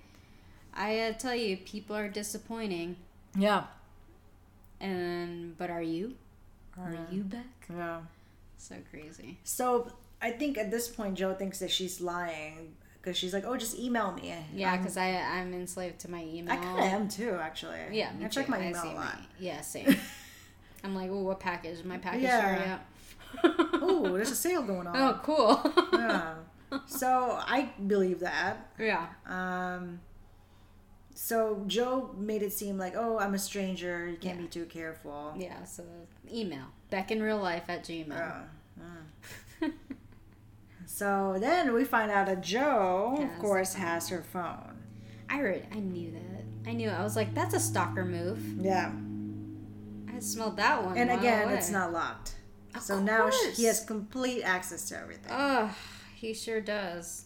I 0.73 0.95
gotta 0.97 1.13
tell 1.13 1.35
you, 1.35 1.57
people 1.57 1.95
are 1.95 2.09
disappointing. 2.09 2.95
Yeah. 3.37 3.65
And 4.79 5.55
but 5.59 5.69
are 5.69 5.83
you? 5.83 6.15
Are 6.75 6.97
you 7.11 7.21
back? 7.23 7.45
Yeah. 7.69 7.99
So 8.57 8.75
crazy. 8.89 9.37
So 9.43 9.91
I 10.21 10.31
think 10.31 10.57
at 10.57 10.71
this 10.71 10.87
point, 10.87 11.15
Joe 11.19 11.35
thinks 11.35 11.59
that 11.59 11.69
she's 11.69 12.01
lying 12.01 12.73
because 13.01 13.17
she's 13.17 13.33
like, 13.33 13.45
"Oh, 13.45 13.57
just 13.57 13.77
email 13.79 14.11
me." 14.11 14.33
Yeah, 14.53 14.73
Um, 14.73 14.79
because 14.79 14.95
I 14.97 15.09
I'm 15.15 15.53
enslaved 15.53 15.99
to 16.01 16.11
my 16.11 16.23
email. 16.23 16.53
I 16.53 16.57
kind 16.57 16.79
of 16.79 16.85
am 16.85 17.07
too, 17.09 17.37
actually. 17.41 17.79
Yeah, 17.91 18.11
I 18.23 18.27
check 18.27 18.45
too. 18.45 18.51
my 18.51 18.59
email 18.67 18.81
a 18.81 18.85
my- 18.85 18.93
lot. 18.93 19.17
yeah, 19.39 19.61
same. 19.61 19.95
I'm 20.83 20.95
like, 20.95 21.09
oh, 21.11 21.21
what 21.21 21.39
package? 21.39 21.73
Is 21.79 21.83
My 21.83 21.97
package 21.99 22.23
Yeah. 22.23 22.79
Oh, 23.43 24.11
there's 24.13 24.31
a 24.31 24.35
sale 24.35 24.63
going 24.63 24.87
on. 24.87 24.95
Oh, 24.97 25.19
cool. 25.23 25.73
Yeah. 25.93 26.33
So 26.87 27.37
I 27.39 27.69
believe 27.87 28.19
that. 28.21 28.71
yeah. 28.79 29.07
Um, 29.27 29.99
so 31.13 31.63
Joe 31.67 32.15
made 32.17 32.41
it 32.41 32.51
seem 32.53 32.77
like, 32.77 32.93
oh, 32.95 33.19
I'm 33.19 33.33
a 33.33 33.39
stranger. 33.39 34.07
You 34.07 34.17
can't 34.17 34.37
Yeah. 34.39 34.45
be 34.45 34.47
too 34.47 34.65
careful. 34.65 35.33
Yeah, 35.37 35.63
so 35.65 35.83
email. 36.33 36.63
Beck 36.89 37.11
in 37.11 37.21
real 37.21 37.37
life 37.39 37.63
at 37.67 37.83
Gmail. 37.83 38.43
So 41.01 41.35
then 41.39 41.73
we 41.73 41.83
find 41.83 42.11
out 42.11 42.27
that 42.27 42.41
Joe, 42.41 43.15
Has 43.17 43.25
of 43.25 43.39
course, 43.39 43.73
has 43.73 44.09
her 44.09 44.21
phone. 44.21 44.77
I 45.27 45.37
heard, 45.37 45.65
I 45.71 45.79
knew 45.79 46.11
that. 46.11 46.69
I 46.69 46.73
knew. 46.73 46.89
it. 46.89 46.93
I 46.93 47.01
was 47.01 47.15
like, 47.15 47.33
that's 47.33 47.55
a 47.55 47.59
stalker 47.59 48.05
move. 48.05 48.37
Yeah. 48.59 48.91
I 50.07 50.19
smelled 50.19 50.57
that 50.57 50.85
one. 50.85 50.95
And 50.95 51.09
again, 51.09 51.45
away. 51.47 51.55
it's 51.55 51.71
not 51.71 51.91
locked. 51.91 52.35
Of 52.75 52.83
so 52.83 52.99
now 52.99 53.31
she, 53.31 53.49
he 53.53 53.63
has 53.63 53.83
complete 53.83 54.43
access 54.43 54.87
to 54.89 54.99
everything. 54.99 55.31
Ugh, 55.31 55.71
he 56.13 56.35
sure 56.35 56.61
does. 56.61 57.25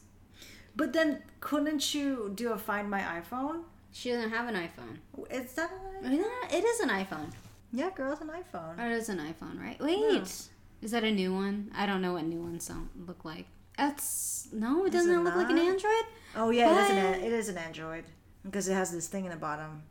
but 0.78 0.94
then 0.94 1.22
couldn't 1.42 1.94
you 1.94 2.32
do 2.34 2.54
a 2.54 2.58
Find 2.58 2.90
My 2.90 3.02
iPhone? 3.02 3.64
She 3.92 4.10
doesn't 4.12 4.30
have 4.30 4.48
an 4.48 4.56
iPhone. 4.56 5.00
Is 5.30 5.52
that 5.56 5.70
an 6.02 6.06
I 6.06 6.10
mean, 6.12 6.24
It 6.50 6.64
is 6.64 6.80
an 6.80 6.90
iPhone. 6.92 7.34
Yeah, 7.74 7.90
girl, 7.90 8.14
it's 8.14 8.22
an 8.22 8.30
iPhone. 8.30 8.80
It 8.80 8.94
is 8.94 9.10
an 9.10 9.20
iPhone, 9.20 9.62
right? 9.62 9.78
Wait, 9.82 10.48
is 10.82 10.92
that 10.92 11.04
a 11.04 11.12
new 11.12 11.34
one? 11.34 11.72
I 11.76 11.86
don't 11.86 12.02
know 12.02 12.14
what 12.14 12.24
new 12.24 12.40
ones 12.40 12.64
sound 12.64 12.88
look 13.06 13.26
like. 13.26 13.48
That's 13.78 14.48
no, 14.54 14.86
it 14.86 14.92
doesn't 14.92 15.14
it 15.14 15.20
look 15.20 15.36
like 15.36 15.50
an? 15.50 15.58
Android. 15.60 16.06
Oh 16.36 16.50
yeah, 16.50 16.70
it 16.70 16.84
is 16.84 16.90
an 16.92 17.24
it 17.24 17.34
is 17.34 17.50
an 17.50 17.58
Android 17.58 18.06
because 18.44 18.68
it 18.68 18.74
has 18.74 18.92
this 18.92 19.08
thing 19.08 19.26
in 19.26 19.32
the 19.32 19.38
bottom. 19.38 19.84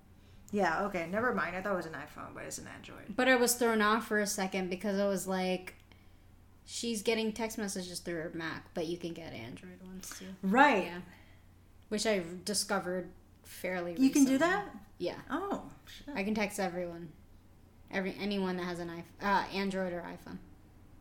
Yeah, 0.53 0.85
okay, 0.87 1.09
never 1.11 1.35
mind. 1.35 1.57
I 1.57 1.61
thought 1.63 1.73
it 1.73 1.77
was 1.77 1.87
an 1.87 1.95
iPhone, 1.95 2.33
but 2.35 2.45
it's 2.45 2.59
an 2.59 2.69
Android. 2.77 3.17
But 3.17 3.29
I 3.29 3.35
was 3.37 3.55
thrown 3.55 3.83
off 3.83 4.07
for 4.07 4.21
a 4.21 4.27
second 4.27 4.71
because 4.71 5.01
I 5.01 5.07
was 5.09 5.27
like, 5.27 5.75
she's 6.65 7.03
getting 7.03 7.33
text 7.33 7.59
messages 7.59 7.99
through 7.99 8.15
her 8.17 8.31
Mac, 8.35 8.73
but 8.73 8.87
you 8.87 8.97
can 8.97 9.13
get 9.13 9.33
Android 9.33 9.81
ones 9.85 10.13
too. 10.19 10.27
Right. 10.43 10.85
Yeah, 10.85 10.99
which 11.89 12.07
I 12.07 12.23
discovered 12.45 13.11
fairly. 13.43 13.93
Recently. 13.93 14.07
You 14.07 14.13
can 14.13 14.25
do 14.27 14.39
that? 14.39 14.65
Yeah, 14.99 15.17
Oh, 15.29 15.65
shit. 15.87 16.15
I 16.15 16.23
can 16.23 16.35
text 16.37 16.61
everyone, 16.61 17.09
every 17.91 18.15
anyone 18.21 18.57
that 18.59 18.65
has 18.65 18.79
an 18.79 18.89
iPhone, 18.91 19.27
uh, 19.27 19.45
Android 19.53 19.93
or 19.93 20.03
iPhone, 20.03 20.39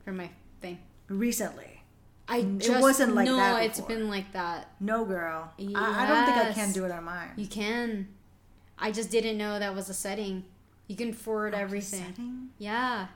from 0.03 0.17
my 0.17 0.29
thing. 0.61 0.79
recently. 1.09 1.82
I 2.27 2.37
It 2.37 2.57
just 2.59 2.81
wasn't 2.81 3.15
like 3.15 3.25
no, 3.25 3.35
that 3.35 3.63
it's 3.63 3.79
before. 3.79 3.95
been 3.95 4.09
like 4.09 4.31
that. 4.33 4.69
No, 4.79 5.03
girl. 5.05 5.51
I, 5.59 5.63
I 5.75 6.07
don't 6.07 6.25
think 6.25 6.37
I 6.37 6.53
can 6.53 6.71
do 6.71 6.85
it 6.85 6.91
on 6.91 7.03
mine. 7.03 7.31
You 7.35 7.47
can. 7.47 8.07
I 8.79 8.91
just 8.91 9.11
didn't 9.11 9.37
know 9.37 9.59
that 9.59 9.75
was 9.75 9.89
a 9.89 9.93
setting. 9.93 10.45
You 10.87 10.95
can 10.95 11.13
forward 11.13 11.53
everything. 11.53 12.03
Setting? 12.05 12.49
Yeah, 12.57 13.07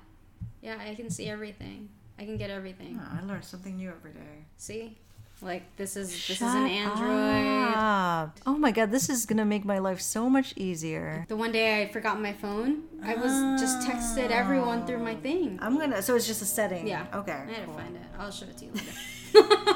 yeah, 0.62 0.78
I 0.86 0.96
can 0.96 1.10
see 1.10 1.28
everything. 1.28 1.90
I 2.20 2.26
can 2.26 2.38
get 2.38 2.50
everything. 2.50 3.00
Oh, 3.02 3.18
I 3.22 3.26
learn 3.26 3.42
something 3.44 3.78
new 3.78 3.90
every 3.90 4.12
day. 4.12 4.46
See, 4.58 4.98
like 5.42 5.76
this 5.76 5.96
is 5.96 6.10
this 6.10 6.42
is 6.42 6.54
an 6.54 6.68
Android. 6.68 8.32
Oh 8.46 8.58
my 8.58 8.72
god, 8.72 8.92
this 8.92 9.10
is 9.10 9.26
gonna 9.26 9.46
make 9.46 9.64
my 9.66 9.78
life 9.78 10.02
so 10.02 10.30
much 10.30 10.54
easier. 10.56 11.26
The 11.28 11.36
one 11.36 11.52
day 11.52 11.82
I 11.82 11.92
forgot 11.92 12.20
my 12.20 12.34
phone, 12.34 12.84
I 13.04 13.16
was 13.16 13.62
just 13.62 13.88
texted 13.88 14.32
everyone 14.32 14.86
through 14.88 15.00
my 15.00 15.16
thing. 15.16 15.60
I'm 15.62 15.78
gonna. 15.78 16.02
So 16.02 16.16
it's 16.16 16.28
just 16.28 16.42
a 16.42 16.46
setting. 16.46 16.88
Yeah. 16.88 17.06
Okay. 17.14 17.34
I 17.34 17.52
had 17.52 17.66
cool. 17.66 17.76
to 17.76 17.82
find 17.82 17.96
it. 17.96 18.02
I'll 18.18 18.32
show 18.32 18.46
it 18.46 18.58
to 18.58 18.66
you 18.66 18.72
later. 18.72 18.92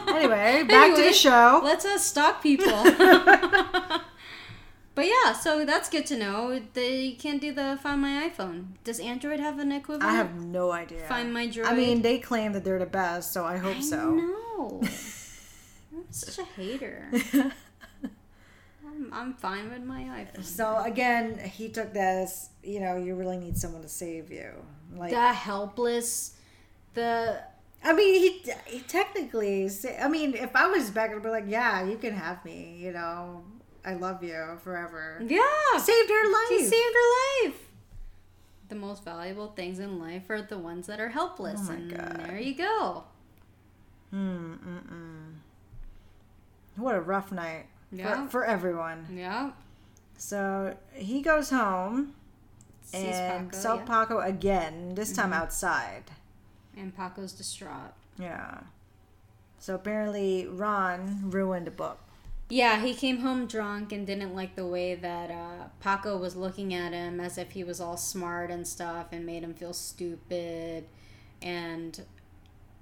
Anyway, 0.07 0.63
back 0.63 0.95
to 0.95 1.03
the 1.03 1.13
show. 1.13 1.61
Let's 1.63 1.85
uh, 1.85 1.97
stalk 1.97 2.41
people. 2.41 2.65
but 4.95 5.05
yeah, 5.05 5.33
so 5.33 5.65
that's 5.65 5.89
good 5.89 6.05
to 6.07 6.17
know. 6.17 6.61
They 6.73 7.11
can't 7.11 7.39
do 7.39 7.53
the 7.53 7.77
Find 7.81 8.01
My 8.01 8.29
iPhone. 8.29 8.65
Does 8.83 8.99
Android 8.99 9.39
have 9.39 9.59
an 9.59 9.71
equivalent? 9.71 10.11
I 10.11 10.15
have 10.15 10.35
no 10.35 10.71
idea. 10.71 11.07
Find 11.07 11.33
My 11.33 11.47
Droid. 11.47 11.65
I 11.65 11.75
mean, 11.75 12.01
they 12.01 12.17
claim 12.19 12.53
that 12.53 12.63
they're 12.63 12.79
the 12.79 12.85
best, 12.85 13.33
so 13.33 13.45
I 13.45 13.57
hope 13.57 13.77
I 13.77 13.81
so. 13.81 14.15
know. 14.15 14.81
I'm 16.07 16.11
such 16.11 16.39
a 16.39 16.43
hater. 16.43 17.09
I'm, 18.85 19.13
I'm 19.13 19.33
fine 19.35 19.69
with 19.71 19.83
my 19.83 20.01
iPhone. 20.01 20.43
So 20.43 20.81
again, 20.83 21.37
he 21.39 21.69
took 21.69 21.93
this. 21.93 22.49
You 22.63 22.79
know, 22.81 22.97
you 22.97 23.15
really 23.15 23.37
need 23.37 23.57
someone 23.57 23.81
to 23.81 23.87
save 23.89 24.31
you. 24.31 24.51
Like, 24.95 25.11
The 25.11 25.33
helpless, 25.33 26.35
the 26.93 27.41
I 27.83 27.93
mean, 27.93 28.13
he, 28.19 28.51
he 28.67 28.79
technically. 28.81 29.69
I 29.99 30.07
mean, 30.07 30.33
if 30.35 30.55
I 30.55 30.67
was 30.67 30.89
back, 30.91 31.11
I'd 31.11 31.23
be 31.23 31.29
like, 31.29 31.45
yeah, 31.47 31.83
you 31.83 31.97
can 31.97 32.13
have 32.13 32.43
me. 32.45 32.75
You 32.79 32.91
know, 32.91 33.43
I 33.85 33.93
love 33.93 34.23
you 34.23 34.57
forever. 34.63 35.21
yeah, 35.25 35.77
Saved 35.79 36.09
her 36.09 36.31
life. 36.31 36.49
he 36.49 36.63
saved 36.65 36.95
her 36.95 37.45
life. 37.49 37.57
The 38.69 38.75
most 38.75 39.03
valuable 39.03 39.49
things 39.49 39.79
in 39.79 39.99
life 39.99 40.29
are 40.29 40.41
the 40.41 40.57
ones 40.57 40.87
that 40.87 40.99
are 40.99 41.09
helpless, 41.09 41.61
Oh 41.67 41.71
and 41.73 41.91
God. 41.95 42.23
there 42.27 42.39
you 42.39 42.55
go. 42.55 43.03
Hmm. 44.11 44.53
Mm-mm. 44.53 45.10
What 46.75 46.95
a 46.95 47.01
rough 47.01 47.31
night 47.31 47.65
Yeah. 47.91 48.25
for, 48.25 48.29
for 48.31 48.45
everyone. 48.45 49.07
Yeah, 49.13 49.51
So 50.17 50.75
he 50.93 51.21
goes 51.21 51.49
home 51.49 52.13
sees 52.83 53.15
and 53.15 53.49
Paco, 53.51 53.61
saw 53.61 53.73
yeah. 53.75 53.81
Mm-hmm. 53.81 53.91
Paco 53.93 54.19
again. 54.19 54.95
This 54.95 55.13
time 55.13 55.33
outside. 55.33 56.03
and 56.77 56.95
Paco's 56.95 57.33
distraught. 57.33 57.93
Yeah. 58.17 58.59
So 59.59 59.75
apparently 59.75 60.47
Ron 60.47 61.29
ruined 61.29 61.67
the 61.67 61.71
book. 61.71 61.99
Yeah, 62.49 62.81
he 62.81 62.93
came 62.93 63.19
home 63.19 63.45
drunk 63.47 63.93
and 63.93 64.05
didn't 64.05 64.35
like 64.35 64.55
the 64.55 64.65
way 64.65 64.93
that 64.95 65.31
uh, 65.31 65.67
Paco 65.79 66.17
was 66.17 66.35
looking 66.35 66.73
at 66.73 66.91
him 66.91 67.19
as 67.21 67.37
if 67.37 67.51
he 67.51 67.63
was 67.63 67.79
all 67.79 67.95
smart 67.95 68.51
and 68.51 68.67
stuff 68.67 69.07
and 69.13 69.25
made 69.25 69.43
him 69.43 69.53
feel 69.53 69.71
stupid 69.73 70.83
and 71.41 72.01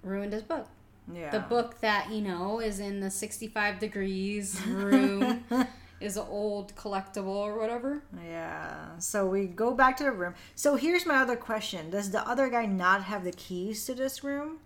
ruined 0.01 0.33
his 0.33 0.41
book. 0.41 0.67
Yeah. 1.13 1.31
The 1.31 1.39
book 1.39 1.79
that, 1.81 2.11
you 2.11 2.21
know, 2.21 2.59
is 2.59 2.79
in 2.79 2.99
the 2.99 3.09
65 3.09 3.79
degrees 3.79 4.59
room 4.67 5.43
is 6.01 6.17
an 6.17 6.25
old 6.29 6.75
collectible 6.75 7.27
or 7.27 7.57
whatever. 7.57 8.03
Yeah. 8.25 8.97
So 8.99 9.25
we 9.27 9.45
go 9.47 9.73
back 9.73 9.97
to 9.97 10.03
the 10.03 10.11
room. 10.11 10.35
So 10.55 10.75
here's 10.75 11.05
my 11.05 11.15
other 11.17 11.35
question: 11.35 11.89
Does 11.89 12.11
the 12.11 12.27
other 12.27 12.49
guy 12.49 12.65
not 12.65 13.03
have 13.03 13.23
the 13.23 13.31
keys 13.31 13.85
to 13.85 13.93
this 13.95 14.23
room? 14.23 14.59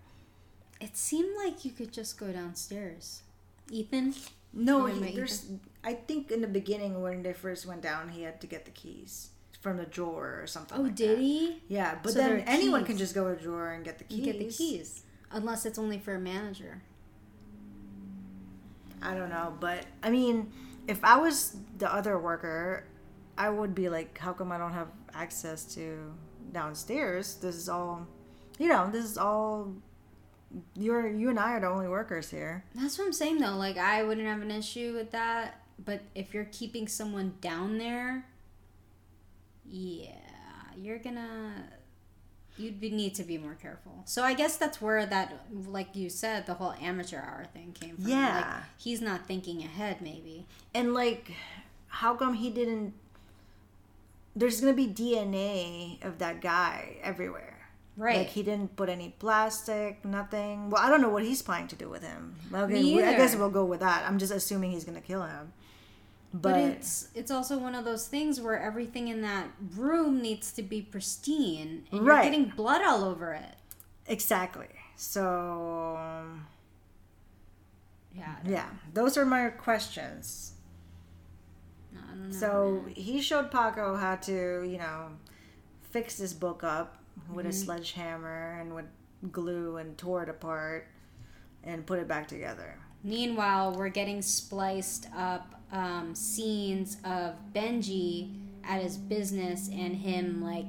It 0.80 0.96
seemed 0.96 1.34
like 1.44 1.64
you 1.64 1.70
could 1.70 1.92
just 1.92 2.18
go 2.18 2.30
downstairs. 2.32 3.22
Ethan? 3.70 4.14
No. 4.52 4.86
He, 4.86 5.14
there's. 5.16 5.46
I 5.82 5.94
think 5.94 6.30
in 6.30 6.40
the 6.40 6.46
beginning 6.48 7.00
when 7.02 7.22
they 7.22 7.32
first 7.32 7.64
went 7.66 7.82
down, 7.82 8.10
he 8.10 8.22
had 8.22 8.40
to 8.42 8.46
get 8.46 8.64
the 8.64 8.70
keys 8.70 9.30
from 9.60 9.78
the 9.78 9.86
drawer 9.86 10.38
or 10.42 10.46
something. 10.46 10.78
Oh, 10.78 10.82
like 10.82 10.94
did 10.94 11.10
that. 11.16 11.18
he? 11.18 11.62
Yeah, 11.68 11.98
but 12.02 12.12
So 12.12 12.18
then 12.18 12.40
anyone 12.46 12.80
keys. 12.82 12.88
can 12.88 12.98
just 12.98 13.14
go 13.14 13.24
to 13.24 13.38
a 13.38 13.42
drawer 13.42 13.70
and 13.72 13.82
get 13.84 13.98
the 13.98 14.04
keys. 14.04 14.18
You 14.18 14.24
get 14.24 14.38
the 14.38 14.50
keys. 14.50 15.02
Unless 15.30 15.66
it's 15.66 15.78
only 15.78 15.98
for 15.98 16.14
a 16.14 16.20
manager. 16.20 16.82
I 19.02 19.14
don't 19.14 19.28
know, 19.28 19.54
but 19.60 19.84
I 20.02 20.10
mean, 20.10 20.50
if 20.88 21.04
I 21.04 21.18
was 21.18 21.56
the 21.78 21.92
other 21.92 22.18
worker, 22.18 22.84
I 23.36 23.50
would 23.50 23.74
be 23.74 23.88
like, 23.88 24.16
how 24.18 24.32
come 24.32 24.52
I 24.52 24.58
don't 24.58 24.72
have 24.72 24.88
access 25.12 25.64
to 25.74 26.12
downstairs? 26.52 27.34
This 27.34 27.56
is 27.56 27.68
all, 27.68 28.06
you 28.58 28.68
know, 28.68 28.88
this 28.90 29.04
is 29.04 29.18
all. 29.18 29.74
You're 30.76 31.08
you 31.08 31.30
and 31.30 31.38
I 31.38 31.52
are 31.54 31.60
the 31.60 31.66
only 31.66 31.88
workers 31.88 32.30
here. 32.30 32.64
That's 32.76 32.96
what 32.96 33.06
I'm 33.06 33.12
saying 33.12 33.40
though. 33.40 33.56
Like 33.56 33.76
I 33.76 34.04
wouldn't 34.04 34.26
have 34.26 34.40
an 34.40 34.52
issue 34.52 34.94
with 34.94 35.10
that, 35.10 35.62
but 35.84 36.02
if 36.14 36.32
you're 36.32 36.48
keeping 36.52 36.86
someone 36.86 37.34
down 37.40 37.76
there, 37.78 38.24
yeah, 39.66 40.12
you're 40.76 41.00
gonna 41.00 41.66
you'd 42.56 42.80
be, 42.80 42.90
need 42.90 43.14
to 43.16 43.24
be 43.24 43.38
more 43.38 43.56
careful. 43.60 44.02
So 44.04 44.22
I 44.22 44.34
guess 44.34 44.56
that's 44.56 44.80
where 44.80 45.04
that, 45.06 45.46
like 45.66 45.94
you 45.96 46.08
said, 46.08 46.46
the 46.46 46.54
whole 46.54 46.74
amateur 46.80 47.18
hour 47.18 47.46
thing 47.52 47.72
came 47.78 47.96
from. 47.96 48.08
Yeah. 48.08 48.36
like, 48.36 48.62
he's 48.78 49.00
not 49.00 49.26
thinking 49.26 49.62
ahead. 49.62 50.00
Maybe 50.00 50.46
And 50.74 50.94
like, 50.94 51.32
how 51.88 52.14
come 52.14 52.34
he 52.34 52.50
didn't? 52.50 52.94
There's 54.36 54.60
gonna 54.60 54.72
be 54.72 54.88
DNA 54.88 56.04
of 56.04 56.18
that 56.18 56.40
guy 56.40 56.96
everywhere. 57.02 57.68
right. 57.96 58.18
Like 58.18 58.28
he 58.28 58.42
didn't 58.42 58.74
put 58.76 58.88
any 58.88 59.14
plastic, 59.18 60.04
nothing. 60.04 60.70
Well, 60.70 60.82
I 60.82 60.90
don't 60.90 61.00
know 61.00 61.08
what 61.10 61.22
he's 61.22 61.40
planning 61.42 61.68
to 61.68 61.76
do 61.76 61.88
with 61.88 62.02
him. 62.02 62.34
Okay, 62.52 63.04
I 63.04 63.14
guess 63.16 63.36
we'll 63.36 63.50
go 63.50 63.64
with 63.64 63.80
that. 63.80 64.04
I'm 64.06 64.18
just 64.18 64.32
assuming 64.32 64.72
he's 64.72 64.84
gonna 64.84 65.00
kill 65.00 65.22
him. 65.22 65.52
But, 66.34 66.50
But 66.52 66.60
it's 66.60 67.08
it's 67.14 67.30
also 67.30 67.56
one 67.58 67.76
of 67.76 67.84
those 67.84 68.08
things 68.08 68.40
where 68.40 68.60
everything 68.60 69.06
in 69.06 69.22
that 69.22 69.46
room 69.76 70.20
needs 70.20 70.50
to 70.54 70.62
be 70.62 70.82
pristine, 70.82 71.86
and 71.92 72.04
Right. 72.04 72.24
you're 72.24 72.32
getting 72.32 72.50
blood 72.56 72.82
all 72.82 73.04
over 73.04 73.32
it. 73.34 73.54
exactly. 74.06 74.66
So 74.96 76.26
Yeah. 78.16 78.36
yeah, 78.44 78.68
those 78.92 79.16
are 79.16 79.24
my 79.24 79.48
questions. 79.50 80.54
Know, 81.92 82.30
So 82.30 82.82
man. 82.84 82.94
he 82.94 83.20
showed 83.20 83.50
Paco 83.52 83.96
how 83.96 84.16
to, 84.16 84.62
you 84.68 84.78
know, 84.78 85.10
fix 85.90 86.16
this 86.18 86.32
book 86.32 86.64
up 86.64 86.98
with 87.32 87.46
a 87.46 87.50
mm-hmm. 87.50 87.64
sledgehammer 87.64 88.58
and 88.60 88.74
with 88.74 88.86
glue 89.30 89.76
and 89.76 89.96
tore 89.96 90.24
it 90.24 90.28
apart 90.28 90.88
and 91.62 91.86
put 91.86 91.98
it 92.00 92.08
back 92.08 92.26
together. 92.28 92.78
Meanwhile, 93.02 93.74
we're 93.74 93.88
getting 93.90 94.22
spliced 94.22 95.06
up 95.16 95.60
um, 95.74 96.14
scenes 96.14 96.96
of 97.04 97.34
Benji 97.54 98.32
at 98.66 98.80
his 98.80 98.96
business 98.96 99.68
and 99.68 99.94
him 99.96 100.42
like 100.42 100.64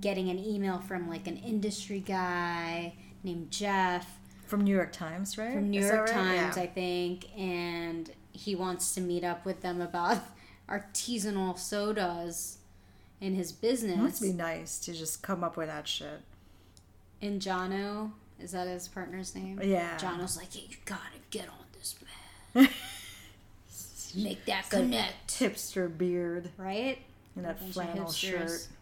getting 0.00 0.28
an 0.30 0.38
email 0.38 0.78
from 0.80 1.08
like 1.08 1.26
an 1.28 1.36
industry 1.36 2.00
guy 2.00 2.94
named 3.22 3.50
Jeff 3.50 4.18
From 4.46 4.62
New 4.62 4.74
York 4.74 4.92
Times, 4.92 5.38
right? 5.38 5.52
from 5.54 5.70
New 5.70 5.80
Is 5.80 5.86
York 5.88 6.06
right? 6.06 6.12
Times, 6.14 6.56
Yeah. 6.56 6.62
I 6.62 6.66
think, 6.66 7.26
and 7.38 8.10
he 8.32 8.54
wants 8.56 8.94
to 8.94 9.00
meet 9.00 9.22
up 9.24 9.44
with 9.44 9.60
them 9.62 9.80
about 9.80 10.18
artisanal 10.68 11.56
sodas 11.58 12.58
in 13.20 13.34
his 13.34 13.52
business. 13.52 13.96
Must 13.98 14.22
be 14.22 14.32
nice 14.32 14.78
to 14.80 14.92
just 14.92 15.22
come 15.22 15.44
up 15.44 15.56
with 15.56 15.68
that 15.68 15.86
shit. 15.88 16.20
And 17.22 17.40
Jono, 17.40 18.10
is 18.40 18.52
that 18.52 18.66
his 18.68 18.88
partner's 18.88 19.34
name? 19.34 19.60
Yeah. 19.62 19.96
Jono's 19.96 20.36
like, 20.36 20.54
yeah, 20.54 20.62
you 20.68 20.76
gotta 20.84 21.00
get 21.30 21.48
on 21.48 21.64
this, 21.72 21.94
man. 22.54 22.68
Make 24.16 24.44
that 24.46 24.68
connect. 24.70 25.38
Hipster 25.38 25.96
beard 25.96 26.50
Right? 26.56 26.98
and 27.34 27.44
that 27.44 27.60
flannel 27.72 28.10
shirt. 28.10 28.68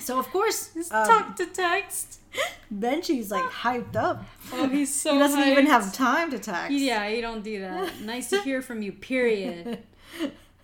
So 0.00 0.18
of 0.18 0.26
course, 0.30 0.70
um, 0.90 1.06
Talk 1.06 1.36
to 1.36 1.44
text. 1.46 2.20
Benji's 2.74 3.30
like 3.30 3.44
hyped 3.50 3.94
up. 3.94 4.24
Oh, 4.50 4.66
he's 4.66 4.92
so 4.94 5.12
He 5.12 5.18
doesn't 5.18 5.46
even 5.48 5.66
have 5.66 5.92
time 5.92 6.30
to 6.30 6.38
text. 6.38 6.72
Yeah, 6.72 7.06
you 7.08 7.20
don't 7.20 7.44
do 7.44 7.60
that. 7.60 8.00
Nice 8.00 8.30
to 8.30 8.40
hear 8.40 8.62
from 8.62 8.80
you, 8.80 8.92
period. 8.92 9.80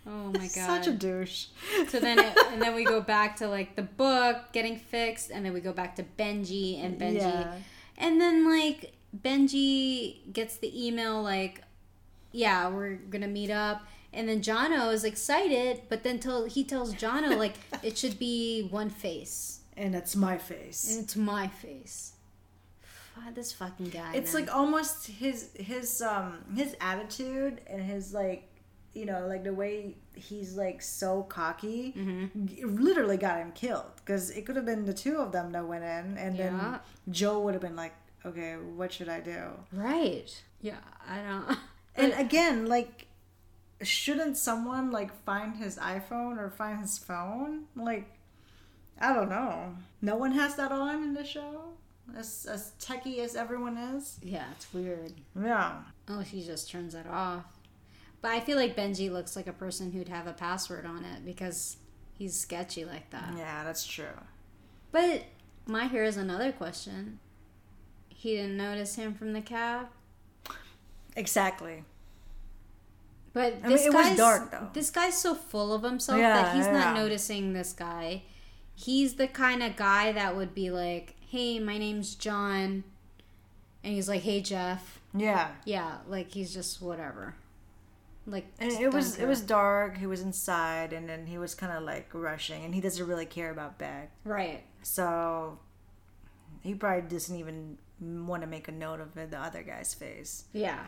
Oh 0.06 0.32
my 0.32 0.38
god. 0.38 0.50
Such 0.54 0.86
a 0.86 0.92
douche. 0.92 1.48
So 1.88 2.00
then, 2.00 2.18
it, 2.18 2.38
and 2.52 2.62
then 2.62 2.74
we 2.74 2.84
go 2.84 3.02
back 3.02 3.36
to 3.36 3.48
like 3.48 3.76
the 3.76 3.82
book 3.82 4.38
getting 4.52 4.78
fixed, 4.78 5.30
and 5.30 5.44
then 5.44 5.52
we 5.52 5.60
go 5.60 5.74
back 5.74 5.96
to 5.96 6.04
Benji 6.18 6.82
and 6.82 6.98
Benji, 6.98 7.16
Yeah. 7.18 7.52
and 7.98 8.18
then 8.18 8.48
like 8.50 8.94
Benji 9.14 10.32
gets 10.32 10.56
the 10.56 10.86
email 10.86 11.22
like, 11.22 11.60
"Yeah, 12.32 12.68
we're 12.68 12.94
gonna 12.96 13.28
meet 13.28 13.50
up," 13.50 13.86
and 14.12 14.28
then 14.28 14.40
Jono 14.40 14.92
is 14.92 15.04
excited, 15.04 15.82
but 15.88 16.02
then 16.02 16.18
till 16.18 16.44
he 16.46 16.64
tells 16.64 16.94
Jono 16.94 17.36
like 17.38 17.54
it 17.82 17.96
should 17.98 18.18
be 18.18 18.68
one 18.70 18.90
face, 18.90 19.60
And 19.76 19.94
it's 19.94 20.14
my 20.16 20.38
face. 20.38 20.90
and 20.94 21.04
it's 21.04 21.16
my 21.16 21.48
face. 21.48 22.12
Fuck, 23.14 23.34
this 23.34 23.52
fucking 23.52 23.88
guy. 23.90 24.12
it's 24.14 24.32
man. 24.32 24.44
like 24.46 24.54
almost 24.54 25.06
his 25.08 25.50
his 25.56 26.00
um 26.02 26.38
his 26.54 26.76
attitude 26.80 27.60
and 27.66 27.82
his 27.82 28.14
like 28.14 28.44
you 28.94 29.04
know 29.06 29.26
like 29.26 29.44
the 29.44 29.52
way 29.52 29.96
he's 30.14 30.56
like 30.56 30.80
so 30.82 31.22
cocky 31.24 31.92
Mm-hmm. 31.96 32.76
literally 32.82 33.16
got 33.16 33.38
him 33.38 33.52
killed 33.52 33.90
because 33.96 34.30
it 34.30 34.46
could 34.46 34.56
have 34.56 34.64
been 34.64 34.84
the 34.86 34.94
two 34.94 35.16
of 35.18 35.30
them 35.32 35.52
that 35.52 35.66
went 35.66 35.84
in 35.84 36.16
and 36.16 36.36
Yeah. 36.36 36.44
then 36.50 36.80
joe 37.10 37.40
would 37.40 37.54
have 37.54 37.60
been 37.62 37.76
like 37.76 37.94
okay 38.24 38.54
what 38.54 38.92
should 38.92 39.08
i 39.08 39.20
do 39.20 39.40
right. 39.72 40.30
Yeah, 40.60 40.78
I 41.08 41.16
don't. 41.22 41.58
and 41.98 42.12
again 42.14 42.66
like 42.66 43.06
shouldn't 43.82 44.36
someone 44.36 44.90
like 44.90 45.12
find 45.24 45.56
his 45.56 45.76
iphone 45.78 46.38
or 46.38 46.50
find 46.50 46.80
his 46.80 46.98
phone 46.98 47.64
like 47.76 48.08
i 49.00 49.12
don't 49.12 49.28
know 49.28 49.74
no 50.02 50.16
one 50.16 50.32
has 50.32 50.56
that 50.56 50.72
on 50.72 51.02
in 51.02 51.14
the 51.14 51.24
show 51.24 51.64
as 52.16 52.46
as 52.50 52.72
techie 52.80 53.18
as 53.18 53.36
everyone 53.36 53.76
is 53.76 54.18
Yeah, 54.22 54.46
it's 54.56 54.72
weird. 54.72 55.12
yeah 55.40 55.82
Oh, 56.08 56.24
she 56.24 56.42
just 56.42 56.70
turns 56.70 56.94
it 56.94 57.06
off. 57.06 57.44
But 58.22 58.30
I 58.30 58.40
feel 58.40 58.56
like 58.56 58.74
Benji 58.74 59.12
looks 59.12 59.36
like 59.36 59.46
a 59.46 59.52
person 59.52 59.92
who'd 59.92 60.08
have 60.08 60.26
a 60.26 60.32
password 60.32 60.86
on 60.86 61.04
it 61.04 61.22
because 61.26 61.76
he's 62.16 62.34
sketchy 62.34 62.86
like 62.86 63.10
that. 63.10 63.34
yeah 63.36 63.62
that's 63.62 63.86
true 63.86 64.16
But 64.90 65.24
my 65.66 65.86
here's 65.86 66.16
another 66.16 66.50
question. 66.50 67.18
He 68.08 68.36
didn't 68.36 68.56
notice 68.56 68.94
him 68.96 69.12
from 69.14 69.34
the 69.34 69.42
cab. 69.42 69.88
Exactly. 71.18 71.84
But 73.32 73.54
I 73.62 73.68
mean, 73.68 73.70
this 73.76 73.86
it 73.86 73.92
was 73.92 74.06
guy's 74.06 74.16
dark, 74.16 74.50
though. 74.50 74.68
This 74.72 74.90
guy's 74.90 75.16
so 75.20 75.34
full 75.34 75.72
of 75.74 75.82
himself 75.82 76.18
Yeah, 76.18 76.42
that 76.42 76.56
he's 76.56 76.66
yeah. 76.66 76.72
not 76.72 76.96
noticing 76.96 77.52
this 77.52 77.72
guy. 77.72 78.22
He's 78.74 79.14
the 79.14 79.28
kind 79.28 79.62
of 79.62 79.76
guy 79.76 80.12
that 80.12 80.36
would 80.36 80.54
be 80.54 80.70
like, 80.70 81.16
"Hey, 81.20 81.58
my 81.58 81.76
name's 81.78 82.14
John," 82.14 82.84
and 83.84 83.92
he's 83.94 84.08
like, 84.08 84.22
"Hey, 84.22 84.40
Jeff." 84.40 85.00
Yeah. 85.14 85.50
Yeah, 85.64 85.98
like 86.08 86.30
he's 86.32 86.54
just 86.54 86.80
whatever. 86.80 87.34
Like 88.26 88.46
And 88.58 88.70
it 88.72 88.92
was 88.92 89.16
don't 89.16 89.24
it 89.24 89.28
was 89.28 89.40
dark. 89.40 89.98
He 89.98 90.06
was 90.06 90.20
inside, 90.20 90.92
and 90.92 91.08
then 91.08 91.26
he 91.26 91.38
was 91.38 91.54
kind 91.54 91.72
of 91.72 91.82
like 91.82 92.08
rushing, 92.12 92.64
and 92.64 92.74
he 92.74 92.80
doesn't 92.80 93.06
really 93.06 93.26
care 93.26 93.50
about 93.50 93.78
Beck, 93.78 94.10
right. 94.24 94.62
so 94.82 95.58
he 96.62 96.74
probably 96.74 97.08
doesn't 97.08 97.36
even 97.36 97.78
want 98.00 98.42
to 98.42 98.46
make 98.46 98.68
a 98.68 98.72
note 98.72 99.00
of 99.00 99.16
it, 99.16 99.30
the 99.30 99.38
other 99.38 99.62
guy's 99.62 99.94
face. 99.94 100.44
Yeah. 100.52 100.86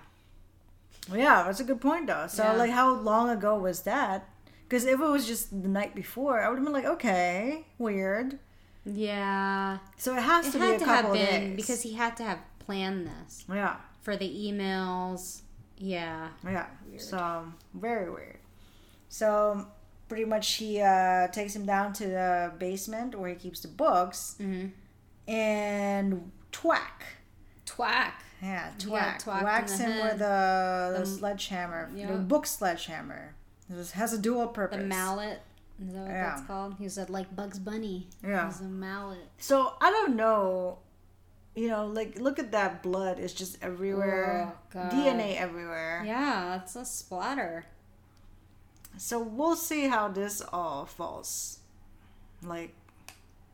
Yeah, 1.13 1.43
that's 1.45 1.61
a 1.61 1.65
good 1.65 1.81
point 1.81 2.07
though. 2.07 2.27
So 2.29 2.43
Yeah. 2.45 2.53
like, 2.53 2.71
how 2.71 2.93
long 2.95 3.31
ago 3.31 3.59
was 3.59 3.83
that? 3.83 4.29
Because 4.69 4.85
if 4.85 5.01
it 5.01 5.05
was 5.07 5.27
just 5.27 5.51
the 5.63 5.69
night 5.69 5.95
before, 5.95 6.41
I 6.41 6.49
would 6.49 6.57
have 6.59 6.65
been 6.65 6.73
like, 6.73 6.85
okay, 6.85 7.67
weird. 7.79 8.39
Yeah. 8.85 9.79
So 9.97 10.17
it 10.17 10.23
has 10.23 10.47
It 10.49 10.53
to 10.53 10.59
be 10.59 10.71
a 10.75 10.79
to 10.79 10.85
have 10.85 11.05
couple 11.05 11.13
of 11.13 11.19
been 11.19 11.41
days 11.51 11.57
because 11.57 11.83
he 11.83 11.95
had 11.95 12.17
to 12.19 12.23
have 12.25 12.39
planned 12.61 13.07
this 13.09 13.45
yeah, 13.53 13.77
for 14.03 14.17
the 14.17 14.29
emails. 14.29 15.41
Yeah. 15.77 16.29
yeah. 16.45 16.67
So 16.99 17.45
very 17.75 18.11
weird. 18.11 18.39
So 19.09 19.67
pretty 20.09 20.25
much 20.25 20.53
he 20.55 20.81
uh, 20.81 21.29
takes 21.29 21.55
him 21.57 21.67
down 21.67 21.93
to 21.95 22.07
the 22.07 22.53
basement 22.59 23.19
where 23.19 23.31
he 23.31 23.35
keeps 23.37 23.61
the 23.61 23.69
books 23.69 24.37
Mm-hmm. 24.41 24.69
and 25.29 26.31
twack. 26.53 27.05
Twack. 27.67 28.23
Yeah, 28.43 28.71
He 28.79 28.87
got 28.87 28.89
twack. 28.89 29.19
twacked 29.23 29.41
in 29.41 29.45
Whacks 29.45 29.73
the 29.79 29.85
him 29.85 29.91
head. 29.93 30.03
with 30.05 30.19
the, 30.19 30.93
the 30.99 31.01
The- 31.01 31.07
sledgehammer, 31.19 31.91
yeah. 31.95 32.07
the 32.13 32.19
book 32.19 32.47
sledgehammer. 32.47 33.35
It 33.69 33.91
has 33.93 34.13
a 34.13 34.19
dual 34.19 34.49
purpose. 34.49 34.77
The 34.79 34.83
purpose. 34.85 34.97
mallet. 34.97 35.43
Is 35.83 35.93
that 35.95 36.01
what 36.01 36.09
Yeah. 36.11 36.31
that's 36.31 36.47
called? 36.47 36.75
He 36.79 36.89
said 36.89 37.09
like 37.11 37.35
Bugs 37.37 37.59
Bunny. 37.59 38.09
Yeah. 38.23 38.47
He's 38.47 38.61
a 38.61 38.65
mallet. 38.65 39.29
So 39.39 39.75
I 39.81 39.91
don't 39.91 40.17
know. 40.17 40.79
You 41.55 41.69
know, 41.69 41.87
like 41.87 42.19
look 42.19 42.39
at 42.39 42.53
that 42.53 42.83
blood. 42.83 43.19
It's 43.19 43.33
just 43.33 43.59
everywhere. 43.63 44.53
Oh, 44.55 44.59
God. 44.73 44.91
DNA 44.93 45.37
everywhere. 45.37 46.03
Yeah, 46.07 46.57
that's 46.57 46.77
a 46.77 46.85
splatter. 46.85 47.67
So 48.99 49.21
we'll 49.21 49.57
see 49.57 49.87
how 49.89 50.09
this 50.09 50.43
all 50.53 50.85
falls. 50.87 51.59
Like, 52.43 52.75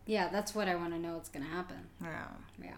Yeah, 0.06 0.28
that's 0.28 0.54
what 0.54 0.68
I 0.68 0.74
want 0.76 0.92
to 0.94 0.98
know 0.98 1.14
what's 1.14 1.28
gonna 1.28 1.44
happen. 1.46 1.88
yeah. 2.02 2.28
Yeah. 2.62 2.76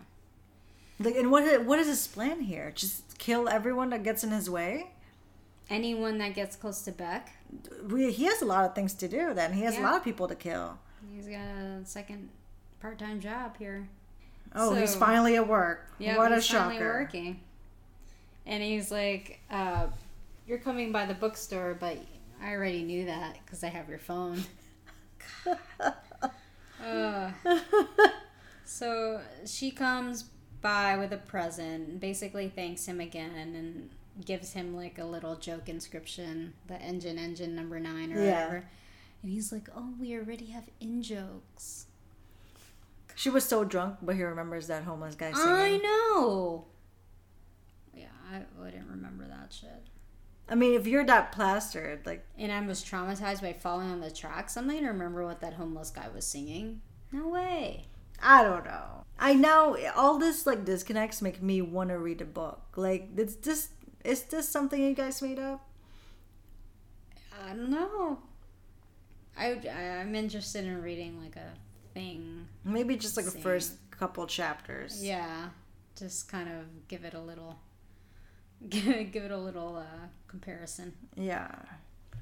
Like, 1.01 1.15
and 1.17 1.31
what 1.31 1.65
what 1.65 1.79
is 1.79 1.87
his 1.87 2.07
plan 2.07 2.41
here? 2.41 2.73
Just 2.75 3.19
kill 3.19 3.49
everyone 3.49 3.91
that 3.91 4.03
gets 4.03 4.25
in 4.25 4.31
his 4.31 4.51
way? 4.51 4.91
Anyone 5.71 6.19
that 6.19 6.35
gets 6.35 6.57
close 6.57 6.81
to 6.83 6.93
Beck, 6.93 7.31
We, 7.85 8.11
he 8.11 8.25
has 8.25 8.41
a 8.41 8.47
lot 8.47 8.65
of 8.65 8.75
things 8.75 8.95
to 8.95 9.09
do. 9.09 9.35
Then 9.35 9.53
he 9.53 9.63
has 9.63 9.77
a 9.77 9.83
lot 9.83 9.95
of 9.97 10.03
people 10.05 10.27
to 10.29 10.35
kill. 10.35 10.79
he's 11.15 11.27
got 11.29 11.41
a 11.41 11.85
second 11.85 12.31
part-time 12.81 13.21
job 13.21 13.57
here. 13.59 13.87
Oh, 14.55 14.75
he's 14.75 14.97
finally 14.97 15.37
at 15.37 15.47
work. 15.47 15.93
Yeah, 15.99 16.17
what 16.17 16.33
a 16.33 16.37
he's 16.37 16.49
finally 16.49 16.77
shocker! 16.77 17.01
working. 17.01 17.41
And 18.47 18.63
he's 18.63 18.91
like, 18.91 19.41
uh, 19.51 19.89
"You're 20.47 20.59
coming 20.59 20.91
by 20.91 21.05
the 21.05 21.13
bookstore, 21.15 21.77
but 21.79 21.99
I 22.43 22.53
already 22.53 22.83
knew 22.83 23.05
that 23.05 23.37
because 23.45 23.63
I 23.63 23.69
have 23.69 23.89
your 23.89 23.99
phone." 23.99 24.43
Uh, 26.85 27.31
so 28.65 29.21
she 29.45 29.71
comes 29.71 30.25
by 30.69 30.97
with 30.99 31.13
a 31.13 31.17
present, 31.17 31.89
and 31.89 32.01
basically 32.01 32.49
thanks 32.55 32.87
him 32.87 33.01
again, 33.01 33.31
and 33.35 33.91
gives 34.25 34.53
him 34.53 34.77
like 34.77 34.99
a 34.99 35.05
little 35.05 35.37
joke 35.37 35.69
inscription, 35.69 36.53
the 36.67 36.75
engine, 36.83 37.19
engine 37.19 37.55
number 37.55 37.81
nine 37.81 38.13
or 38.13 38.23
Yeah. 38.23 38.45
whatever. 38.47 38.69
And 39.23 39.33
he's 39.33 39.51
like, 39.51 39.69
"Oh, 39.75 39.95
we 39.99 40.15
already 40.17 40.47
have 40.47 40.69
in 40.81 41.03
jokes." 41.03 41.87
She 43.15 43.31
was 43.31 43.45
so 43.45 43.65
drunk, 43.65 43.99
but 44.03 44.17
he 44.17 44.23
remembers 44.23 44.67
that 44.67 44.85
homeless 44.85 45.15
guy 45.15 45.33
singing. 45.33 45.49
I 45.49 45.77
know. 45.79 46.67
Yeah, 47.95 48.07
I 48.31 48.43
wouldn't 48.59 48.89
remember 48.89 49.27
that 49.27 49.53
shit. 49.53 49.89
I 50.51 50.55
mean, 50.55 50.75
if 50.75 50.87
you're 50.87 51.05
that 51.07 51.33
plastered, 51.33 52.05
like, 52.07 52.25
And 52.37 52.53
I 52.53 52.61
was 52.67 52.85
traumatized 52.85 53.41
by 53.43 53.53
falling 53.55 53.91
on 53.91 54.01
the 54.01 54.11
tracks. 54.11 54.57
I'm 54.57 54.67
not 54.67 54.77
gonna 54.77 54.93
remember 54.93 55.25
what 55.25 55.41
that 55.41 55.55
homeless 55.55 55.91
guy 55.91 56.09
was 56.09 56.27
singing. 56.27 56.81
No 57.11 57.27
way. 57.29 57.87
I 58.23 58.43
don't 58.43 58.65
know. 58.65 59.05
I 59.19 59.35
know 59.35 59.77
all 59.97 60.19
this 60.19 60.47
like 60.47 60.65
disconnects 60.65 61.21
make 61.21 61.43
me 61.43 61.61
want 61.61 61.91
to 61.91 61.99
read 61.99 62.21
a 62.21 62.25
book. 62.25 62.61
Like, 62.77 63.09
it's 63.17 63.35
just 63.35 63.71
is 64.05 64.23
this 64.23 64.49
something 64.49 64.83
you 64.83 64.95
guys 64.95 65.21
made 65.21 65.39
up? 65.39 65.67
I 67.45 67.51
don't 67.51 67.71
know. 67.71 68.19
I 69.37 69.59
I'm 70.01 70.15
interested 70.15 70.65
in 70.65 70.83
reading 70.83 71.21
like 71.23 71.37
a 71.37 71.53
thing. 71.95 72.47
Maybe 72.65 72.97
just 72.97 73.17
like 73.17 73.27
the 73.27 73.33
first 73.33 73.75
couple 73.91 74.27
chapters. 74.27 75.05
Yeah, 75.05 75.51
just 75.99 76.31
kind 76.31 76.49
of 76.49 76.89
give 76.89 77.05
it 77.05 77.15
a 77.15 77.21
little, 77.21 77.59
give, 78.69 79.13
give 79.13 79.25
it 79.25 79.31
a 79.31 79.39
little 79.39 79.77
uh, 79.77 80.07
comparison. 80.27 80.93
Yeah. 81.17 81.55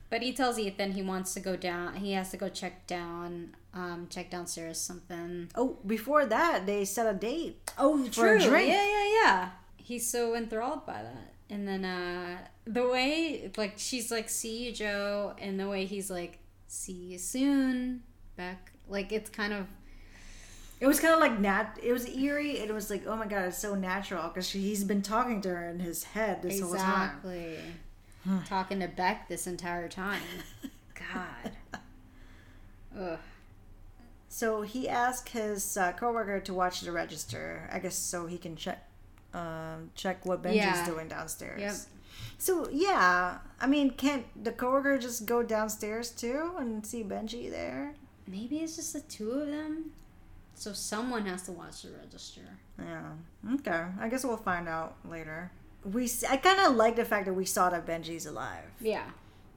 But 0.08 0.22
he 0.22 0.32
tells 0.32 0.58
Ethan 0.58 0.92
he 0.92 1.02
wants 1.02 1.34
to 1.34 1.40
go 1.40 1.56
down. 1.56 1.96
He 1.96 2.12
has 2.12 2.30
to 2.30 2.36
go 2.36 2.48
check 2.48 2.86
down, 2.86 3.56
um, 3.76 4.06
check 4.08 4.30
downstairs 4.30 4.78
something. 4.80 5.50
Oh, 5.54 5.76
before 5.86 6.24
that, 6.26 6.64
they 6.66 6.84
set 6.84 7.06
a 7.06 7.16
date. 7.16 7.70
Oh, 7.78 8.02
For 8.06 8.34
a 8.34 8.40
drink. 8.40 8.68
Yeah, 8.68 8.84
yeah, 8.84 9.12
yeah. 9.22 9.50
He's 9.76 10.10
so 10.10 10.34
enthralled 10.34 10.86
by 10.86 11.02
that. 11.02 11.34
And 11.48 11.68
then 11.68 11.84
uh 11.84 12.38
the 12.66 12.88
way 12.88 13.52
like 13.56 13.74
she's 13.76 14.10
like, 14.10 14.28
"See 14.28 14.66
you, 14.66 14.72
Joe," 14.72 15.34
and 15.38 15.60
the 15.60 15.68
way 15.68 15.84
he's 15.84 16.10
like, 16.10 16.38
"See 16.66 16.92
you 16.92 17.18
soon." 17.18 18.02
Back 18.36 18.72
like 18.88 19.12
it's 19.12 19.30
kind 19.30 19.52
of 19.52 19.66
It 20.80 20.86
was 20.86 20.98
kind 20.98 21.14
of 21.14 21.20
like 21.20 21.38
nat. 21.38 21.78
It 21.82 21.92
was 21.92 22.08
eerie, 22.08 22.58
and 22.60 22.68
it 22.68 22.72
was 22.72 22.90
like, 22.90 23.06
oh 23.06 23.14
my 23.16 23.26
god, 23.26 23.44
it's 23.44 23.58
so 23.58 23.74
natural 23.76 24.26
because 24.28 24.50
he's 24.50 24.82
been 24.84 25.02
talking 25.02 25.40
to 25.42 25.48
her 25.50 25.68
in 25.70 25.78
his 25.80 26.02
head 26.04 26.42
this 26.42 26.60
whole 26.60 26.74
time. 26.74 27.10
exactly 27.24 27.56
talking 28.48 28.80
to 28.80 28.88
Beck 28.88 29.28
this 29.28 29.46
entire 29.46 29.88
time. 29.88 30.20
God. 30.94 31.52
Ugh. 32.98 33.18
So 34.36 34.60
he 34.60 34.86
asked 34.86 35.30
his 35.30 35.78
uh, 35.78 35.92
coworker 35.92 36.40
to 36.40 36.52
watch 36.52 36.82
the 36.82 36.92
register. 36.92 37.70
I 37.72 37.78
guess 37.78 37.96
so 37.96 38.26
he 38.26 38.36
can 38.36 38.54
check, 38.54 38.86
um, 39.32 39.90
check 39.94 40.26
what 40.26 40.42
Benji's 40.42 40.56
Yeah. 40.56 40.84
doing 40.84 41.08
downstairs. 41.08 41.58
Yep. 41.58 41.74
So 42.36 42.68
yeah, 42.70 43.38
I 43.58 43.66
mean, 43.66 43.88
can't 43.92 44.26
the 44.44 44.52
coworker 44.52 44.98
just 44.98 45.24
go 45.24 45.42
downstairs 45.42 46.10
too 46.10 46.52
and 46.58 46.84
see 46.84 47.02
Benji 47.02 47.50
there? 47.50 47.94
Maybe 48.26 48.58
it's 48.58 48.76
just 48.76 48.92
the 48.92 49.00
two 49.00 49.30
of 49.30 49.46
them. 49.46 49.92
So 50.54 50.74
someone 50.74 51.24
has 51.24 51.44
to 51.44 51.52
watch 51.52 51.80
the 51.80 51.92
register. 51.92 52.42
Yeah. 52.78 53.12
Okay. 53.54 53.84
I 53.98 54.08
guess 54.10 54.22
we'll 54.22 54.36
find 54.36 54.68
out 54.68 54.96
later. 55.08 55.50
We 55.82 56.10
I 56.28 56.36
kind 56.36 56.60
of 56.60 56.74
like 56.76 56.96
the 56.96 57.06
fact 57.06 57.24
that 57.24 57.32
we 57.32 57.46
saw 57.46 57.70
that 57.70 57.86
Benji's 57.86 58.26
alive 58.26 58.68
Yeah. 58.80 59.06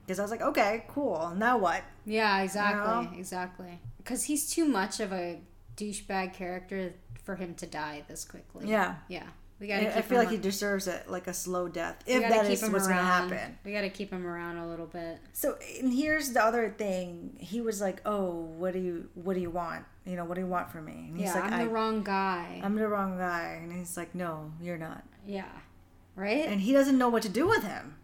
because 0.06 0.19
I 0.19 0.22
was 0.22 0.31
like, 0.31 0.41
okay, 0.41 0.85
cool. 0.88 1.34
Now 1.35 1.57
what? 1.57 1.84
Yeah, 2.06 2.39
exactly, 2.43 3.11
know? 3.11 3.19
exactly. 3.19 3.80
Because 4.10 4.23
he's 4.23 4.49
too 4.49 4.65
much 4.65 4.99
of 4.99 5.14
a 5.14 5.40
douchebag 5.77 6.34
character 6.34 6.95
for 7.23 7.36
him 7.36 7.53
to 7.53 7.68
die 7.68 8.03
this 8.07 8.26
quickly. 8.26 8.68
Yeah. 8.68 8.95
yeah. 9.07 9.27
We 9.60 9.72
I, 9.72 9.76
gotta. 9.76 9.91
I 9.91 10.02
Keep 10.02 10.06
feel 10.06 10.18
like 10.18 10.31
he 10.31 10.38
deserves 10.38 10.88
it, 10.88 11.07
like 11.07 11.27
a 11.27 11.34
slow 11.34 11.68
death, 11.68 12.03
if 12.07 12.23
that 12.23 12.48
him 12.48 12.72
what's 12.72 12.88
gonna 12.88 12.99
around. 12.99 13.30
happen. 13.30 13.60
We 13.64 13.72
gotta 13.72 13.90
keep 13.90 14.10
him 14.10 14.26
around 14.26 14.57
a 14.57 14.68
little 14.68 14.88
bit. 14.88 15.19
So, 15.34 15.60
and 15.80 15.94
here's 15.94 16.31
the 16.31 16.44
other 16.44 16.73
thing. 16.76 17.38
He 17.40 17.61
was 17.61 17.81
like, 17.81 18.02
"Oh, 18.03 18.31
what 18.31 18.73
do 18.73 18.80
you, 18.80 19.10
what 19.14 19.36
do 19.36 19.41
you 19.41 19.52
want? 19.52 19.86
You 20.06 20.15
know, 20.15 20.26
what 20.26 20.36
do 20.36 20.41
you 20.41 20.48
want 20.48 20.72
from 20.72 20.86
me?" 20.86 21.10
And 21.10 21.18
he's 21.18 21.27
yeah, 21.27 21.36
like, 21.36 21.44
I'm 21.44 21.53
I, 21.53 21.64
the 21.65 21.69
wrong 21.69 22.03
guy. 22.03 22.61
I'm 22.64 22.76
the 22.76 22.88
wrong 22.88 23.15
guy." 23.15 23.60
And 23.61 23.72
he's 23.72 23.95
like, 23.95 24.15
"No, 24.15 24.52
you're 24.60 24.77
not." 24.77 25.03
yeah, 25.27 25.52
right. 26.15 26.48
And 26.48 26.61
he 26.61 26.73
doesn't 26.73 26.98
know 26.98 27.10
what 27.10 27.22
to 27.23 27.30
do 27.30 27.45
with 27.45 27.64
him. 27.64 27.98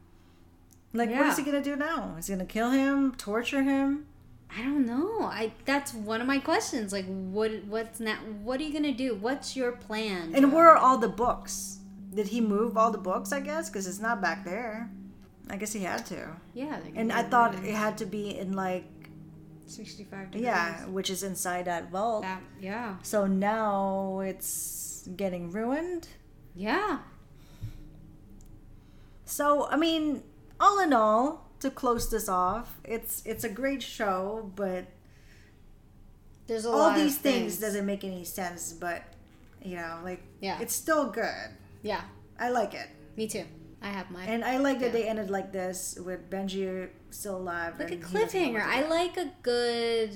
Like, 0.94 1.10
what 1.10 1.26
is 1.26 1.38
he 1.38 1.44
gonna 1.44 1.64
do 1.64 1.76
now? 1.76 2.16
Is 2.20 2.28
he 2.28 2.34
gonna 2.34 2.46
kill 2.46 2.70
him, 2.70 3.16
torture 3.16 3.64
him? 3.64 4.06
I 4.50 4.62
don't 4.64 4.86
know. 4.86 5.22
I 5.24 5.52
that's 5.66 5.94
one 5.94 6.22
of 6.22 6.28
my 6.28 6.40
questions. 6.40 6.92
Like, 6.94 7.06
what 7.08 7.52
what's 7.66 8.00
not? 8.00 8.18
What 8.44 8.60
are 8.60 8.64
you 8.64 8.72
gonna 8.74 8.94
do? 8.94 9.16
What's 9.16 9.56
your 9.56 9.72
plan? 9.74 10.34
And 10.36 10.54
where 10.54 10.70
are 10.70 10.78
all 10.78 10.98
the 10.98 11.10
books? 11.10 11.80
Did 12.14 12.28
he 12.28 12.40
move 12.42 12.78
all 12.78 12.92
the 12.92 12.98
books? 12.98 13.32
I 13.34 13.42
guess 13.42 13.70
because 13.70 13.86
it's 13.88 14.00
not 14.00 14.22
back 14.22 14.46
there. 14.46 14.90
I 15.50 15.58
guess 15.58 15.74
he 15.74 15.82
had 15.84 16.06
to. 16.08 16.30
yeah, 16.56 16.80
And 16.96 17.12
I 17.12 17.22
thought 17.22 17.54
it 17.54 17.76
had 17.76 17.98
to 18.00 18.06
be 18.06 18.36
in 18.38 18.54
like, 18.54 18.86
sixty-five 19.68 20.32
degrees. 20.32 20.44
yeah, 20.46 20.86
which 20.86 21.10
is 21.10 21.22
inside 21.22 21.66
that 21.66 21.92
vault. 21.92 22.24
That, 22.24 22.42
yeah. 22.60 22.96
So 23.04 23.28
now 23.28 24.22
it's 24.22 25.08
getting 25.16 25.52
ruined. 25.52 26.08
Yeah. 26.56 27.00
So 29.26 29.68
I 29.70 29.76
mean, 29.78 30.24
all 30.60 30.80
in 30.80 30.94
all, 30.94 31.45
to 31.66 31.72
close 31.72 32.10
this 32.10 32.30
off, 32.30 32.80
it's 32.84 33.24
it's 33.26 33.44
a 33.44 33.50
great 33.50 33.82
show, 33.84 34.52
but 34.56 34.86
There's 36.48 36.66
a 36.66 36.70
all 36.70 36.94
these 36.94 37.16
of 37.18 37.22
things, 37.22 37.60
doesn't 37.60 37.86
make 37.86 38.04
any 38.04 38.24
sense. 38.24 38.72
But 38.74 39.04
you 39.62 39.76
know, 39.78 40.00
like 40.04 40.22
Yeah. 40.42 40.60
it's 40.62 40.76
still 40.76 41.10
good. 41.10 41.50
Yeah. 41.82 42.02
I 42.40 42.50
like 42.50 42.74
it, 42.74 42.88
Me 43.18 43.28
too. 43.28 43.46
I 43.82 43.88
have 43.90 44.10
mine. 44.12 44.28
and 44.30 44.44
I 44.44 44.58
like 44.58 44.80
that 44.80 44.88
Yeah. 44.88 44.92
they 44.98 45.08
ended 45.10 45.30
like 45.30 45.52
this 45.52 45.98
with 46.04 46.30
Benji 46.30 46.90
still 47.10 47.38
alive. 47.38 47.80
like 47.80 47.92
a 47.92 47.94
and 47.96 48.06
he 48.06 48.14
doesn't 48.14 48.54
know 48.54 48.60
cliffhanger. 48.60 48.66
I 48.66 48.88
like 48.88 49.18
a 49.18 49.32
good 49.42 50.12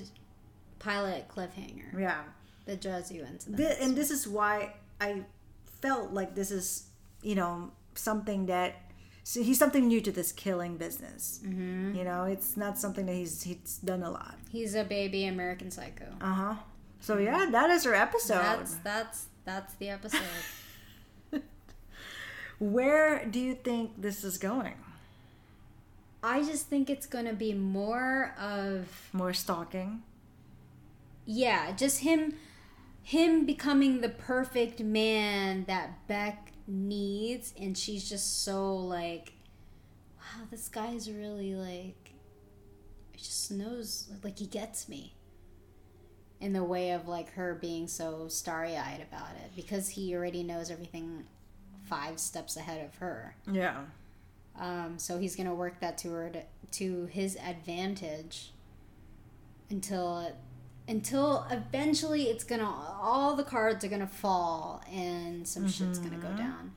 pilot 0.79 1.27
cliffhanger 1.29 1.99
Yeah, 1.99 2.23
that 2.65 2.81
draws 2.81 3.11
you 3.11 3.23
into 3.23 3.51
that. 3.53 3.79
and 3.81 3.95
this 3.95 4.11
is 4.11 4.27
why 4.27 4.73
I 5.01 5.23
felt 5.81 6.11
like 6.13 6.35
this 6.35 6.51
is 6.51 6.67
you 7.23 7.35
know 7.35 7.71
something 7.95 8.45
that. 8.47 8.75
So 9.29 9.43
he's 9.43 9.59
something 9.59 9.87
new 9.87 10.01
to 10.01 10.11
this 10.11 10.31
killing 10.31 10.77
business. 10.77 11.39
Mm-hmm. 11.45 11.93
You 11.93 12.03
know, 12.03 12.23
it's 12.23 12.57
not 12.57 12.79
something 12.79 13.05
that 13.05 13.13
he's 13.13 13.43
he's 13.43 13.77
done 13.85 14.01
a 14.01 14.09
lot. 14.09 14.33
He's 14.51 14.73
a 14.73 14.83
baby 14.83 15.27
American 15.27 15.69
Psycho. 15.69 16.07
Uh 16.19 16.33
huh. 16.33 16.53
So 16.99 17.19
yeah, 17.19 17.45
that 17.51 17.69
is 17.69 17.85
our 17.85 17.93
episode. 17.93 18.41
That's 18.41 18.75
that's 18.77 19.25
that's 19.45 19.75
the 19.75 19.89
episode. 19.89 20.19
Where 22.59 23.23
do 23.23 23.39
you 23.39 23.53
think 23.53 24.01
this 24.01 24.23
is 24.23 24.39
going? 24.39 24.73
I 26.23 26.41
just 26.41 26.65
think 26.65 26.89
it's 26.89 27.05
gonna 27.05 27.33
be 27.33 27.53
more 27.53 28.33
of 28.39 29.09
More 29.13 29.33
stalking. 29.33 30.01
yeah, 31.27 31.71
just 31.73 31.99
him 31.99 32.33
him 33.03 33.45
becoming 33.45 34.01
the 34.01 34.09
perfect 34.09 34.79
man 34.79 35.65
that 35.65 36.07
Beck 36.07 36.48
needs 36.69 37.53
and 37.59 37.77
she's 37.77 38.07
just 38.07 38.43
so 38.43 38.75
like 38.75 39.33
wow, 40.17 40.45
this 40.51 40.69
guy's 40.69 41.09
really 41.09 41.55
like 41.55 42.13
he 43.13 43.19
just 43.19 43.51
knows 43.51 44.09
like 44.23 44.37
he 44.39 44.45
gets 44.45 44.87
me. 44.87 45.13
In 46.41 46.53
the 46.53 46.63
way 46.63 46.91
of 46.91 47.05
like 47.05 47.33
her 47.33 47.53
being 47.53 47.85
so 47.89 48.29
starry 48.29 48.77
eyed 48.77 49.05
about 49.11 49.31
it 49.43 49.51
because 49.57 49.89
he 49.89 50.15
already 50.15 50.41
knows 50.41 50.71
everything 50.71 51.25
five 51.83 52.17
steps 52.17 52.55
ahead 52.55 52.85
of 52.85 52.95
her. 52.99 53.35
Yeah. 53.51 53.81
Um, 54.57 54.97
so 54.97 55.17
he's 55.17 55.35
gonna 55.35 55.53
work 55.53 55.81
that 55.81 55.97
to 55.99 56.11
her 56.11 56.29
to, 56.29 56.43
to 56.71 57.05
his 57.07 57.35
advantage 57.35 58.53
until 59.69 60.31
until 60.89 61.45
eventually 61.51 62.23
it's 62.23 62.43
gonna 62.43 62.65
all 63.01 63.35
the 63.37 63.43
cards 63.43 63.85
are 63.85 63.87
gonna 63.89 64.07
fall 64.07 64.83
and 64.91 65.47
some 65.47 65.69
shit's 65.69 65.99
gonna 65.99 66.17
Mm-hmm. 66.17 66.31
go 66.31 66.37
down. 66.37 66.73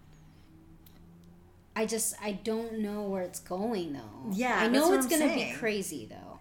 I 1.75 1.87
just 1.87 2.15
I 2.23 2.33
don't 2.33 2.81
know 2.81 3.03
where 3.03 3.23
it's 3.23 3.41
going 3.41 3.95
though. 3.95 4.31
Yeah, 4.33 4.57
I 4.59 4.69
know 4.69 4.93
it's 4.93 5.07
I'm 5.07 5.11
gonna 5.11 5.33
saying. 5.33 5.53
be 5.55 5.59
crazy 5.59 6.07
though. 6.11 6.39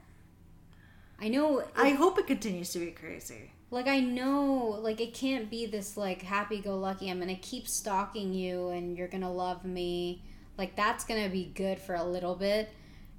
I 1.19 1.29
know 1.29 1.59
it- 1.59 1.69
I 1.75 1.91
hope 1.91 2.17
it 2.19 2.27
continues 2.27 2.71
to 2.73 2.79
be 2.79 2.91
crazy. 2.91 3.51
like 3.69 3.87
I 3.87 4.01
know 4.01 4.77
like 4.81 4.99
it 4.99 5.13
can't 5.13 5.49
be 5.49 5.65
this 5.65 5.95
like 5.95 6.21
happy 6.23 6.59
go 6.59 6.77
lucky 6.77 7.09
I'm 7.09 7.19
to 7.33 7.41
keep 7.41 7.67
stalking 7.69 8.33
you 8.33 8.67
and 8.69 8.97
you're 8.97 9.07
to 9.21 9.29
love 9.29 9.63
me. 9.63 10.21
Like 10.57 10.75
that's 10.75 11.05
to 11.23 11.29
be 11.29 11.45
good 11.45 11.79
for 11.79 11.95
a 11.95 12.03
little 12.03 12.35
bit 12.35 12.69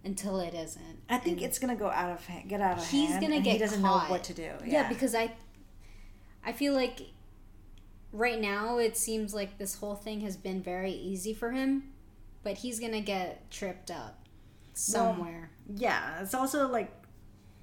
until 0.04 0.40
it 0.40 0.54
isn't. 0.54 0.98
I 1.08 1.18
think 1.18 1.40
it's 1.42 1.58
gonna 1.58 1.76
go 1.76 1.88
out 1.90 2.10
of 2.10 2.24
hand, 2.26 2.48
get 2.48 2.60
out 2.60 2.78
of 2.78 2.88
He's 2.88 3.10
hand. 3.10 3.20
going 3.20 3.30
to 3.32 3.36
and 3.36 3.44
get 3.44 3.52
He 3.52 3.58
doesn't 3.58 3.82
caught. 3.82 4.08
know 4.08 4.10
what 4.12 4.24
to 4.24 4.34
do. 4.34 4.42
Yeah. 4.42 4.58
Yeah. 4.66 4.88
because 4.88 5.14
I 5.14 5.32
I 6.44 6.52
feel 6.52 6.74
like 6.74 7.00
right 8.12 8.40
now 8.40 8.78
it 8.78 8.96
seems 8.96 9.32
like 9.34 9.58
this 9.58 9.76
whole 9.76 9.94
thing 9.94 10.20
has 10.22 10.36
been 10.36 10.62
very 10.62 10.90
easy 10.92 11.32
for 11.32 11.52
him, 11.52 11.92
but 12.42 12.58
he's 12.58 12.80
going 12.80 12.92
to 12.92 13.00
get 13.00 13.50
tripped 13.50 13.90
up 13.90 14.26
somewhere. 14.74 15.50
yeah, 15.74 16.20
it's 16.20 16.34
also 16.34 16.66
like 16.68 16.90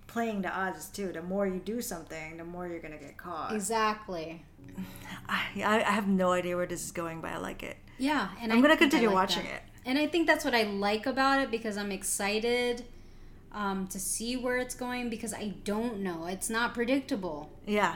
playing 0.07 0.41
the 0.41 0.49
odds 0.49 0.88
too. 0.88 1.11
The 1.11 1.22
more 1.22 1.45
you 1.45 1.60
do 1.60 1.82
something, 1.82 2.38
the 2.38 2.44
more 2.45 2.68
you're 2.68 2.80
gonna 2.80 2.98
get 2.98 3.18
caught. 3.18 3.53
exactly. 3.53 4.45
I, 5.30 5.84
I 5.86 5.91
have 5.91 6.07
no 6.07 6.32
idea 6.32 6.56
where 6.56 6.66
this 6.66 6.84
is 6.84 6.91
going, 6.91 7.22
but 7.22 7.32
I 7.32 7.38
like 7.38 7.64
it. 7.64 7.78
Yeah, 7.98 8.30
and 8.41 8.52
I'm 8.52 8.60
I 8.60 8.61
gonna 8.61 8.78
continue 8.78 9.07
like 9.07 9.16
watching 9.16 9.44
that. 9.44 9.56
it. 9.56 9.61
And 9.90 9.98
I 9.98 10.06
think 10.06 10.28
that's 10.28 10.45
what 10.45 10.53
I 10.53 10.64
like 10.64 11.07
about 11.07 11.41
it 11.41 11.49
because 11.49 11.76
I'm 11.76 11.91
excited 11.91 12.86
um, 13.52 13.88
to 13.88 13.99
see 13.99 14.38
where 14.38 14.57
it's 14.57 14.76
going 14.76 15.10
because 15.10 15.34
I 15.34 15.53
don't 15.64 16.02
know. 16.02 16.28
It's 16.28 16.48
not 16.48 16.76
predictable. 16.76 17.52
Yeah. 17.66 17.95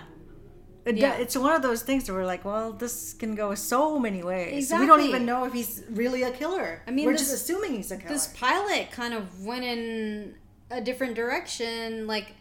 It, 0.86 0.98
Yeah. 0.98 1.14
It's 1.14 1.38
one 1.38 1.54
of 1.54 1.62
those 1.62 1.84
things 1.84 2.10
where 2.10 2.18
we're 2.18 2.26
like, 2.26 2.46
well, 2.46 2.74
this 2.74 3.14
can 3.14 3.36
go 3.36 3.54
so 3.54 4.00
many 4.00 4.24
ways. 4.24 4.74
We 4.74 4.88
don't 4.88 5.02
even 5.02 5.24
know 5.28 5.46
if 5.46 5.54
he's 5.54 5.84
really 5.92 6.24
a 6.24 6.32
killer. 6.32 6.82
I 6.88 6.90
mean, 6.90 7.06
we're 7.06 7.12
this- 7.12 7.30
just 7.30 7.34
assuming 7.36 7.76
he's 7.76 7.92
a 7.92 7.98
killer. 7.98 8.10
This 8.10 8.26
pilot 8.26 8.90
kind 8.90 9.14
of 9.14 9.46
went 9.46 9.64
in 9.64 10.34
a 10.72 10.82
different 10.82 11.14
direction. 11.14 12.08
Like, 12.08 12.34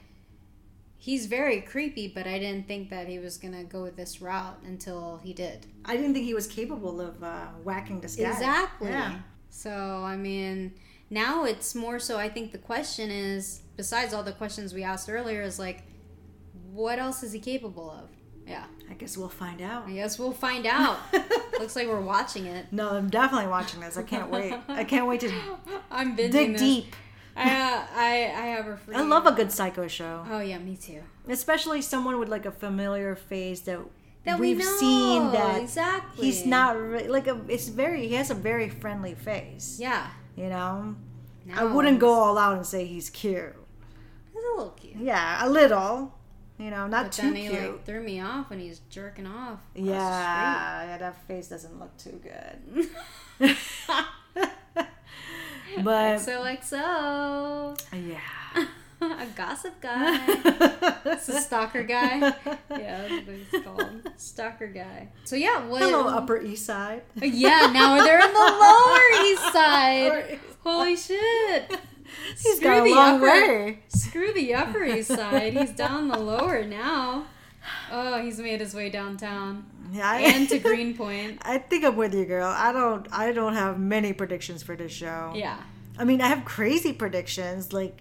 he's 0.96 1.26
very 1.26 1.60
creepy, 1.60 2.08
but 2.08 2.26
I 2.26 2.38
didn't 2.38 2.66
think 2.66 2.88
that 2.88 3.06
he 3.06 3.18
was 3.18 3.36
going 3.36 3.54
to 3.54 3.64
go 3.64 3.90
this 3.90 4.22
route 4.22 4.62
until 4.64 5.20
he 5.22 5.34
did. 5.34 5.66
I 5.84 5.98
didn't 5.98 6.14
think 6.14 6.24
he 6.24 6.32
was 6.32 6.46
capable 6.46 7.02
of 7.02 7.22
uh, 7.22 7.48
whacking 7.64 8.00
this 8.00 8.16
guy. 8.16 8.30
Exactly. 8.30 8.88
Yeah. 8.88 9.18
So, 9.54 9.70
I 9.70 10.16
mean, 10.16 10.72
now 11.10 11.44
it's 11.44 11.74
more 11.74 11.98
so. 11.98 12.18
I 12.18 12.28
think 12.30 12.52
the 12.52 12.58
question 12.58 13.10
is, 13.10 13.60
besides 13.76 14.14
all 14.14 14.22
the 14.22 14.32
questions 14.32 14.72
we 14.72 14.82
asked 14.82 15.10
earlier, 15.10 15.42
is 15.42 15.58
like, 15.58 15.82
what 16.72 16.98
else 16.98 17.22
is 17.22 17.32
he 17.32 17.38
capable 17.38 17.90
of? 17.90 18.08
Yeah, 18.48 18.64
I 18.90 18.94
guess 18.94 19.16
we'll 19.18 19.28
find 19.28 19.60
out. 19.60 19.86
I 19.86 19.92
guess 19.92 20.18
we'll 20.18 20.32
find 20.32 20.64
out. 20.66 20.98
Looks 21.60 21.76
like 21.76 21.86
we're 21.86 22.00
watching 22.00 22.46
it. 22.46 22.66
No, 22.72 22.90
I'm 22.90 23.10
definitely 23.10 23.48
watching 23.48 23.80
this. 23.80 23.96
I 23.98 24.02
can't 24.02 24.30
wait. 24.30 24.54
I 24.68 24.84
can't 24.84 25.06
wait 25.06 25.20
to 25.20 25.30
I'm 25.90 26.16
dig 26.16 26.32
this. 26.32 26.60
deep. 26.60 26.96
I, 27.36 27.42
uh, 27.50 27.86
I 27.94 28.10
I 28.36 28.46
have 28.56 28.66
a 28.66 28.76
free. 28.78 28.94
I 28.96 29.02
love 29.02 29.26
a 29.26 29.32
good 29.32 29.52
psycho 29.52 29.86
show, 29.86 30.24
Oh 30.30 30.40
yeah, 30.40 30.58
me 30.58 30.76
too. 30.76 31.02
especially 31.28 31.82
someone 31.82 32.18
with 32.18 32.28
like 32.28 32.46
a 32.46 32.50
familiar 32.50 33.14
face 33.14 33.60
that, 33.60 33.78
That 34.24 34.38
we 34.38 34.48
we've 34.54 34.58
know, 34.58 34.76
seen. 34.78 35.32
That 35.32 35.60
exactly. 35.62 36.26
he's 36.26 36.46
not 36.46 36.78
re- 36.80 37.08
like 37.08 37.26
a. 37.26 37.40
It's 37.48 37.68
very. 37.68 38.06
He 38.06 38.14
has 38.14 38.30
a 38.30 38.34
very 38.34 38.68
friendly 38.68 39.14
face. 39.14 39.78
Yeah. 39.80 40.06
You 40.36 40.48
know, 40.48 40.94
I 41.54 41.64
wouldn't 41.64 41.98
go 41.98 42.12
all 42.12 42.38
out 42.38 42.56
and 42.56 42.64
say 42.66 42.84
he's 42.86 43.10
cute. 43.10 43.54
He's 44.32 44.42
a 44.42 44.46
little 44.56 44.70
cute. 44.70 44.96
Yeah, 44.96 45.44
a 45.46 45.48
little. 45.50 46.14
You 46.58 46.70
know, 46.70 46.86
not 46.86 47.06
But 47.06 47.12
too 47.12 47.22
then 47.22 47.34
he 47.34 47.48
cute. 47.48 47.60
like 47.72 47.84
threw 47.84 48.00
me 48.02 48.20
off 48.20 48.48
when 48.48 48.60
he's 48.60 48.78
jerking 48.88 49.26
off. 49.26 49.58
yeah, 49.74 50.84
yeah, 50.84 50.98
that 50.98 51.26
face 51.26 51.48
doesn't 51.48 51.78
look 51.80 51.96
too 51.96 52.20
good. 52.22 52.88
but 55.82 56.18
XOXO. 56.20 57.78
yeah. 57.92 58.66
a 59.20 59.26
gossip 59.36 59.80
guy. 59.80 60.18
It's 61.04 61.28
a 61.28 61.40
stalker 61.40 61.82
guy. 61.82 62.18
Yeah, 62.70 63.08
that's 63.08 63.26
what 63.26 63.36
he's 63.36 63.62
called. 63.62 64.10
Stalker 64.16 64.68
guy. 64.68 65.08
So 65.24 65.34
yeah, 65.36 65.64
what? 65.66 65.82
Hello, 65.82 66.06
Upper 66.08 66.40
East 66.40 66.64
Side. 66.66 67.02
Oh, 67.20 67.24
yeah, 67.24 67.70
now 67.72 68.02
they're 68.02 68.20
in 68.20 68.32
the 68.32 68.38
Lower 69.18 69.26
East 69.26 69.52
Side. 69.52 70.40
Holy 70.62 70.96
shit! 70.96 71.70
He's 72.42 72.56
Screw 72.56 72.68
got 72.68 72.80
a 72.86 72.88
the 72.88 72.94
long 72.94 73.16
upper- 73.16 73.26
way. 73.26 73.78
Screw 73.88 74.32
the 74.32 74.54
Upper 74.54 74.84
East 74.84 75.08
Side. 75.08 75.54
He's 75.56 75.70
down 75.72 76.08
the 76.08 76.18
Lower 76.18 76.62
now. 76.64 77.26
Oh, 77.90 78.20
he's 78.22 78.38
made 78.38 78.60
his 78.60 78.74
way 78.74 78.90
downtown 78.90 79.64
Yeah, 79.92 80.08
I, 80.10 80.18
and 80.20 80.48
to 80.48 80.58
Greenpoint. 80.58 81.38
I 81.42 81.58
think 81.58 81.84
I'm 81.84 81.96
with 81.96 82.14
you, 82.14 82.24
girl. 82.24 82.46
I 82.48 82.72
don't. 82.72 83.06
I 83.12 83.32
don't 83.32 83.54
have 83.54 83.78
many 83.78 84.12
predictions 84.12 84.62
for 84.62 84.76
this 84.76 84.92
show. 84.92 85.32
Yeah. 85.34 85.58
I 85.98 86.04
mean, 86.04 86.20
I 86.20 86.28
have 86.28 86.44
crazy 86.44 86.92
predictions. 86.92 87.72
Like 87.72 87.98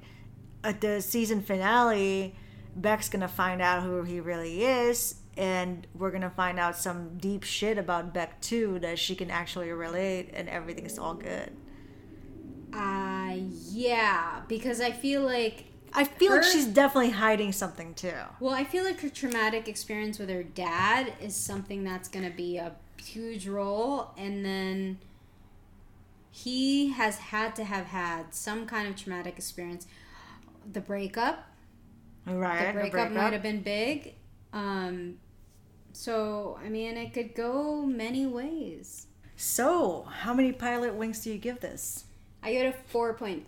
at 0.64 0.82
the 0.82 1.02
season 1.02 1.42
finale, 1.42 2.36
Beck's 2.76 3.10
gonna 3.10 3.28
find 3.28 3.62
out 3.62 3.84
who 3.84 4.04
he 4.04 4.20
really 4.20 4.64
is, 4.64 5.16
and 5.38 5.88
we're 5.94 6.12
gonna 6.12 6.30
find 6.30 6.60
out 6.60 6.78
some 6.78 7.18
deep 7.18 7.44
shit 7.44 7.78
about 7.78 8.14
Beck 8.14 8.40
too 8.42 8.80
that 8.80 9.00
she 9.00 9.16
can 9.16 9.32
actually 9.32 9.72
relate, 9.72 10.30
and 10.34 10.48
everything's 10.50 10.98
all 10.98 11.14
good. 11.14 11.52
Uh, 12.74 13.36
yeah, 13.70 14.42
because 14.48 14.80
I 14.80 14.92
feel 14.92 15.22
like 15.24 15.66
I 15.94 16.06
feel 16.06 16.32
like 16.32 16.44
she's 16.44 16.68
definitely 16.68 17.12
hiding 17.12 17.52
something 17.52 17.94
too. 17.94 18.14
Well, 18.40 18.54
I 18.54 18.64
feel 18.64 18.84
like 18.84 19.02
her 19.02 19.10
traumatic 19.10 19.68
experience 19.68 20.20
with 20.20 20.30
her 20.30 20.44
dad 20.44 21.14
is 21.22 21.36
something 21.36 21.84
that's 21.84 22.08
going 22.08 22.30
to 22.30 22.36
be 22.36 22.58
a 22.58 22.74
huge 22.98 23.48
role. 23.48 24.12
And 24.18 24.46
then 24.46 25.00
he 26.30 26.92
has 26.92 27.18
had 27.18 27.56
to 27.58 27.66
have 27.66 27.88
had 27.88 28.34
some 28.34 28.66
kind 28.66 28.88
of 28.88 28.96
traumatic 28.96 29.38
experience. 29.38 29.86
The 30.72 30.82
breakup, 30.82 31.44
Right? 32.26 32.68
the 32.74 32.80
breakup, 32.80 33.12
might 33.12 33.34
have 33.34 33.42
been 33.44 33.62
big. 33.62 34.16
Um, 34.54 35.16
so, 35.94 36.60
I 36.64 36.70
mean, 36.70 36.98
it 36.98 37.14
could 37.14 37.34
go 37.36 37.82
many 37.86 38.26
ways. 38.26 39.08
So, 39.36 40.04
how 40.10 40.34
many 40.34 40.52
pilot 40.52 40.94
wings 40.94 41.24
do 41.24 41.32
you 41.32 41.38
give 41.38 41.60
this? 41.62 42.06
I 42.44 42.54
go 42.54 42.64
to 42.72 42.74
4.5. 42.94 43.42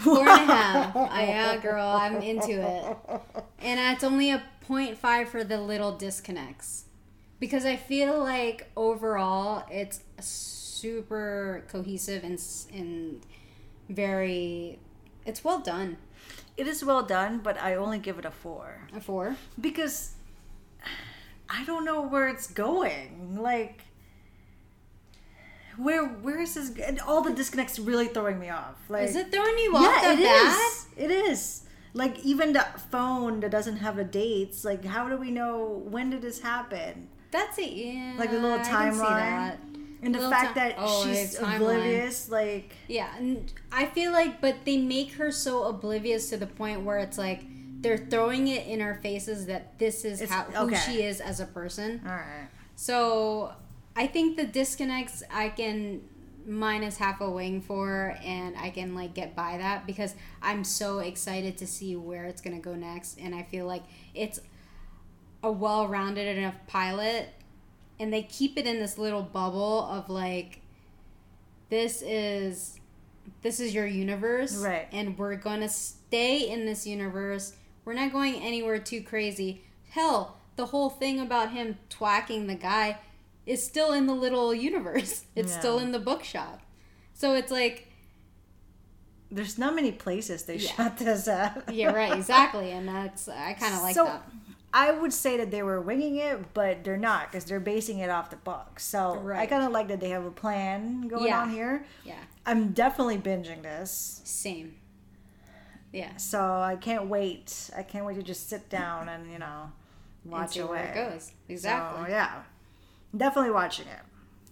Four 0.00 0.18
and 0.20 0.28
a 0.28 0.32
half. 0.54 0.96
I, 0.96 1.26
yeah, 1.26 1.56
girl, 1.58 1.86
I'm 1.86 2.16
into 2.22 2.52
it. 2.52 2.96
And 3.60 3.78
it's 3.94 4.04
only 4.04 4.30
a 4.30 4.42
0.5 4.68 5.28
for 5.28 5.42
the 5.44 5.60
little 5.60 5.96
disconnects. 5.96 6.84
Because 7.40 7.64
I 7.64 7.76
feel 7.76 8.18
like 8.18 8.70
overall 8.76 9.64
it's 9.70 10.00
super 10.20 11.64
cohesive 11.68 12.22
and, 12.22 12.40
and 12.72 13.20
very. 13.88 14.78
It's 15.26 15.42
well 15.44 15.60
done. 15.60 15.96
It 16.60 16.66
is 16.66 16.84
well 16.84 17.02
done, 17.02 17.40
but 17.42 17.56
I 17.68 17.74
only 17.76 17.98
give 17.98 18.18
it 18.20 18.26
a 18.26 18.30
four 18.30 18.66
A 18.94 19.00
four. 19.00 19.36
because 19.60 19.96
I 21.48 21.64
don't 21.64 21.84
know 21.84 22.00
where 22.12 22.28
it's 22.28 22.46
going. 22.46 23.38
Like, 23.40 23.78
where 25.76 26.04
where 26.04 26.40
is 26.40 26.54
this? 26.54 26.70
And 26.78 27.00
all 27.00 27.22
the 27.22 27.32
disconnects 27.32 27.78
really 27.78 28.08
throwing 28.08 28.38
me 28.38 28.50
off. 28.50 28.76
Like, 28.88 29.08
Is 29.08 29.16
it 29.16 29.32
throwing 29.32 29.58
you 29.58 29.74
off 29.76 29.82
yeah, 29.82 30.00
that 30.02 30.18
it 30.18 30.24
bad? 30.24 30.68
is. 30.68 30.86
It 30.96 31.10
is. 31.10 31.62
Like 31.92 32.18
even 32.20 32.52
the 32.52 32.64
phone 32.90 33.40
that 33.40 33.50
doesn't 33.50 33.78
have 33.78 33.96
the 33.96 34.04
dates. 34.04 34.64
Like, 34.64 34.84
how 34.84 35.08
do 35.08 35.16
we 35.16 35.30
know 35.30 35.82
when 35.94 36.10
did 36.10 36.22
this 36.22 36.40
happen? 36.40 37.08
That's 37.30 37.58
it. 37.58 37.72
Yeah. 37.72 38.14
Like 38.18 38.30
the 38.30 38.38
little 38.38 38.58
I 38.60 38.62
can 38.62 38.92
see 38.94 39.00
timeline. 39.00 39.56
And 40.02 40.14
the 40.14 40.30
fact 40.30 40.54
that 40.54 40.76
oh, 40.78 41.04
she's 41.04 41.38
timeline. 41.38 41.56
oblivious, 41.56 42.30
like 42.30 42.72
Yeah, 42.88 43.14
and 43.18 43.52
I 43.70 43.86
feel 43.86 44.12
like, 44.12 44.40
but 44.40 44.64
they 44.64 44.78
make 44.78 45.12
her 45.14 45.30
so 45.30 45.64
oblivious 45.64 46.30
to 46.30 46.36
the 46.36 46.46
point 46.46 46.82
where 46.82 46.98
it's 46.98 47.18
like 47.18 47.42
they're 47.82 47.98
throwing 47.98 48.48
it 48.48 48.66
in 48.66 48.80
our 48.80 48.94
faces 48.96 49.46
that 49.46 49.78
this 49.78 50.04
is 50.04 50.20
It's- 50.22 50.30
how 50.52 50.66
who 50.66 50.74
she 50.74 51.02
is 51.02 51.20
as 51.20 51.40
a 51.40 51.46
person. 51.46 52.00
all 52.06 52.12
right. 52.12 52.48
So 52.76 53.52
I 53.94 54.06
think 54.06 54.36
the 54.36 54.46
disconnects 54.46 55.22
I 55.30 55.50
can 55.50 56.02
minus 56.46 56.96
half 56.96 57.20
a 57.20 57.30
wing 57.30 57.60
for, 57.60 58.16
and 58.24 58.56
I 58.56 58.70
can 58.70 58.94
like 58.94 59.12
get 59.14 59.36
by 59.36 59.58
that 59.58 59.86
because 59.86 60.14
I'm 60.40 60.64
so 60.64 61.00
excited 61.00 61.58
to 61.58 61.66
see 61.66 61.94
where 61.96 62.24
it's 62.24 62.40
gonna 62.40 62.58
go 62.60 62.74
next, 62.74 63.18
and 63.18 63.34
I 63.34 63.42
feel 63.42 63.66
like 63.66 63.82
it's 64.14 64.40
a 65.42 65.50
well-rounded 65.52 66.36
enough 66.38 66.54
pilot, 66.66 67.28
and 68.00 68.12
they 68.12 68.22
keep 68.22 68.56
it 68.58 68.66
in 68.66 68.80
this 68.80 68.98
little 68.98 69.22
bubble 69.22 69.84
of 69.84 70.08
like 70.10 70.60
this 71.68 72.02
is 72.02 72.80
this 73.42 73.60
is 73.60 73.72
your 73.74 73.86
universe 73.86 74.56
Right. 74.56 74.88
and 74.92 75.16
we're 75.16 75.36
gonna 75.36 75.68
stay 75.68 76.48
in 76.50 76.66
this 76.66 76.86
universe 76.86 77.54
we're 77.84 77.94
not 77.94 78.10
going 78.12 78.34
anywhere 78.36 78.78
too 78.78 79.02
crazy 79.02 79.62
hell 79.90 80.38
the 80.56 80.66
whole 80.66 80.90
thing 80.90 81.20
about 81.20 81.52
him 81.52 81.78
twacking 81.88 82.46
the 82.48 82.54
guy 82.56 82.98
is 83.46 83.64
still 83.64 83.92
in 83.92 84.06
the 84.06 84.14
little 84.14 84.52
universe 84.54 85.24
it's 85.36 85.52
Yeah. 85.52 85.58
still 85.58 85.78
in 85.78 85.92
the 85.92 85.98
bookshop 86.00 86.60
so 87.14 87.34
it's 87.34 87.52
like 87.52 87.86
There's 89.30 89.58
not 89.58 89.74
many 89.76 89.92
places 89.92 90.44
they 90.44 90.58
shot 90.58 90.98
this 90.98 91.28
at. 91.28 91.72
yeah 91.72 91.92
right 91.92 92.12
exactly 92.16 92.70
and 92.76 92.88
that's 92.88 93.28
i 93.28 93.52
kind 93.54 93.74
of 93.74 93.82
like 93.82 93.94
so, 93.94 94.04
that 94.04 94.28
I 94.72 94.92
would 94.92 95.12
say 95.12 95.36
that 95.38 95.50
they 95.50 95.62
were 95.64 95.80
winging 95.80 96.16
it, 96.16 96.54
but 96.54 96.84
they're 96.84 96.96
not 96.96 97.30
because 97.30 97.44
they're 97.44 97.58
basing 97.60 97.98
it 97.98 98.08
off 98.10 98.30
the 98.30 98.36
book. 98.36 98.78
So 98.78 99.20
I 99.34 99.46
kind 99.46 99.64
of 99.64 99.72
like 99.72 99.88
that 99.88 99.98
they 100.00 100.10
have 100.10 100.24
a 100.24 100.30
plan 100.30 101.08
going 101.08 101.26
Yeah. 101.26 101.40
on 101.42 101.50
here. 101.50 101.84
yeah 102.04 102.14
I'm 102.46 102.72
definitely 102.72 103.18
binging 103.18 103.62
this, 103.62 104.20
same 104.24 104.76
yeah 105.92 106.16
so 106.16 106.40
I 106.40 106.76
can't 106.76 107.06
wait. 107.08 107.70
I 107.76 107.82
can't 107.82 108.04
wait 108.06 108.14
to 108.16 108.22
just 108.22 108.48
sit 108.48 108.68
down 108.70 109.08
and 109.08 109.30
you 109.30 109.38
know 109.40 109.72
and 110.22 110.32
watch 110.32 110.52
see 110.52 110.60
away. 110.60 110.70
where 110.70 110.84
it 110.92 110.94
goes 110.94 111.32
exactly 111.48 112.04
So 112.04 112.10
yeah, 112.10 112.42
definitely 113.16 113.50
watching 113.50 113.86
it. 113.88 114.00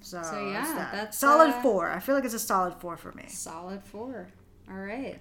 So, 0.01 0.23
So, 0.23 0.49
yeah, 0.49 0.63
that. 0.75 0.93
that's, 0.93 1.19
solid 1.19 1.51
uh, 1.51 1.63
four. 1.63 1.91
I 1.91 1.99
feel 2.01 2.15
like 2.15 2.25
it's 2.25 2.35
a 2.35 2.39
solid 2.39 2.75
four 2.75 2.97
for 2.97 3.13
me. 3.13 3.25
solid 3.29 3.83
four 3.85 4.29
all 4.71 4.77
right 4.77 5.19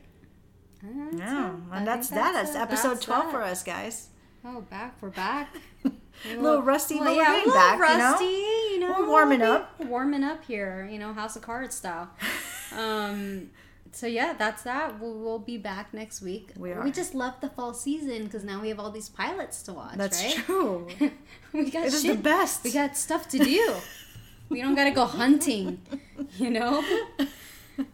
That's 0.84 1.16
Yeah, 1.18 1.50
it. 1.50 1.54
And 1.72 1.88
that's 1.88 2.10
that. 2.10 2.34
That's 2.34 2.56
it. 2.56 2.58
episode 2.62 2.90
That's 2.96 3.06
twelve 3.06 3.26
that. 3.26 3.32
for 3.32 3.44
us, 3.44 3.64
guys. 3.64 4.10
Oh, 4.50 4.62
back. 4.62 4.96
We're 5.02 5.10
back. 5.10 5.54
A 5.86 6.36
little 6.38 6.62
rusty, 6.62 7.00
Well, 7.00 7.14
yeah, 7.14 7.34
we're 7.34 7.36
a 7.36 7.46
little 7.46 7.54
back. 7.54 7.80
rusty, 7.80 8.26
You 8.26 8.32
know, 8.32 8.72
you 8.72 8.80
know. 8.80 8.96
We're 9.02 9.10
warming 9.10 9.42
up. 9.44 9.80
Warming 9.80 10.24
up 10.24 10.44
here, 10.46 10.88
you 10.90 10.98
know, 10.98 11.14
House 11.14 11.36
of 11.36 11.44
Cards 11.44 11.76
style. 11.76 12.10
um, 12.76 13.52
so 13.92 14.08
yeah, 14.08 14.34
that's 14.34 14.64
that. 14.64 15.00
We'll, 15.00 15.14
we'll 15.14 15.38
be 15.38 15.58
back 15.58 15.94
next 15.94 16.22
week. 16.22 16.54
We 16.58 16.72
are. 16.72 16.82
We 16.84 16.92
just 16.92 17.14
love 17.14 17.36
the 17.40 17.50
fall 17.50 17.74
season 17.74 18.24
because 18.24 18.44
now 18.44 18.62
we 18.62 18.70
have 18.70 18.80
all 18.80 18.90
these 18.90 19.10
pilots 19.10 19.62
to 19.64 19.74
watch. 19.74 19.96
That's 19.96 20.24
right? 20.24 20.36
true. 20.38 20.88
we 21.54 21.70
got 21.70 21.86
It 21.86 21.94
is 21.94 22.04
the 22.04 22.16
best. 22.16 22.64
We 22.64 22.72
got 22.72 22.98
stuff 22.98 23.28
to 23.30 23.38
do. 23.40 23.76
we 24.50 24.62
don't 24.62 24.76
gotta 24.76 24.92
go 24.92 25.06
hunting, 25.06 25.82
you 26.38 26.50
know. 26.50 26.84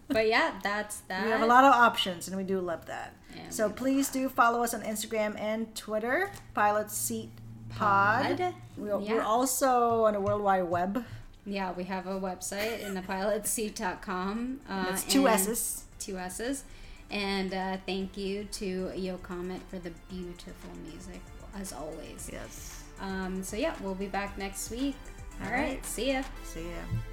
But 0.07 0.29
yeah, 0.29 0.53
that's 0.63 0.99
that. 1.09 1.25
We 1.25 1.31
have 1.31 1.41
a 1.41 1.45
lot 1.45 1.65
of 1.65 1.73
options, 1.73 2.29
and 2.29 2.37
we 2.37 2.43
do 2.43 2.61
love 2.61 2.85
that. 2.85 3.15
So 3.49 3.69
please 3.69 4.09
do 4.09 4.29
follow 4.29 4.63
us 4.63 4.73
on 4.73 4.81
Instagram 4.81 5.39
and 5.39 5.73
Twitter, 5.75 6.31
Pilot 6.53 6.89
Seat 6.91 7.29
Pod. 7.69 8.37
Pod. 8.37 8.53
We're, 8.77 8.99
Yeah. 9.01 9.13
we're 9.15 9.21
also 9.21 10.05
on 10.05 10.13
the 10.13 10.19
World 10.21 10.41
Wide 10.41 10.63
Web. 10.63 11.05
Yeah, 11.45 11.71
we 11.73 11.83
have 11.85 12.07
a 12.07 12.19
website 12.19 12.79
in 12.81 12.93
the 12.93 13.01
pilotseat.com. 13.01 14.61
Uh, 14.69 14.85
That's 14.85 15.03
two 15.03 15.27
S's. 15.27 15.83
Two 15.99 16.17
S's. 16.17 16.63
And 17.11 17.53
uh, 17.53 17.77
thank 17.85 18.17
you 18.17 18.45
to 18.53 18.91
Yo 18.95 19.17
Comet 19.17 19.61
for 19.69 19.77
the 19.77 19.91
beautiful 20.09 20.71
music, 20.89 21.21
as 21.59 21.73
always. 21.73 22.29
Yes. 22.31 22.83
Um, 23.01 23.43
so, 23.43 23.55
yeah, 23.57 23.75
we'll 23.81 23.93
be 23.93 24.07
back 24.07 24.37
next 24.37 24.71
week. 24.71 24.95
All 25.41 25.47
All 25.47 25.53
right. 25.53 25.61
right. 25.63 25.85
See 25.85 26.11
ya. 26.13 26.23
See 26.43 26.61
ya. 26.63 27.12